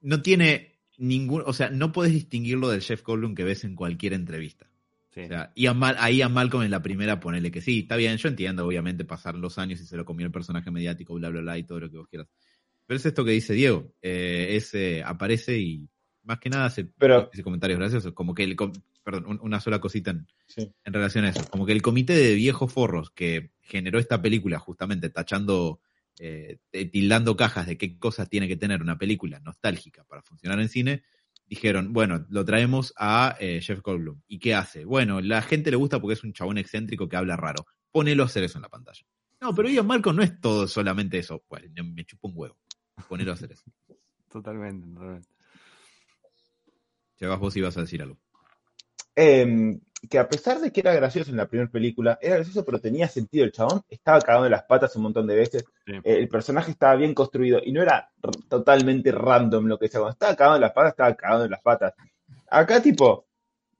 No 0.00 0.22
tiene 0.22 0.78
ningún. 0.98 1.42
O 1.46 1.52
sea, 1.52 1.70
no 1.70 1.92
puedes 1.92 2.12
distinguirlo 2.12 2.68
del 2.68 2.82
Jeff 2.82 3.02
Goldblum 3.02 3.34
que 3.34 3.44
ves 3.44 3.64
en 3.64 3.74
cualquier 3.74 4.12
entrevista. 4.14 4.68
Sí. 5.12 5.20
O 5.20 5.28
sea, 5.28 5.52
Ian 5.54 5.78
Mal, 5.78 5.96
a 5.98 6.28
Malcolm 6.28 6.64
en 6.64 6.70
la 6.72 6.82
primera 6.82 7.20
ponele 7.20 7.50
que 7.52 7.60
sí, 7.60 7.80
está 7.80 7.94
bien, 7.96 8.16
yo 8.16 8.28
entiendo, 8.28 8.66
obviamente, 8.66 9.04
pasar 9.04 9.36
los 9.36 9.58
años 9.58 9.80
y 9.80 9.86
se 9.86 9.96
lo 9.96 10.04
comió 10.04 10.26
el 10.26 10.32
personaje 10.32 10.70
mediático, 10.72 11.14
bla, 11.14 11.28
bla, 11.30 11.40
bla, 11.40 11.56
y 11.58 11.62
todo 11.62 11.78
lo 11.80 11.90
que 11.90 11.98
vos 11.98 12.08
quieras. 12.08 12.28
Pero 12.86 12.96
es 12.96 13.06
esto 13.06 13.24
que 13.24 13.30
dice 13.30 13.54
Diego, 13.54 13.92
eh, 14.02 14.48
es, 14.56 14.74
eh, 14.74 15.02
aparece 15.06 15.56
y 15.58 15.88
más 16.24 16.40
que 16.40 16.50
nada 16.50 16.64
hace 16.66 16.84
Pero- 16.84 17.30
ese 17.32 17.44
comentario 17.44 17.76
gracioso, 17.76 18.12
como 18.12 18.34
que 18.34 18.42
el, 18.42 18.56
perdón, 19.04 19.26
un- 19.26 19.40
una 19.40 19.60
sola 19.60 19.80
cosita 19.80 20.10
en, 20.10 20.26
Sí. 20.48 20.68
en 20.84 20.92
relación 20.92 21.24
a 21.26 21.28
eso, 21.30 21.48
como 21.48 21.64
que 21.64 21.72
el 21.72 21.80
comité 21.82 22.14
de 22.14 22.34
viejos 22.34 22.72
forros 22.72 23.10
que 23.10 23.52
generó 23.62 24.00
esta 24.00 24.20
película 24.20 24.58
justamente 24.58 25.10
tachando, 25.10 25.80
eh, 26.18 26.58
eh, 26.72 26.86
tildando 26.86 27.36
cajas 27.36 27.66
de 27.66 27.76
qué 27.76 27.98
cosas 27.98 28.28
tiene 28.28 28.46
que 28.46 28.56
tener 28.56 28.80
una 28.82 28.98
película 28.98 29.40
nostálgica 29.40 30.04
para 30.04 30.22
funcionar 30.22 30.60
en 30.60 30.68
cine, 30.68 31.02
dijeron, 31.46 31.92
bueno, 31.92 32.24
lo 32.28 32.44
traemos 32.44 32.94
a 32.96 33.36
eh, 33.40 33.60
Jeff 33.60 33.80
Goldblum. 33.82 34.20
¿Y 34.28 34.38
qué 34.38 34.54
hace? 34.54 34.84
Bueno, 34.84 35.20
la 35.20 35.42
gente 35.42 35.70
le 35.70 35.76
gusta 35.76 36.00
porque 36.00 36.14
es 36.14 36.24
un 36.24 36.32
chabón 36.32 36.58
excéntrico 36.58 37.08
que 37.08 37.16
habla 37.16 37.36
raro. 37.36 37.66
Ponelo 37.90 38.22
a 38.22 38.26
hacer 38.26 38.44
eso 38.44 38.58
en 38.58 38.62
la 38.62 38.68
pantalla. 38.68 39.04
No, 39.40 39.54
pero 39.54 39.68
Ian 39.68 39.86
Malcolm 39.86 40.16
no 40.16 40.22
es 40.22 40.40
todo 40.40 40.68
solamente 40.68 41.18
eso. 41.18 41.44
Pues 41.48 41.64
me 41.72 42.04
chupa 42.04 42.28
un 42.28 42.34
huevo. 42.36 42.56
Ponelo 43.08 43.32
a 43.32 43.34
hacer 43.34 43.52
eso. 43.52 43.64
Totalmente, 44.30 44.88
totalmente. 44.88 45.28
Vos 47.38 47.56
ibas 47.56 47.76
a 47.76 47.82
decir 47.82 48.02
algo. 48.02 48.18
em, 49.14 49.80
que 50.08 50.18
a 50.18 50.28
pesar 50.28 50.60
de 50.60 50.72
que 50.72 50.80
era 50.80 50.94
gracioso 50.94 51.30
en 51.30 51.36
la 51.36 51.46
primera 51.46 51.70
película, 51.70 52.18
era 52.20 52.36
gracioso, 52.36 52.64
pero 52.64 52.80
tenía 52.80 53.08
sentido 53.08 53.44
el 53.44 53.52
chabón. 53.52 53.82
Estaba 53.88 54.20
cagado 54.20 54.44
en 54.46 54.52
las 54.52 54.64
patas 54.64 54.94
un 54.96 55.02
montón 55.02 55.26
de 55.26 55.36
veces. 55.36 55.64
Sí. 55.86 55.92
Eh, 55.92 56.18
el 56.18 56.28
personaje 56.28 56.70
estaba 56.70 56.96
bien 56.96 57.14
construido 57.14 57.60
y 57.64 57.72
no 57.72 57.82
era 57.82 58.10
totalmente 58.48 59.12
random 59.12 59.66
lo 59.66 59.78
que 59.78 59.86
decía. 59.86 60.00
Cuando 60.00 60.12
estaba 60.12 60.36
cagado 60.36 60.56
en 60.56 60.62
las 60.62 60.72
patas, 60.72 60.90
estaba 60.90 61.14
cagado 61.14 61.44
en 61.44 61.50
las 61.50 61.62
patas. 61.62 61.94
Acá, 62.48 62.82
tipo, 62.82 63.26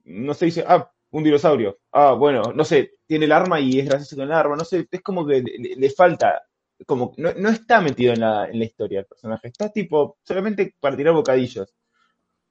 no 0.05 0.33
se 0.33 0.45
dice, 0.45 0.63
ah, 0.67 0.91
un 1.11 1.23
dinosaurio. 1.23 1.79
Ah, 1.91 2.13
bueno, 2.13 2.53
no 2.53 2.63
sé, 2.65 2.93
tiene 3.05 3.25
el 3.25 3.31
arma 3.31 3.59
y 3.59 3.79
es 3.79 3.85
gracioso 3.85 4.15
con 4.15 4.25
el 4.25 4.31
arma. 4.31 4.55
No 4.55 4.65
sé, 4.65 4.87
es 4.89 5.01
como 5.01 5.25
que 5.25 5.41
le 5.41 5.89
falta. 5.89 6.43
Como, 6.85 7.13
no, 7.17 7.33
no 7.33 7.49
está 7.49 7.79
metido 7.79 8.13
en 8.13 8.19
la, 8.19 8.47
en 8.49 8.59
la 8.59 8.65
historia 8.65 8.99
el 8.99 9.05
personaje. 9.05 9.47
Está 9.47 9.69
tipo, 9.71 10.17
solamente 10.23 10.75
para 10.79 10.97
tirar 10.97 11.13
bocadillos. 11.13 11.73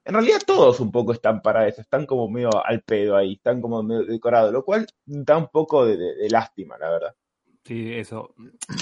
En 0.05 0.13
realidad 0.13 0.39
todos 0.45 0.79
un 0.79 0.91
poco 0.91 1.13
están 1.13 1.41
para 1.41 1.67
eso, 1.67 1.81
están 1.81 2.05
como 2.05 2.29
medio 2.29 2.49
al 2.63 2.81
pedo 2.83 3.17
ahí, 3.17 3.33
están 3.33 3.59
como 3.59 3.81
medio 3.81 4.05
decorados, 4.05 4.53
lo 4.53 4.63
cual 4.63 4.85
da 5.03 5.35
un 5.37 5.47
poco 5.47 5.83
de, 5.83 5.97
lástima, 6.29 6.77
la 6.77 6.91
verdad. 6.91 7.15
Sí, 7.63 7.91
eso. 7.91 8.35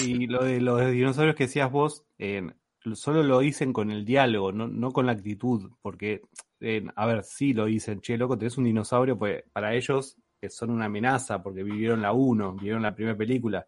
Y 0.05 0.27
lo 0.27 0.43
de 0.43 0.59
los 0.59 0.91
dinosaurios 0.91 1.37
que 1.37 1.45
decías 1.45 1.71
vos, 1.71 2.03
eh, 2.17 2.45
solo 2.93 3.23
lo 3.23 3.39
dicen 3.39 3.71
con 3.71 3.89
el 3.89 4.03
diálogo, 4.03 4.51
no, 4.51 4.67
no 4.67 4.91
con 4.91 5.05
la 5.05 5.13
actitud, 5.13 5.71
porque, 5.81 6.23
eh, 6.59 6.85
a 6.93 7.05
ver, 7.05 7.23
sí 7.23 7.53
lo 7.53 7.65
dicen, 7.65 8.01
che, 8.01 8.17
loco, 8.17 8.37
tenés 8.37 8.57
un 8.57 8.65
dinosaurio, 8.65 9.17
pues 9.17 9.45
para 9.53 9.73
ellos 9.73 10.17
que 10.41 10.49
son 10.49 10.71
una 10.71 10.85
amenaza, 10.85 11.41
porque 11.41 11.63
vivieron 11.63 12.01
la 12.01 12.11
1, 12.11 12.55
vivieron 12.55 12.81
la 12.81 12.93
primera 12.93 13.17
película, 13.17 13.65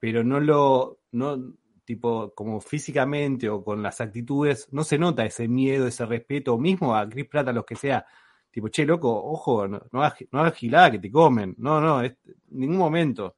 pero 0.00 0.24
no 0.24 0.40
lo, 0.40 0.98
no, 1.12 1.54
tipo, 1.88 2.34
como 2.34 2.60
físicamente 2.60 3.48
o 3.48 3.64
con 3.64 3.82
las 3.82 3.98
actitudes, 4.02 4.68
no 4.72 4.84
se 4.84 4.98
nota 4.98 5.24
ese 5.24 5.48
miedo, 5.48 5.86
ese 5.86 6.04
respeto, 6.04 6.58
mismo 6.58 6.94
a 6.94 7.08
Chris 7.08 7.26
Pratt, 7.26 7.48
a 7.48 7.52
los 7.54 7.64
que 7.64 7.76
sea, 7.76 8.04
tipo, 8.50 8.68
che, 8.68 8.84
loco, 8.84 9.10
ojo, 9.10 9.66
no, 9.66 9.80
no 9.90 10.02
hagas, 10.02 10.18
no 10.30 10.52
gilada 10.52 10.90
que 10.90 10.98
te 10.98 11.10
comen, 11.10 11.54
no, 11.56 11.80
no, 11.80 12.04
en 12.04 12.14
ningún 12.50 12.76
momento. 12.76 13.36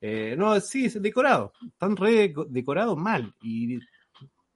Eh, 0.00 0.36
no, 0.38 0.60
sí, 0.60 0.84
es 0.84 1.02
decorado. 1.02 1.52
Están 1.66 1.96
re 1.96 2.32
deco- 2.32 2.46
decorados 2.48 2.96
mal. 2.96 3.34
¿Y 3.42 3.80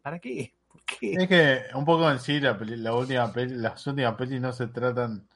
para 0.01 0.21
qué? 0.21 0.55
¿Por 0.69 0.85
qué? 0.85 1.15
Es 1.15 1.29
que 1.29 1.63
un 1.75 1.85
poco 1.85 2.09
en 2.09 2.21
sí 2.21 2.39
la, 2.39 2.57
peli- 2.57 2.77
la 2.77 2.95
última 2.95 3.33
peli- 3.33 3.57
las 3.57 3.85
últimas 3.89 4.15
pelis 4.15 4.41
no 4.41 4.53
se 4.53 4.69
tratan 4.69 5.27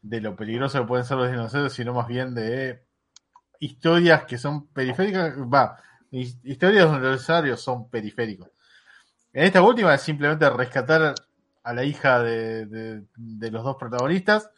de 0.00 0.20
lo 0.20 0.36
peligroso 0.36 0.78
que 0.80 0.86
pueden 0.86 1.04
ser 1.04 1.16
los 1.16 1.28
dinosaurios, 1.28 1.72
sino 1.72 1.92
más 1.92 2.06
bien 2.06 2.36
de 2.36 2.84
historias 3.58 4.26
que 4.26 4.38
son 4.38 4.68
periféricas. 4.68 5.36
Va, 5.52 5.76
historias 6.20 6.84
donde 6.90 7.00
los 7.08 7.18
dinosaurios 7.18 7.60
son 7.60 7.88
periféricos. 7.88 8.48
En 9.32 9.44
esta 9.44 9.62
última 9.62 9.94
es 9.94 10.00
simplemente 10.02 10.48
rescatar 10.50 11.14
a 11.62 11.72
la 11.74 11.84
hija 11.84 12.22
de, 12.22 12.66
de- 12.66 13.02
de 13.16 13.50
los 13.50 13.62
dos 13.64 13.76
protagonistas 13.76 14.50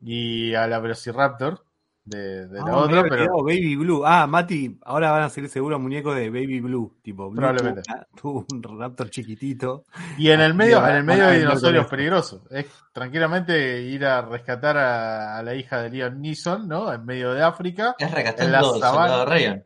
y 0.00 0.54
a 0.54 0.66
la 0.66 0.78
Velociraptor 0.78 1.64
de, 2.04 2.46
de 2.48 2.58
la 2.60 2.72
Ah, 2.72 2.76
otra, 2.78 3.02
pero 3.02 3.42
Baby 3.44 3.76
Blue. 3.76 4.02
Ah, 4.06 4.26
Mati, 4.26 4.78
ahora 4.84 5.10
van 5.10 5.22
a 5.24 5.28
salir 5.28 5.50
seguro 5.50 5.78
muñecos 5.78 6.16
de 6.16 6.30
Baby 6.30 6.60
Blue. 6.60 6.96
Tipo, 7.02 7.28
Blue 7.30 7.36
Probablemente. 7.36 7.82
tuvo, 8.16 8.46
tuvo 8.50 8.72
un 8.72 8.80
raptor 8.80 9.10
chiquitito. 9.10 9.84
Y 10.16 10.30
en 10.30 10.40
el 10.40 10.54
medio, 10.54 10.84
en 10.88 10.96
el 10.96 11.04
medio 11.04 11.26
hay 11.26 11.40
dinosaurios 11.40 11.86
peligrosos. 11.88 12.40
Es 12.50 12.66
tranquilamente 12.92 13.82
ir 13.82 14.06
a 14.06 14.22
rescatar 14.22 14.78
a, 14.78 15.36
a 15.38 15.42
la 15.42 15.54
hija 15.54 15.82
de 15.82 15.90
Liam 15.90 16.20
Neeson, 16.20 16.66
¿no? 16.66 16.92
En 16.92 17.04
medio 17.04 17.34
de 17.34 17.42
África. 17.42 17.94
Es 17.98 18.10
En 18.38 18.50
la 18.52 18.62
sabana. 18.80 19.62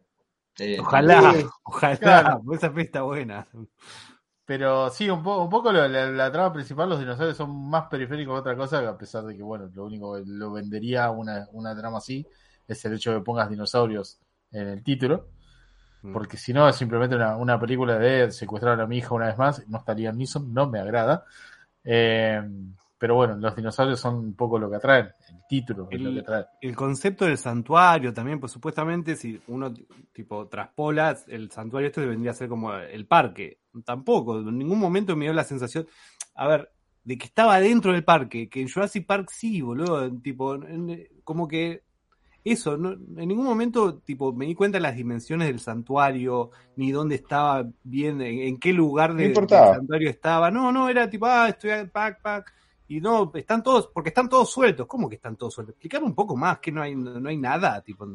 Eh, 0.59 0.78
Ojalá, 0.80 1.32
ojalá. 1.64 1.96
claro. 1.98 2.42
Esa 2.52 2.70
fe 2.70 2.82
está 2.82 3.02
buena. 3.02 3.46
Pero 4.46 4.90
sí, 4.90 5.09
un, 5.09 5.22
po- 5.22 5.42
un 5.42 5.48
poco 5.50 5.72
lo- 5.72 5.88
la, 5.88 6.07
la 6.11 6.30
trama 6.32 6.52
principal, 6.52 6.88
los 6.88 6.98
dinosaurios 7.00 7.36
son 7.36 7.70
más 7.70 7.84
periféricos 7.88 8.34
que 8.34 8.40
otra 8.40 8.57
cosa, 8.57 8.80
que 8.82 8.86
a 8.88 8.96
pesar 8.98 9.24
de 9.24 9.36
que, 9.36 9.42
bueno, 9.42 9.70
lo 9.74 9.86
único 9.86 10.14
que 10.16 10.22
lo 10.26 10.52
vendería 10.52 11.11
una, 11.11 11.48
una 11.52 11.74
trama 11.76 11.98
así 11.98 12.26
es 12.68 12.84
el 12.84 12.94
hecho 12.94 13.12
de 13.12 13.18
que 13.18 13.24
pongas 13.24 13.48
dinosaurios 13.50 14.20
en 14.52 14.68
el 14.68 14.82
título. 14.84 15.28
Mm. 16.02 16.12
Porque 16.12 16.36
si 16.36 16.52
no, 16.52 16.68
es 16.68 16.76
simplemente 16.76 17.16
una, 17.16 17.36
una 17.36 17.59
película 17.61 17.98
de 17.98 18.30
secuestrar 18.32 18.80
a 18.80 18.86
mi 18.86 18.98
hija 18.98 19.14
una 19.14 19.26
vez 19.26 19.38
más. 19.38 19.66
No 19.68 19.78
estaría 19.78 20.12
Neeson, 20.12 20.52
no 20.55 20.68
me 20.68 20.78
agrada. 20.80 21.24
Eh, 21.84 22.42
pero 23.05 23.16
bueno, 23.16 23.36
los 23.36 23.55
dinosaurios 23.55 24.00
son 24.00 24.14
un 24.14 24.34
poco 24.34 24.59
lo 24.59 24.70
que 24.70 24.76
atraen. 24.76 25.09
El 25.28 25.42
título 25.46 25.88
es 25.90 26.00
lo 26.00 26.09
El- 26.09 26.14
que 26.14 26.20
atrae. 26.22 26.46
El 26.62 26.74
concepto 26.74 27.26
del 27.26 27.36
santuario 27.36 28.14
también, 28.14 28.40
pues 28.40 28.50
supuestamente 28.50 29.14
si 29.14 29.38
uno 29.48 29.74
tipo 30.11 30.48
traspola, 30.48 31.14
el 31.28 31.50
santuario 31.50 31.88
esto 31.88 32.00
vendría 32.00 32.30
a 32.30 32.34
ser 32.34 32.48
como 32.48 32.72
el 32.72 33.07
parque. 33.07 33.59
Tampoco, 33.84 34.38
en 34.38 34.57
ningún 34.57 34.78
momento 34.78 35.14
me 35.16 35.26
dio 35.26 35.34
la 35.34 35.44
sensación, 35.44 35.86
a 36.34 36.48
ver, 36.48 36.70
de 37.05 37.18
que 37.18 37.26
estaba 37.26 37.61
dentro 37.61 37.92
del 37.92 38.05
parque, 38.05 38.48
que 38.48 38.62
en 38.62 38.70
Jurassic 38.70 39.05
Park 39.05 39.28
sí, 39.30 39.61
boludo, 39.61 40.11
tipo, 40.22 40.55
en- 40.55 41.07
como 41.24 41.46
que 41.46 41.82
eso, 42.42 42.78
no, 42.78 42.92
en 42.92 43.28
ningún 43.28 43.44
momento 43.44 43.98
tipo 43.98 44.32
me 44.32 44.46
di 44.46 44.55
cuenta 44.55 44.78
de 44.78 44.82
las 44.82 44.96
dimensiones 44.96 45.46
del 45.48 45.61
santuario, 45.61 46.52
ni 46.76 46.90
dónde 46.90 47.16
estaba 47.16 47.68
bien, 47.82 48.22
en, 48.22 48.38
en 48.48 48.59
qué 48.59 48.72
lugar 48.72 49.12
de- 49.14 49.24
del 49.28 49.34
santuario 49.74 50.09
estaba. 50.09 50.50
No, 50.50 50.72
no, 50.72 50.88
era 50.88 51.11
tipo, 51.11 51.26
ah, 51.26 51.50
estoy 51.50 51.68
al 51.68 51.90
pack, 51.90 52.22
pack. 52.22 52.55
Y 52.89 53.01
no, 53.01 53.32
están 53.35 53.62
todos, 53.62 53.89
porque 53.89 54.09
están 54.11 54.28
todos 54.28 54.51
sueltos. 54.51 54.87
¿Cómo 54.87 55.09
que 55.09 55.16
están 55.16 55.37
todos 55.37 55.55
sueltos? 55.55 55.74
Explícame 55.74 56.07
un 56.07 56.14
poco 56.14 56.37
más, 56.37 56.59
que 56.59 56.70
no 56.70 56.82
hay, 56.82 56.95
no 56.95 57.28
hay 57.28 57.37
nada, 57.37 57.80
tipo. 57.80 58.07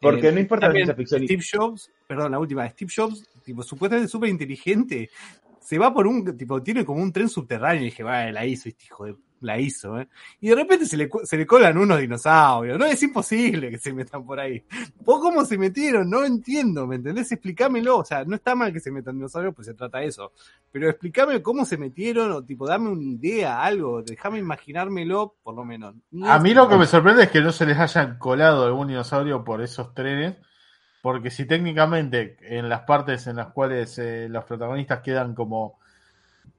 Porque 0.00 0.28
Eh, 0.28 0.32
no 0.32 0.40
importa 0.40 0.68
la 0.68 0.74
ciencia 0.74 0.94
ficción. 0.94 1.24
Steve 1.24 1.44
Jobs, 1.52 1.90
perdón, 2.06 2.32
la 2.32 2.38
última, 2.38 2.68
Steve 2.68 2.92
Jobs, 2.94 3.28
tipo, 3.42 3.62
supuestamente 3.62 4.08
súper 4.08 4.28
inteligente, 4.28 5.10
se 5.60 5.78
va 5.78 5.92
por 5.92 6.06
un, 6.06 6.36
tipo, 6.36 6.62
tiene 6.62 6.84
como 6.84 7.02
un 7.02 7.12
tren 7.12 7.28
subterráneo 7.28 7.82
y 7.82 7.86
dije, 7.86 8.02
vale, 8.02 8.32
la 8.32 8.46
hizo 8.46 8.68
este 8.68 8.84
hijo 8.84 9.06
de 9.06 9.16
la 9.40 9.58
hizo, 9.58 10.00
¿eh? 10.00 10.08
Y 10.40 10.48
de 10.48 10.54
repente 10.54 10.86
se 10.86 10.96
le, 10.96 11.08
se 11.24 11.36
le 11.36 11.46
colan 11.46 11.78
unos 11.78 12.00
dinosaurios. 12.00 12.78
No 12.78 12.84
es 12.86 13.02
imposible 13.02 13.70
que 13.70 13.78
se 13.78 13.92
metan 13.92 14.24
por 14.24 14.40
ahí. 14.40 14.64
¿Vos 15.04 15.20
cómo 15.20 15.44
se 15.44 15.58
metieron? 15.58 16.08
No 16.08 16.24
entiendo, 16.24 16.86
¿me 16.86 16.96
entendés? 16.96 17.32
Explícamelo. 17.32 17.98
O 17.98 18.04
sea, 18.04 18.24
no 18.24 18.36
está 18.36 18.54
mal 18.54 18.72
que 18.72 18.80
se 18.80 18.90
metan 18.90 19.16
dinosaurios, 19.16 19.54
pues 19.54 19.66
se 19.66 19.74
trata 19.74 19.98
de 19.98 20.06
eso. 20.06 20.32
Pero 20.72 20.88
explícame 20.88 21.42
cómo 21.42 21.64
se 21.64 21.76
metieron, 21.76 22.32
o 22.32 22.44
tipo, 22.44 22.66
dame 22.66 22.90
una 22.90 23.04
idea, 23.04 23.62
algo. 23.62 24.02
Déjame 24.02 24.38
imaginármelo, 24.38 25.36
por 25.42 25.54
lo 25.54 25.64
menos. 25.64 25.94
A 26.24 26.38
mí 26.38 26.54
lo 26.54 26.68
que 26.68 26.76
me 26.76 26.86
sorprende 26.86 27.24
es 27.24 27.30
que 27.30 27.40
no 27.40 27.52
se 27.52 27.66
les 27.66 27.78
hayan 27.78 28.18
colado 28.18 28.64
algún 28.64 28.88
dinosaurio 28.88 29.44
por 29.44 29.62
esos 29.62 29.94
trenes, 29.94 30.36
porque 31.02 31.30
si 31.30 31.46
técnicamente 31.46 32.36
en 32.40 32.68
las 32.68 32.82
partes 32.82 33.26
en 33.26 33.36
las 33.36 33.52
cuales 33.52 33.98
eh, 33.98 34.28
los 34.28 34.44
protagonistas 34.44 35.00
quedan 35.00 35.34
como, 35.34 35.78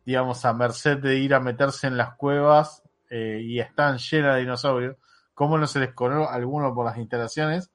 digamos, 0.08 0.46
a 0.46 0.54
merced 0.54 1.00
de 1.00 1.18
ir 1.18 1.34
a 1.34 1.42
meterse 1.42 1.86
en 1.86 1.98
las 1.98 2.16
cuevas 2.16 2.82
eh, 3.10 3.42
y 3.44 3.60
están 3.60 3.98
llenas 3.98 4.36
de 4.36 4.40
dinosaurios, 4.40 4.96
¿cómo 5.34 5.58
no 5.58 5.68
se 5.68 5.82
les 5.82 5.92
coló 5.94 6.30
alguno 6.30 6.74
por 6.74 6.86
las 6.86 6.98
instalaciones 6.98 7.70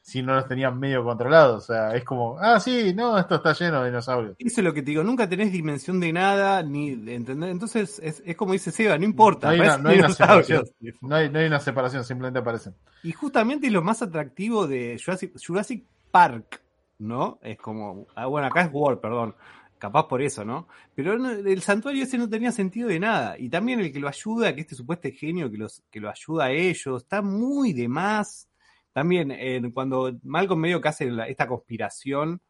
si 0.00 0.22
no 0.22 0.34
los 0.34 0.48
tenían 0.48 0.78
medio 0.80 1.04
controlados? 1.04 1.64
O 1.64 1.66
sea, 1.66 1.94
es 1.94 2.02
como, 2.02 2.38
ah, 2.40 2.58
sí, 2.60 2.94
no, 2.94 3.18
esto 3.18 3.34
está 3.34 3.52
lleno 3.52 3.80
de 3.82 3.90
dinosaurios. 3.90 4.36
Eso 4.38 4.60
es 4.62 4.64
lo 4.64 4.72
que 4.72 4.80
te 4.80 4.92
digo, 4.92 5.04
nunca 5.04 5.28
tenés 5.28 5.52
dimensión 5.52 6.00
de 6.00 6.14
nada, 6.14 6.62
ni 6.62 6.94
de 6.96 7.14
entender. 7.14 7.50
Entonces, 7.50 8.00
es, 8.02 8.22
es 8.24 8.36
como 8.36 8.54
dice 8.54 8.70
Seba, 8.70 8.96
no 8.96 9.04
importa. 9.04 9.48
No 9.48 9.52
hay 9.52 9.60
una- 9.60 9.76
no 9.76 9.90
hay 9.90 9.98
una 9.98 10.08
separación. 10.08 10.64
No 11.02 11.14
hay, 11.14 11.28
no 11.28 11.38
hay 11.40 11.46
una 11.46 11.60
separación, 11.60 12.04
simplemente 12.04 12.38
aparecen. 12.38 12.74
Y 13.02 13.12
justamente 13.12 13.70
lo 13.70 13.82
más 13.82 14.00
atractivo 14.00 14.66
de 14.66 14.98
Jurassic, 15.04 15.34
Jurassic 15.46 15.84
Park, 16.10 16.62
¿no? 17.00 17.38
Es 17.42 17.58
como, 17.58 18.06
ah, 18.14 18.24
bueno, 18.24 18.46
acá 18.46 18.62
es 18.62 18.70
World, 18.72 18.98
perdón, 19.00 19.34
capaz 19.78 20.08
por 20.08 20.22
eso, 20.22 20.44
¿no? 20.44 20.68
Pero 20.94 21.14
el 21.14 21.62
santuario 21.62 22.04
ese 22.04 22.18
no 22.18 22.28
tenía 22.28 22.52
sentido 22.52 22.88
de 22.88 23.00
nada. 23.00 23.38
Y 23.38 23.48
también 23.48 23.80
el 23.80 23.92
que 23.92 24.00
lo 24.00 24.08
ayuda, 24.08 24.54
que 24.54 24.62
este 24.62 24.74
supuesto 24.74 25.08
genio 25.14 25.50
que, 25.50 25.58
los, 25.58 25.82
que 25.90 26.00
lo 26.00 26.10
ayuda 26.10 26.46
a 26.46 26.50
ellos, 26.52 27.02
está 27.02 27.22
muy 27.22 27.72
de 27.72 27.88
más. 27.88 28.48
También 28.92 29.32
cuando 29.72 30.16
Malcolm 30.22 30.60
medio 30.60 30.80
que 30.80 30.88
hace 30.88 31.10
la- 31.10 31.28
esta 31.28 31.46
conspiración, 31.46 32.40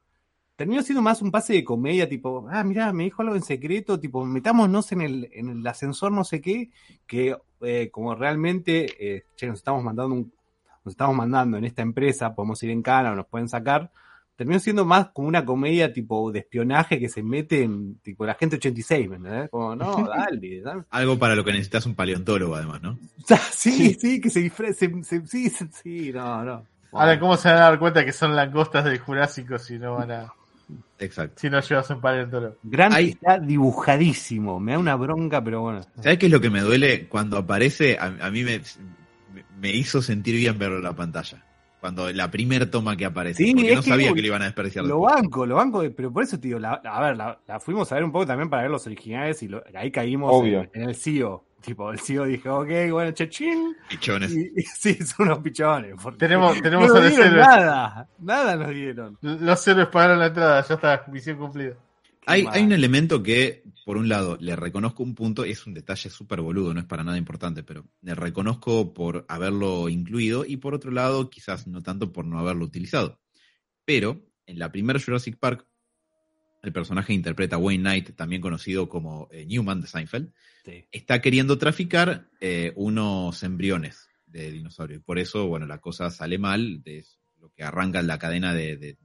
terminó 0.56 0.82
siendo 0.82 1.02
más 1.02 1.20
un 1.22 1.30
pase 1.30 1.52
de 1.54 1.64
comedia, 1.64 2.08
tipo, 2.08 2.46
ah, 2.50 2.64
mirá, 2.64 2.92
me 2.92 3.04
dijo 3.04 3.22
algo 3.22 3.36
en 3.36 3.42
secreto, 3.42 4.00
tipo, 4.00 4.24
metámonos 4.24 4.90
en 4.92 5.02
el, 5.02 5.28
en 5.32 5.50
el 5.50 5.66
ascensor 5.66 6.12
no 6.12 6.24
sé 6.24 6.40
qué, 6.40 6.70
que 7.06 7.36
eh, 7.60 7.90
como 7.90 8.14
realmente, 8.14 8.86
eh, 8.98 9.26
che, 9.36 9.46
nos 9.48 9.58
estamos 9.58 9.84
mandando 9.84 10.14
un, 10.14 10.32
nos 10.84 10.92
estamos 10.92 11.14
mandando 11.16 11.58
en 11.58 11.64
esta 11.64 11.82
empresa, 11.82 12.34
podemos 12.34 12.62
ir 12.62 12.70
en 12.70 12.82
cana 12.82 13.12
o 13.12 13.14
nos 13.14 13.26
pueden 13.26 13.48
sacar, 13.48 13.90
terminó 14.36 14.58
siendo 14.60 14.84
más 14.84 15.08
como 15.12 15.28
una 15.28 15.44
comedia 15.44 15.92
tipo 15.92 16.30
de 16.30 16.40
espionaje 16.40 16.98
que 17.00 17.08
se 17.08 17.22
mete 17.22 17.62
en 17.62 17.96
tipo 18.00 18.24
la 18.26 18.34
gente 18.34 18.56
86, 18.56 19.08
¿me 19.08 19.16
entendés? 19.16 19.50
Como, 19.50 19.74
no, 19.74 19.96
dale. 20.08 20.62
Algo 20.90 21.18
para 21.18 21.34
lo 21.34 21.44
que 21.44 21.52
necesitas 21.52 21.86
un 21.86 21.94
paleontólogo, 21.94 22.54
además, 22.54 22.82
¿no? 22.82 22.98
Sea, 23.26 23.38
sí, 23.38 23.94
sí, 23.94 24.20
que 24.20 24.30
se 24.30 24.40
disfrace, 24.40 24.74
se- 24.74 25.02
se- 25.02 25.26
sí, 25.26 25.50
sí, 25.82 26.12
no, 26.12 26.44
no. 26.44 26.66
Ahora, 26.92 27.18
¿cómo 27.20 27.36
se 27.36 27.48
van 27.48 27.58
a 27.58 27.60
dar 27.62 27.78
cuenta 27.78 28.04
que 28.04 28.12
son 28.12 28.34
langostas 28.36 28.84
del 28.84 28.98
Jurásico 28.98 29.58
si 29.58 29.78
no 29.78 29.94
van 29.96 30.10
a, 30.12 30.32
Exacto. 30.98 31.34
si 31.40 31.50
no 31.50 31.60
llevas 31.60 31.90
un 31.90 32.00
paleontólogo? 32.00 32.56
Grant 32.62 32.94
Hay- 32.94 33.08
está 33.10 33.38
dibujadísimo, 33.38 34.58
me 34.60 34.72
da 34.72 34.78
una 34.78 34.96
bronca, 34.96 35.42
pero 35.42 35.60
bueno. 35.62 35.82
¿Sabes 36.00 36.18
qué 36.18 36.26
es 36.26 36.32
lo 36.32 36.40
que 36.40 36.48
me 36.50 36.60
duele? 36.60 37.06
Cuando 37.08 37.36
aparece, 37.38 37.98
a, 37.98 38.06
a 38.20 38.30
mí 38.30 38.44
me, 38.44 38.60
me- 39.34 39.44
me 39.60 39.70
hizo 39.72 40.00
sentir 40.00 40.36
bien 40.36 40.58
verlo 40.58 40.76
en 40.78 40.84
la 40.84 40.94
pantalla. 40.96 41.44
Cuando 41.86 42.12
la 42.12 42.28
primer 42.32 42.68
toma 42.68 42.96
que 42.96 43.04
aparece. 43.04 43.44
Sí, 43.44 43.54
porque 43.54 43.74
no 43.76 43.80
que 43.80 43.90
sabía 43.90 44.12
que 44.12 44.20
lo 44.20 44.26
iban 44.26 44.42
a 44.42 44.46
desperdiciar. 44.46 44.84
Lo 44.84 44.96
después. 44.96 45.14
banco, 45.14 45.46
lo 45.46 45.54
banco, 45.54 45.84
pero 45.96 46.12
por 46.12 46.24
eso, 46.24 46.40
tío, 46.40 46.58
la, 46.58 46.72
a 46.84 47.00
ver, 47.00 47.16
la, 47.16 47.38
la 47.46 47.60
fuimos 47.60 47.92
a 47.92 47.94
ver 47.94 48.02
un 48.04 48.10
poco 48.10 48.26
también 48.26 48.50
para 48.50 48.62
ver 48.62 48.72
los 48.72 48.84
originales 48.86 49.40
y 49.44 49.48
lo- 49.48 49.62
ahí 49.74 49.92
caímos 49.92 50.30
Obvio. 50.34 50.62
en, 50.62 50.70
en 50.82 50.88
el 50.88 50.96
CEO. 50.96 51.44
Tipo, 51.60 51.90
el 51.92 51.98
CEO 52.00 52.24
dijo, 52.24 52.58
ok, 52.58 52.68
bueno, 52.90 53.12
chachín. 53.12 53.76
Pichones. 53.88 54.32
Y, 54.34 54.52
y 54.56 54.62
sí, 54.76 54.94
son 54.94 55.26
unos 55.28 55.38
pichones. 55.38 55.94
Tenemos, 56.18 56.60
tenemos 56.60 56.88
no 56.88 56.96
a 56.96 57.00
los 57.00 57.12
héroes. 57.12 57.32
nada, 57.46 58.08
nada 58.18 58.56
nos 58.56 58.70
dieron. 58.70 59.16
Los 59.20 59.68
héroes 59.68 59.86
pagaron 59.86 60.18
la 60.18 60.26
entrada, 60.26 60.64
ya 60.66 60.74
está, 60.74 61.04
misión 61.12 61.38
cumplida. 61.38 61.74
Hay, 62.26 62.64
un 62.64 62.72
elemento 62.72 63.22
que, 63.22 63.62
por 63.84 63.96
un 63.96 64.08
lado, 64.08 64.36
le 64.40 64.56
reconozco 64.56 65.04
un 65.04 65.14
punto, 65.14 65.44
es 65.44 65.64
un 65.66 65.74
detalle 65.74 66.10
súper 66.10 66.40
boludo, 66.40 66.74
no 66.74 66.80
es 66.80 66.86
para 66.86 67.04
nada 67.04 67.18
importante, 67.18 67.62
pero 67.62 67.86
le 68.02 68.16
reconozco 68.16 68.92
por 68.92 69.24
haberlo 69.28 69.88
incluido 69.88 70.44
y 70.44 70.56
por 70.56 70.74
otro 70.74 70.90
lado, 70.90 71.30
quizás 71.30 71.68
no 71.68 71.82
tanto 71.82 72.12
por 72.12 72.24
no 72.24 72.40
haberlo 72.40 72.64
utilizado. 72.64 73.20
Pero 73.84 74.26
en 74.46 74.58
la 74.58 74.72
primera 74.72 74.98
Jurassic 74.98 75.38
Park, 75.38 75.66
el 76.62 76.72
personaje 76.72 77.08
que 77.08 77.12
interpreta 77.14 77.58
Wayne 77.58 77.82
Knight, 77.82 78.16
también 78.16 78.42
conocido 78.42 78.88
como 78.88 79.28
eh, 79.30 79.46
Newman 79.46 79.80
de 79.80 79.86
Seinfeld, 79.86 80.32
Sí. 80.64 80.84
está 80.90 81.22
queriendo 81.22 81.58
traficar 81.58 82.28
eh, 82.40 82.72
unos 82.74 83.44
embriones 83.44 84.08
de 84.26 84.50
dinosaurio. 84.50 84.96
Y 84.96 85.00
por 85.00 85.20
eso, 85.20 85.46
bueno, 85.46 85.64
la 85.64 85.78
cosa 85.78 86.10
sale 86.10 86.38
mal, 86.38 86.82
de 86.82 87.04
lo 87.40 87.50
que 87.50 87.62
arranca 87.62 88.02
la 88.02 88.18
cadena 88.18 88.52
de, 88.52 88.76
de 88.76 88.96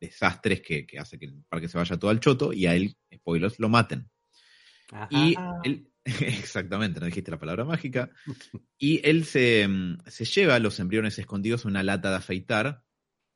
desastres 0.00 0.62
que, 0.62 0.86
que 0.86 0.98
hace 0.98 1.18
que 1.18 1.26
el 1.26 1.44
parque 1.48 1.68
se 1.68 1.78
vaya 1.78 1.98
todo 1.98 2.10
al 2.10 2.20
choto 2.20 2.52
y 2.52 2.66
a 2.66 2.74
él, 2.74 2.96
spoilers, 3.14 3.58
lo 3.58 3.68
maten. 3.68 4.10
Ajá. 4.90 5.08
Y 5.10 5.36
él, 5.64 5.90
exactamente, 6.04 7.00
no 7.00 7.06
dijiste 7.06 7.30
la 7.30 7.38
palabra 7.38 7.64
mágica. 7.64 8.10
Y 8.78 9.06
él 9.06 9.24
se, 9.26 9.68
mm, 9.68 9.98
se 10.06 10.24
lleva 10.24 10.58
los 10.58 10.80
embriones 10.80 11.18
escondidos 11.18 11.64
en 11.64 11.72
una 11.72 11.82
lata 11.82 12.10
de 12.10 12.16
afeitar 12.16 12.82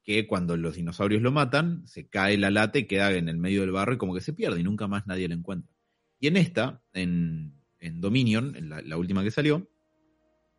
que 0.03 0.27
cuando 0.27 0.57
los 0.57 0.77
dinosaurios 0.77 1.23
lo 1.23 1.33
matan, 1.33 1.87
se 1.87 2.09
cae 2.09 2.39
la 2.39 2.51
lata 2.51 2.79
y 2.79 2.87
queda 2.87 3.13
en 3.13 3.29
el 3.29 3.37
medio 3.37 3.61
del 3.61 3.73
barro 3.73 3.95
y 3.95 3.99
como 3.99 4.15
que 4.15 4.21
se 4.21 4.33
pierde 4.33 4.61
y 4.61 4.65
nunca 4.65 4.87
más 4.87 5.07
nadie 5.07 5.29
lo 5.29 5.35
encuentra. 5.35 5.71
Y 6.19 6.29
en 6.29 6.37
esta, 6.37 6.83
en, 6.93 7.61
en 7.79 8.01
Dominion, 8.01 8.57
en 8.57 8.71
la, 8.71 8.81
la 8.83 8.97
última 8.97 9.23
que 9.23 9.31
salió, 9.31 9.71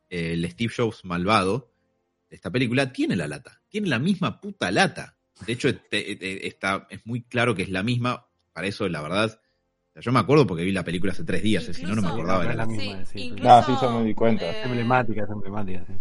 el 0.09 0.49
Steve 0.49 0.73
Jobs 0.75 1.03
malvado 1.03 1.73
de 2.29 2.35
esta 2.35 2.51
película 2.51 2.91
tiene 2.91 3.15
la 3.15 3.27
lata, 3.27 3.61
tiene 3.69 3.87
la 3.87 3.99
misma 3.99 4.39
puta 4.39 4.71
lata. 4.71 5.14
De 5.45 5.53
hecho, 5.53 5.75
te- 5.75 6.15
te- 6.15 6.47
está, 6.47 6.87
es 6.89 7.05
muy 7.05 7.21
claro 7.23 7.55
que 7.55 7.63
es 7.63 7.69
la 7.69 7.83
misma. 7.83 8.25
Para 8.53 8.67
eso, 8.67 8.87
la 8.87 9.01
verdad, 9.01 9.39
yo 9.95 10.11
me 10.11 10.19
acuerdo 10.19 10.47
porque 10.47 10.63
vi 10.63 10.71
la 10.71 10.83
película 10.83 11.11
hace 11.11 11.23
tres 11.25 11.43
días, 11.43 11.63
si 11.65 11.83
no, 11.83 11.93
no 11.95 12.01
me 12.01 12.07
acordaba 12.07 12.39
de 12.39 12.45
la 12.45 12.51
Es 12.51 12.57
la 12.57 12.65
lata. 12.65 12.77
misma, 12.81 13.05
sí. 13.05 13.19
incluso, 13.21 13.49
Ah, 13.49 13.63
sí, 13.65 13.73
yo 13.81 13.91
me 13.99 14.05
di 14.05 14.13
cuenta. 14.13 14.45
eh, 14.45 14.59
Es 14.61 14.65
emblemática, 14.65 15.23
es 15.23 15.29
emblemática. 15.29 15.83
sí. 15.87 15.93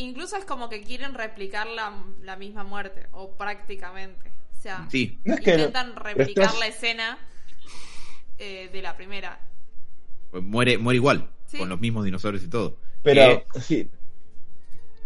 Incluso 0.00 0.36
es 0.36 0.44
como 0.44 0.68
que 0.68 0.82
quieren 0.82 1.14
replicar 1.14 1.66
la, 1.66 1.92
la 2.22 2.36
misma 2.36 2.64
muerte, 2.64 3.06
o 3.12 3.32
prácticamente. 3.36 4.30
O 4.58 4.60
sea, 4.60 4.86
Sí, 4.90 5.18
No 5.24 5.34
es 5.34 5.40
que- 5.40 5.50
intentan 5.52 5.94
replicar 5.96 6.44
estás- 6.46 6.58
la 6.58 6.66
escena 6.66 7.18
eh, 8.38 8.68
de 8.72 8.82
la 8.82 8.96
primera. 8.96 9.40
pues 10.30 10.42
muere, 10.42 10.76
muere 10.78 10.96
igual, 10.96 11.28
Sí. 11.46 11.58
con 11.58 11.68
los 11.68 11.80
mismos 11.80 12.04
dinosaurios 12.04 12.44
y 12.44 12.48
todo. 12.48 12.76
Pero 13.02 13.22
Eh, 13.22 13.46
sí. 13.60 13.88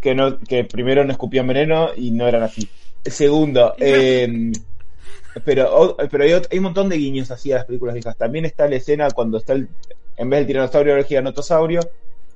Que 0.01 0.13
no, 0.15 0.37
que 0.39 0.65
primero 0.65 1.05
no 1.05 1.11
escupían 1.13 1.47
veneno 1.47 1.91
y 1.95 2.11
no 2.11 2.27
eran 2.27 2.43
así. 2.43 2.69
Segundo, 3.05 3.75
eh, 3.79 4.27
pero, 5.45 5.97
pero 6.11 6.23
hay, 6.23 6.31
ot- 6.31 6.47
hay 6.51 6.57
un 6.59 6.65
montón 6.65 6.89
de 6.89 6.97
guiños 6.97 7.31
así 7.31 7.51
a 7.51 7.57
las 7.57 7.65
películas 7.65 7.93
viejas. 7.95 8.17
También 8.17 8.45
está 8.45 8.67
la 8.67 8.75
escena 8.77 9.11
cuando 9.13 9.37
está 9.39 9.53
el, 9.53 9.69
en 10.15 10.29
vez 10.29 10.39
del 10.41 10.47
tiranosaurio 10.47 10.95
el 10.95 11.05
gigantosaurio, 11.05 11.81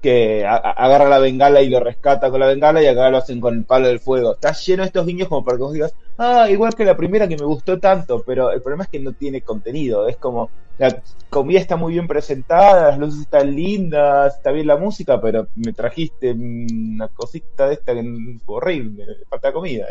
que 0.02 0.46
a- 0.46 0.56
a- 0.58 0.72
agarra 0.72 1.10
la 1.10 1.20
bengala 1.20 1.62
y 1.62 1.70
lo 1.70 1.80
rescata 1.80 2.30
con 2.32 2.40
la 2.40 2.48
bengala 2.48 2.82
y 2.84 2.88
acá 2.88 3.10
lo 3.10 3.18
hacen 3.18 3.40
con 3.40 3.56
el 3.56 3.66
palo 3.66 3.88
del 3.88 4.00
fuego. 4.00 4.34
Está 4.34 4.54
lleno 4.54 4.84
de 4.84 4.88
estos 4.88 5.06
guiños 5.06 5.28
como 5.30 5.44
para 5.44 5.58
que 5.58 5.64
vos 5.64 5.74
digas, 5.74 5.96
ah, 6.18 6.50
igual 6.50 6.76
que 6.76 6.86
la 6.86 6.98
primera 6.98 7.28
que 7.28 7.38
me 7.38 7.46
gustó 7.46 7.80
tanto, 7.80 8.24
pero 8.26 8.52
el 8.52 8.62
problema 8.62 8.84
es 8.84 8.90
que 8.90 9.00
no 9.00 9.14
tiene 9.14 9.42
contenido. 9.44 10.08
Es 10.08 10.18
como, 10.18 10.52
la 10.78 11.02
comida 11.30 11.60
está 11.60 11.76
muy 11.78 11.94
bien 11.94 12.08
presentada, 12.08 12.90
las 12.92 13.00
luces 13.00 13.22
están 13.22 13.56
lindas, 13.56 14.36
está 14.36 14.52
bien 14.52 14.68
la 14.68 14.78
música, 14.78 15.20
pero 15.22 15.48
me 15.56 15.74
trajiste 15.74 16.32
una 16.34 17.10
cosita 17.10 17.68
de 17.68 17.74
esta 17.76 17.94
que 17.94 18.00
es 18.02 18.06
horrible, 18.46 19.06
falta 19.30 19.52
comida. 19.54 19.88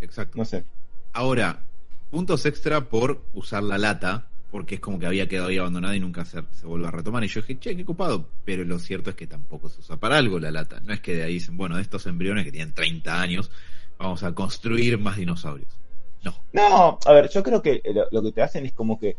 Exacto. 0.00 0.38
No 0.38 0.44
sé. 0.44 0.64
Ahora, 1.12 1.64
puntos 2.10 2.46
extra 2.46 2.88
por 2.88 3.22
usar 3.34 3.62
la 3.62 3.78
lata, 3.78 4.28
porque 4.50 4.76
es 4.76 4.80
como 4.80 4.98
que 4.98 5.06
había 5.06 5.28
quedado 5.28 5.48
ahí 5.48 5.58
abandonada 5.58 5.94
y 5.96 6.00
nunca 6.00 6.24
se, 6.24 6.42
se 6.52 6.66
vuelve 6.66 6.88
a 6.88 6.90
retomar. 6.90 7.24
Y 7.24 7.28
yo 7.28 7.40
dije, 7.40 7.58
che, 7.58 7.76
qué 7.76 7.84
copado. 7.84 8.28
Pero 8.44 8.64
lo 8.64 8.78
cierto 8.78 9.10
es 9.10 9.16
que 9.16 9.26
tampoco 9.26 9.68
se 9.68 9.80
usa 9.80 9.96
para 9.96 10.18
algo 10.18 10.38
la 10.38 10.50
lata. 10.50 10.80
No 10.80 10.92
es 10.92 11.00
que 11.00 11.14
de 11.14 11.24
ahí 11.24 11.34
dicen, 11.34 11.56
bueno, 11.56 11.76
de 11.76 11.82
estos 11.82 12.06
embriones 12.06 12.44
que 12.44 12.52
tienen 12.52 12.74
30 12.74 13.20
años, 13.20 13.50
vamos 13.98 14.22
a 14.22 14.34
construir 14.34 14.98
más 14.98 15.16
dinosaurios. 15.16 15.76
No. 16.22 16.34
No, 16.52 16.98
a 17.04 17.12
ver, 17.12 17.28
yo 17.28 17.42
creo 17.42 17.62
que 17.62 17.80
lo, 17.94 18.08
lo 18.10 18.22
que 18.22 18.32
te 18.32 18.42
hacen 18.42 18.66
es 18.66 18.72
como 18.72 18.98
que 18.98 19.16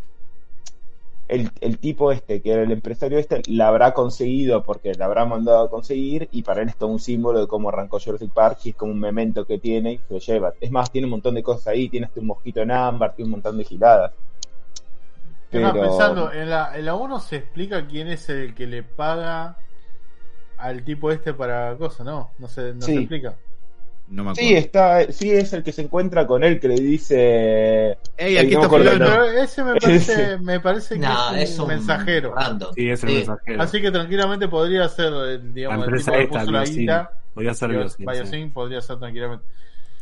el, 1.29 1.49
el 1.61 1.77
tipo 1.77 2.11
este, 2.11 2.41
que 2.41 2.51
era 2.51 2.63
el 2.63 2.71
empresario 2.71 3.17
este, 3.19 3.41
la 3.47 3.67
habrá 3.69 3.93
conseguido 3.93 4.63
porque 4.63 4.93
la 4.95 5.05
habrá 5.05 5.25
mandado 5.25 5.63
a 5.65 5.69
conseguir 5.69 6.27
y 6.31 6.41
para 6.41 6.61
él 6.63 6.69
esto 6.69 6.87
es 6.87 6.91
un 6.91 6.99
símbolo 6.99 7.39
de 7.41 7.47
cómo 7.47 7.69
arrancó 7.69 7.99
Jurassic 7.99 8.31
Park 8.31 8.57
y 8.63 8.69
es 8.71 8.75
como 8.75 8.91
un 8.91 8.99
memento 8.99 9.45
que 9.45 9.59
tiene 9.59 9.93
y 9.93 9.97
se 9.99 10.13
lo 10.13 10.19
lleva. 10.19 10.53
Es 10.59 10.71
más, 10.71 10.91
tiene 10.91 11.05
un 11.05 11.11
montón 11.11 11.35
de 11.35 11.43
cosas 11.43 11.67
ahí, 11.67 11.87
tiene 11.87 12.07
este 12.07 12.19
un 12.19 12.25
mosquito 12.27 12.61
en 12.61 12.71
ámbar, 12.71 13.15
tiene 13.15 13.27
un 13.27 13.31
montón 13.33 13.57
de 13.57 13.63
giladas. 13.63 14.11
Pero- 15.51 15.71
pensando, 15.73 16.31
en 16.31 16.49
la, 16.49 16.77
en 16.77 16.85
la 16.85 16.95
1 16.95 17.19
se 17.19 17.37
explica 17.37 17.87
quién 17.87 18.07
es 18.07 18.27
el 18.29 18.53
que 18.53 18.67
le 18.67 18.83
paga 18.83 19.55
al 20.57 20.83
tipo 20.83 21.11
este 21.11 21.33
para 21.33 21.75
cosas, 21.77 22.05
¿no? 22.05 22.31
No 22.37 22.47
se, 22.47 22.73
no 22.73 22.81
Sí. 22.81 22.93
se 22.93 22.99
explica. 22.99 23.35
No 24.09 24.23
me 24.23 24.31
acuerdo. 24.31 24.47
Sí, 24.49 24.55
está, 24.55 25.11
sí, 25.11 25.31
es 25.31 25.53
el 25.53 25.63
que 25.63 25.71
se 25.71 25.83
encuentra 25.83 26.25
con 26.25 26.43
él, 26.43 26.59
que 26.59 26.67
le 26.67 26.75
dice. 26.75 27.97
Ey, 28.17 28.37
aquí 28.37 28.55
no 28.55 28.63
está 28.63 28.75
el 28.77 28.83
fulano. 28.89 29.23
ese 29.25 29.63
me 29.63 29.75
parece, 29.79 30.37
me 30.39 30.59
parece 30.59 30.95
que 30.95 31.01
No, 31.01 31.35
es, 31.35 31.51
es 31.51 31.55
un 31.57 31.63
un 31.63 31.67
mensajero. 31.69 32.33
random. 32.33 32.73
Sí, 32.73 32.89
es 32.89 33.03
el 33.03 33.09
Sí. 33.09 33.15
mensajero. 33.17 33.61
Así 33.61 33.81
que 33.81 33.91
tranquilamente 33.91 34.47
podría 34.47 34.87
ser, 34.89 35.13
eh, 35.13 35.37
la 35.37 35.53
digamos, 35.53 35.77
el 35.79 35.83
empresa 35.85 36.11
tipo 36.11 36.17
que 36.17 36.23
esta, 36.23 36.39
puso 36.39 36.51
la 36.51 36.59
Biosyn. 36.61 36.79
guita. 36.79 37.11
Podría 37.35 37.53
ser 37.53 37.69
Bio- 37.69 37.79
Biosyn, 37.79 37.97
sí. 37.97 38.11
Biosyn 38.11 38.51
podría 38.51 38.81
ser 38.81 38.97
tranquilamente. 38.99 39.45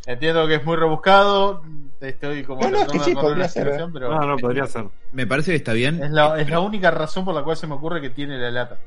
Entiendo 0.06 0.48
que 0.48 0.56
es 0.56 0.64
muy 0.66 0.78
rebuscado. 0.78 1.62
Estoy 2.00 2.44
como 2.44 2.62
No, 2.62 2.70
no, 2.70 2.78
es 2.84 2.88
que 2.88 3.00
sí, 3.00 3.14
podría 3.14 3.38
la 3.44 3.50
ser, 3.50 3.64
situación, 3.64 3.92
pero 3.92 4.10
No, 4.10 4.26
no, 4.26 4.38
podría 4.38 4.66
ser. 4.68 4.86
Me 5.12 5.28
parece 5.28 5.52
que 5.52 5.58
está 5.58 5.74
bien. 5.74 6.02
es, 6.02 6.12
la, 6.12 6.40
es 6.40 6.50
la 6.50 6.62
única 6.62 6.92
razón 6.92 7.26
por 7.26 7.36
la 7.36 7.44
cual 7.44 7.58
se 7.58 7.68
me 7.68 7.74
ocurre 7.74 8.00
que 8.00 8.12
tiene 8.12 8.38
la 8.38 8.52
lata. 8.52 8.78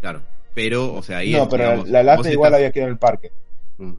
Claro. 0.00 0.22
Pero, 0.54 0.94
o 0.94 1.02
sea, 1.02 1.18
ahí. 1.18 1.32
No, 1.32 1.42
es, 1.42 1.48
pero 1.50 1.64
digamos, 1.64 1.88
la 1.90 2.02
lata 2.02 2.32
igual 2.32 2.48
estás- 2.52 2.58
había 2.58 2.72
quedado 2.72 2.86
en 2.88 2.92
el 2.94 2.98
parque. 2.98 3.32
Mm. 3.76 3.92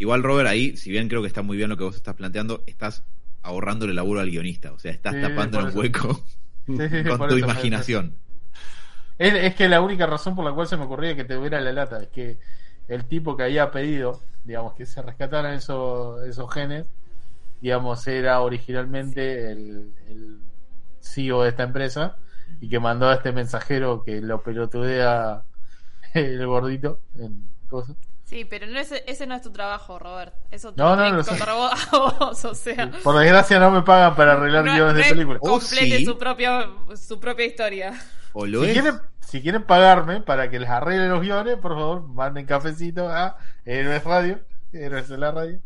Igual, 0.00 0.22
Robert, 0.24 0.48
ahí, 0.48 0.76
si 0.76 0.90
bien 0.90 1.08
creo 1.08 1.22
que 1.22 1.28
está 1.28 1.42
muy 1.42 1.56
bien 1.56 1.68
lo 1.70 1.76
que 1.76 1.84
vos 1.84 1.96
estás 1.96 2.14
planteando, 2.16 2.64
estás 2.66 3.04
ahorrándole 3.42 3.94
laburo 3.94 4.20
al 4.20 4.30
guionista. 4.30 4.72
O 4.72 4.78
sea, 4.78 4.92
estás 4.92 5.14
Sí, 5.14 5.16
tapando 5.20 5.58
un 5.60 5.70
hueco 5.72 6.24
Sí, 6.76 6.82
con 7.06 7.26
tu 7.26 7.36
eso, 7.36 7.38
imaginación. 7.38 8.18
Es, 9.18 9.34
es 9.34 9.54
que 9.54 9.68
la 9.68 9.80
única 9.80 10.06
razón 10.06 10.34
por 10.34 10.44
la 10.44 10.52
cual 10.52 10.66
se 10.66 10.76
me 10.76 10.84
ocurría 10.84 11.14
que 11.16 11.24
te 11.24 11.36
hubiera 11.36 11.60
la 11.60 11.72
lata 11.72 12.02
es 12.02 12.08
que 12.08 12.38
el 12.88 13.06
tipo 13.06 13.36
que 13.36 13.44
había 13.44 13.70
pedido, 13.70 14.20
digamos, 14.44 14.74
que 14.74 14.86
se 14.86 15.02
rescataran 15.02 15.54
esos, 15.54 16.22
esos 16.26 16.52
genes, 16.52 16.88
digamos, 17.60 18.06
era 18.08 18.40
originalmente 18.42 19.52
el, 19.52 19.94
el 20.08 20.40
CEO 21.00 21.42
de 21.44 21.50
esta 21.50 21.64
empresa 21.64 22.18
y 22.60 22.68
que 22.68 22.80
mandó 22.80 23.08
a 23.08 23.14
este 23.16 23.32
mensajero 23.32 24.02
que 24.04 24.20
lo 24.22 24.42
pelotudea 24.42 25.44
el 26.14 26.46
gordito 26.46 27.02
en 27.14 27.50
cosas. 27.68 27.96
Sí, 28.30 28.44
pero 28.44 28.64
no 28.68 28.78
ese, 28.78 29.02
ese 29.08 29.26
no 29.26 29.34
es 29.34 29.42
tu 29.42 29.50
trabajo, 29.50 29.98
Robert. 29.98 30.32
Eso 30.52 30.72
te 30.72 30.80
No, 30.80 30.94
lo 30.94 31.10
no, 31.10 31.16
vos- 31.16 31.28
a 31.92 31.98
vos, 31.98 32.44
o 32.44 32.54
sea. 32.54 32.88
Por 33.02 33.18
desgracia 33.18 33.58
no 33.58 33.72
me 33.72 33.82
pagan 33.82 34.14
para 34.14 34.34
arreglar 34.34 34.64
no- 34.64 34.72
guiones 34.72 34.92
no 34.92 34.96
de 34.98 35.02
es- 35.02 35.08
películas. 35.10 35.40
Oh, 35.42 35.48
Oh, 35.56 35.58
Complete 35.58 35.96
sí. 35.98 36.04
su, 36.04 36.16
propio, 36.16 36.96
su 36.96 37.18
propia 37.18 37.44
historia. 37.46 37.92
O 38.32 38.46
lo 38.46 38.60
Si 38.62 38.66
es. 38.68 38.72
quieren, 38.74 39.00
si 39.18 39.42
quieren 39.42 39.64
pagarme 39.64 40.20
para 40.20 40.48
que 40.48 40.60
les 40.60 40.70
arregle 40.70 41.08
los 41.08 41.20
guiones, 41.20 41.56
por 41.56 41.72
favor, 41.74 42.06
manden 42.06 42.46
cafecito 42.46 43.08
a 43.08 43.36
Héroes 43.64 44.04
Radio, 44.04 44.38
Héroes 44.72 45.08
de 45.08 45.18
la 45.18 45.32
Radio. 45.32 45.60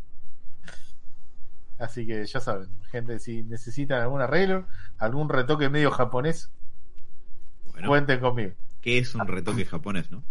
Así 1.77 2.07
que 2.07 2.25
ya 2.25 2.39
saben, 2.39 2.69
gente, 2.89 3.19
si 3.19 3.43
necesitan 3.43 4.01
algún 4.01 4.21
arreglo, 4.21 4.65
algún 4.97 5.29
retoque 5.29 5.69
medio 5.69 5.91
japonés, 5.91 6.49
Bueno, 7.65 7.89
cuenten 7.89 8.19
conmigo. 8.21 8.53
¿qué 8.81 8.97
es 8.97 9.13
un 9.13 9.27
retoque 9.27 9.65
japonés, 9.65 10.09
no? 10.09 10.23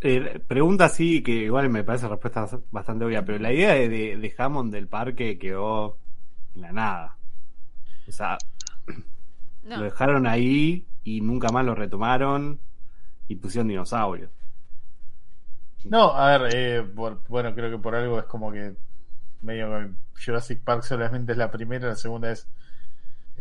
Eh, 0.00 0.40
pregunta 0.46 0.86
así, 0.86 1.22
que 1.22 1.32
igual 1.32 1.68
me 1.70 1.84
parece 1.84 2.08
respuesta 2.08 2.48
bastante 2.70 3.04
obvia, 3.04 3.24
pero 3.24 3.38
la 3.38 3.52
idea 3.52 3.74
de, 3.74 3.88
de, 3.88 4.16
de 4.16 4.34
Hammond 4.38 4.72
del 4.72 4.88
parque 4.88 5.38
quedó 5.38 5.98
en 6.54 6.62
la 6.62 6.72
nada. 6.72 7.16
O 8.08 8.12
sea, 8.12 8.38
No. 9.64 9.76
lo 9.76 9.84
dejaron 9.84 10.26
ahí 10.26 10.86
y 11.04 11.20
nunca 11.20 11.50
más 11.50 11.64
lo 11.64 11.74
retomaron 11.74 12.60
y 13.28 13.36
pusieron 13.36 13.68
dinosaurios. 13.68 14.30
No, 15.84 16.12
a 16.16 16.36
ver, 16.38 16.54
eh, 16.54 16.82
por- 16.82 17.22
bueno, 17.28 17.54
creo 17.54 17.70
que 17.70 17.78
por 17.78 17.94
algo 17.94 18.18
es 18.18 18.24
como 18.26 18.50
que 18.50 18.74
medio 19.42 19.70
que 19.70 19.90
Jurassic 20.24 20.62
Park 20.62 20.82
solamente 20.82 21.32
es 21.32 21.38
la 21.38 21.50
primera, 21.50 21.88
la 21.88 21.96
segunda 21.96 22.30
es 22.32 22.48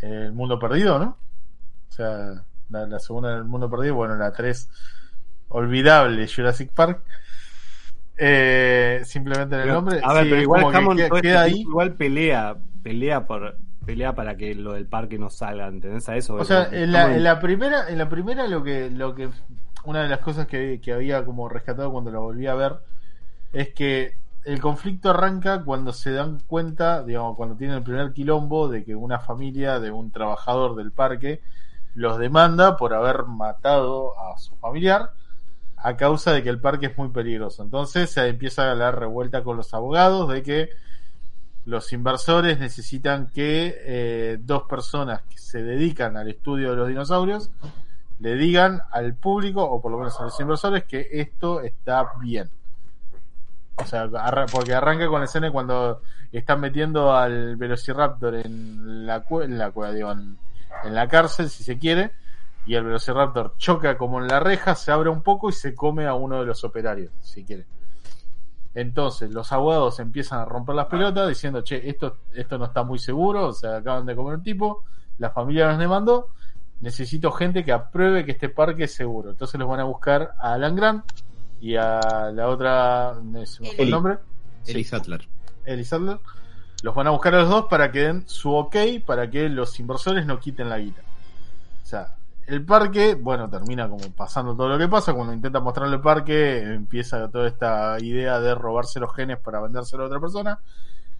El 0.01 0.34
Mundo 0.34 0.59
Perdido, 0.59 0.99
¿no? 0.99 1.18
O 1.89 1.91
sea, 1.91 2.45
la, 2.70 2.88
la 2.88 2.99
segunda 2.99 3.32
es 3.34 3.38
El 3.39 3.45
Mundo 3.45 3.70
Perdido, 3.70 3.95
bueno, 3.95 4.16
la 4.16 4.32
tres, 4.34 4.70
olvidable 5.50 6.28
Jurassic 6.28 6.72
Park. 6.72 7.02
Eh, 8.18 9.02
simplemente 9.04 9.56
en 9.56 9.62
el 9.62 9.68
nombre. 9.70 10.00
a 10.04 10.14
ver, 10.14 10.24
sí, 10.24 10.30
pero 10.30 10.41
igual 10.41 10.72
que 10.72 10.78
Hammond 10.78 10.98
queda- 11.00 11.08
este 11.08 11.22
queda 11.22 11.41
ahí. 11.41 11.60
igual 11.62 11.93
pelea, 11.96 12.56
pelea 12.82 13.26
por 13.28 13.58
pelea 13.86 14.16
para 14.16 14.36
que 14.36 14.56
lo 14.56 14.74
del 14.74 14.88
parque 14.88 15.20
no 15.20 15.30
salga, 15.30 15.68
¿entendés 15.68 16.08
a 16.10 16.16
eso? 16.16 16.36
O 16.36 16.43
sea, 16.46 16.70
en 16.72 16.91
la, 16.91 17.14
en 17.14 17.24
la 17.24 17.39
primera, 17.39 17.88
en 17.89 17.98
la 18.00 18.10
primera 18.10 18.48
lo 18.48 18.64
que, 18.64 18.89
lo 18.89 19.14
que, 19.14 19.30
una 19.84 20.02
de 20.02 20.10
las 20.10 20.20
cosas 20.20 20.48
que, 20.48 20.80
que 20.82 20.91
había 20.93 21.24
como 21.24 21.48
rescatado 21.50 21.91
cuando 21.91 22.10
la 22.12 22.20
volví 22.20 22.48
a 22.48 22.56
ver 22.56 22.78
es 23.54 23.74
que 23.74 24.14
el 24.43 24.60
conflicto 24.60 25.12
arranca 25.12 25.64
cuando 25.64 25.93
se 25.93 26.12
dan 26.14 26.39
cuenta, 26.48 27.04
digamos, 27.04 27.36
cuando 27.36 27.56
tienen 27.56 27.78
el 27.78 27.84
primer 27.84 28.12
quilombo 28.14 28.70
de 28.70 28.84
que 28.84 28.96
una 28.96 29.20
familia 29.20 29.80
de 29.80 29.91
un 29.91 30.10
trabajador 30.12 30.76
del 30.76 30.91
parque 30.91 31.41
los 31.93 32.18
demanda 32.18 32.78
por 32.78 32.93
haber 32.93 33.24
matado 33.26 34.14
a 34.20 34.38
su 34.39 34.56
familiar 34.58 35.12
a 35.88 35.96
causa 35.98 36.32
de 36.34 36.42
que 36.42 36.50
el 36.50 36.60
parque 36.60 36.88
es 36.88 36.98
muy 36.98 37.10
peligroso. 37.10 37.62
Entonces 37.62 38.10
se 38.10 38.28
empieza 38.28 38.74
la 38.74 38.92
revuelta 38.92 39.44
con 39.44 39.58
los 39.58 39.74
abogados 39.74 40.30
de 40.30 40.42
que 40.42 40.70
los 41.66 41.94
inversores 41.94 42.60
necesitan 42.60 43.28
que 43.28 43.76
eh, 43.86 44.38
dos 44.40 44.64
personas 44.64 45.22
que 45.30 45.38
se 45.38 45.64
dedican 45.64 46.18
al 46.18 46.28
estudio 46.30 46.72
de 46.72 46.76
los 46.78 46.88
dinosaurios 46.88 47.50
le 48.20 48.36
digan 48.36 48.82
al 48.92 49.14
público, 49.14 49.64
o 49.64 49.82
por 49.82 49.92
lo 49.92 49.98
menos 49.98 50.20
a 50.20 50.24
los 50.24 50.40
inversores, 50.40 50.86
que 50.86 51.08
esto 51.12 51.62
está 51.62 52.14
bien. 52.22 52.50
O 53.76 53.86
sea, 53.86 54.10
porque 54.52 54.74
arranca 54.74 55.08
con 55.08 55.20
la 55.20 55.26
escena 55.26 55.52
cuando 55.52 56.02
están 56.32 56.62
metiendo 56.62 57.14
al 57.14 57.58
Velociraptor 57.58 58.36
en 58.36 59.06
la, 59.06 59.26
cue- 59.26 59.44
en 59.44 59.58
la 59.58 59.72
en 60.84 60.96
la 60.96 61.08
cárcel, 61.08 61.50
si 61.50 61.64
se 61.64 61.78
quiere, 61.78 62.12
y 62.66 62.76
el 62.76 62.84
Velociraptor 62.84 63.55
choca 63.57 63.97
como 63.97 64.20
en 64.22 64.28
la 64.28 64.39
reja, 64.39 64.76
se 64.76 64.91
abre 64.91 65.09
un 65.09 65.22
poco 65.22 65.49
y 65.49 65.53
se 65.53 65.76
come 65.76 66.07
a 66.07 66.13
uno 66.13 66.39
de 66.39 66.45
los 66.45 66.63
operarios, 66.63 67.11
si 67.22 67.43
quiere. 67.43 67.66
Entonces, 68.74 69.32
los 69.32 69.51
abogados 69.51 69.99
empiezan 69.99 70.39
a 70.39 70.45
romper 70.45 70.76
las 70.76 70.88
pelotas 70.88 71.30
diciendo, 71.30 71.61
che, 71.61 71.88
esto, 71.88 72.18
esto 72.34 72.57
no 72.57 72.66
está 72.66 72.84
muy 72.84 72.99
seguro, 72.99 73.47
o 73.47 73.53
sea, 73.53 73.78
acaban 73.78 74.05
de 74.05 74.16
comer 74.16 74.36
un 74.36 74.43
tipo, 74.43 74.84
la 75.18 75.30
familia 75.30 75.68
nos 75.70 75.80
demandó, 75.80 76.30
necesito 76.82 77.32
gente 77.32 77.63
que 77.63 77.72
apruebe 77.72 78.26
que 78.26 78.32
este 78.32 78.49
parque 78.49 78.84
es 78.86 78.93
seguro. 78.93 79.30
Entonces 79.32 79.59
los 79.59 79.70
van 79.70 79.80
a 79.80 79.86
buscar 79.86 80.34
a 80.39 80.53
Alan 80.53 80.76
Grant 80.76 81.05
y 81.61 81.76
a 81.78 81.99
la 82.34 82.49
otra, 82.49 83.18
no 83.24 83.45
sé 83.45 83.63
Eli. 83.63 83.84
el 83.84 83.89
nombre, 83.91 84.18
Eli 84.68 84.84
Sí, 84.84 84.89
Sattler. 84.89 85.28
Sattler. 85.84 86.20
Los 86.84 86.93
van 86.93 87.07
a 87.07 87.11
buscar 87.11 87.34
a 87.34 87.39
los 87.39 87.49
dos 87.49 87.66
para 87.70 87.91
que 87.91 88.01
den 88.01 88.28
su 88.28 88.53
ok 88.53 88.76
para 89.05 89.30
que 89.30 89.47
los 89.47 89.80
inversores 89.80 90.26
no 90.26 90.39
quiten 90.39 90.70
la 90.70 90.78
guita. 90.80 91.01
O 91.82 91.86
sea, 91.86 92.16
el 92.48 92.64
parque, 92.64 93.16
bueno, 93.16 93.50
termina 93.50 93.89
como 93.89 94.12
pasando 94.12 94.56
todo 94.56 94.70
lo 94.70 94.78
que 94.78 94.88
pasa. 94.88 95.14
Cuando 95.14 95.34
intenta 95.34 95.60
mostrarle 95.60 95.96
el 95.96 96.02
parque, 96.02 96.60
empieza 96.62 97.30
toda 97.30 97.48
esta 97.48 97.98
idea 98.00 98.39
de 98.39 98.54
robarse 98.54 99.00
los 99.00 99.14
genes 99.16 99.39
para 99.39 99.62
vendérselo 99.62 100.04
a 100.04 100.08
otra 100.08 100.20
persona. 100.20 100.60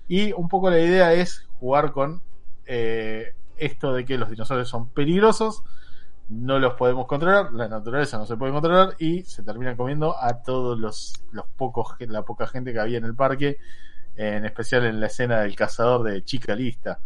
Y 0.08 0.34
un 0.34 0.48
poco 0.48 0.70
la 0.70 0.80
idea 0.80 1.14
es 1.14 1.48
jugar 1.60 1.92
con 1.92 2.22
eh, 2.68 3.34
esto 3.58 3.94
de 3.94 4.06
que 4.06 4.18
los 4.18 4.30
dinosaurios 4.30 4.70
son 4.70 4.90
peligrosos, 4.90 5.64
no 6.30 6.60
los 6.60 6.74
podemos 6.74 7.08
controlar, 7.08 7.54
la 7.54 7.68
naturaleza 7.68 8.18
no 8.18 8.26
se 8.26 8.36
puede 8.36 8.52
controlar 8.52 8.96
y 9.00 9.24
se 9.24 9.44
terminan 9.44 9.76
comiendo 9.76 10.22
a 10.22 10.42
todos 10.44 10.78
los, 10.80 11.14
pocos, 11.56 11.96
la 12.00 12.24
poca 12.24 12.48
gente 12.48 12.74
que 12.74 12.80
había 12.80 12.98
en 12.98 13.06
el 13.06 13.16
parque, 13.16 13.58
en 14.16 14.46
especial 14.46 14.86
en 14.86 15.00
la 15.00 15.08
escena 15.08 15.42
del 15.42 15.56
cazador 15.56 16.04
de 16.04 16.24
Chica 16.24 16.56
Lista, 16.56 17.00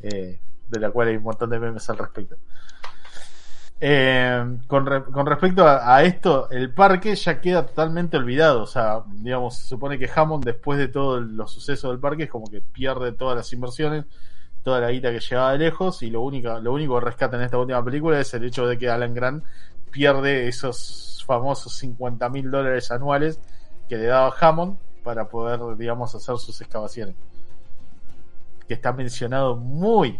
eh, 0.00 0.40
de 0.68 0.80
la 0.80 0.90
cual 0.90 1.08
hay 1.08 1.16
un 1.16 1.24
montón 1.24 1.50
de 1.50 1.58
memes 1.58 1.88
al 1.90 1.98
respecto. 1.98 2.36
Eh, 3.80 4.58
con, 4.66 4.84
con 5.12 5.26
respecto 5.26 5.64
a, 5.66 6.02
esto, 6.02 6.50
el 6.50 6.74
parque 6.74 7.14
ya 7.14 7.40
queda 7.40 7.64
totalmente 7.66 8.16
olvidado. 8.16 8.62
O 8.62 8.66
sea, 8.66 9.02
digamos, 9.06 9.56
se 9.56 9.68
supone 9.68 9.98
que 9.98 10.10
Hammond, 10.12 10.44
después 10.44 10.78
de 10.78 10.88
todos 10.88 11.22
los 11.22 11.52
sucesos 11.52 11.90
del 11.90 12.00
parque, 12.00 12.24
es 12.24 12.30
como 12.30 12.46
que 12.50 12.60
pierde 12.60 13.12
todas 13.12 13.36
las 13.36 13.52
inversiones, 13.52 14.04
toda 14.64 14.80
la 14.80 14.90
guita 14.90 15.12
que 15.12 15.20
llevaba 15.20 15.52
de 15.52 15.58
lejos, 15.58 16.02
y 16.02 16.10
lo 16.10 16.28
lo 16.28 16.72
único 16.72 16.98
que 16.98 17.04
rescata 17.04 17.36
en 17.36 17.42
esta 17.44 17.58
última 17.58 17.84
película 17.84 18.18
es 18.20 18.34
el 18.34 18.44
hecho 18.44 18.66
de 18.66 18.78
que 18.78 18.88
Alan 18.90 19.14
Grant 19.14 19.44
pierde 19.90 20.48
esos 20.48 21.24
famosos 21.26 21.74
50 21.74 22.28
mil 22.30 22.50
dólares 22.50 22.90
anuales 22.90 23.40
que 23.88 23.96
le 23.96 24.06
daba 24.06 24.34
Hammond 24.40 24.78
para 25.02 25.28
poder, 25.28 25.60
digamos, 25.76 26.14
hacer 26.14 26.36
sus 26.38 26.60
excavaciones. 26.60 27.14
Que 28.66 28.74
está 28.74 28.92
mencionado 28.92 29.56
muy, 29.56 30.18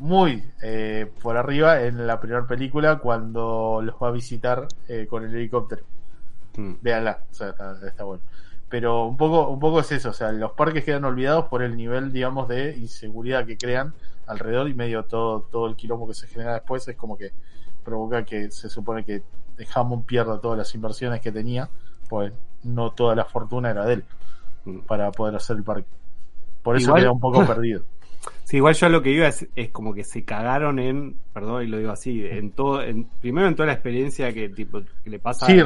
muy 0.00 0.42
eh, 0.62 1.10
por 1.22 1.36
arriba 1.36 1.82
en 1.82 2.06
la 2.06 2.18
primera 2.20 2.46
película 2.46 2.98
cuando 2.98 3.80
los 3.84 3.94
va 4.02 4.08
a 4.08 4.10
visitar 4.10 4.66
eh, 4.88 5.06
con 5.08 5.24
el 5.24 5.34
helicóptero. 5.34 5.82
Mm. 6.56 6.72
Véanla, 6.80 7.22
o 7.30 7.34
sea, 7.34 7.50
está, 7.50 7.78
está 7.86 8.04
bueno. 8.04 8.22
Pero 8.68 9.04
un 9.06 9.16
poco, 9.16 9.48
un 9.48 9.60
poco 9.60 9.80
es 9.80 9.90
eso, 9.92 10.10
o 10.10 10.12
sea, 10.12 10.32
los 10.32 10.52
parques 10.52 10.84
quedan 10.84 11.04
olvidados 11.04 11.46
por 11.46 11.62
el 11.62 11.76
nivel, 11.76 12.12
digamos, 12.12 12.48
de 12.48 12.76
inseguridad 12.76 13.44
que 13.44 13.58
crean 13.58 13.92
alrededor 14.26 14.68
y 14.68 14.74
medio 14.74 15.04
todo, 15.04 15.42
todo 15.50 15.66
el 15.66 15.76
quilombo 15.76 16.06
que 16.08 16.14
se 16.14 16.26
genera 16.28 16.54
después 16.54 16.86
es 16.88 16.96
como 16.96 17.16
que 17.18 17.32
provoca 17.84 18.24
que 18.24 18.50
se 18.50 18.68
supone 18.68 19.04
que 19.04 19.22
Hammond 19.74 20.06
pierda 20.06 20.40
todas 20.40 20.56
las 20.56 20.74
inversiones 20.74 21.20
que 21.20 21.32
tenía, 21.32 21.68
pues 22.08 22.32
no 22.62 22.90
toda 22.92 23.14
la 23.14 23.24
fortuna 23.24 23.70
era 23.70 23.84
de 23.84 23.94
él 23.94 24.04
Mm. 24.66 24.80
para 24.80 25.10
poder 25.10 25.34
hacer 25.36 25.56
el 25.56 25.62
parque. 25.64 25.88
Por 26.62 26.76
eso 26.76 26.88
Igual- 26.88 27.00
queda 27.02 27.12
un 27.12 27.20
poco 27.20 27.44
perdido. 27.46 27.82
Sí, 28.44 28.56
igual 28.56 28.74
yo 28.74 28.88
lo 28.88 29.00
que 29.02 29.12
iba 29.12 29.26
es, 29.28 29.46
es 29.54 29.70
como 29.70 29.94
que 29.94 30.04
se 30.04 30.24
cagaron 30.24 30.78
en, 30.78 31.16
perdón, 31.32 31.62
y 31.62 31.66
lo 31.68 31.78
digo 31.78 31.90
así, 31.92 32.24
en 32.26 32.50
todo, 32.50 32.82
en, 32.82 33.04
primero 33.20 33.46
en 33.48 33.54
toda 33.54 33.68
la 33.68 33.72
experiencia 33.74 34.32
que 34.32 34.48
tipo 34.48 34.82
que 35.04 35.10
le 35.10 35.18
pasa 35.18 35.46
Sí, 35.46 35.58
a- 35.58 35.64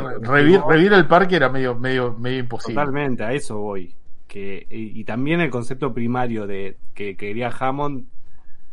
el 0.96 1.06
parque 1.08 1.36
era 1.36 1.48
medio, 1.48 1.74
medio, 1.74 2.12
medio 2.14 2.38
imposible. 2.40 2.74
Totalmente, 2.74 3.24
a 3.24 3.32
eso 3.32 3.58
voy. 3.58 3.92
que 4.28 4.66
y, 4.70 5.00
y 5.00 5.04
también 5.04 5.40
el 5.40 5.50
concepto 5.50 5.92
primario 5.92 6.46
de 6.46 6.76
que 6.94 7.16
quería 7.16 7.48
Hammond 7.48 8.06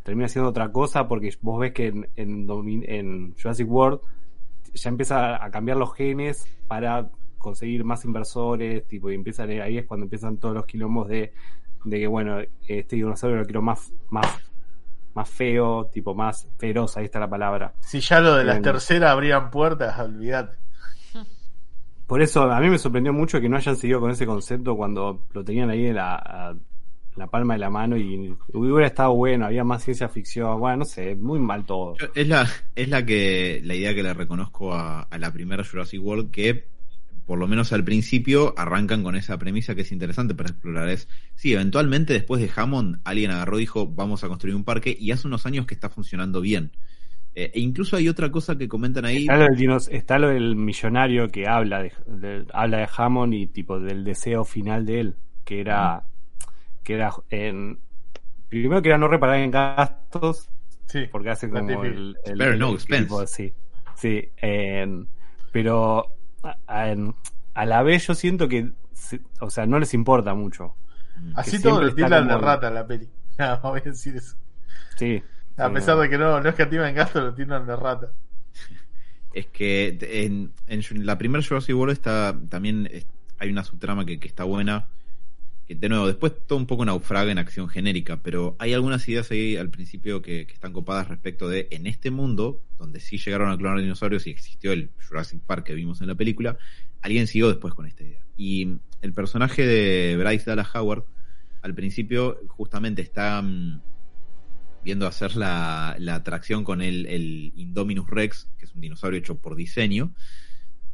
termina 0.04 0.28
siendo 0.28 0.50
otra 0.50 0.72
cosa 0.72 1.08
porque 1.08 1.34
vos 1.42 1.60
ves 1.60 1.72
que 1.74 1.88
en, 1.88 2.08
en 2.16 3.36
Jurassic 3.36 3.70
World 3.70 4.00
ya 4.74 4.90
empieza 4.90 5.44
a 5.44 5.52
cambiar 5.52 5.78
los 5.78 5.94
genes 5.94 6.46
para 6.68 7.10
conseguir 7.38 7.84
más 7.84 8.06
inversores, 8.06 8.86
tipo, 8.88 9.10
y 9.10 9.16
empiezan 9.16 9.50
ahí 9.50 9.78
es 9.80 9.86
cuando 9.86 10.06
empiezan 10.06 10.38
todos 10.38 10.54
los 10.56 10.66
quilombos 10.66 11.08
de, 11.08 11.34
de 11.84 12.00
que 12.00 12.08
bueno, 12.08 12.40
este 12.68 12.96
dinosaurio 12.96 13.40
lo 13.40 13.46
quiero 13.46 13.62
más, 13.62 13.92
más, 14.10 14.28
más 15.14 15.30
feo, 15.30 15.86
tipo 15.94 16.16
más 16.16 16.48
feroz, 16.58 16.98
ahí 16.98 17.06
está 17.06 17.20
la 17.20 17.30
palabra. 17.30 17.74
Si 17.82 18.00
ya 18.00 18.20
lo 18.20 18.36
de 18.36 18.44
las 18.46 18.56
Bien. 18.56 18.64
terceras 18.64 19.12
abrían 19.12 19.50
puertas, 19.52 20.00
olvidate. 20.00 20.58
Por 22.08 22.22
eso 22.22 22.44
a 22.44 22.60
mí 22.60 22.70
me 22.70 22.78
sorprendió 22.78 23.14
mucho 23.14 23.40
que 23.40 23.48
no 23.48 23.56
hayan 23.58 23.78
seguido 23.78 24.02
con 24.02 24.12
ese 24.12 24.26
concepto 24.26 24.76
cuando 24.76 25.28
lo 25.34 25.44
tenían 25.46 25.70
ahí 25.70 25.88
en 25.88 25.96
la, 25.96 26.16
a- 26.16 26.56
la 27.16 27.28
palma 27.28 27.54
de 27.56 27.60
la 27.60 27.70
mano 27.70 27.98
y 27.98 28.34
hubiera 28.54 28.88
estado 28.88 29.14
bueno, 29.14 29.46
había 29.46 29.64
más 29.66 29.84
ciencia 29.84 30.08
ficción, 30.08 30.58
bueno, 30.60 30.78
no 30.78 30.86
sé, 30.86 31.16
muy 31.16 31.40
mal 31.40 31.66
todo. 31.66 31.96
Es 32.16 32.28
la, 32.28 32.48
es 32.76 32.88
la 32.88 33.06
que 33.06 33.60
la 33.64 33.76
idea 33.76 33.94
que 33.94 34.04
le 34.04 34.14
reconozco 34.14 34.74
a, 34.74 35.02
a 35.04 35.18
la 35.18 35.32
primera 35.32 35.64
Jurassic 35.64 36.02
World 36.02 36.32
que 36.32 36.68
por 37.32 37.40
lo 37.40 37.48
menos 37.48 37.72
al 37.72 37.86
principio 37.86 38.54
arrancan 38.58 39.04
con 39.04 39.16
esa 39.16 39.38
premisa 39.40 39.74
que 39.74 39.84
es 39.84 39.92
interesante 39.94 40.36
para 40.36 40.50
explorar 40.50 40.90
es 40.90 41.08
sí 41.34 41.54
eventualmente 41.54 42.12
después 42.12 42.42
de 42.42 42.52
Hammond 42.54 43.00
alguien 43.06 43.32
agarró 43.32 43.56
y 43.58 43.62
dijo 43.62 43.88
vamos 43.88 44.26
a 44.26 44.28
construir 44.28 44.54
un 44.54 44.66
parque 44.66 44.94
y 45.00 45.12
hace 45.12 45.28
unos 45.30 45.46
años 45.46 45.66
que 45.66 45.74
está 45.74 45.90
funcionando 45.90 46.42
bien 46.42 46.72
Eh, 47.34 47.50
e 47.56 47.60
incluso 47.62 47.96
hay 47.96 48.10
otra 48.10 48.30
cosa 48.30 48.58
que 48.58 48.68
comentan 48.68 49.06
ahí 49.06 49.20
Está 49.24 49.38
lo, 49.38 49.46
del 49.46 49.56
dinos- 49.56 49.88
está 49.90 50.20
lo 50.20 50.28
del 50.28 50.58
millonario 50.58 51.30
que 51.30 51.48
habla 51.48 51.82
de, 51.84 51.94
de- 52.06 52.46
habla 52.52 52.80
de 52.80 52.88
Hammond 52.98 53.34
y 53.34 53.48
tipo 53.48 53.80
del 53.80 54.04
deseo 54.04 54.44
final 54.44 54.86
de 54.86 55.00
él, 55.00 55.16
que 55.46 55.62
era 55.62 56.04
que 56.84 56.96
era 56.96 57.12
en 57.30 57.80
primero 58.50 58.82
que 58.82 58.90
era 58.90 58.98
no 58.98 59.08
reparar 59.08 59.38
en 59.40 59.52
gastos, 59.52 60.50
Sí. 60.88 61.06
porque 61.10 61.30
hace 61.30 61.50
como 61.50 61.84
el, 61.86 62.18
el- 62.26 62.42
el 62.42 62.60
no 62.60 62.76
tipo, 62.76 63.22
expense. 63.22 63.28
sí, 63.28 63.54
sí, 63.96 64.30
en- 64.42 65.08
pero 65.54 66.14
a, 66.44 66.58
a- 66.68 66.90
en- 66.92 67.16
a 67.54 67.66
la 67.66 67.84
vez 67.84 68.08
yo 68.08 68.16
siento 68.16 68.48
que 68.48 68.72
o 69.40 69.50
sea, 69.50 69.66
no 69.66 69.80
les 69.80 69.94
importa 69.94 70.34
mucho. 70.34 70.76
Así 71.36 71.58
que 71.58 71.64
todo 71.64 71.82
lo 71.82 71.94
tildan 71.94 72.28
de 72.28 72.38
rata 72.38 72.68
en 72.70 72.74
la 72.76 72.88
peli. 72.88 73.10
Nada 73.38 73.54
más 73.56 73.62
voy 73.64 73.82
a 73.82 73.90
decir 73.90 74.16
eso. 74.16 74.36
Sí. 74.96 75.24
A 75.58 75.68
sí, 75.68 75.74
pesar 75.74 75.96
no. 75.96 76.02
de 76.04 76.10
que 76.10 76.18
no, 76.18 76.40
no 76.40 76.50
escatiman 76.50 76.94
gasto, 76.96 77.20
lo 77.22 77.34
tildan 77.34 77.66
de 77.66 77.76
rata. 77.76 78.12
es 79.34 79.48
que 79.48 79.98
en, 80.02 80.52
en 80.68 81.06
la 81.06 81.18
primera 81.18 81.44
Jurassic 81.46 81.76
World 81.76 81.94
está 81.94 82.38
también 82.50 82.88
es- 82.92 83.08
hay 83.40 83.50
una 83.50 83.64
subtrama 83.64 84.06
que, 84.06 84.20
que 84.20 84.28
está 84.28 84.44
buena 84.44 84.88
de 85.76 85.90
nuevo 85.90 86.08
después 86.08 86.34
todo 86.48 86.58
un 86.58 86.68
poco 86.68 86.86
naufraga 86.86 87.32
en 87.32 87.38
acción 87.38 87.68
genérica 87.68 88.22
pero 88.22 88.56
hay 88.60 88.74
algunas 88.74 89.08
ideas 89.08 89.30
ahí 89.32 89.56
al 89.58 89.70
principio 89.70 90.22
que, 90.22 90.42
están 90.42 90.74
copadas 90.74 91.08
respecto 91.08 91.48
de 91.48 91.68
en 91.72 91.88
este 91.88 92.12
mundo 92.12 92.62
donde 92.78 93.00
sí 93.00 93.18
llegaron 93.18 93.52
a 93.52 93.58
clonar 93.58 93.80
dinosaurios 93.80 94.28
y 94.28 94.32
existió 94.32 94.72
el 94.72 94.90
Jurassic 95.08 95.42
Park 95.42 95.66
que 95.66 95.74
vimos 95.74 96.02
en 96.02 96.08
la 96.08 96.16
película 96.16 96.58
alguien 97.02 97.28
siguió 97.28 97.50
después 97.50 97.74
con 97.74 97.86
esta 97.86 98.04
idea. 98.04 98.24
Y 98.38 98.78
el 99.02 99.14
personaje 99.14 99.66
de 99.66 100.18
Bryce 100.18 100.46
Dallas 100.50 100.74
Howard 100.76 101.04
al 101.62 101.76
principio 101.76 102.40
justamente 102.48 103.02
está 103.02 103.42
mm, 103.42 103.82
viendo 104.84 105.08
hacer 105.08 105.36
la, 105.36 105.96
la 106.00 106.16
atracción 106.16 106.64
con 106.64 106.82
el, 106.82 107.54
Indominus 107.56 108.10
Rex, 108.10 108.50
que 108.58 108.66
es 108.66 108.74
un 108.74 108.82
dinosaurio 108.82 109.20
hecho 109.20 109.38
por 109.38 109.56
diseño, 109.56 110.14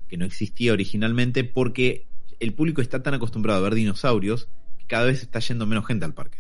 que 0.10 0.18
no 0.18 0.26
existía 0.26 0.74
originalmente 0.74 1.44
porque 1.44 2.08
el 2.40 2.54
público 2.54 2.82
está 2.82 3.02
tan 3.04 3.14
acostumbrado 3.14 3.60
a 3.60 3.64
ver 3.64 3.76
dinosaurios 3.76 4.50
cada 4.88 5.06
vez 5.06 5.22
está 5.24 5.40
yendo 5.40 5.66
menos 5.68 5.86
gente 5.86 6.06
al 6.06 6.14
parque. 6.14 6.40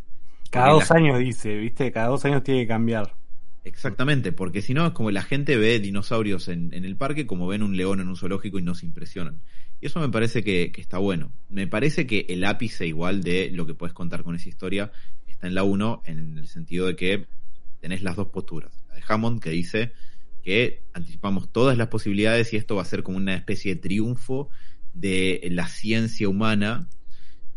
Cada 0.49 0.71
Porque 0.71 0.71
dos 0.71 0.89
la- 0.89 0.95
años 0.97 1.19
dice, 1.19 1.55
¿viste? 1.57 1.91
Cada 1.91 2.07
dos 2.07 2.25
años 2.25 2.43
tiene 2.43 2.61
que 2.61 2.67
cambiar. 2.67 3.15
Exactamente, 3.63 4.31
porque 4.31 4.61
si 4.61 4.73
no 4.73 4.85
es 4.87 4.93
como 4.93 5.11
la 5.11 5.21
gente 5.23 5.57
ve 5.57 5.79
dinosaurios 5.79 6.47
en, 6.47 6.73
en 6.73 6.85
el 6.85 6.95
parque 6.95 7.27
como 7.27 7.47
ven 7.47 7.63
un 7.63 7.75
león 7.75 7.99
en 7.99 8.07
un 8.07 8.15
zoológico 8.15 8.57
y 8.59 8.61
no 8.61 8.75
se 8.75 8.85
impresionan. 8.85 9.41
Y 9.81 9.87
eso 9.87 9.99
me 9.99 10.07
parece 10.09 10.41
que, 10.43 10.71
que 10.71 10.79
está 10.81 10.99
bueno. 10.99 11.33
Me 11.49 11.67
parece 11.67 12.07
que 12.07 12.25
el 12.29 12.45
ápice 12.45 12.87
igual 12.87 13.23
de 13.23 13.51
lo 13.51 13.65
que 13.65 13.73
puedes 13.73 13.93
contar 13.93 14.23
con 14.23 14.35
esa 14.35 14.47
historia 14.49 14.91
está 15.27 15.47
en 15.47 15.55
la 15.55 15.63
1 15.63 16.01
en 16.05 16.37
el 16.37 16.47
sentido 16.47 16.87
de 16.87 16.95
que 16.95 17.27
tenés 17.81 18.03
las 18.03 18.15
dos 18.15 18.29
posturas. 18.29 18.71
La 18.87 18.95
de 18.95 19.03
Hammond 19.07 19.41
que 19.41 19.49
dice 19.49 19.91
que 20.43 20.81
anticipamos 20.93 21.51
todas 21.51 21.77
las 21.77 21.87
posibilidades 21.89 22.53
y 22.53 22.57
esto 22.57 22.77
va 22.77 22.83
a 22.83 22.85
ser 22.85 23.03
como 23.03 23.17
una 23.17 23.35
especie 23.35 23.75
de 23.75 23.81
triunfo 23.81 24.49
de 24.93 25.45
la 25.51 25.67
ciencia 25.67 26.29
humana 26.29 26.87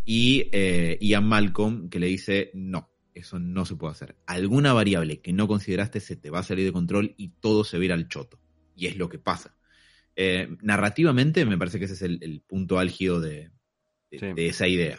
y 0.05 0.49
eh, 0.53 0.99
Ian 1.01 1.27
Malcolm 1.27 1.89
que 1.89 1.99
le 2.01 2.07
dice 2.07 2.51
no, 2.55 2.91
eso 3.15 3.39
no 3.39 3.65
se 3.67 3.77
puede 3.77 3.93
hacer. 3.93 4.17
Alguna 4.27 4.73
variable 4.73 5.21
que 5.21 5.33
no 5.33 5.47
consideraste 5.49 6.01
se 6.01 6.17
te 6.17 6.31
va 6.31 6.41
a 6.41 6.45
salir 6.45 6.65
de 6.65 6.73
control 6.73 7.15
y 7.17 7.29
todo 7.41 7.65
se 7.65 7.77
va 7.77 7.83
a 7.83 7.85
ir 7.87 7.93
al 7.93 8.09
choto. 8.09 8.41
Y 8.75 8.87
es 8.87 8.97
lo 8.97 9.09
que 9.09 9.19
pasa. 9.19 9.55
Eh, 10.17 10.49
narrativamente 10.63 11.45
me 11.45 11.57
parece 11.59 11.79
que 11.79 11.85
ese 11.85 11.95
es 11.95 12.03
el, 12.03 12.19
el 12.23 12.41
punto 12.41 12.79
álgido 12.79 13.21
de, 13.21 13.51
de- 14.11 14.19
Sí. 14.19 14.27
de 14.35 14.47
esa 14.49 14.67
idea. 14.67 14.99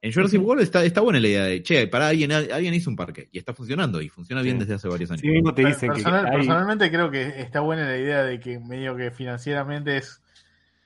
En 0.00 0.12
Jurassic 0.12 0.40
World 0.40 0.62
está, 0.62 0.84
está 0.84 1.00
buena 1.00 1.18
la 1.18 1.26
idea 1.28 1.44
de, 1.44 1.60
che, 1.62 1.88
para 1.88 2.06
alguien, 2.08 2.30
alguien 2.30 2.72
hizo 2.72 2.88
un 2.88 2.94
parque 2.96 3.28
y 3.32 3.38
está 3.38 3.52
funcionando 3.52 4.00
y 4.00 4.08
funciona 4.08 4.42
bien 4.42 4.56
Sí. 4.56 4.60
desde 4.60 4.74
hace 4.74 4.88
varios 4.88 5.10
años. 5.10 5.22
Sí 5.22 5.28
mismo 5.28 5.52
te 5.54 5.64
dicen 5.64 5.88
que 5.90 5.94
Personal- 6.02 6.26
hay- 6.26 6.32
Personalmente 6.36 6.88
creo 6.90 7.10
que 7.10 7.40
está 7.40 7.60
buena 7.60 7.84
la 7.88 7.98
idea 7.98 8.22
de 8.24 8.38
que 8.38 8.60
medio 8.60 8.96
que 8.96 9.10
financieramente 9.10 9.96
es 9.96 10.22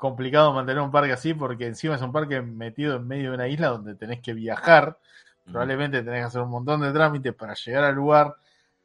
complicado 0.02 0.52
mantener 0.52 0.82
un 0.82 0.90
parque 0.90 1.12
así 1.12 1.34
porque 1.34 1.66
encima 1.66 1.94
es 1.96 2.02
un 2.02 2.12
parque 2.12 2.42
metido 2.42 2.96
en 2.96 3.06
medio 3.08 3.30
de 3.30 3.36
una 3.36 3.48
isla 3.48 3.68
donde 3.68 3.94
tenés 3.94 4.20
que 4.20 4.34
viajar, 4.34 4.98
probablemente 5.50 6.02
tenés 6.02 6.20
que 6.20 6.26
hacer 6.26 6.42
un 6.42 6.50
montón 6.50 6.80
de 6.82 6.92
trámites 6.92 7.34
para 7.34 7.54
llegar 7.54 7.84
al 7.84 7.94
lugar, 7.94 8.36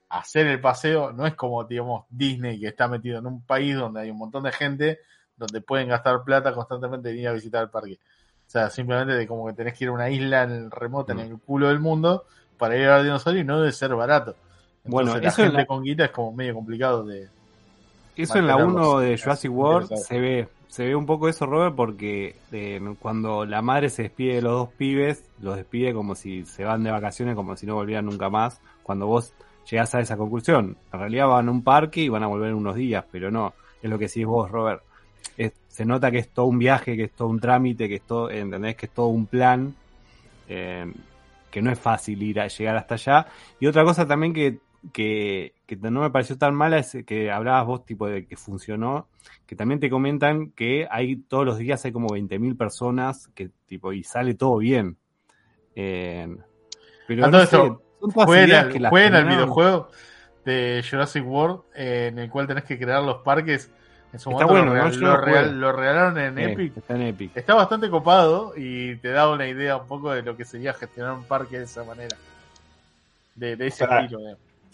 hacer 0.10 0.48
el 0.48 0.62
paseo, 0.62 1.12
no 1.14 1.26
es 1.28 1.36
como 1.36 1.64
digamos 1.66 2.06
Disney 2.10 2.60
que 2.60 2.68
está 2.68 2.88
metido 2.88 3.20
en 3.20 3.26
un 3.28 3.42
país 3.44 3.76
donde 3.76 4.02
hay 4.02 4.12
un 4.12 4.18
montón 4.18 4.44
de 4.44 4.52
gente 4.52 5.00
donde 5.36 5.62
pueden 5.62 5.90
gastar 5.90 6.24
plata 6.24 6.54
constantemente 6.54 7.10
en 7.12 7.18
ir 7.20 7.28
a 7.28 7.34
visitar 7.34 7.64
el 7.64 7.70
parque. 7.70 8.00
O 8.48 8.50
sea, 8.50 8.70
simplemente 8.70 9.14
de 9.14 9.28
como 9.28 9.46
que 9.48 9.54
tenés 9.54 9.74
que 9.78 9.84
ir 9.86 9.90
a 9.90 9.94
una 9.94 10.10
isla 10.10 10.44
en 10.44 10.52
el 10.52 10.72
remota 10.72 11.14
en 11.14 11.20
el 11.20 11.38
culo 11.40 11.68
del 11.68 11.80
mundo 11.80 12.26
para 12.58 12.78
ir 12.78 12.88
a 12.88 12.96
ver 12.98 13.04
dinosaurio 13.06 13.42
y 13.42 13.46
no 13.46 13.60
debe 13.60 13.72
ser 13.74 13.94
barato. 13.96 14.36
Bueno, 14.86 15.12
Entonces, 15.12 15.34
eso 15.34 15.42
la 15.42 15.48
en 15.48 15.52
gente 15.52 15.62
la- 15.64 15.66
con 15.68 15.84
guita 15.84 16.06
es 16.06 16.12
como 16.12 16.32
medio 16.32 16.54
complicado 16.54 17.04
de... 17.04 17.28
Eso 18.24 18.38
en 18.40 18.48
la 18.48 18.58
mantenerlos 18.58 18.88
1 18.96 19.00
de 19.00 19.18
Jurassic 19.18 19.52
World 19.52 19.88
se 19.98 20.20
ve, 20.20 20.48
se 20.68 20.86
ve 20.86 20.96
un 20.96 21.06
poco 21.06 21.28
eso, 21.30 21.46
Robert, 21.46 21.76
porque 21.76 22.36
eh, 22.52 22.82
cuando 23.00 23.46
la 23.46 23.62
madre 23.62 23.90
se 23.90 24.04
despide 24.04 24.36
de 24.36 24.42
los 24.42 24.52
dos 24.54 24.70
pibes, 24.74 25.24
los 25.42 25.56
despide 25.56 25.94
como 25.94 26.16
si 26.16 26.46
se 26.46 26.64
van 26.64 26.84
de 26.84 26.92
vacaciones, 26.92 27.36
como 27.36 27.56
si 27.56 27.66
no 27.66 27.76
volvieran 27.76 28.06
nunca 28.06 28.30
más. 28.30 28.60
Cuando 28.84 29.08
vos 29.08 29.34
llegás 29.70 29.94
a 29.96 30.00
esa 30.00 30.18
conclusión, 30.18 30.78
en 30.94 31.00
realidad 31.00 31.28
van 31.28 31.48
a 31.48 31.52
un 31.52 31.64
parque 31.64 32.02
y 32.02 32.10
van 32.10 32.24
a 32.24 32.28
volver 32.28 32.50
en 32.50 32.56
unos 32.56 32.76
días, 32.76 33.06
pero 33.12 33.30
no, 33.32 33.54
es 33.82 33.90
lo 33.90 33.98
que 33.98 34.06
decís 34.08 34.26
vos, 34.26 34.50
Robert. 34.50 34.82
Es- 35.38 35.54
se 35.68 35.86
nota 35.86 36.10
que 36.10 36.18
es 36.20 36.30
todo 36.30 36.46
un 36.48 36.58
viaje, 36.58 36.96
que 36.98 37.04
es 37.04 37.12
todo 37.12 37.28
un 37.28 37.40
trámite, 37.40 37.88
que 37.88 37.96
es 37.96 38.02
todo, 38.02 38.30
¿entendés? 38.32 38.76
Que 38.76 38.88
es 38.88 38.92
todo 38.92 39.08
un 39.08 39.28
plan, 39.28 39.76
eh, 40.50 40.92
que 41.52 41.62
no 41.62 41.72
es 41.72 41.80
fácil 41.80 42.22
ir 42.24 42.40
a 42.40 42.48
llegar 42.48 42.78
hasta 42.78 42.96
allá. 42.96 43.28
Y 43.60 43.68
otra 43.68 43.84
cosa 43.84 44.08
también 44.08 44.34
que, 44.34 44.60
que, 44.94 45.54
que 45.66 45.76
no 45.76 46.02
me 46.02 46.10
pareció 46.10 46.38
tan 46.38 46.56
mala 46.56 46.78
es 46.78 46.98
que 47.06 47.32
hablabas 47.32 47.66
vos 47.66 47.86
tipo 47.86 48.08
de 48.08 48.26
que 48.26 48.38
funcionó, 48.38 49.08
que 49.46 49.56
también 49.56 49.80
te 49.80 49.90
comentan 49.90 50.52
que 50.52 50.88
hay 50.90 51.18
todos 51.18 51.46
los 51.46 51.58
días 51.58 51.84
hay 51.86 51.92
como 51.92 52.10
20.000 52.10 52.58
personas 52.58 53.28
que 53.36 53.50
tipo 53.66 53.94
y 53.94 54.04
sale 54.04 54.34
todo 54.36 54.58
bien. 54.58 54.98
Eh, 55.76 56.36
pero 57.08 57.26
A 57.26 57.30
no 57.30 57.38
sé, 57.40 57.44
esto, 57.46 57.82
ideas 58.34 58.66
al, 58.66 58.72
que 58.72 58.86
al 58.86 59.26
videojuego 59.26 59.90
de 60.46 60.84
Jurassic 60.90 61.26
World 61.26 61.62
eh, 61.76 62.08
en 62.12 62.20
el 62.20 62.30
cual 62.30 62.48
tenés 62.48 62.64
que 62.64 62.78
crear 62.78 63.04
los 63.04 63.18
parques. 63.18 63.70
En 64.14 64.20
su 64.20 64.30
Está 64.30 64.46
momento 64.46 64.72
bueno, 64.72 64.86
lo, 64.86 64.92
Yo 64.92 65.52
lo 65.52 65.72
regalaron 65.74 66.18
en 66.18 66.38
Eh, 66.40 66.54
Epic. 66.54 66.78
Está 66.78 66.96
en 66.96 67.02
Epic. 67.02 67.36
Está 67.36 67.56
bastante 67.56 67.90
copado 67.90 68.54
y 68.56 68.96
te 68.98 69.10
da 69.10 69.30
una 69.30 69.48
idea 69.48 69.76
un 69.76 69.88
poco 69.88 70.12
de 70.12 70.22
lo 70.22 70.38
que 70.38 70.46
sería 70.46 70.74
gestionar 70.74 71.14
un 71.14 71.26
parque 71.26 71.58
de 71.58 71.66
esa 71.66 71.84
manera. 71.84 72.16
De, 73.36 73.58
de 73.58 73.68
ese 73.68 73.84
estilo. 73.84 74.20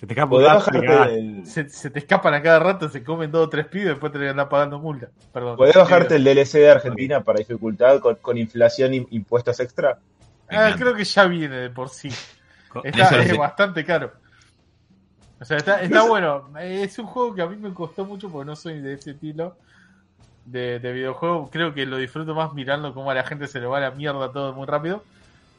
Se 0.03 0.07
te 0.07 0.13
escapa 0.15 0.35
un 0.35 0.41
Podés 0.41 0.47
gato, 0.47 0.59
bajarte, 0.59 0.79
te 0.81 0.85
cagaste. 0.85 1.17
el, 1.17 1.45
Se, 1.45 1.69
se 1.69 1.89
te 1.89 1.99
escapan 1.99 2.33
a 2.33 2.41
cada 2.41 2.59
rato, 2.59 2.89
se 2.89 3.01
comen 3.05 3.31
dos 3.31 3.47
o 3.47 3.49
tres 3.49 3.67
pibes 3.67 3.85
y 3.85 3.89
después 3.91 4.11
te 4.11 4.27
andar 4.27 4.49
pagando 4.49 4.77
multa. 4.77 5.07
Perdón. 5.31 5.55
podés 5.55 5.75
bajarte 5.77 6.17
el 6.17 6.25
DLC 6.25 6.55
de 6.55 6.71
Argentina 6.71 7.23
para 7.23 7.39
dificultad 7.39 8.01
con, 8.01 8.15
con 8.15 8.37
inflación 8.37 8.93
y 8.93 9.07
impuestos 9.11 9.61
extra. 9.61 9.99
Ah, 10.49 10.75
creo 10.77 10.93
que 10.93 11.05
ya 11.05 11.23
viene 11.23 11.55
de 11.55 11.69
por 11.69 11.87
sí. 11.87 12.09
Está, 12.83 13.05
Eso 13.05 13.15
es 13.15 13.29
sí. 13.29 13.37
bastante 13.37 13.85
caro. 13.85 14.11
O 15.39 15.45
sea, 15.45 15.55
está, 15.55 15.81
está 15.81 16.03
bueno. 16.05 16.49
Es 16.59 16.99
un 16.99 17.05
juego 17.05 17.33
que 17.33 17.41
a 17.41 17.47
mí 17.47 17.55
me 17.55 17.73
costó 17.73 18.03
mucho 18.03 18.29
porque 18.29 18.45
no 18.45 18.57
soy 18.57 18.81
de 18.81 18.95
ese 18.95 19.11
estilo 19.11 19.55
de, 20.43 20.79
de 20.79 20.91
videojuego. 20.91 21.49
Creo 21.49 21.73
que 21.73 21.85
lo 21.85 21.95
disfruto 21.95 22.35
más 22.35 22.51
mirando 22.53 22.93
cómo 22.93 23.09
a 23.09 23.13
la 23.13 23.23
gente 23.23 23.47
se 23.47 23.61
le 23.61 23.67
va 23.67 23.79
la 23.79 23.91
mierda 23.91 24.33
todo 24.33 24.51
muy 24.51 24.65
rápido. 24.67 25.01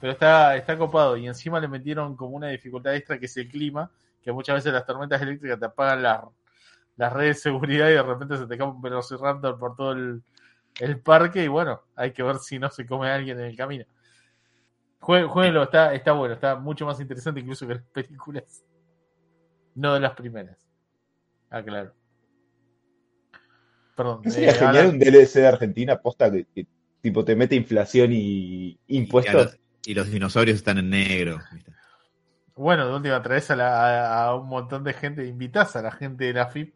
Pero 0.03 0.13
está, 0.13 0.55
está 0.55 0.77
copado. 0.77 1.17
Y 1.17 1.27
encima 1.27 1.61
le 1.61 1.69
metieron 1.69 2.15
como 2.15 2.37
una 2.37 2.49
dificultad 2.49 2.95
extra 2.95 3.19
que 3.19 3.25
es 3.25 3.37
el 3.39 3.49
clima. 3.49 3.91
Que 4.25 4.33
muchas 4.33 4.57
veces 4.57 4.73
las 4.73 4.87
tormentas 4.87 5.21
eléctricas 5.21 5.59
te 5.61 5.67
apagan 5.67 6.03
las, 6.03 6.23
las 6.97 7.13
redes 7.13 7.37
de 7.37 7.43
seguridad 7.43 7.89
y 7.89 7.93
de 7.93 8.03
repente 8.03 8.37
se 8.39 8.47
te 8.47 8.57
cae 8.57 8.67
un 8.67 8.81
velociraptor 8.81 9.59
por 9.59 9.77
todo 9.77 9.93
el, 9.93 10.23
el 10.81 11.01
parque. 11.01 11.45
Y 11.45 11.49
bueno, 11.49 11.83
hay 11.95 12.13
que 12.13 12.23
ver 12.23 12.39
si 12.39 12.59
no 12.59 12.71
se 12.71 12.87
come 12.87 13.11
a 13.11 13.15
alguien 13.17 13.39
en 13.39 13.47
el 13.47 13.57
camino. 13.57 13.85
Jue- 15.01 15.29
Jueguenlo, 15.29 15.65
está, 15.65 15.93
está 15.95 16.13
bueno, 16.13 16.35
está 16.35 16.57
mucho 16.57 16.87
más 16.87 16.99
interesante 17.01 17.41
incluso 17.41 17.67
que 17.69 17.75
las 17.75 17.85
películas. 17.85 18.65
No 19.75 19.93
de 19.95 20.01
las 20.01 20.13
primeras. 20.15 20.57
Ah, 21.51 21.63
claro. 21.63 21.93
Perdón. 23.97 24.21
¿No 24.25 24.31
eh, 24.31 24.33
sería 24.33 24.53
genial 24.55 24.77
ahora- 24.77 24.89
un 24.89 24.99
DLC 24.99 25.35
de 25.41 25.47
Argentina 25.47 26.01
posta 26.01 26.31
que, 26.31 26.47
que 26.55 26.67
tipo 27.01 27.25
te 27.25 27.37
mete 27.37 27.55
inflación 27.55 28.13
y 28.13 28.79
Y, 28.87 28.97
impuestos? 28.99 29.35
los, 29.35 29.59
y 29.87 29.95
los 29.95 30.11
dinosaurios 30.11 30.57
están 30.57 30.79
en 30.79 30.91
negro. 30.91 31.39
¿viste? 31.53 31.73
Bueno, 32.57 32.87
de 32.89 32.95
última 32.95 33.21
traes 33.23 33.51
a, 33.51 33.57
la- 33.57 33.83
a- 33.85 34.25
a 34.27 34.35
un 34.37 34.49
montón 34.49 34.85
de 34.85 34.93
gente, 34.93 35.27
invitas 35.27 35.75
a 35.77 35.83
la 35.83 35.91
gente 35.91 36.25
de 36.25 36.33
la 36.35 36.47
FIP 36.47 36.75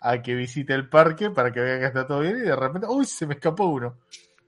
a 0.00 0.20
que 0.20 0.34
visite 0.34 0.74
el 0.74 0.88
parque 0.88 1.30
para 1.30 1.52
que 1.52 1.60
vea 1.60 1.78
que 1.78 1.86
está 1.86 2.06
todo 2.06 2.20
bien 2.20 2.36
y 2.36 2.40
de 2.40 2.56
repente, 2.56 2.86
uy, 2.88 3.04
se 3.06 3.26
me 3.26 3.34
escapó 3.34 3.66
uno. 3.68 3.98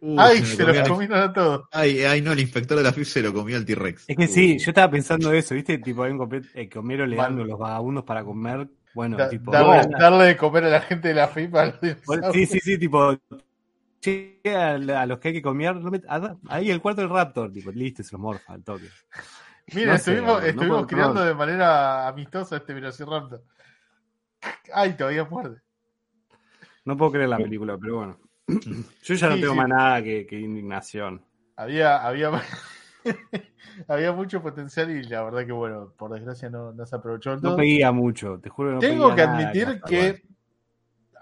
Uh, 0.01 0.21
Ay, 0.21 0.45
se 0.45 0.63
comió 0.63 0.81
los 0.81 0.89
comieron 0.91 1.19
a 1.21 1.33
todos. 1.33 1.63
Ay, 1.73 2.03
ay, 2.03 2.21
no, 2.21 2.33
el 2.33 2.41
inspector 2.41 2.77
de 2.77 2.83
la 2.85 2.93
FIF 2.93 3.09
se 3.09 3.23
lo 3.23 3.33
comió 3.33 3.57
al 3.57 3.65
T-Rex. 3.65 4.05
Es 4.09 4.17
que 4.17 4.27
sí, 4.29 4.59
yo 4.59 4.71
estaba 4.71 4.91
pensando 4.91 5.33
eso, 5.33 5.55
¿viste? 5.55 5.79
Tipo, 5.79 6.03
hay 6.03 6.13
un 6.13 6.19
completo, 6.19 6.49
eh, 6.55 6.69
que 6.69 6.79
Homero 6.79 7.07
le 7.07 7.17
dan 7.17 7.35
Mal. 7.37 7.45
a 7.45 7.47
los 7.47 7.59
vagabundos 7.59 8.05
para 8.05 8.23
comer. 8.23 8.69
Bueno, 8.93 9.17
Da- 9.17 9.29
tipo. 9.31 9.51
darle, 9.51 9.89
no, 9.89 9.99
darle 9.99 10.25
de 10.27 10.37
comer 10.37 10.65
a 10.65 10.69
la 10.69 10.81
gente 10.83 11.09
de 11.09 11.15
la 11.15 11.29
FIP 11.29 11.55
a 11.57 11.67
los 11.67 11.81
dinosaurios. 11.81 12.33
Sí, 12.35 12.47
sí, 12.47 12.61
sí, 12.61 12.79
tipo. 12.79 13.17
che, 14.01 14.41
a, 14.55 14.77
los 15.07 15.19
que 15.19 15.29
hay 15.29 15.35
que 15.35 15.43
comer, 15.43 15.77
ahí 16.49 16.71
el 16.71 16.81
cuarto 16.83 17.01
del 17.01 17.11
Raptor, 17.11 17.51
tipo, 17.51 17.71
listo, 17.73 18.03
se 18.03 18.13
los 18.13 18.21
morfa 18.21 18.53
al 18.53 18.63
toque. 18.63 18.89
Mira, 19.75 19.93
No 19.93 19.99
sé, 19.99 20.13
estuvimos, 20.17 20.43
no 20.47 20.47
estuvimos 20.51 20.87
criando 20.87 21.21
de 21.25 21.35
manera 21.35 22.07
amistosa 22.09 22.57
este 22.57 22.75
Velociraptor. 22.75 23.43
Ay, 24.73 24.97
todavía 24.97 25.25
muerde. 25.25 25.61
No 26.87 26.97
puedo 26.97 27.13
creer 27.13 27.29
la 27.29 27.43
película, 27.43 27.77
pero 27.77 27.97
bueno. 27.97 28.19
Yo 29.03 29.15
ya 29.15 29.29
no 29.29 29.35
Sí, 29.35 29.41
tengo 29.41 29.55
sí. 29.55 29.57
más 29.57 29.69
nada 29.69 30.03
que, 30.03 30.27
que 30.27 30.41
indignación. 30.41 31.23
Había, 31.57 31.97
había, 32.07 32.31
había 33.89 34.13
mucho 34.13 34.43
potencial 34.43 34.91
y 34.91 35.03
la 35.05 35.23
verdad 35.23 35.47
que, 35.47 35.53
bueno, 35.53 35.93
por 35.97 36.13
desgracia 36.13 36.51
no, 36.51 36.73
no 36.73 36.87
se 36.87 36.97
aprovechó 36.97 37.31
del 37.31 37.41
No 37.41 37.43
todo. 37.43 37.57
pedía 37.57 37.93
mucho, 37.93 38.39
te 38.41 38.51
juro 38.51 38.71
que 38.71 38.75
no 38.75 38.81
Tengo 38.81 39.15
que 39.15 39.23
admitir 39.23 39.83
que 39.83 40.23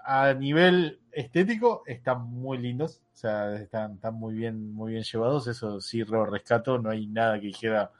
a 0.05 0.33
nivel 0.33 0.99
estético 1.11 1.83
están 1.85 2.21
muy 2.29 2.57
lindos, 2.57 3.01
o 3.13 3.15
sea, 3.17 3.55
están, 3.55 3.93
están 3.95 4.13
muy 4.15 4.33
bien, 4.35 4.71
muy 4.73 4.91
bien 4.93 5.03
llevados, 5.03 5.47
eso 5.47 5.81
sí 5.81 6.03
lo 6.03 6.25
rescato, 6.25 6.77
no 6.77 6.89
hay 6.91 7.07
nada 7.07 7.39
que 7.39 7.47
dijera 7.47 7.91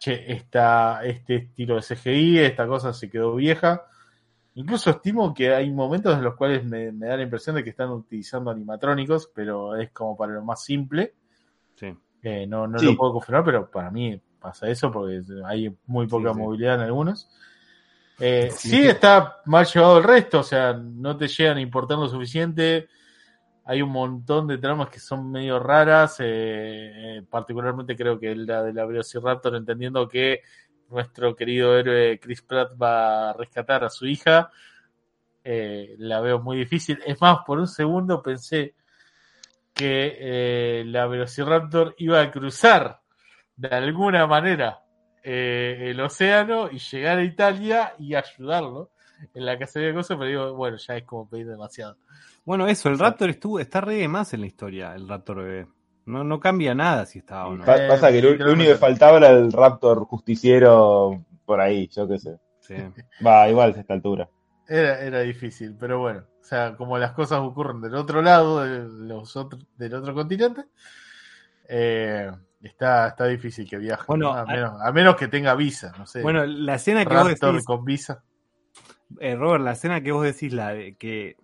que 0.00 0.24
esta, 0.32 1.04
este 1.04 1.36
estilo 1.36 1.76
de 1.76 1.82
CGI, 1.82 2.38
esta 2.40 2.66
cosa 2.66 2.92
se 2.92 3.10
quedó 3.10 3.34
vieja. 3.34 3.84
Incluso 4.54 4.90
estimo 4.90 5.32
que 5.34 5.54
hay 5.54 5.70
momentos 5.70 6.16
en 6.16 6.24
los 6.24 6.34
cuales 6.34 6.64
me, 6.64 6.90
me 6.92 7.06
da 7.06 7.16
la 7.16 7.22
impresión 7.22 7.56
de 7.56 7.62
que 7.64 7.70
están 7.70 7.90
utilizando 7.90 8.50
animatrónicos, 8.50 9.30
pero 9.34 9.76
es 9.76 9.90
como 9.92 10.16
para 10.16 10.32
lo 10.32 10.42
más 10.44 10.62
simple. 10.64 11.14
Sí. 11.76 11.94
Eh, 12.22 12.46
no 12.46 12.66
no 12.66 12.78
Sí. 12.78 12.86
lo 12.86 12.96
puedo 12.96 13.12
confirmar, 13.12 13.44
pero 13.44 13.70
para 13.70 13.90
mí 13.90 14.20
pasa 14.40 14.68
eso 14.68 14.90
porque 14.90 15.20
hay 15.46 15.74
muy 15.86 16.06
poca 16.08 16.32
sí. 16.32 16.38
movilidad 16.38 16.74
en 16.76 16.80
algunos. 16.82 17.28
Eh, 18.18 18.48
Sí. 18.52 18.70
sí. 18.70 18.86
está 18.86 19.36
mal 19.44 19.64
llevado 19.66 19.98
el 19.98 20.04
resto, 20.04 20.40
o 20.40 20.44
sea, 20.44 20.72
no 20.72 21.16
te 21.16 21.28
llegan 21.28 21.58
a 21.58 21.60
importar 21.60 21.98
lo 21.98 22.08
suficiente. 22.08 22.88
Hay 23.68 23.82
un 23.82 23.90
montón 23.90 24.46
de 24.46 24.58
tramas 24.58 24.88
que 24.88 24.98
son 24.98 25.30
medio 25.30 25.58
raras, 25.58 26.20
eh, 26.20 26.24
eh, 27.18 27.22
particularmente 27.28 27.94
creo 27.94 28.18
que 28.18 28.34
la 28.34 28.62
de 28.62 28.72
la 28.72 28.86
Velociraptor, 28.86 29.54
entendiendo 29.54 30.08
que 30.08 30.40
nuestro 30.90 31.36
querido 31.36 31.78
héroe 31.78 32.18
Chris 32.18 32.42
Pratt 32.42 32.72
va 32.80 33.30
a 33.30 33.32
rescatar 33.34 33.84
a 33.84 33.90
su 33.90 34.06
hija, 34.06 34.50
eh, 35.44 35.94
la 35.98 36.20
veo 36.20 36.40
muy 36.40 36.56
difícil. 36.56 36.98
Es 37.04 37.20
más, 37.20 37.40
por 37.46 37.58
un 37.58 37.68
segundo 37.68 38.22
pensé 38.22 38.74
que 39.74 40.82
la 40.86 41.06
Velociraptor 41.06 41.94
iba 41.98 42.20
a 42.20 42.30
cruzar 42.30 43.02
de 43.54 43.68
alguna 43.68 44.26
manera 44.26 44.80
eh, 45.22 45.90
el 45.90 46.00
océano 46.00 46.70
y 46.70 46.78
llegar 46.78 47.18
a 47.18 47.24
Italia 47.24 47.94
y 47.98 48.14
ayudarlo 48.14 48.92
en 49.34 49.44
la 49.44 49.58
cacería 49.58 49.88
de 49.88 49.94
cosas, 49.94 50.16
pero 50.16 50.30
digo, 50.30 50.54
bueno, 50.54 50.76
ya 50.78 50.96
es 50.96 51.04
como 51.04 51.28
pedir 51.28 51.48
demasiado. 51.48 51.98
Bueno, 52.48 52.66
eso, 52.66 52.88
el 52.88 52.98
Raptor 52.98 53.28
estuvo, 53.28 53.60
está 53.60 53.82
re 53.82 53.96
de 53.96 54.08
más 54.08 54.32
en 54.32 54.40
la 54.40 54.46
historia, 54.46 54.94
el 54.94 55.06
Raptor 55.06 55.36
bebé. 55.42 55.66
No, 56.06 56.24
no 56.24 56.40
cambia 56.40 56.74
nada 56.74 57.04
si 57.04 57.18
está 57.18 57.46
o 57.46 57.54
no. 57.54 57.62
Pa- 57.62 57.76
Eh, 57.76 57.86
pasa 57.86 58.10
que 58.10 58.22
lo, 58.22 58.30
único 58.52 58.70
que 58.70 58.76
faltaba 58.78 59.18
era 59.18 59.28
el 59.28 59.52
Raptor 59.52 60.06
justiciero 60.06 61.22
por 61.44 61.60
ahí, 61.60 61.88
yo 61.88 62.08
qué 62.08 62.18
sé. 62.18 62.38
Sí. 62.60 62.74
Va, 63.26 63.50
igual 63.50 63.74
a 63.76 63.80
esta 63.80 63.92
altura. 63.92 64.30
Era, 64.66 64.98
era 65.02 65.20
difícil, 65.20 65.76
pero 65.78 65.98
bueno, 65.98 66.20
o 66.40 66.42
sea, 66.44 66.74
como 66.74 66.96
las 66.96 67.12
cosas 67.12 67.40
ocurren 67.40 67.82
del 67.82 67.94
otro 67.94 68.22
lado 68.22 68.62
de 68.64 68.88
los 69.06 69.36
otros, 69.36 69.66
del 69.76 69.92
otro 69.92 70.14
continente, 70.14 70.64
eh, 71.68 72.30
está, 72.62 73.08
está 73.08 73.26
difícil 73.26 73.68
que 73.68 73.76
viaje, 73.76 74.04
Bueno, 74.08 74.32
¿no? 74.32 74.38
a, 74.38 74.46
menos, 74.46 74.72
a 74.82 74.90
menos 74.92 75.16
que 75.16 75.28
tenga 75.28 75.54
visa, 75.54 75.92
no 75.98 76.06
sé. 76.06 76.22
Bueno, 76.22 76.46
la 76.46 76.76
escena 76.76 77.04
que 77.04 77.14
vos 77.14 77.28
Raptor 77.28 77.52
decís, 77.52 77.66
con 77.66 77.84
visa. 77.84 78.24
eh, 79.20 79.36
Robert, 79.36 79.64
la 79.64 79.72
escena 79.72 80.00
que 80.00 80.12
vos 80.12 80.24
decís, 80.24 80.54
la 80.54 80.70
de 80.72 80.96
que, 80.96 81.36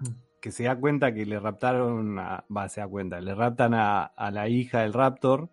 que 0.44 0.52
se 0.52 0.64
da 0.64 0.76
cuenta 0.76 1.14
que 1.14 1.24
le 1.24 1.40
raptaron, 1.40 2.18
a, 2.18 2.44
va, 2.54 2.68
se 2.68 2.82
da 2.82 2.86
cuenta, 2.86 3.18
le 3.18 3.34
raptan 3.34 3.72
a, 3.72 4.02
a 4.04 4.30
la 4.30 4.46
hija 4.46 4.80
del 4.82 4.92
Raptor, 4.92 5.48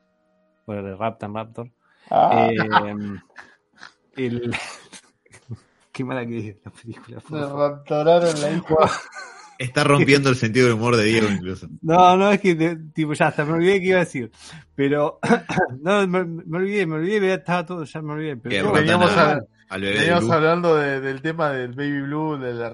bueno, 0.67 0.81
le 0.81 0.97
raptan 0.97 1.33
Raptor, 1.33 1.69
Ah, 2.09 2.49
eh, 2.51 2.57
el... 4.17 4.53
Qué 5.93 6.03
mala 6.03 6.25
que 6.25 6.49
es 6.49 6.55
la 6.65 6.71
película. 6.71 7.17
Le 7.29 7.45
raptoraron 7.47 8.41
la 8.41 8.51
hija. 8.51 8.75
Está 9.59 9.85
rompiendo 9.85 10.29
el 10.29 10.35
sentido 10.35 10.65
del 10.67 10.75
humor 10.75 10.97
de 10.97 11.05
Diego 11.05 11.27
incluso. 11.29 11.67
No, 11.81 12.17
no, 12.17 12.29
es 12.31 12.41
que 12.41 12.77
tipo 12.93 13.13
ya 13.13 13.27
hasta 13.27 13.45
me 13.45 13.53
olvidé 13.53 13.79
qué 13.79 13.87
iba 13.87 13.97
a 13.97 14.05
decir. 14.05 14.29
Pero 14.75 15.19
no, 15.81 16.05
me, 16.05 16.25
me 16.25 16.57
olvidé, 16.57 16.85
me 16.85 16.95
olvidé, 16.95 17.27
ya 17.29 17.35
estaba 17.35 17.65
todo, 17.65 17.85
ya 17.85 18.01
me 18.01 18.11
olvidé. 18.11 18.33
Que 18.41 18.49
Pero 18.49 18.73
veníamos 18.73 19.15
a- 19.15 19.39
al 19.69 19.81
bebé 19.81 19.99
Veníamos 19.99 20.29
hablando 20.31 20.75
de- 20.75 20.99
del 20.99 21.21
tema 21.21 21.51
del 21.51 21.71
Baby 21.71 22.01
Blue, 22.01 22.37
de 22.37 22.53
la 22.55 22.69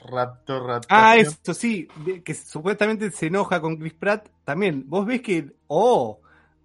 rap, 0.00 0.10
raptor, 0.12 0.66
raptación. 0.66 1.00
Ah, 1.04 1.16
eso 1.16 1.54
sí, 1.54 1.88
que 2.24 2.34
supuestamente 2.34 3.10
se 3.10 3.26
enoja 3.26 3.60
con 3.60 3.76
Chris 3.76 3.94
Pratt. 3.94 4.28
También, 4.44 4.84
vos 4.86 5.06
ves 5.06 5.20
que, 5.22 5.52
oh, 5.66 6.20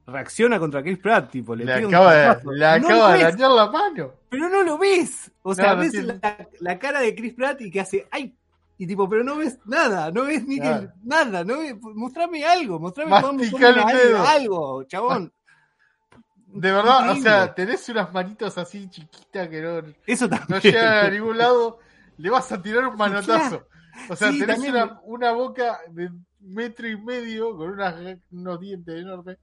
reacciona 0.05 0.59
contra 0.59 0.81
Chris 0.83 0.99
Pratt, 0.99 1.29
tipo, 1.31 1.55
le, 1.55 1.65
Le 1.65 1.85
un 1.85 1.93
acaba 1.93 2.13
de, 2.13 2.27
le 2.53 2.79
No 2.79 2.87
acaba 2.87 3.13
de 3.13 3.23
dañar 3.23 3.51
la 3.51 3.71
mano. 3.71 4.11
Pero 4.29 4.49
no 4.49 4.63
lo 4.63 4.77
ves. 4.77 5.31
O 5.43 5.53
sea, 5.55 5.69
No, 5.69 5.75
no 5.75 5.79
ves 5.81 5.91
tiene- 5.91 6.19
la, 6.21 6.47
la 6.59 6.79
cara 6.79 6.99
de 7.01 7.15
Chris 7.15 7.33
Pratt 7.33 7.61
y 7.61 7.71
que 7.71 7.79
hace, 7.79 8.07
ay, 8.11 8.35
y 8.77 8.87
tipo, 8.87 9.07
pero 9.07 9.23
no 9.23 9.37
ves 9.37 9.59
nada, 9.65 10.11
no 10.11 10.23
ves 10.23 10.45
ni 10.47 10.55
que 10.55 10.61
Claro. 10.61 10.91
nada, 11.03 11.43
no 11.43 11.59
ves, 11.59 11.75
mostrame 11.81 12.43
algo, 12.45 12.79
mostrame 12.79 13.15
algo, 13.15 14.17
algo, 14.27 14.83
chabón. 14.85 15.31
De 16.47 16.71
verdad, 16.71 17.09
o 17.09 17.15
sea, 17.15 17.53
tenés 17.55 17.87
unas 17.89 18.13
manitos 18.13 18.55
así 18.59 18.87
chiquitas 18.87 19.47
que 19.49 19.59
no, 19.61 19.81
Eso 20.05 20.27
no 20.47 20.59
llegan 20.59 21.05
a 21.05 21.09
ningún 21.09 21.35
lado, 21.37 21.79
le 22.17 22.29
vas 22.29 22.51
a 22.51 22.61
tirar 22.61 22.87
un 22.87 22.95
manotazo. 22.97 23.67
O 24.09 24.15
sea, 24.15 24.31
Sí, 24.31 24.39
tenés 24.39 24.55
también- 24.55 24.75
una, 24.75 25.01
una 25.03 25.31
boca 25.33 25.79
de 25.91 26.09
metro 26.39 26.87
y 26.87 26.99
medio 26.99 27.55
con 27.55 27.69
unas, 27.71 27.95
unos 28.31 28.59
dientes 28.59 28.99
enormes 29.01 29.37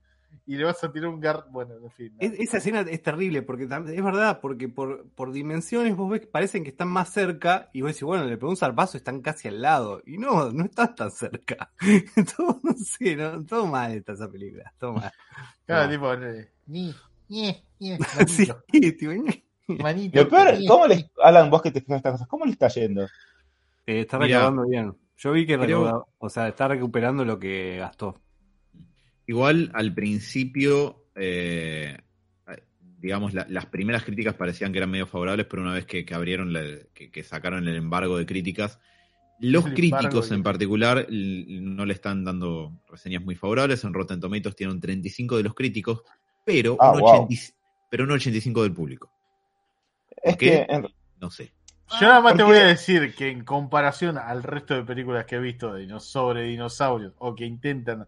y 0.45 0.55
le 0.55 0.63
vas 0.65 0.83
a 0.83 0.91
tirar 0.91 1.09
un 1.09 1.19
gar... 1.19 1.45
Bueno, 1.51 1.75
en 1.81 1.91
fin. 1.91 2.13
Es- 2.19 2.33
esa 2.39 2.57
escena 2.57 2.81
es 2.81 3.01
terrible, 3.01 3.41
porque 3.43 3.63
es 3.63 3.69
verdad, 4.03 4.39
porque 4.41 4.67
por, 4.69 5.07
por 5.11 5.31
dimensiones 5.31 5.95
vos 5.95 6.09
ves 6.09 6.21
que 6.21 6.27
parecen 6.27 6.63
que 6.63 6.69
están 6.71 6.87
más 6.89 7.11
cerca, 7.13 7.69
y 7.73 7.81
vos 7.81 7.89
decís, 7.91 8.03
bueno, 8.03 8.25
le 8.25 8.37
pegó 8.37 8.49
un 8.49 8.57
zarpazo, 8.57 8.97
están 8.97 9.21
casi 9.21 9.47
al 9.47 9.61
lado. 9.61 10.01
Y 10.05 10.17
no, 10.17 10.51
no 10.51 10.65
están 10.65 10.95
tan 10.95 11.11
cerca. 11.11 11.71
todo, 12.37 12.59
no 12.63 12.73
sé, 12.77 13.15
no, 13.15 13.45
todo 13.45 13.67
mal 13.67 13.93
está 13.93 14.13
esa 14.13 14.29
película, 14.29 14.73
todo 14.77 14.93
mal. 14.93 15.11
Cada 15.65 15.85
no. 15.85 15.91
tipo, 15.93 16.13
eh, 16.13 16.51
ni, 16.67 16.93
ni, 17.29 17.63
ni, 17.79 17.97
Sí, 18.27 18.47
tipo, 18.97 19.11
manito. 19.81 20.21
lo 20.23 20.29
peor, 20.29 20.57
ni. 20.59 20.65
¿cómo 20.67 20.87
le, 20.87 21.09
Alan, 21.23 21.49
vos 21.49 21.61
que 21.61 21.71
te 21.71 21.81
fijas 21.81 21.97
estas 21.97 22.13
cosas, 22.13 22.27
¿cómo 22.27 22.45
le 22.45 22.51
está 22.51 22.67
yendo? 22.69 23.03
eh, 23.85 24.01
está 24.01 24.17
recaudando 24.17 24.67
bien. 24.67 24.93
Yo 25.17 25.31
vi 25.33 25.45
que 25.45 25.57
Creo- 25.57 26.07
o 26.17 26.29
sea, 26.29 26.47
está 26.47 26.67
recuperando 26.67 27.23
lo 27.25 27.37
que 27.39 27.77
gastó. 27.79 28.19
Igual 29.27 29.71
al 29.73 29.93
principio, 29.93 31.05
eh, 31.15 31.97
digamos, 32.99 33.33
la- 33.33 33.45
las 33.49 33.65
primeras 33.67 34.03
críticas 34.03 34.35
parecían 34.35 34.71
que 34.71 34.77
eran 34.79 34.91
medio 34.91 35.07
favorables, 35.07 35.45
pero 35.47 35.61
una 35.63 35.73
vez 35.73 35.85
que, 35.85 36.05
que 36.05 36.13
abrieron, 36.13 36.53
la- 36.53 36.63
que, 36.93 37.09
que 37.11 37.23
sacaron 37.23 37.67
el 37.67 37.75
embargo 37.75 38.17
de 38.17 38.25
críticas, 38.25 38.79
los 39.39 39.65
El 39.65 39.73
críticos 39.73 40.05
embargo 40.05 40.33
en 40.35 40.43
particular 40.43 41.07
no 41.09 41.85
le 41.85 41.93
están 41.93 42.23
dando 42.23 42.79
reseñas 42.87 43.23
muy 43.23 43.35
favorables. 43.35 43.83
En 43.83 43.93
Rotten 43.93 44.19
Tomatoes 44.19 44.55
tiene 44.55 44.71
un 44.73 44.79
35 44.79 45.37
de 45.37 45.43
los 45.43 45.55
críticos, 45.55 46.03
pero, 46.45 46.77
Ah, 46.79 46.91
un, 46.91 46.99
wow. 46.99 47.23
80 47.25 47.53
pero 47.89 48.03
un 48.03 48.11
85 48.11 48.63
del 48.63 48.73
público. 48.73 49.11
Es 50.23 50.37
qué? 50.37 50.65
que 50.67 50.73
en- 50.73 50.87
No 51.19 51.29
sé. 51.29 51.53
Yo 51.99 52.07
nada 52.07 52.21
más 52.21 52.35
te 52.35 52.43
voy 52.43 52.57
a 52.57 52.65
decir 52.67 53.13
que 53.15 53.29
en 53.29 53.43
comparación 53.43 54.17
al 54.17 54.43
resto 54.43 54.73
de 54.75 54.83
películas 54.83 55.25
que 55.25 55.35
he 55.35 55.39
visto 55.39 55.73
de 55.73 55.99
sobre 55.99 56.43
dinosaurios 56.43 57.13
o 57.17 57.35
que 57.35 57.45
intentan 57.45 58.07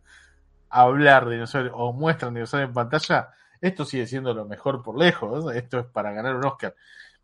hablar 0.69 1.25
de 1.25 1.35
dinosaurios 1.35 1.73
o 1.77 1.91
muestran 1.91 2.33
dinosaurios 2.33 2.69
en 2.69 2.73
pantalla, 2.73 3.29
esto 3.59 3.83
sigue 3.83 4.07
siendo 4.07 4.33
lo 4.33 4.45
mejor 4.45 4.81
por 4.81 4.97
lejos. 4.97 5.53
Esto 5.53 5.79
es 5.79 5.85
para 5.85 6.13
ganar 6.13 6.35
un 6.35 6.45
Oscar. 6.45 6.75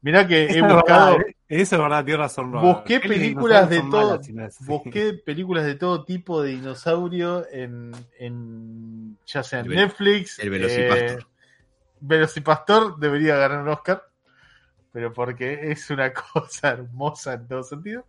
Mirá 0.02 0.28
que 0.28 0.46
he 0.46 0.62
buscado, 0.62 1.18
verdad, 1.18 1.34
Eso 1.48 1.76
es 1.76 1.82
verdad, 1.82 2.06
tienes 2.06 2.20
razón. 2.20 2.52
Robert. 2.54 2.78
Busqué 2.78 3.00
películas 3.02 3.70
de 3.70 3.78
todo, 3.82 3.90
malas, 3.92 4.26
si 4.26 4.34
no 4.34 4.46
es 4.46 4.56
así. 4.56 4.66
busqué 4.66 5.14
películas 5.14 5.66
de 5.66 5.76
todo 5.76 6.06
tipo 6.06 6.42
de 6.42 6.52
dinosaurio 6.52 7.46
en, 7.52 7.92
en 8.18 9.18
ya 9.26 9.44
sea 9.44 9.60
en 9.60 9.66
El 9.68 9.76
Netflix. 9.76 10.40
el 10.40 10.50
Velocipastor. 10.50 11.20
eh, 11.22 11.26
Velocipastor 12.02 12.98
debería 13.00 13.36
ganar 13.36 13.62
un 13.62 13.70
Oscar, 13.70 14.09
pero 14.92 15.14
porque 15.14 15.72
es 15.72 15.90
una 15.90 16.12
cosa 16.34 16.70
hermosa 16.70 17.34
en 17.34 17.48
todo 17.48 17.64
sentido. 17.64 18.06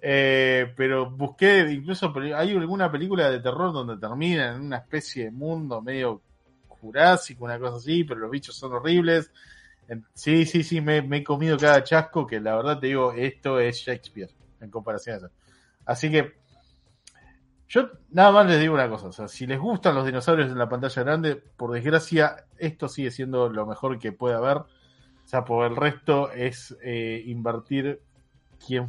Eh, 0.00 0.72
pero 0.76 1.10
busqué 1.10 1.60
incluso 1.70 2.12
hay 2.34 2.56
alguna 2.56 2.90
película 2.90 3.30
de 3.30 3.40
terror 3.40 3.72
donde 3.72 3.98
termina 3.98 4.54
en 4.54 4.62
una 4.62 4.78
especie 4.78 5.24
de 5.24 5.30
mundo 5.30 5.82
medio 5.82 6.22
jurásico, 6.68 7.44
una 7.44 7.58
cosa 7.58 7.76
así, 7.76 8.04
pero 8.04 8.20
los 8.20 8.30
bichos 8.30 8.56
son 8.56 8.72
horribles. 8.72 9.30
Sí, 10.14 10.46
sí, 10.46 10.62
sí, 10.62 10.80
me, 10.80 11.02
me 11.02 11.18
he 11.18 11.24
comido 11.24 11.58
cada 11.58 11.82
chasco 11.82 12.26
que 12.26 12.40
la 12.40 12.54
verdad 12.56 12.78
te 12.78 12.86
digo, 12.86 13.12
esto 13.12 13.58
es 13.58 13.76
Shakespeare 13.78 14.30
en 14.60 14.70
comparación 14.70 15.14
a 15.14 15.18
eso. 15.18 15.30
Así 15.84 16.10
que 16.10 16.40
yo 17.70 17.88
nada 18.10 18.32
más 18.32 18.46
les 18.46 18.60
digo 18.60 18.74
una 18.74 18.88
cosa, 18.88 19.06
o 19.08 19.12
sea, 19.12 19.28
si 19.28 19.46
les 19.46 19.58
gustan 19.58 19.94
los 19.94 20.04
dinosaurios 20.04 20.50
en 20.50 20.58
la 20.58 20.68
pantalla 20.68 21.02
grande, 21.04 21.36
por 21.36 21.72
desgracia, 21.72 22.44
esto 22.58 22.88
sigue 22.88 23.12
siendo 23.12 23.48
lo 23.48 23.64
mejor 23.64 23.98
que 23.98 24.10
puede 24.10 24.34
haber. 24.34 24.62
O 25.30 25.32
sea, 25.32 25.44
por 25.44 25.64
el 25.64 25.76
resto 25.76 26.32
es 26.32 26.76
eh, 26.82 27.22
invertir 27.26 28.00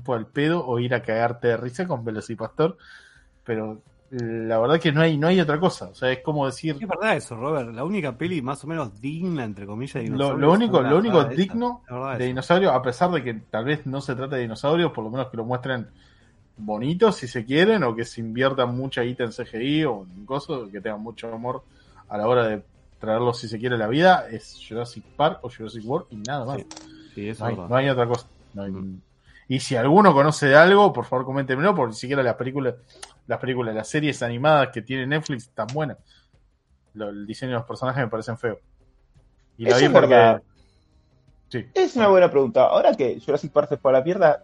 fue 0.04 0.18
al 0.18 0.26
pedo 0.26 0.66
o 0.66 0.80
ir 0.80 0.96
a 0.96 1.04
cagarte 1.04 1.50
de 1.50 1.58
risa 1.58 1.88
con 1.88 2.04
Velocipastor. 2.04 2.78
Pero 3.44 3.80
la 4.10 4.58
verdad 4.58 4.80
que 4.80 4.92
no 4.92 5.02
hay, 5.02 5.20
no 5.20 5.28
hay 5.28 5.40
otra 5.40 5.60
cosa. 5.60 5.90
O 5.90 5.94
sea, 5.94 6.12
es 6.12 6.24
como 6.24 6.48
decir, 6.48 6.78
Es 6.82 6.88
verdad 6.88 7.16
eso, 7.16 7.36
Robert. 7.36 7.72
La 7.76 7.84
única 7.84 8.18
peli 8.18 8.42
más 8.42 8.64
o 8.64 8.68
menos 8.68 9.00
digna, 9.00 9.44
entre 9.44 9.68
comillas, 9.68 9.94
de 9.94 10.10
lo, 10.10 10.16
dinosaurios 10.16 10.42
lo 10.42 10.52
único, 10.52 10.82
lo 10.82 10.98
único 10.98 11.22
esa. 11.22 11.30
digno 11.30 11.84
de 12.18 12.26
dinosaurio, 12.26 12.72
a 12.72 12.82
pesar 12.82 13.12
de 13.12 13.24
que 13.24 13.36
tal 13.36 13.66
vez 13.66 13.86
no 13.86 14.02
se 14.02 14.16
trata 14.16 14.36
de 14.36 14.42
dinosaurios, 14.42 14.92
por 14.94 15.04
lo 15.04 15.12
menos 15.12 15.28
que 15.28 15.38
lo 15.38 15.46
muestren 15.46 15.90
bonitos 16.58 17.18
si 17.18 17.28
se 17.28 17.46
quieren, 17.46 17.84
o 17.84 17.96
que 17.96 18.04
se 18.04 18.20
invierta 18.20 18.66
mucha 18.66 19.04
guita 19.04 19.26
en 19.26 19.30
CGI 19.30 19.86
o 19.86 20.08
en 20.12 20.26
cosas, 20.26 20.72
que 20.72 20.82
tengan 20.82 21.04
mucho 21.04 21.32
amor 21.32 21.62
a 22.10 22.18
la 22.18 22.28
hora 22.28 22.48
de 22.48 22.64
traerlos 23.02 23.40
si 23.40 23.50
se 23.50 23.60
quiere 23.60 23.76
a 23.76 23.78
la 23.78 23.88
vida, 23.88 24.28
es 24.30 24.58
Jurassic 24.68 25.04
Park 25.18 25.40
o 25.42 25.50
Jurassic 25.50 25.84
World 25.86 26.08
y 26.12 26.16
nada 26.18 26.46
más. 26.46 26.58
Sí, 26.60 26.68
Sí, 27.16 27.28
eso 27.30 27.44
No 27.44 27.76
hay, 27.76 27.86
no 27.88 27.92
otra 27.92 28.08
cosa. 28.08 28.28
No 28.54 28.64
hay- 28.64 28.72
Mm. 28.72 29.02
Y 29.50 29.60
si 29.60 29.76
alguno 29.76 30.14
conoce 30.14 30.46
de 30.48 30.56
algo, 30.56 30.94
por 30.94 31.04
favor 31.04 31.26
coméntemelo, 31.26 31.76
porque 31.76 31.90
ni 31.92 31.96
siquiera 31.98 32.24
las 32.24 32.36
películas, 32.36 32.76
las 33.28 33.38
películas, 33.40 33.76
las 33.76 33.90
series 33.90 34.24
animadas 34.24 34.70
que 34.70 34.82
tiene 34.82 35.06
Netflix 35.06 35.44
están 35.48 35.68
buenas. 35.74 35.98
Lo- 36.94 37.10
el 37.10 37.28
diseño 37.28 37.52
de 37.52 37.58
los 37.58 37.66
personajes 37.66 38.02
me 38.02 38.10
parecen 38.10 38.38
feos. 38.38 38.60
Y 39.58 39.66
la 39.66 39.78
vi 39.78 39.84
es 39.86 39.90
porque. 39.92 40.08
verdad. 40.08 40.42
Sí. 41.50 41.66
Es 41.74 41.98
una 41.98 42.08
buena 42.08 42.32
pregunta. 42.32 42.64
Ahora 42.68 42.94
que 42.94 43.20
Jurassic 43.20 43.52
Park 43.52 43.68
se 43.68 43.78
fue 43.78 43.92
a 43.92 43.96
la 43.96 44.04
pierda, 44.06 44.44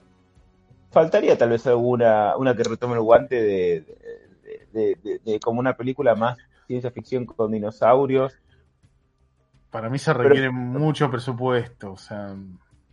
faltaría 0.92 1.38
tal 1.38 1.50
vez 1.52 1.66
alguna 1.68 2.36
una 2.36 2.54
que 2.54 2.64
retome 2.64 2.96
el 2.96 3.02
guante 3.02 3.36
de, 3.42 3.86
de, 4.44 4.68
de- 4.74 4.98
de- 5.04 5.20
de 5.24 5.40
como 5.40 5.62
una 5.62 5.78
película 5.78 6.16
más 6.16 6.38
ciencia 6.68 6.92
ficción 6.92 7.26
con 7.26 7.50
dinosaurios. 7.52 8.34
Para 9.72 9.90
mí 9.90 9.98
se 10.00 10.12
Pero- 10.14 10.30
requiere 10.30 10.50
mucho 10.50 11.10
presupuesto. 11.12 11.92
O 11.94 11.98
sea, 11.98 12.34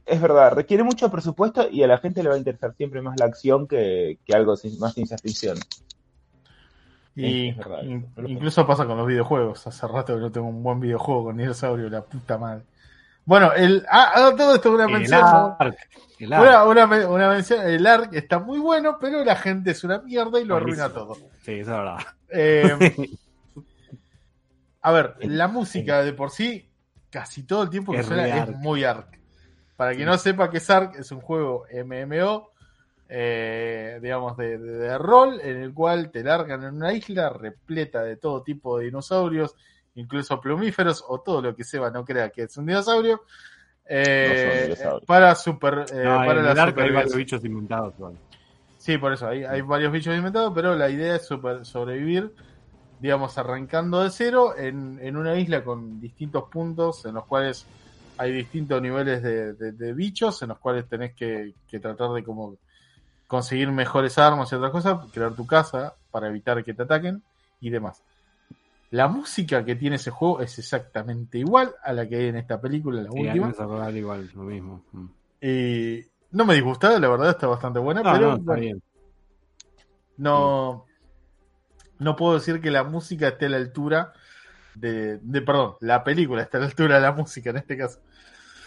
Es 0.07 0.21
verdad, 0.21 0.53
requiere 0.53 0.83
mucho 0.83 1.11
presupuesto 1.11 1.69
y 1.71 1.83
a 1.83 1.87
la 1.87 1.99
gente 1.99 2.23
le 2.23 2.29
va 2.29 2.35
a 2.35 2.39
interesar 2.39 2.75
siempre 2.77 3.01
más 3.01 3.19
la 3.19 3.27
acción 3.27 3.67
que, 3.67 4.19
que 4.25 4.35
algo 4.35 4.55
más 4.79 4.93
ciencia 4.95 5.17
ficción. 5.19 5.57
y 7.17 7.51
es 7.51 7.57
verdad, 7.57 7.83
incluso 8.27 8.67
pasa 8.67 8.87
con 8.87 8.97
los 8.99 9.07
videojuegos. 9.07 9.67
Hace 9.67 9.87
rato 9.87 10.15
que 10.15 10.21
no 10.21 10.33
tengo 10.33 10.49
un 10.49 10.63
buen 10.63 10.81
videojuego 10.81 11.25
con 11.25 11.37
dinosaurio, 11.37 11.89
la 11.89 12.03
puta 12.03 12.37
madre. 12.39 12.65
Bueno, 13.25 13.53
el. 13.55 13.87
Ah, 13.91 14.13
ah, 14.17 14.33
todo 14.37 14.57
esto 14.57 14.69
es 14.71 14.75
una 14.75 14.85
El 14.85 14.91
mención. 14.93 15.25
El. 16.19 16.27
Una, 16.27 16.65
una, 16.65 16.87
me- 16.87 17.07
una 17.07 17.29
mención. 17.31 17.67
El 17.67 17.87
ARC 17.87 18.13
está 18.15 18.39
muy 18.39 18.59
bueno, 18.59 18.99
pero 19.01 19.25
la 19.25 19.37
gente 19.37 19.71
es 19.71 19.83
una 19.85 20.01
mierda 20.01 20.39
y 20.41 20.45
lo 20.45 20.57
arruina 20.57 20.89
todo. 20.91 21.15
Sí, 21.43 21.53
eso 21.53 21.61
es 21.61 21.67
verdad. 21.69 21.99
Eh, 22.29 22.95
a 24.85 24.93
ver, 24.93 25.15
la 25.23 25.49
música 25.49 26.03
de 26.03 26.13
por 26.13 26.31
sí, 26.31 26.69
casi 27.11 27.43
todo 27.45 27.63
el 27.65 27.71
tiempo 27.71 27.93
que 27.93 27.99
Es 28.01 28.07
suena 28.07 28.45
es 28.45 28.51
muy 28.59 28.85
ARC. 28.85 29.19
Para 29.77 29.95
quien 29.95 30.07
no 30.07 30.17
sepa 30.19 30.51
qué 30.51 30.59
es 30.59 30.71
ARC, 30.71 30.97
es 31.01 31.11
un 31.11 31.21
juego 31.21 31.65
MMO, 31.73 32.51
eh, 33.09 33.99
digamos, 34.03 34.37
de, 34.37 34.59
de- 34.59 34.73
de 34.79 34.99
rol, 34.99 35.41
en 35.43 35.63
el 35.63 35.75
cual 35.75 36.11
te 36.11 36.23
largan 36.23 36.63
en 36.65 36.75
una 36.75 36.93
isla 36.93 37.29
repleta 37.31 38.03
de 38.03 38.17
todo 38.17 38.43
tipo 38.43 38.79
de 38.79 38.87
dinosaurios, 38.87 39.55
incluso 39.95 40.41
plumíferos 40.41 41.05
o 41.07 41.21
todo 41.21 41.43
lo 41.43 41.55
que 41.57 41.65
Seba 41.65 41.91
no 41.91 42.05
crea 42.05 42.31
que 42.31 42.43
es 42.43 42.57
un 42.57 42.67
dinosaurio. 42.67 43.23
eh, 43.87 44.57
No 44.59 44.63
dinosaurios. 44.65 45.05
para 45.07 45.35
super 45.35 45.85
eh, 45.93 46.05
No, 46.05 46.17
para 46.17 46.41
en 46.41 46.45
la 46.47 46.53
el 46.53 46.59
Ark 46.59 46.79
hay 46.79 46.91
varios 46.93 47.15
bichos 47.17 47.45
inventados. 47.45 47.95
igual. 47.99 48.15
Sí, 48.79 48.99
por 48.99 49.13
eso, 49.15 49.29
hay, 49.29 49.45
hay 49.45 49.61
varios 49.63 49.93
bichos 49.93 50.15
inventados, 50.17 50.53
pero 50.55 50.75
la 50.75 50.89
idea 50.91 51.17
es 51.17 51.27
super- 51.27 51.65
sobrevivir, 51.65 52.35
digamos, 53.05 53.37
arrancando 53.37 54.03
de 54.03 54.09
cero 54.09 54.57
en, 54.57 54.99
en 55.03 55.19
una 55.19 55.37
isla 55.39 55.63
con 55.63 56.01
distintos 56.01 56.45
puntos 56.51 57.05
en 57.05 57.15
los 57.17 57.27
cuales 57.27 57.67
hay 58.17 58.33
distintos 58.33 58.81
niveles 58.81 59.23
de, 59.23 59.53
de- 59.53 59.73
de 59.73 59.93
bichos, 59.93 60.41
en 60.41 60.49
los 60.49 60.59
cuales 60.59 60.89
tenés 60.89 61.15
que, 61.15 61.53
que 61.69 61.81
tratar 61.81 62.13
de 62.13 62.25
como 62.25 62.57
conseguir 63.27 63.71
mejores 63.71 64.17
armas 64.17 64.51
y 64.51 64.55
otras 64.55 64.73
cosas, 64.73 64.99
crear 65.13 65.35
tu 65.35 65.47
casa 65.47 65.95
para 66.11 66.29
evitar 66.29 66.65
que 66.65 66.73
te 66.73 66.85
ataquen 66.85 67.23
y 67.61 67.69
demás. 67.69 68.03
La 68.91 69.07
música 69.07 69.63
que 69.67 69.75
tiene 69.77 69.97
ese 69.97 70.11
juego 70.11 70.41
es 70.41 70.59
exactamente 70.59 71.37
igual 71.37 71.75
a 71.83 71.93
la 71.93 72.09
que 72.09 72.17
hay 72.17 72.27
en 72.29 72.37
esta 72.37 72.59
película, 72.59 73.03
la 73.03 73.11
Sí, 73.11 73.19
última. 73.19 73.53
igual, 73.99 74.31
lo 74.35 74.43
mismo. 74.45 74.83
Mm. 74.93 75.07
Y 75.43 76.07
no 76.31 76.47
me 76.47 76.55
disgusta, 76.55 76.99
la 76.99 77.09
verdad 77.09 77.31
está 77.31 77.49
bastante 77.49 77.81
buena, 77.81 78.03
No, 78.03 78.13
pero 78.13 78.31
no, 78.31 78.37
está 78.37 78.45
bueno, 78.55 78.63
bien. 78.63 78.83
no, 80.17 80.87
no 81.99 82.17
puedo 82.17 82.35
decir 82.35 82.61
que 82.61 82.71
la 82.71 82.85
música 82.85 83.29
esté 83.29 83.47
a 83.47 83.51
la 83.51 83.57
altura 83.59 84.13
de, 84.75 85.19
de- 85.19 85.43
perdón, 85.43 85.75
la 85.81 86.03
película 86.05 86.43
está 86.43 86.59
a 86.59 86.61
la 86.63 86.67
altura 86.67 86.97
de 86.97 87.01
la 87.03 87.13
música 87.13 87.51
en 87.51 87.57
este 87.59 87.77
caso. 87.77 88.01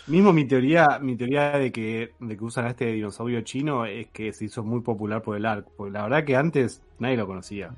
Mismo 0.07 0.31
mi 0.31 0.45
teoría, 0.45 0.99
mi 1.01 1.17
teoría 1.17 1.57
de 1.57 1.71
que, 1.71 2.13
de 2.19 2.37
que 2.37 2.43
usan 2.43 2.65
a 2.65 2.69
este 2.69 2.85
dinosaurio 2.93 3.41
chino 3.41 3.85
es 3.85 4.07
que 4.07 4.31
se 4.31 4.45
hizo 4.45 4.63
muy 4.63 4.79
popular 4.79 5.21
por 5.21 5.35
el 5.35 5.45
ARC. 5.45 5.67
Porque 5.75 5.91
la 5.91 6.03
verdad 6.03 6.23
que 6.23 6.37
antes 6.37 6.81
nadie 6.97 7.17
lo 7.17 7.27
conocía. 7.27 7.71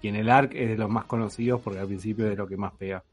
Y 0.00 0.08
en 0.08 0.16
el 0.16 0.30
ARC 0.30 0.54
es 0.54 0.70
de 0.70 0.76
los 0.78 0.88
más 0.88 1.04
conocidos 1.04 1.60
porque 1.60 1.80
al 1.80 1.86
principio 1.86 2.24
es 2.24 2.30
de 2.30 2.36
lo 2.36 2.46
que 2.46 2.56
más 2.56 2.72
pega. 2.72 3.04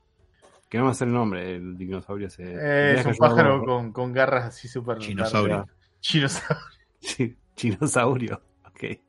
Que 0.69 0.77
no 0.77 0.85
me 0.85 0.91
hace 0.91 1.03
el 1.03 1.11
nombre 1.11 1.43
del 1.43 1.77
dinosaurio 1.77 2.27
ese. 2.27 2.43
Eh, 2.45 2.95
es 2.97 3.05
un 3.05 3.17
pájaro 3.17 3.61
con, 3.65 3.91
con 3.91 4.13
garras 4.13 4.45
así 4.45 4.69
súper 4.69 4.99
Chinosaurio. 4.99 5.57
largas. 5.57 5.75
Chinosaurio. 5.99 6.57
Sí, 7.01 7.35
chinosaurio. 7.55 8.41
Ok. 8.69 8.99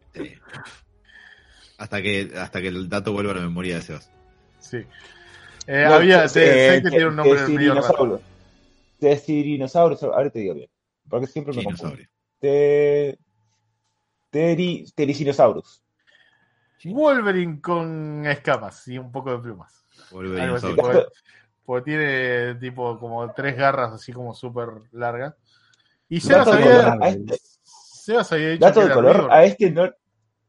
Hasta 1.83 2.01
que, 2.01 2.31
hasta 2.39 2.61
que 2.61 2.69
el 2.69 2.89
dato 2.89 3.13
vuelva 3.13 3.33
a 3.33 3.35
la 3.35 3.41
memoria 3.41 3.75
de 3.75 3.83
Sebas. 3.83 4.09
Sí. 4.61 4.87
Eh, 5.67 5.85
No, 5.85 5.95
había, 5.95 6.25
eh, 6.25 6.29
sé, 6.29 6.41
sé 6.41 6.83
que 6.83 6.89
eh, 6.89 6.91
tiene 6.91 7.07
un 7.07 7.17
nombre 7.17 7.41
eh, 7.41 7.49
medio 7.49 7.75
raro. 7.75 8.21
Ahora 10.15 10.31
te 10.31 10.39
digo 10.39 10.55
bien. 10.55 10.71
Porque 11.09 11.27
siempre 11.27 11.53
me 11.53 11.65
confundo. 11.65 11.97
Dinosaurio. 11.97 12.09
Te... 12.39 13.19
Teri... 14.31 14.87
Tericinosaurus. 14.95 15.83
Wolverine 16.85 17.61
con 17.61 18.27
escamas 18.27 18.87
y 18.87 18.99
un 18.99 19.11
poco 19.11 19.33
de 19.33 19.39
plumas. 19.39 19.85
Así, 20.05 20.17
dinosaurio. 20.23 20.77
porque, 20.77 21.05
porque 21.65 21.85
tiene 21.91 22.55
tipo 22.61 22.97
como 23.01 23.33
tres 23.33 23.57
garras 23.57 23.93
así 23.93 24.13
como 24.13 24.35
súper 24.35 24.69
largas. 24.93 25.35
Y 26.09 26.21
Sebas 26.21 26.47
Dato 26.47 26.59
de 26.59 26.63
había, 26.63 26.85
color, 26.85 27.03
a 27.03 27.09
este, 27.09 27.39
Sebas 27.65 28.33
había 28.33 28.49
dicho 28.51 28.65
dato 28.67 28.81
que 28.81 28.87
de 28.87 28.93
era 28.93 28.95
color, 28.95 29.33
a 29.33 29.45
este 29.45 29.71
no. 29.73 29.91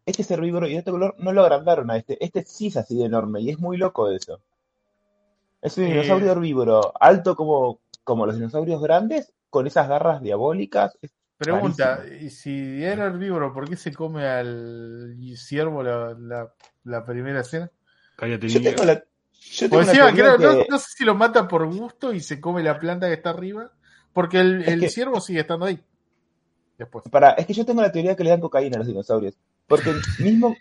Este 0.05 0.21
es 0.21 0.31
herbívoro 0.31 0.67
y 0.67 0.75
este 0.75 0.91
color 0.91 1.15
no 1.19 1.31
lo 1.31 1.41
agrandaron 1.41 1.89
a 1.91 1.97
este. 1.97 2.23
Este 2.23 2.43
sí 2.43 2.67
es 2.67 2.77
así 2.77 2.97
de 2.97 3.05
enorme 3.05 3.41
y 3.41 3.49
es 3.49 3.59
muy 3.59 3.77
loco 3.77 4.09
eso. 4.09 4.41
Es 5.61 5.77
un 5.77 5.85
Eh, 5.85 5.87
dinosaurio 5.87 6.31
herbívoro, 6.31 6.91
alto 6.99 7.35
como, 7.35 7.79
como 8.03 8.25
los 8.25 8.35
dinosaurios 8.35 8.81
grandes, 8.81 9.31
con 9.49 9.65
esas 9.65 9.87
garras 9.87 10.21
diabólicas. 10.21 10.97
Es 11.01 11.11
Pregunta, 11.37 11.97
rarísimo. 11.97 12.25
y 12.25 12.29
si 12.29 12.83
era 12.83 13.05
herbívoro, 13.05 13.53
¿por 13.53 13.67
qué 13.69 13.75
se 13.77 13.93
come 13.93 14.25
al 14.27 15.15
ciervo 15.37 15.83
la, 15.83 16.13
la, 16.19 16.53
la 16.83 17.05
primera 17.05 17.41
escena? 17.41 17.69
Cállate, 18.17 18.47
Yo 18.49 18.61
tengo 18.61 18.83
la. 18.83 19.03
Yo 19.51 19.69
tengo 19.69 19.83
una 19.83 19.91
encima, 19.91 20.05
teoría 20.13 20.35
creo, 20.35 20.51
no, 20.53 20.59
que- 20.63 20.67
no 20.69 20.77
sé 20.79 20.85
si 20.97 21.03
lo 21.05 21.15
mata 21.15 21.47
por 21.47 21.65
gusto 21.73 22.13
y 22.13 22.19
se 22.21 22.39
come 22.39 22.61
la 22.63 22.77
planta 22.79 23.07
que 23.07 23.13
está 23.13 23.31
arriba, 23.31 23.71
porque 24.13 24.39
el, 24.39 24.63
el 24.63 24.79
que- 24.81 24.89
ciervo 24.89 25.19
sigue 25.21 25.41
estando 25.41 25.65
ahí. 25.65 25.79
Después. 26.77 27.05
Para, 27.09 27.31
es 27.31 27.45
que 27.45 27.53
yo 27.53 27.65
tengo 27.65 27.81
la 27.81 27.91
teoría 27.91 28.15
que 28.15 28.23
le 28.23 28.29
dan 28.31 28.41
cocaína 28.41 28.75
a 28.75 28.79
los 28.79 28.87
dinosaurios. 28.87 29.35
Porque 29.67 29.93
mismo, 30.19 30.55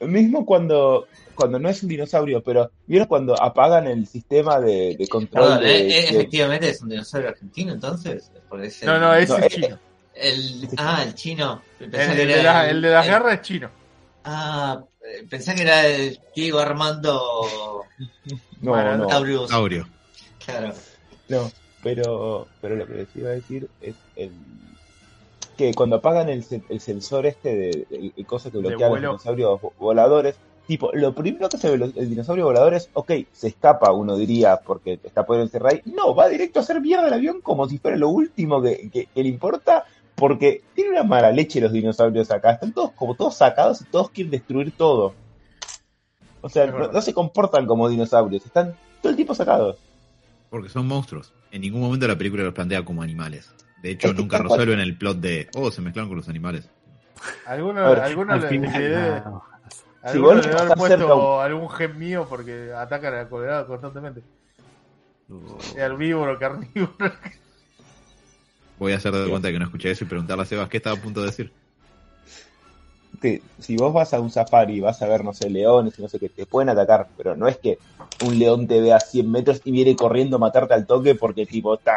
mismo 0.00 0.46
cuando, 0.46 1.06
cuando 1.34 1.58
no 1.58 1.68
es 1.68 1.82
un 1.82 1.88
dinosaurio, 1.88 2.42
pero 2.42 2.70
¿vieron 2.86 3.08
cuando 3.08 3.40
apagan 3.40 3.86
el 3.86 4.06
sistema 4.06 4.60
de, 4.60 4.96
de 4.98 5.08
control 5.08 5.44
Perdón, 5.44 5.62
de, 5.64 5.76
eh, 5.76 5.86
eh, 5.86 6.02
de- 6.02 6.08
efectivamente 6.18 6.68
es 6.70 6.82
un 6.82 6.88
dinosaurio 6.90 7.30
argentino, 7.30 7.72
entonces. 7.72 8.30
Por 8.48 8.62
ese- 8.64 8.86
No, 8.86 8.98
no, 8.98 9.14
ese 9.14 9.32
No, 9.32 9.38
es 9.38 9.44
eh, 9.44 9.48
chino. 9.60 9.78
El, 10.14 10.68
ah, 10.78 11.02
el 11.06 11.14
chino. 11.14 11.62
El, 11.80 11.90
de, 11.90 12.42
la- 12.42 12.68
el 12.70 12.82
de 12.82 12.90
las 12.90 13.04
el- 13.06 13.10
garras 13.12 13.34
es 13.34 13.42
chino. 13.42 13.70
Ah, 14.24 14.82
pensé 15.30 15.54
que 15.54 15.62
era 15.62 15.86
el 15.86 16.18
Diego 16.34 16.58
Armando 16.58 17.84
No, 18.60 18.70
Bueno, 18.72 18.96
no, 18.96 19.06
Taurus. 19.06 19.48
Saurio. 19.50 19.88
Claro. 20.44 20.72
no. 21.28 21.50
Pero, 21.80 22.48
pero 22.60 22.74
lo 22.74 22.86
que 22.88 22.94
les 22.94 23.08
iba 23.16 23.28
a 23.30 23.34
decir 23.34 23.68
es 23.80 23.94
el 24.16 24.32
que 25.58 25.74
cuando 25.74 25.96
apagan 25.96 26.30
el, 26.30 26.42
se- 26.44 26.62
el 26.70 26.80
sensor 26.80 27.26
este 27.26 27.54
de, 27.54 27.86
el, 27.90 28.12
el 28.16 28.26
cosa 28.26 28.50
que 28.50 28.56
bloquea 28.70 28.86
los 28.88 28.94
dinosaurios 29.10 29.60
vo- 29.60 29.72
voladores, 29.78 30.36
tipo, 30.66 30.90
lo 30.94 31.14
primero 31.14 31.50
que 31.50 31.56
hace 31.58 31.72
el, 31.74 31.82
el 31.94 32.08
dinosaurio 32.08 32.46
volador 32.46 32.72
es, 32.74 32.88
ok, 32.94 33.12
se 33.32 33.48
escapa, 33.48 33.92
uno 33.92 34.16
diría, 34.16 34.58
porque 34.64 34.98
está 35.02 35.26
por 35.26 35.38
encerrar 35.40 35.72
ahí. 35.74 35.82
No, 35.84 36.14
va 36.14 36.28
directo 36.28 36.60
a 36.60 36.62
hacer 36.62 36.80
mierda 36.80 37.08
el 37.08 37.12
avión 37.12 37.40
como 37.42 37.68
si 37.68 37.76
fuera 37.78 37.96
lo 37.98 38.08
último 38.08 38.62
que, 38.62 38.88
que- 38.90 39.06
que 39.06 39.22
le 39.22 39.28
importa, 39.28 39.84
porque 40.14 40.62
tiene 40.74 40.90
una 40.90 41.02
mala 41.02 41.30
leche 41.32 41.60
los 41.60 41.72
dinosaurios 41.72 42.30
acá. 42.30 42.52
Están 42.52 42.72
todos 42.72 42.92
como 42.92 43.14
todos 43.14 43.34
sacados 43.36 43.80
y 43.82 43.84
todos 43.84 44.10
quieren 44.10 44.30
destruir 44.30 44.72
todo. 44.76 45.14
O 46.40 46.48
sea, 46.48 46.66
no, 46.66 46.92
no 46.92 47.00
se 47.02 47.12
comportan 47.12 47.66
como 47.66 47.88
dinosaurios, 47.88 48.44
están 48.46 48.74
todo 49.02 49.10
el 49.10 49.16
tiempo 49.16 49.34
sacados. 49.34 49.76
Porque 50.50 50.68
son 50.68 50.86
monstruos. 50.86 51.32
En 51.50 51.60
ningún 51.62 51.80
momento 51.80 52.06
la 52.06 52.16
película 52.16 52.42
los 52.44 52.54
plantea 52.54 52.84
como 52.84 53.02
animales. 53.02 53.50
De 53.82 53.90
hecho, 53.90 54.12
nunca 54.12 54.38
cual. 54.38 54.48
resuelven 54.58 54.80
el 54.80 54.96
plot 54.96 55.18
de, 55.18 55.48
oh, 55.54 55.70
se 55.70 55.82
mezclan 55.82 56.08
con 56.08 56.16
los 56.16 56.28
animales. 56.28 56.68
Alguno, 57.46 57.80
A 57.80 57.90
ver, 57.90 58.00
alguno 58.00 58.32
Al 58.32 58.42
le, 58.42 58.48
final, 58.48 58.72
le 58.72 58.88
debe, 58.88 59.20
no. 59.20 59.44
Si 60.04 60.08
alguno 60.10 60.26
vos 60.34 60.36
le 60.36 60.52
cerca 60.52 60.74
puesto 60.74 61.40
algún 61.40 61.68
gen 61.70 61.98
mío 61.98 62.26
porque 62.28 62.72
atacan 62.72 63.14
a 63.14 63.16
la 63.18 63.28
colorada 63.28 63.66
constantemente. 63.66 64.22
Herbívoro, 65.76 66.38
carnívoro. 66.38 67.12
Voy 68.78 68.92
a 68.92 68.96
hacer 68.96 69.12
de 69.12 69.28
cuenta 69.28 69.50
que 69.50 69.58
no 69.58 69.64
escuché 69.64 69.90
eso 69.90 70.04
y 70.04 70.06
preguntarle 70.06 70.44
a 70.44 70.46
Sebas 70.46 70.68
qué 70.68 70.76
estaba 70.76 70.96
a 70.96 71.02
punto 71.02 71.20
de 71.20 71.26
decir. 71.26 71.52
que 73.20 73.42
si 73.58 73.76
vos 73.76 73.92
vas 73.92 74.14
a 74.14 74.20
un 74.20 74.30
safari 74.30 74.74
y 74.76 74.80
vas 74.80 75.02
a 75.02 75.08
ver, 75.08 75.24
no 75.24 75.34
sé, 75.34 75.50
leones 75.50 75.98
y 75.98 76.02
no 76.02 76.08
sé 76.08 76.20
qué, 76.20 76.28
te 76.28 76.46
pueden 76.46 76.68
atacar, 76.68 77.08
pero 77.16 77.34
no 77.34 77.48
es 77.48 77.56
que 77.56 77.78
un 78.24 78.38
león 78.38 78.68
te 78.68 78.80
vea 78.80 78.96
a 78.96 79.00
100 79.00 79.30
metros 79.30 79.60
y 79.64 79.72
viene 79.72 79.96
corriendo 79.96 80.36
a 80.36 80.38
matarte 80.38 80.74
al 80.74 80.86
toque 80.86 81.16
porque 81.16 81.44
tipo, 81.44 81.76
te 81.78 81.90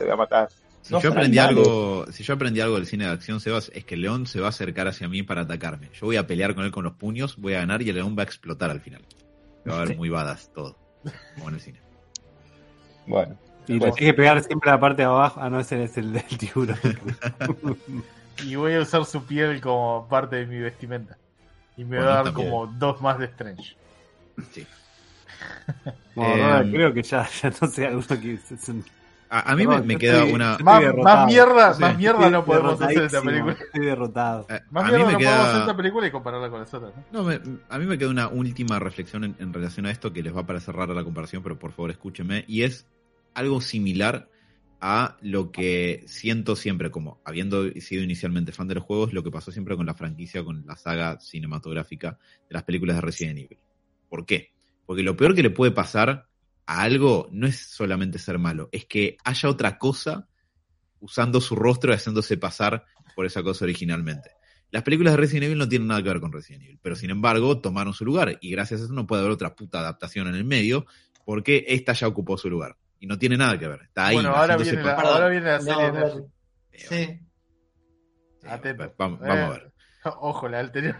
voy 0.00 0.10
a 0.12 0.16
matar. 0.16 0.48
Si 0.86 0.92
No 0.92 1.00
yo 1.00 1.10
aprendí 1.10 1.38
algo, 1.38 2.06
si 2.12 2.22
yo 2.22 2.34
aprendí 2.34 2.60
algo 2.60 2.76
del 2.76 2.86
cine 2.86 3.06
de 3.06 3.10
acción, 3.10 3.40
Sebas, 3.40 3.72
es 3.74 3.84
que 3.84 3.96
el 3.96 4.02
león 4.02 4.28
se 4.28 4.38
va 4.38 4.46
a 4.46 4.48
acercar 4.50 4.86
hacia 4.86 5.08
mí 5.08 5.24
para 5.24 5.40
atacarme. 5.40 5.90
Yo 5.92 6.06
voy 6.06 6.16
a 6.16 6.28
pelear 6.28 6.54
con 6.54 6.64
él 6.64 6.70
con 6.70 6.84
los 6.84 6.92
puños, 6.92 7.36
voy 7.38 7.54
a 7.54 7.58
ganar 7.58 7.82
y 7.82 7.88
el 7.88 7.96
león 7.96 8.14
va 8.16 8.22
a 8.22 8.24
explotar 8.24 8.70
al 8.70 8.80
final. 8.80 9.02
Se 9.64 9.70
va 9.70 9.80
a 9.80 9.84
ver 9.84 9.96
muy 9.96 10.10
badass 10.10 10.52
todo. 10.54 10.78
Como 11.34 11.48
en 11.48 11.56
el 11.56 11.60
cine. 11.60 11.80
Bueno, 13.04 13.36
Y 13.66 13.80
le 13.80 13.92
que 13.94 14.14
pegar 14.14 14.40
siempre 14.44 14.70
la 14.70 14.78
parte 14.78 15.02
de 15.02 15.08
abajo. 15.08 15.40
Ah, 15.42 15.50
no, 15.50 15.58
ese 15.58 15.82
es 15.82 15.98
el 15.98 16.12
del 16.12 16.38
tiburón. 16.38 16.78
Y 18.44 18.54
voy 18.54 18.74
a 18.74 18.82
usar 18.82 19.04
su 19.06 19.24
piel 19.24 19.60
como 19.60 20.06
parte 20.08 20.36
de 20.36 20.46
mi 20.46 20.58
vestimenta. 20.58 21.18
Y 21.76 21.84
me 21.84 21.98
va 21.98 22.20
a 22.20 22.22
dar 22.22 22.32
como 22.32 22.66
dos 22.66 23.00
más 23.00 23.18
de 23.18 23.24
Strange. 23.24 23.76
Sí. 24.52 24.64
Bueno, 26.14 26.34
Eh, 26.34 26.42
Ronald, 26.42 26.72
creo 26.72 26.92
que 26.94 27.02
ya, 27.02 27.28
ya 27.42 27.50
no 27.60 27.66
sé, 27.66 27.86
alguno 27.86 28.20
que 28.20 28.38
A, 29.36 29.52
a 29.52 29.56
mí 29.56 29.64
No, 29.64 29.82
me, 29.84 29.96
queda 29.98 30.18
estoy- 30.20 30.32
una. 30.32 30.56
Más, 30.58 30.80
mierda, 31.26 31.74
Sí, 31.74 31.80
más 31.82 31.96
mierda 31.98 32.18
estoy 32.18 32.32
no 32.32 32.44
podemos 32.44 32.80
hacer 32.80 33.02
esta 33.02 33.20
película. 33.22 33.52
Estoy 33.52 33.84
derrotado. 33.86 34.46
a- 34.48 34.60
Más 34.70 34.84
a 34.84 34.86
mí 34.86 34.92
mierda 34.96 35.06
me 35.06 35.12
no 35.12 35.18
podemos 35.18 35.38
hacer 35.40 35.52
queda. 35.52 35.60
esta 35.60 35.76
película 35.76 36.06
y 36.06 36.10
compararla 36.10 36.50
con 36.50 36.60
las 36.60 36.72
otras. 36.74 36.92
¿no? 36.96 37.04
No, 37.12 37.24
me- 37.24 37.40
a 37.68 37.78
mí 37.78 37.86
me 37.86 37.98
queda 37.98 38.08
una 38.10 38.28
última 38.28 38.78
reflexión 38.78 39.24
en, 39.24 39.36
en 39.38 39.52
relación 39.52 39.84
a 39.86 39.90
esto 39.90 40.12
que 40.12 40.22
les 40.22 40.34
va 40.34 40.40
a 40.40 40.46
parecer 40.46 40.74
rara 40.74 40.94
la 40.94 41.04
comparación, 41.04 41.42
pero 41.42 41.58
por 41.58 41.72
favor 41.72 41.90
escúchenme. 41.90 42.44
Y 42.48 42.62
es 42.62 42.86
algo 43.34 43.60
similar 43.60 44.28
a 44.80 45.16
lo 45.22 45.50
que 45.52 46.04
siento 46.06 46.54
siempre, 46.56 46.90
como 46.90 47.20
habiendo 47.24 47.70
sido 47.80 48.02
inicialmente 48.02 48.52
fan 48.52 48.68
de 48.68 48.74
los 48.76 48.84
juegos, 48.84 49.12
lo 49.12 49.22
que 49.22 49.30
pasó 49.30 49.50
siempre 49.52 49.76
con 49.76 49.86
la 49.86 49.94
franquicia, 49.94 50.44
con 50.44 50.64
la 50.66 50.76
saga 50.76 51.18
cinematográfica 51.20 52.18
de 52.48 52.54
las 52.54 52.62
películas 52.62 52.96
de 52.96 53.02
Resident 53.02 53.38
Evil. 53.38 53.58
¿Por 54.08 54.24
qué? 54.26 54.52
Porque 54.84 55.02
lo 55.02 55.16
peor 55.16 55.34
que 55.34 55.42
le 55.42 55.50
puede 55.50 55.72
pasar 55.72 56.26
a 56.66 56.82
algo 56.82 57.28
no 57.32 57.46
es 57.46 57.58
solamente 57.58 58.18
ser 58.18 58.38
malo, 58.38 58.68
es 58.72 58.84
que 58.86 59.16
haya 59.24 59.48
otra 59.48 59.78
cosa 59.78 60.28
usando 61.00 61.40
su 61.40 61.54
rostro 61.54 61.92
y 61.92 61.94
haciéndose 61.94 62.36
pasar 62.36 62.84
por 63.14 63.24
esa 63.26 63.42
cosa 63.42 63.64
originalmente. 63.64 64.30
Las 64.72 64.82
películas 64.82 65.12
de 65.12 65.18
Resident 65.18 65.44
Evil 65.44 65.58
no 65.58 65.68
tienen 65.68 65.86
nada 65.88 66.02
que 66.02 66.08
ver 66.08 66.20
con 66.20 66.32
Resident 66.32 66.64
Evil, 66.64 66.78
pero 66.82 66.96
sin 66.96 67.10
embargo 67.10 67.60
tomaron 67.60 67.94
su 67.94 68.04
lugar 68.04 68.36
y 68.40 68.50
gracias 68.50 68.80
a 68.80 68.84
eso 68.84 68.92
no 68.92 69.06
puede 69.06 69.20
haber 69.22 69.32
otra 69.32 69.54
puta 69.54 69.78
adaptación 69.78 70.26
en 70.28 70.34
el 70.34 70.44
medio 70.44 70.86
porque 71.24 71.64
esta 71.68 71.92
ya 71.92 72.08
ocupó 72.08 72.36
su 72.36 72.50
lugar 72.50 72.76
y 72.98 73.06
no 73.06 73.16
tiene 73.18 73.36
nada 73.36 73.58
que 73.58 73.68
ver. 73.68 73.82
Está 73.82 74.06
ahí. 74.08 74.14
bueno, 74.16 74.30
ahora 74.34 74.56
viene, 74.56 74.82
la, 74.82 74.94
ahora 74.94 75.28
viene 75.28 75.46
la 75.46 75.58
No, 75.58 75.64
serie. 75.64 75.92
de 75.92 76.10
sí. 76.72 76.86
Sí, 78.42 78.48
Atento. 78.48 78.94
vamos, 78.98 79.20
vamos 79.20 79.36
a 79.36 79.46
Eh, 79.46 79.50
ver. 79.50 79.72
Ojo, 80.20 80.48
la 80.48 80.60
anterior. 80.60 80.96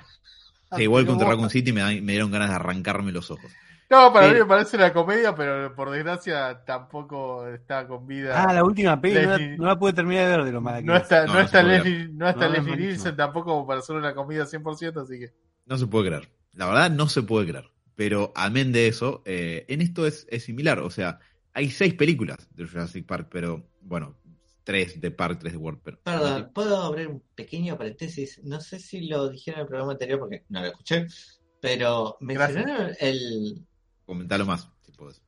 Sí, 0.76 0.82
igual 0.82 1.04
vos- 1.06 1.20
Raccoon 1.20 1.50
City 1.50 1.72
me, 1.72 1.80
da- 1.80 1.88
me 1.88 2.12
dieron 2.12 2.30
ganas 2.30 2.50
de 2.50 2.54
arrancarme 2.56 3.12
los 3.12 3.30
ojos. 3.30 3.50
No, 3.88 4.12
para 4.12 4.28
mí 4.32 4.34
me 4.40 4.46
parece 4.46 4.76
una 4.76 4.92
comedia, 4.92 5.34
pero 5.34 5.74
por 5.74 5.90
desgracia 5.90 6.64
tampoco 6.64 7.46
está 7.46 7.86
con 7.86 8.06
vida. 8.06 8.42
Ah, 8.42 8.52
la 8.52 8.64
última 8.64 9.00
peli 9.00 9.14
no, 9.14 9.30
la- 9.30 9.38
Leslie- 9.38 9.56
no 9.58 9.66
la 9.66 9.78
pude 9.78 9.92
terminar 9.92 10.28
de 10.28 10.36
ver 10.36 10.44
de 10.44 10.52
lo 10.52 10.60
mala 10.60 10.78
que 10.78 10.84
no 10.84 10.96
es. 10.96 11.02
está, 11.02 11.24
No, 11.26 11.34
no, 11.34 11.34
no 11.34 11.40
está 11.44 11.58
se 11.58 11.64
puede 11.64 11.78
Leslie, 11.84 12.08
no 12.14 12.28
está 12.28 12.48
Leslie. 12.48 12.76
Nielsen 12.76 13.16
tampoco 13.16 13.50
como 13.52 13.66
para 13.66 13.78
hacer 13.80 13.94
una 13.96 14.14
comida 14.14 14.44
100%, 14.46 15.02
así 15.02 15.18
que. 15.20 15.32
No 15.66 15.78
se 15.78 15.86
puede 15.86 16.08
creer. 16.08 16.28
La 16.54 16.66
verdad, 16.66 16.90
no 16.90 17.08
se 17.08 17.22
puede 17.22 17.46
creer. 17.46 17.70
Pero 17.94 18.32
amén 18.34 18.72
de 18.72 18.88
eso, 18.88 19.22
eh, 19.24 19.64
en 19.68 19.80
esto 19.80 20.06
es, 20.06 20.26
es 20.30 20.42
similar. 20.44 20.80
O 20.80 20.90
sea, 20.90 21.20
hay 21.54 21.70
seis 21.70 21.94
películas 21.94 22.48
de 22.54 22.66
Jurassic 22.66 23.06
Park, 23.06 23.28
pero 23.30 23.68
bueno, 23.80 24.16
tres 24.64 25.00
de 25.00 25.10
Park, 25.12 25.38
tres 25.40 25.52
de 25.52 25.58
World. 25.58 25.80
Pero, 25.84 25.98
Perdón, 26.02 26.50
¿puedo 26.52 26.82
abrir 26.82 27.06
un 27.08 27.22
pequeño 27.34 27.78
paréntesis? 27.78 28.40
No 28.44 28.60
sé 28.60 28.80
si 28.80 29.06
lo 29.06 29.28
dijeron 29.30 29.60
en 29.60 29.62
el 29.62 29.68
programa 29.68 29.92
anterior 29.92 30.18
porque 30.18 30.44
no 30.48 30.60
lo 30.60 30.66
escuché, 30.66 31.06
pero 31.60 32.16
mencionaron 32.20 32.92
el, 33.00 33.64
Comentalo 34.06 34.46
más, 34.46 34.68
si 34.84 34.92
podés. 34.92 35.20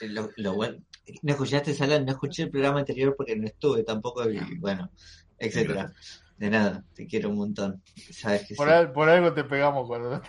el- 0.00 0.14
lo, 0.14 0.30
lo 0.36 0.54
bueno. 0.54 0.78
No 1.22 1.32
escuchaste, 1.32 1.74
Salón, 1.74 2.04
no 2.06 2.12
escuché 2.12 2.44
el 2.44 2.50
programa 2.50 2.78
anterior 2.80 3.14
porque 3.16 3.36
no 3.36 3.46
estuve 3.46 3.84
tampoco 3.84 4.28
y 4.30 4.38
bueno, 4.58 4.90
etcétera. 5.38 5.92
De 6.38 6.50
nada, 6.50 6.82
te 6.94 7.06
quiero 7.06 7.28
un 7.30 7.36
montón. 7.36 7.82
Sabes 8.10 8.46
que 8.48 8.54
Por, 8.54 8.66
sí. 8.68 8.72
al- 8.74 8.92
por 8.92 9.08
algo 9.08 9.32
te 9.34 9.44
pegamos 9.44 9.86
cuando. 9.86 10.20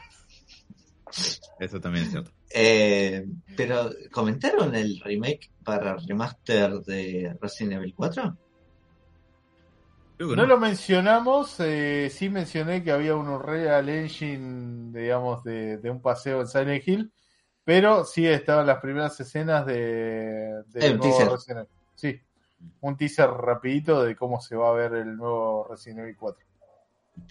Eso 1.59 1.79
también 1.79 2.05
es 2.05 2.11
cierto. 2.11 2.31
Eh, 2.53 3.25
pero, 3.55 3.89
¿comentaron 4.11 4.75
el 4.75 4.99
remake 4.99 5.49
para 5.63 5.95
remaster 5.97 6.73
de 6.81 7.35
Resident 7.41 7.73
Evil 7.73 7.93
4? 7.95 8.37
Creo 10.17 10.29
que 10.29 10.35
No 10.35 10.43
no. 10.43 10.47
lo 10.49 10.57
mencionamos, 10.59 11.55
eh, 11.59 12.09
sí 12.13 12.29
mencioné 12.29 12.83
que 12.83 12.91
había 12.91 13.15
un 13.15 13.27
Unreal 13.27 13.87
Engine, 13.89 14.97
digamos, 14.97 15.43
de, 15.43 15.77
de 15.77 15.89
un 15.89 16.01
paseo 16.01 16.41
en 16.41 16.47
Silent 16.47 16.87
Hill, 16.87 17.11
pero 17.65 18.05
sí 18.05 18.25
estaban 18.25 18.65
las 18.67 18.79
primeras 18.79 19.19
escenas 19.19 19.65
de, 19.65 20.63
de 20.67 20.91
un 20.91 20.99
teaser. 21.01 21.29
Resident 21.29 21.59
Evil. 21.59 21.69
Sí, 21.95 22.21
un 22.81 22.95
teaser 22.95 23.29
rapidito 23.29 24.03
de 24.03 24.15
cómo 24.15 24.39
se 24.39 24.55
va 24.55 24.69
a 24.69 24.73
ver 24.73 24.93
el 24.93 25.17
nuevo 25.17 25.67
Resident 25.69 25.99
Evil 26.01 26.15
4. 26.17 26.45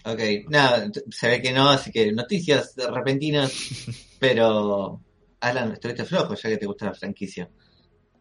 Ok, 0.05 0.19
nada, 0.49 0.87
se 1.09 1.27
ve 1.29 1.41
que 1.41 1.51
no, 1.53 1.69
así 1.69 1.91
que 1.91 2.11
noticias 2.11 2.75
repentinas, 2.91 3.51
pero 4.19 4.99
Alan, 5.39 5.71
estuviste 5.73 6.05
flojo 6.05 6.33
ya 6.35 6.49
que 6.49 6.57
te 6.57 6.65
gusta 6.65 6.85
la 6.85 6.93
franquicia. 6.93 7.49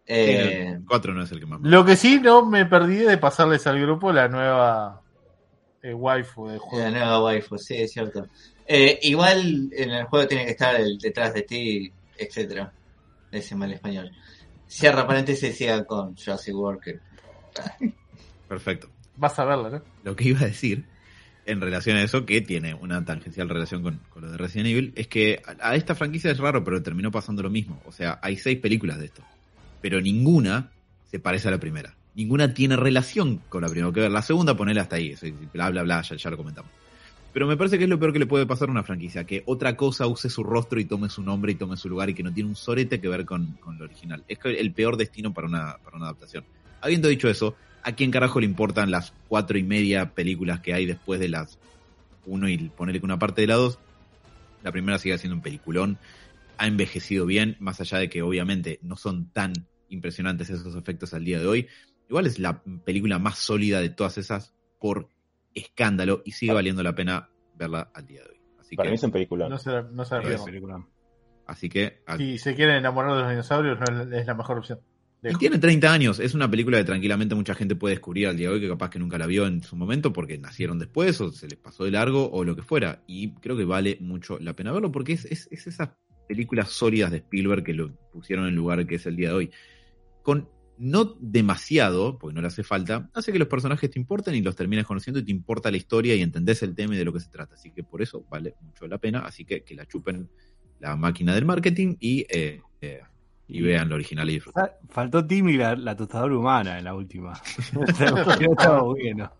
Eh, 0.06 0.72
El 0.76 0.84
4 0.84 1.14
no 1.14 1.22
es 1.22 1.32
el 1.32 1.40
que 1.40 1.46
más 1.46 1.60
me 1.60 1.70
Lo 1.70 1.82
que 1.84 1.96
sí 1.96 2.20
no 2.20 2.44
me 2.44 2.66
perdí 2.66 2.96
de 2.98 3.16
pasarles 3.16 3.66
al 3.66 3.80
grupo 3.80 4.12
la 4.12 4.28
nueva 4.28 5.00
eh, 5.82 5.94
waifu 5.94 6.46
del 6.48 6.56
la 6.56 6.62
juego. 6.62 6.90
nueva 6.90 7.22
waifu, 7.24 7.56
sí, 7.56 7.76
es 7.76 7.92
cierto. 7.92 8.26
Eh, 8.66 8.98
igual 9.02 9.70
en 9.72 9.90
el 9.90 10.04
juego 10.04 10.26
tiene 10.28 10.44
que 10.44 10.50
estar 10.52 10.76
el 10.76 10.98
detrás 10.98 11.32
de 11.32 11.42
ti, 11.42 11.90
etcétera. 12.18 12.72
Ese 13.30 13.54
mal 13.54 13.72
español. 13.72 14.10
Cierra 14.66 15.06
paréntesis 15.06 15.50
y 15.50 15.52
siga 15.52 15.84
con 15.84 16.16
Jurassic 16.16 16.54
World. 16.54 17.00
Perfecto. 18.48 18.88
Vas 19.16 19.38
a 19.38 19.44
verla, 19.44 19.70
¿no? 19.70 19.82
Lo 20.04 20.16
que 20.16 20.28
iba 20.28 20.40
a 20.40 20.46
decir 20.46 20.84
en 21.46 21.60
relación 21.60 21.96
a 21.96 22.02
eso, 22.02 22.24
que 22.24 22.40
tiene 22.40 22.74
una 22.74 23.04
tangencial 23.04 23.48
relación 23.48 23.82
con, 23.82 24.00
con 24.08 24.22
lo 24.22 24.30
de 24.30 24.38
Resident 24.38 24.68
Evil, 24.68 24.92
es 24.96 25.08
que 25.08 25.42
a, 25.44 25.70
a 25.70 25.76
esta 25.76 25.94
franquicia 25.94 26.30
es 26.30 26.38
raro, 26.38 26.64
pero 26.64 26.82
terminó 26.82 27.10
pasando 27.10 27.42
lo 27.42 27.50
mismo. 27.50 27.82
O 27.84 27.92
sea, 27.92 28.18
hay 28.22 28.36
seis 28.36 28.58
películas 28.58 28.98
de 28.98 29.06
esto, 29.06 29.22
pero 29.80 30.00
ninguna 30.00 30.70
se 31.10 31.18
parece 31.18 31.48
a 31.48 31.50
la 31.50 31.58
primera. 31.58 31.94
Ninguna 32.14 32.54
tiene 32.54 32.76
relación 32.76 33.42
con 33.48 33.62
la 33.62 33.68
primera. 33.68 33.92
Que 33.92 34.00
ver, 34.00 34.10
la 34.10 34.22
segunda, 34.22 34.56
ponela 34.56 34.82
hasta 34.82 34.96
ahí, 34.96 35.10
eso, 35.10 35.26
bla, 35.52 35.70
bla, 35.70 35.82
bla, 35.82 36.02
ya, 36.02 36.16
ya 36.16 36.30
lo 36.30 36.36
comentamos. 36.36 36.70
Pero 37.34 37.48
me 37.48 37.56
parece 37.56 37.78
que 37.78 37.84
es 37.84 37.90
lo 37.90 37.98
peor 37.98 38.12
que 38.12 38.20
le 38.20 38.26
puede 38.26 38.46
pasar 38.46 38.68
a 38.68 38.70
una 38.70 38.84
franquicia, 38.84 39.24
que 39.24 39.42
otra 39.46 39.76
cosa 39.76 40.06
use 40.06 40.30
su 40.30 40.44
rostro 40.44 40.78
y 40.78 40.84
tome 40.84 41.08
su 41.08 41.20
nombre 41.20 41.50
y 41.50 41.56
tome 41.56 41.76
su 41.76 41.88
lugar 41.88 42.08
y 42.08 42.14
que 42.14 42.22
no 42.22 42.32
tiene 42.32 42.48
un 42.48 42.54
sorete 42.54 43.00
que 43.00 43.08
ver 43.08 43.24
con, 43.24 43.54
con 43.54 43.76
lo 43.76 43.86
original. 43.86 44.22
Es 44.28 44.38
el 44.44 44.72
peor 44.72 44.96
destino 44.96 45.34
para 45.34 45.48
una, 45.48 45.78
para 45.84 45.96
una 45.96 46.06
adaptación. 46.06 46.44
Habiendo 46.80 47.08
dicho 47.08 47.28
eso, 47.28 47.56
¿a 47.82 47.90
quién 47.90 48.12
carajo 48.12 48.38
le 48.38 48.46
importan 48.46 48.92
las 48.92 49.12
cuatro 49.26 49.58
y 49.58 49.64
media 49.64 50.14
películas 50.14 50.60
que 50.60 50.74
hay 50.74 50.86
después 50.86 51.18
de 51.18 51.28
las 51.28 51.58
uno 52.24 52.48
y 52.48 52.56
ponerle 52.68 53.00
que 53.00 53.06
una 53.06 53.18
parte 53.18 53.40
de 53.40 53.48
la 53.48 53.56
dos? 53.56 53.80
La 54.62 54.70
primera 54.70 55.00
sigue 55.00 55.18
siendo 55.18 55.34
un 55.34 55.42
peliculón, 55.42 55.98
ha 56.56 56.68
envejecido 56.68 57.26
bien, 57.26 57.56
más 57.58 57.80
allá 57.80 57.98
de 57.98 58.08
que 58.08 58.22
obviamente 58.22 58.78
no 58.80 58.96
son 58.96 59.28
tan 59.30 59.52
impresionantes 59.88 60.50
esos 60.50 60.76
efectos 60.76 61.14
al 61.14 61.24
día 61.24 61.40
de 61.40 61.48
hoy. 61.48 61.66
Igual 62.08 62.26
es 62.26 62.38
la 62.38 62.62
película 62.62 63.18
más 63.18 63.38
sólida 63.38 63.80
de 63.80 63.90
todas 63.90 64.18
esas 64.18 64.54
por 64.78 65.08
escándalo 65.54 66.22
y 66.24 66.32
sigue 66.32 66.52
valiendo 66.52 66.82
la 66.82 66.94
pena 66.94 67.28
verla 67.56 67.90
al 67.94 68.06
día 68.06 68.22
de 68.22 68.30
hoy. 68.30 68.40
Así 68.60 68.76
Para 68.76 68.86
que, 68.88 68.90
mí 68.90 68.94
es 68.96 69.02
un 69.02 69.10
peliculón. 69.12 69.50
No 69.50 69.58
se 69.58 69.82
no 69.92 70.04
se 70.04 70.16
película. 70.44 70.86
así 71.46 71.68
que 71.68 72.02
a- 72.06 72.16
Si 72.16 72.38
se 72.38 72.54
quieren 72.54 72.76
enamorar 72.76 73.12
de 73.14 73.20
los 73.20 73.30
dinosaurios, 73.30 73.78
no 73.78 74.02
es, 74.02 74.20
es 74.20 74.26
la 74.26 74.34
mejor 74.34 74.58
opción. 74.58 74.80
Y 75.26 75.34
tiene 75.36 75.58
30 75.58 75.90
años, 75.90 76.20
es 76.20 76.34
una 76.34 76.50
película 76.50 76.76
que 76.76 76.84
tranquilamente 76.84 77.34
mucha 77.34 77.54
gente 77.54 77.76
puede 77.76 77.94
descubrir 77.94 78.28
al 78.28 78.36
día 78.36 78.48
de 78.48 78.54
hoy, 78.56 78.60
que 78.60 78.68
capaz 78.68 78.90
que 78.90 78.98
nunca 78.98 79.16
la 79.16 79.26
vio 79.26 79.46
en 79.46 79.62
su 79.62 79.74
momento 79.74 80.12
porque 80.12 80.36
nacieron 80.36 80.78
después 80.78 81.18
o 81.22 81.30
se 81.32 81.48
les 81.48 81.58
pasó 81.58 81.84
de 81.84 81.92
largo 81.92 82.30
o 82.30 82.44
lo 82.44 82.54
que 82.54 82.60
fuera. 82.62 83.02
Y 83.06 83.32
creo 83.36 83.56
que 83.56 83.64
vale 83.64 83.96
mucho 84.02 84.38
la 84.38 84.54
pena 84.54 84.70
verlo 84.70 84.92
porque 84.92 85.14
es, 85.14 85.24
es, 85.24 85.48
es 85.50 85.66
esas 85.66 85.88
películas 86.28 86.68
sólidas 86.68 87.10
de 87.10 87.18
Spielberg 87.18 87.64
que 87.64 87.72
lo 87.72 87.94
pusieron 88.12 88.44
en 88.44 88.50
el 88.50 88.56
lugar 88.56 88.86
que 88.86 88.96
es 88.96 89.06
el 89.06 89.16
día 89.16 89.28
de 89.30 89.34
hoy. 89.34 89.50
Con 90.22 90.46
no 90.78 91.16
demasiado, 91.20 92.18
porque 92.18 92.34
no 92.34 92.40
le 92.40 92.48
hace 92.48 92.62
falta, 92.62 93.10
hace 93.14 93.32
que 93.32 93.38
los 93.38 93.48
personajes 93.48 93.90
te 93.90 93.98
importen 93.98 94.34
y 94.34 94.42
los 94.42 94.56
termines 94.56 94.86
conociendo 94.86 95.20
y 95.20 95.24
te 95.24 95.30
importa 95.30 95.70
la 95.70 95.76
historia 95.76 96.14
y 96.14 96.22
entendés 96.22 96.62
el 96.62 96.74
tema 96.74 96.94
y 96.94 96.98
de 96.98 97.04
lo 97.04 97.12
que 97.12 97.20
se 97.20 97.28
trata. 97.28 97.54
Así 97.54 97.70
que 97.70 97.84
por 97.84 98.02
eso 98.02 98.24
vale 98.28 98.54
mucho 98.60 98.86
la 98.86 98.98
pena. 98.98 99.20
Así 99.20 99.44
que 99.44 99.62
que 99.62 99.74
la 99.74 99.86
chupen 99.86 100.28
la 100.80 100.96
máquina 100.96 101.34
del 101.34 101.44
marketing 101.44 101.96
y, 102.00 102.26
eh, 102.28 102.60
eh, 102.80 103.00
y 103.46 103.60
vean 103.62 103.88
lo 103.88 103.96
original 103.96 104.28
y 104.30 104.34
disfruten. 104.34 104.64
Faltó 104.88 105.26
Timmy 105.26 105.56
la, 105.56 105.76
la 105.76 105.94
tostadora 105.96 106.36
humana 106.36 106.78
en 106.78 106.84
la 106.84 106.94
última. 106.94 107.32
Estado 108.40 108.84
bueno. 108.86 109.32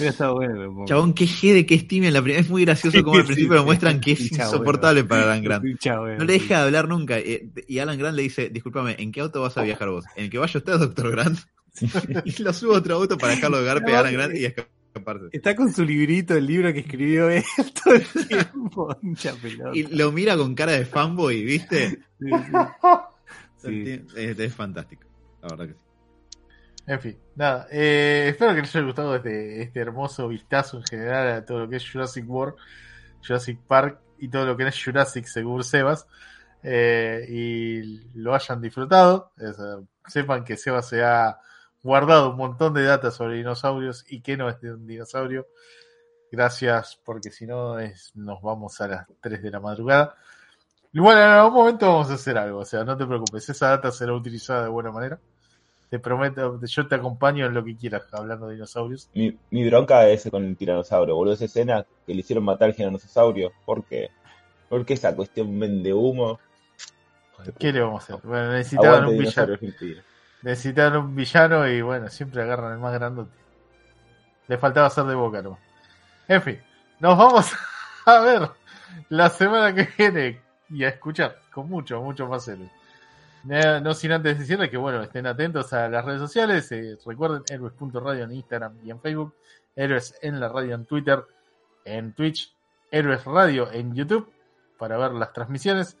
Estado 0.00 0.34
bueno. 0.34 0.84
Chabón, 0.86 1.14
qué 1.14 1.26
jede 1.26 1.66
que 1.66 1.74
es 1.74 1.88
Timmy 1.88 2.06
en 2.06 2.14
la 2.14 2.22
primera. 2.22 2.40
Es 2.40 2.48
muy 2.50 2.64
gracioso 2.64 3.02
como 3.02 3.16
al 3.18 3.24
principio 3.24 3.54
lo 3.54 3.64
muestran 3.64 4.00
que 4.00 4.12
es 4.12 4.30
insoportable 4.32 5.04
para 5.04 5.24
Alan 5.24 5.42
Grant. 5.42 5.64
No 6.18 6.24
le 6.24 6.32
deja 6.32 6.58
de 6.60 6.64
hablar 6.66 6.88
nunca. 6.88 7.18
eh, 7.18 7.48
Y 7.66 7.78
Alan 7.80 7.98
Grant 7.98 8.16
le 8.16 8.22
dice, 8.22 8.50
discúlpame, 8.50 8.96
¿en 8.98 9.10
qué 9.12 9.20
auto 9.20 9.40
vas 9.42 9.56
a 9.58 9.62
viajar 9.62 9.88
vos? 9.90 10.04
¿En 10.16 10.24
el 10.24 10.30
que 10.30 10.38
vaya 10.38 10.58
usted, 10.58 10.78
doctor 10.78 11.10
Grant? 11.10 11.38
Y 12.24 12.40
lo 12.42 12.52
sube 12.52 12.74
a 12.74 12.78
otro 12.78 12.94
auto 12.94 13.18
para 13.18 13.34
dejarlo 13.34 13.58
de 13.58 13.64
garpe 13.64 13.94
a 13.94 14.00
Alan 14.00 14.12
Grant 14.12 14.36
y 14.36 14.44
escaparse. 14.44 15.24
Está 15.32 15.56
con 15.56 15.72
su 15.72 15.84
librito, 15.84 16.36
el 16.36 16.46
libro 16.46 16.72
que 16.72 16.78
escribió 16.80 17.28
él 17.28 17.42
todo 17.82 17.94
el 17.94 18.06
tiempo. 18.28 18.96
Y 19.74 19.82
lo 19.96 20.12
mira 20.12 20.36
con 20.36 20.54
cara 20.54 20.70
de 20.72 20.84
fanboy, 20.84 21.42
¿viste? 21.44 21.88
Sí, 22.20 22.30
sí. 22.30 22.52
Sí. 23.64 24.06
Es, 24.16 24.38
es 24.38 24.54
fantástico. 24.54 25.06
La 25.42 25.48
verdad 25.48 25.66
que 25.68 25.74
sí. 25.74 25.80
En 26.86 27.00
fin, 27.00 27.18
nada. 27.34 27.66
eh, 27.70 28.26
espero 28.28 28.54
que 28.54 28.60
les 28.60 28.76
haya 28.76 28.84
gustado 28.84 29.16
este, 29.16 29.62
este 29.62 29.80
hermoso 29.80 30.28
vistazo 30.28 30.76
en 30.78 30.84
general 30.84 31.28
a 31.28 31.44
todo 31.44 31.60
lo 31.60 31.68
que 31.68 31.76
es 31.76 31.90
Jurassic 31.90 32.28
World, 32.28 32.56
Jurassic 33.26 33.58
Park 33.66 34.00
y 34.18 34.28
todo 34.28 34.44
lo 34.44 34.56
que 34.56 34.68
es 34.68 34.84
Jurassic 34.84 35.24
según 35.26 35.64
Sebas. 35.64 36.06
eh, 36.62 37.24
y 37.28 37.82
lo 38.18 38.34
hayan 38.34 38.60
disfrutado. 38.60 39.32
Es, 39.38 39.56
sepan 40.06 40.44
que 40.44 40.56
Sebas 40.58 40.88
se 40.88 41.02
ha 41.02 41.38
guardado 41.82 42.30
un 42.30 42.36
montón 42.36 42.74
de 42.74 42.84
data 42.84 43.10
sobre 43.10 43.36
dinosaurios 43.36 44.04
y 44.08 44.20
que 44.20 44.36
no 44.36 44.48
es 44.50 44.60
de 44.60 44.72
un 44.74 44.86
dinosaurio. 44.86 45.46
Gracias, 46.30 47.00
porque 47.04 47.30
si 47.30 47.46
no 47.46 47.78
es, 47.78 48.12
nos 48.16 48.42
vamos 48.42 48.80
a 48.80 48.88
las 48.88 49.06
3 49.20 49.42
de 49.42 49.50
la 49.50 49.60
madrugada. 49.60 50.16
Igual 50.94 51.18
en 51.18 51.24
algún 51.24 51.54
momento 51.54 51.86
vamos 51.86 52.08
a 52.10 52.14
hacer 52.14 52.38
algo, 52.38 52.60
o 52.60 52.64
sea, 52.64 52.84
no 52.84 52.96
te 52.96 53.04
preocupes, 53.04 53.48
esa 53.48 53.70
data 53.70 53.90
será 53.90 54.14
utilizada 54.14 54.62
de 54.62 54.68
buena 54.68 54.92
manera. 54.92 55.18
Te 55.90 55.98
prometo, 55.98 56.60
yo 56.64 56.86
te 56.86 56.94
acompaño 56.94 57.46
en 57.46 57.54
lo 57.54 57.64
que 57.64 57.76
quieras 57.76 58.02
hablando 58.12 58.46
de 58.46 58.54
dinosaurios. 58.54 59.10
Mi, 59.12 59.36
mi 59.50 59.68
bronca 59.68 60.08
es 60.08 60.28
con 60.30 60.44
el 60.44 60.56
tiranosaurio, 60.56 61.16
boludo. 61.16 61.34
Esa 61.34 61.44
escena 61.46 61.84
que 62.06 62.14
le 62.14 62.20
hicieron 62.20 62.44
matar 62.44 62.68
al 62.68 62.76
tiranosaurio. 62.76 63.52
¿Por 63.64 63.84
qué? 63.84 64.10
Porque 64.68 64.94
esa 64.94 65.14
cuestión 65.14 65.58
vende 65.58 65.92
humo. 65.92 66.38
¿Qué 67.58 67.72
le 67.72 67.80
vamos 67.80 68.02
a 68.10 68.14
hacer? 68.14 68.26
Bueno, 68.26 68.52
necesitaban 68.52 69.06
un 69.06 69.18
villano. 69.18 69.58
Necesitaban 70.42 70.96
un 70.96 71.14
villano 71.14 71.68
y 71.68 71.82
bueno, 71.82 72.08
siempre 72.08 72.42
agarran 72.42 72.72
el 72.72 72.78
más 72.78 72.94
grandote. 72.94 73.32
Le 74.46 74.58
faltaba 74.58 74.90
ser 74.90 75.04
de 75.04 75.14
boca 75.14 75.42
nomás. 75.42 75.60
En 76.28 76.40
fin, 76.40 76.60
nos 77.00 77.18
vamos 77.18 77.52
a 78.06 78.18
ver 78.20 78.48
la 79.08 79.28
semana 79.28 79.74
que 79.74 79.88
viene 79.96 80.43
y 80.74 80.84
a 80.84 80.88
escuchar 80.88 81.40
con 81.52 81.68
mucho, 81.68 82.00
mucho 82.02 82.26
más 82.26 82.46
héroes. 82.48 82.70
Eh, 83.48 83.80
No 83.82 83.94
sin 83.94 84.12
antes 84.12 84.38
decirles 84.38 84.70
que 84.70 84.76
bueno, 84.76 85.02
estén 85.02 85.26
atentos 85.26 85.72
a 85.72 85.88
las 85.88 86.04
redes 86.04 86.20
sociales. 86.20 86.70
eh, 86.72 86.96
recuerden 87.04 87.42
héroes.radio 87.48 88.24
en 88.24 88.32
Instagram 88.32 88.78
y 88.84 88.90
en 88.90 89.00
Facebook. 89.00 89.34
Héroes 89.76 90.14
en 90.22 90.38
la 90.40 90.48
radio 90.48 90.74
en 90.74 90.84
Twitter, 90.86 91.24
en 91.84 92.12
Twitch, 92.14 92.54
Héroes 92.90 93.24
Radio 93.24 93.70
en 93.72 93.94
YouTube 93.94 94.32
para 94.78 94.96
ver 94.96 95.12
las 95.12 95.32
transmisiones. 95.32 95.96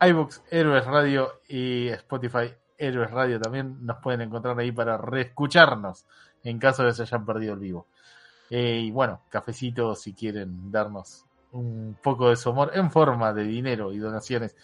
iBooks, 0.00 0.42
Héroes 0.50 0.84
Radio 0.84 1.40
y 1.48 1.88
Spotify, 1.88 2.54
Héroes 2.78 3.10
Radio 3.10 3.40
también 3.40 3.84
nos 3.84 3.98
pueden 3.98 4.20
encontrar 4.22 4.58
ahí 4.58 4.72
para 4.72 4.96
reescucharnos 4.98 6.04
en 6.44 6.58
caso 6.58 6.82
de 6.82 6.90
que 6.90 6.94
se 6.94 7.02
hayan 7.02 7.24
perdido 7.24 7.54
el 7.54 7.60
vivo. 7.60 7.86
Eh, 8.50 8.80
y 8.84 8.90
bueno, 8.90 9.22
cafecito 9.30 9.94
si 9.94 10.12
quieren 10.12 10.70
darnos 10.70 11.24
un 11.52 11.96
poco 12.02 12.30
de 12.30 12.36
su 12.36 12.50
amor 12.50 12.72
en 12.74 12.90
forma 12.90 13.32
de 13.32 13.44
dinero 13.44 13.92
y 13.92 13.98
donaciones. 13.98 14.56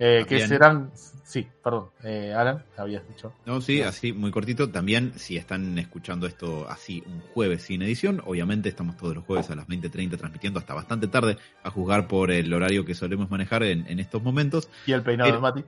Eh, 0.00 0.24
que 0.28 0.46
serán, 0.46 0.92
sí, 1.24 1.48
perdón, 1.62 1.90
eh, 2.04 2.32
Alan, 2.32 2.64
habías 2.76 3.06
dicho. 3.08 3.32
No, 3.44 3.60
sí, 3.60 3.82
así 3.82 4.12
muy 4.12 4.30
cortito. 4.30 4.70
También, 4.70 5.12
si 5.16 5.36
están 5.36 5.76
escuchando 5.76 6.28
esto 6.28 6.68
así 6.68 7.02
un 7.04 7.20
jueves 7.34 7.62
sin 7.62 7.82
edición, 7.82 8.22
obviamente 8.24 8.68
estamos 8.68 8.96
todos 8.96 9.16
los 9.16 9.24
jueves 9.24 9.50
a 9.50 9.56
las 9.56 9.66
20.30 9.66 10.16
transmitiendo 10.16 10.60
hasta 10.60 10.72
bastante 10.72 11.08
tarde, 11.08 11.36
a 11.64 11.70
juzgar 11.70 12.06
por 12.06 12.30
el 12.30 12.52
horario 12.54 12.84
que 12.84 12.94
solemos 12.94 13.28
manejar 13.28 13.64
en, 13.64 13.88
en 13.88 13.98
estos 13.98 14.22
momentos. 14.22 14.70
Y 14.86 14.92
el 14.92 15.02
peinado 15.02 15.32
de 15.32 15.38
Mati. 15.40 15.64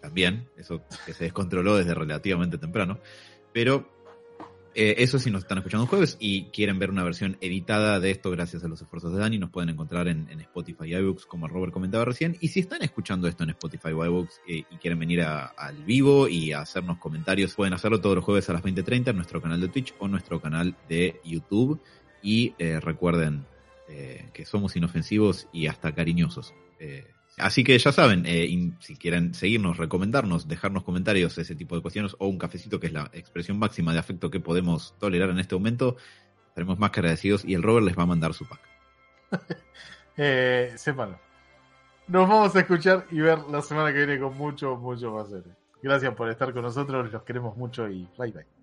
También, 0.00 0.48
eso 0.56 0.82
que 1.04 1.12
se 1.12 1.24
descontroló 1.24 1.76
desde 1.76 1.94
relativamente 1.94 2.58
temprano. 2.58 3.00
Pero 3.52 3.88
eh, 4.74 4.94
eso 4.98 5.18
si 5.18 5.30
nos 5.30 5.42
están 5.42 5.58
escuchando 5.58 5.86
jueves 5.86 6.16
y 6.18 6.44
quieren 6.44 6.78
ver 6.78 6.90
una 6.90 7.04
versión 7.04 7.36
editada 7.40 8.00
de 8.00 8.10
esto 8.10 8.30
gracias 8.30 8.64
a 8.64 8.68
los 8.68 8.80
esfuerzos 8.80 9.12
de 9.12 9.18
Dani, 9.18 9.38
nos 9.38 9.50
pueden 9.50 9.70
encontrar 9.70 10.08
en, 10.08 10.28
Spotify 10.40 10.84
y 10.86 10.94
iBooks, 10.94 11.26
como 11.26 11.48
Robert 11.48 11.72
comentaba 11.72 12.04
recién. 12.04 12.36
Y 12.40 12.48
si 12.48 12.60
están 12.60 12.82
escuchando 12.82 13.28
esto 13.28 13.44
en 13.44 13.50
Spotify 13.50 13.88
o 13.88 14.04
iBooks 14.04 14.40
eh, 14.48 14.64
y 14.70 14.76
quieren 14.76 14.98
venir 14.98 15.22
al 15.22 15.84
vivo 15.84 16.28
y 16.28 16.52
hacernos 16.52 16.98
comentarios, 16.98 17.54
pueden 17.54 17.74
hacerlo 17.74 18.00
todos 18.00 18.16
los 18.16 18.24
jueves 18.24 18.48
a 18.48 18.54
las 18.54 18.62
20.30 18.62 19.08
en 19.08 19.16
nuestro 19.16 19.40
canal 19.42 19.60
de 19.60 19.68
Twitch 19.68 19.94
o 19.98 20.08
nuestro 20.08 20.40
canal 20.40 20.76
de 20.88 21.20
YouTube. 21.24 21.80
Y 22.22 22.54
eh, 22.58 22.80
recuerden 22.80 23.46
que 24.32 24.46
somos 24.46 24.74
inofensivos 24.74 25.48
y 25.52 25.66
hasta 25.66 25.94
cariñosos. 25.94 26.54
Así 27.42 27.64
que 27.64 27.78
ya 27.78 27.92
saben, 27.92 28.24
eh, 28.26 28.72
si 28.80 28.96
quieren 28.96 29.34
seguirnos, 29.34 29.76
recomendarnos, 29.76 30.48
dejarnos 30.48 30.84
comentarios, 30.84 31.36
ese 31.38 31.54
tipo 31.54 31.76
de 31.76 31.82
cuestiones, 31.82 32.14
o 32.18 32.28
un 32.28 32.38
cafecito, 32.38 32.80
que 32.80 32.86
es 32.86 32.92
la 32.92 33.10
expresión 33.12 33.58
máxima 33.58 33.92
de 33.92 33.98
afecto 33.98 34.30
que 34.30 34.40
podemos 34.40 34.94
tolerar 34.98 35.30
en 35.30 35.38
este 35.38 35.54
momento, 35.54 35.96
estaremos 36.48 36.78
más 36.78 36.90
que 36.90 37.00
agradecidos 37.00 37.44
y 37.44 37.54
el 37.54 37.62
Robert 37.62 37.86
les 37.86 37.98
va 37.98 38.04
a 38.04 38.06
mandar 38.06 38.34
su 38.34 38.46
pack. 38.46 38.60
Eh. 40.18 40.74
Nos 42.06 42.28
vamos 42.28 42.54
a 42.54 42.60
escuchar 42.60 43.06
y 43.10 43.20
ver 43.20 43.38
la 43.50 43.62
semana 43.62 43.90
que 43.92 44.04
viene 44.04 44.20
con 44.20 44.36
mucho, 44.36 44.76
mucho 44.76 45.10
más. 45.10 45.28
Gracias 45.82 46.14
por 46.14 46.28
estar 46.28 46.52
con 46.52 46.60
nosotros, 46.60 47.10
los 47.10 47.22
queremos 47.22 47.56
mucho 47.56 47.88
y 47.88 48.06
bye 48.18 48.30
bye. 48.30 48.61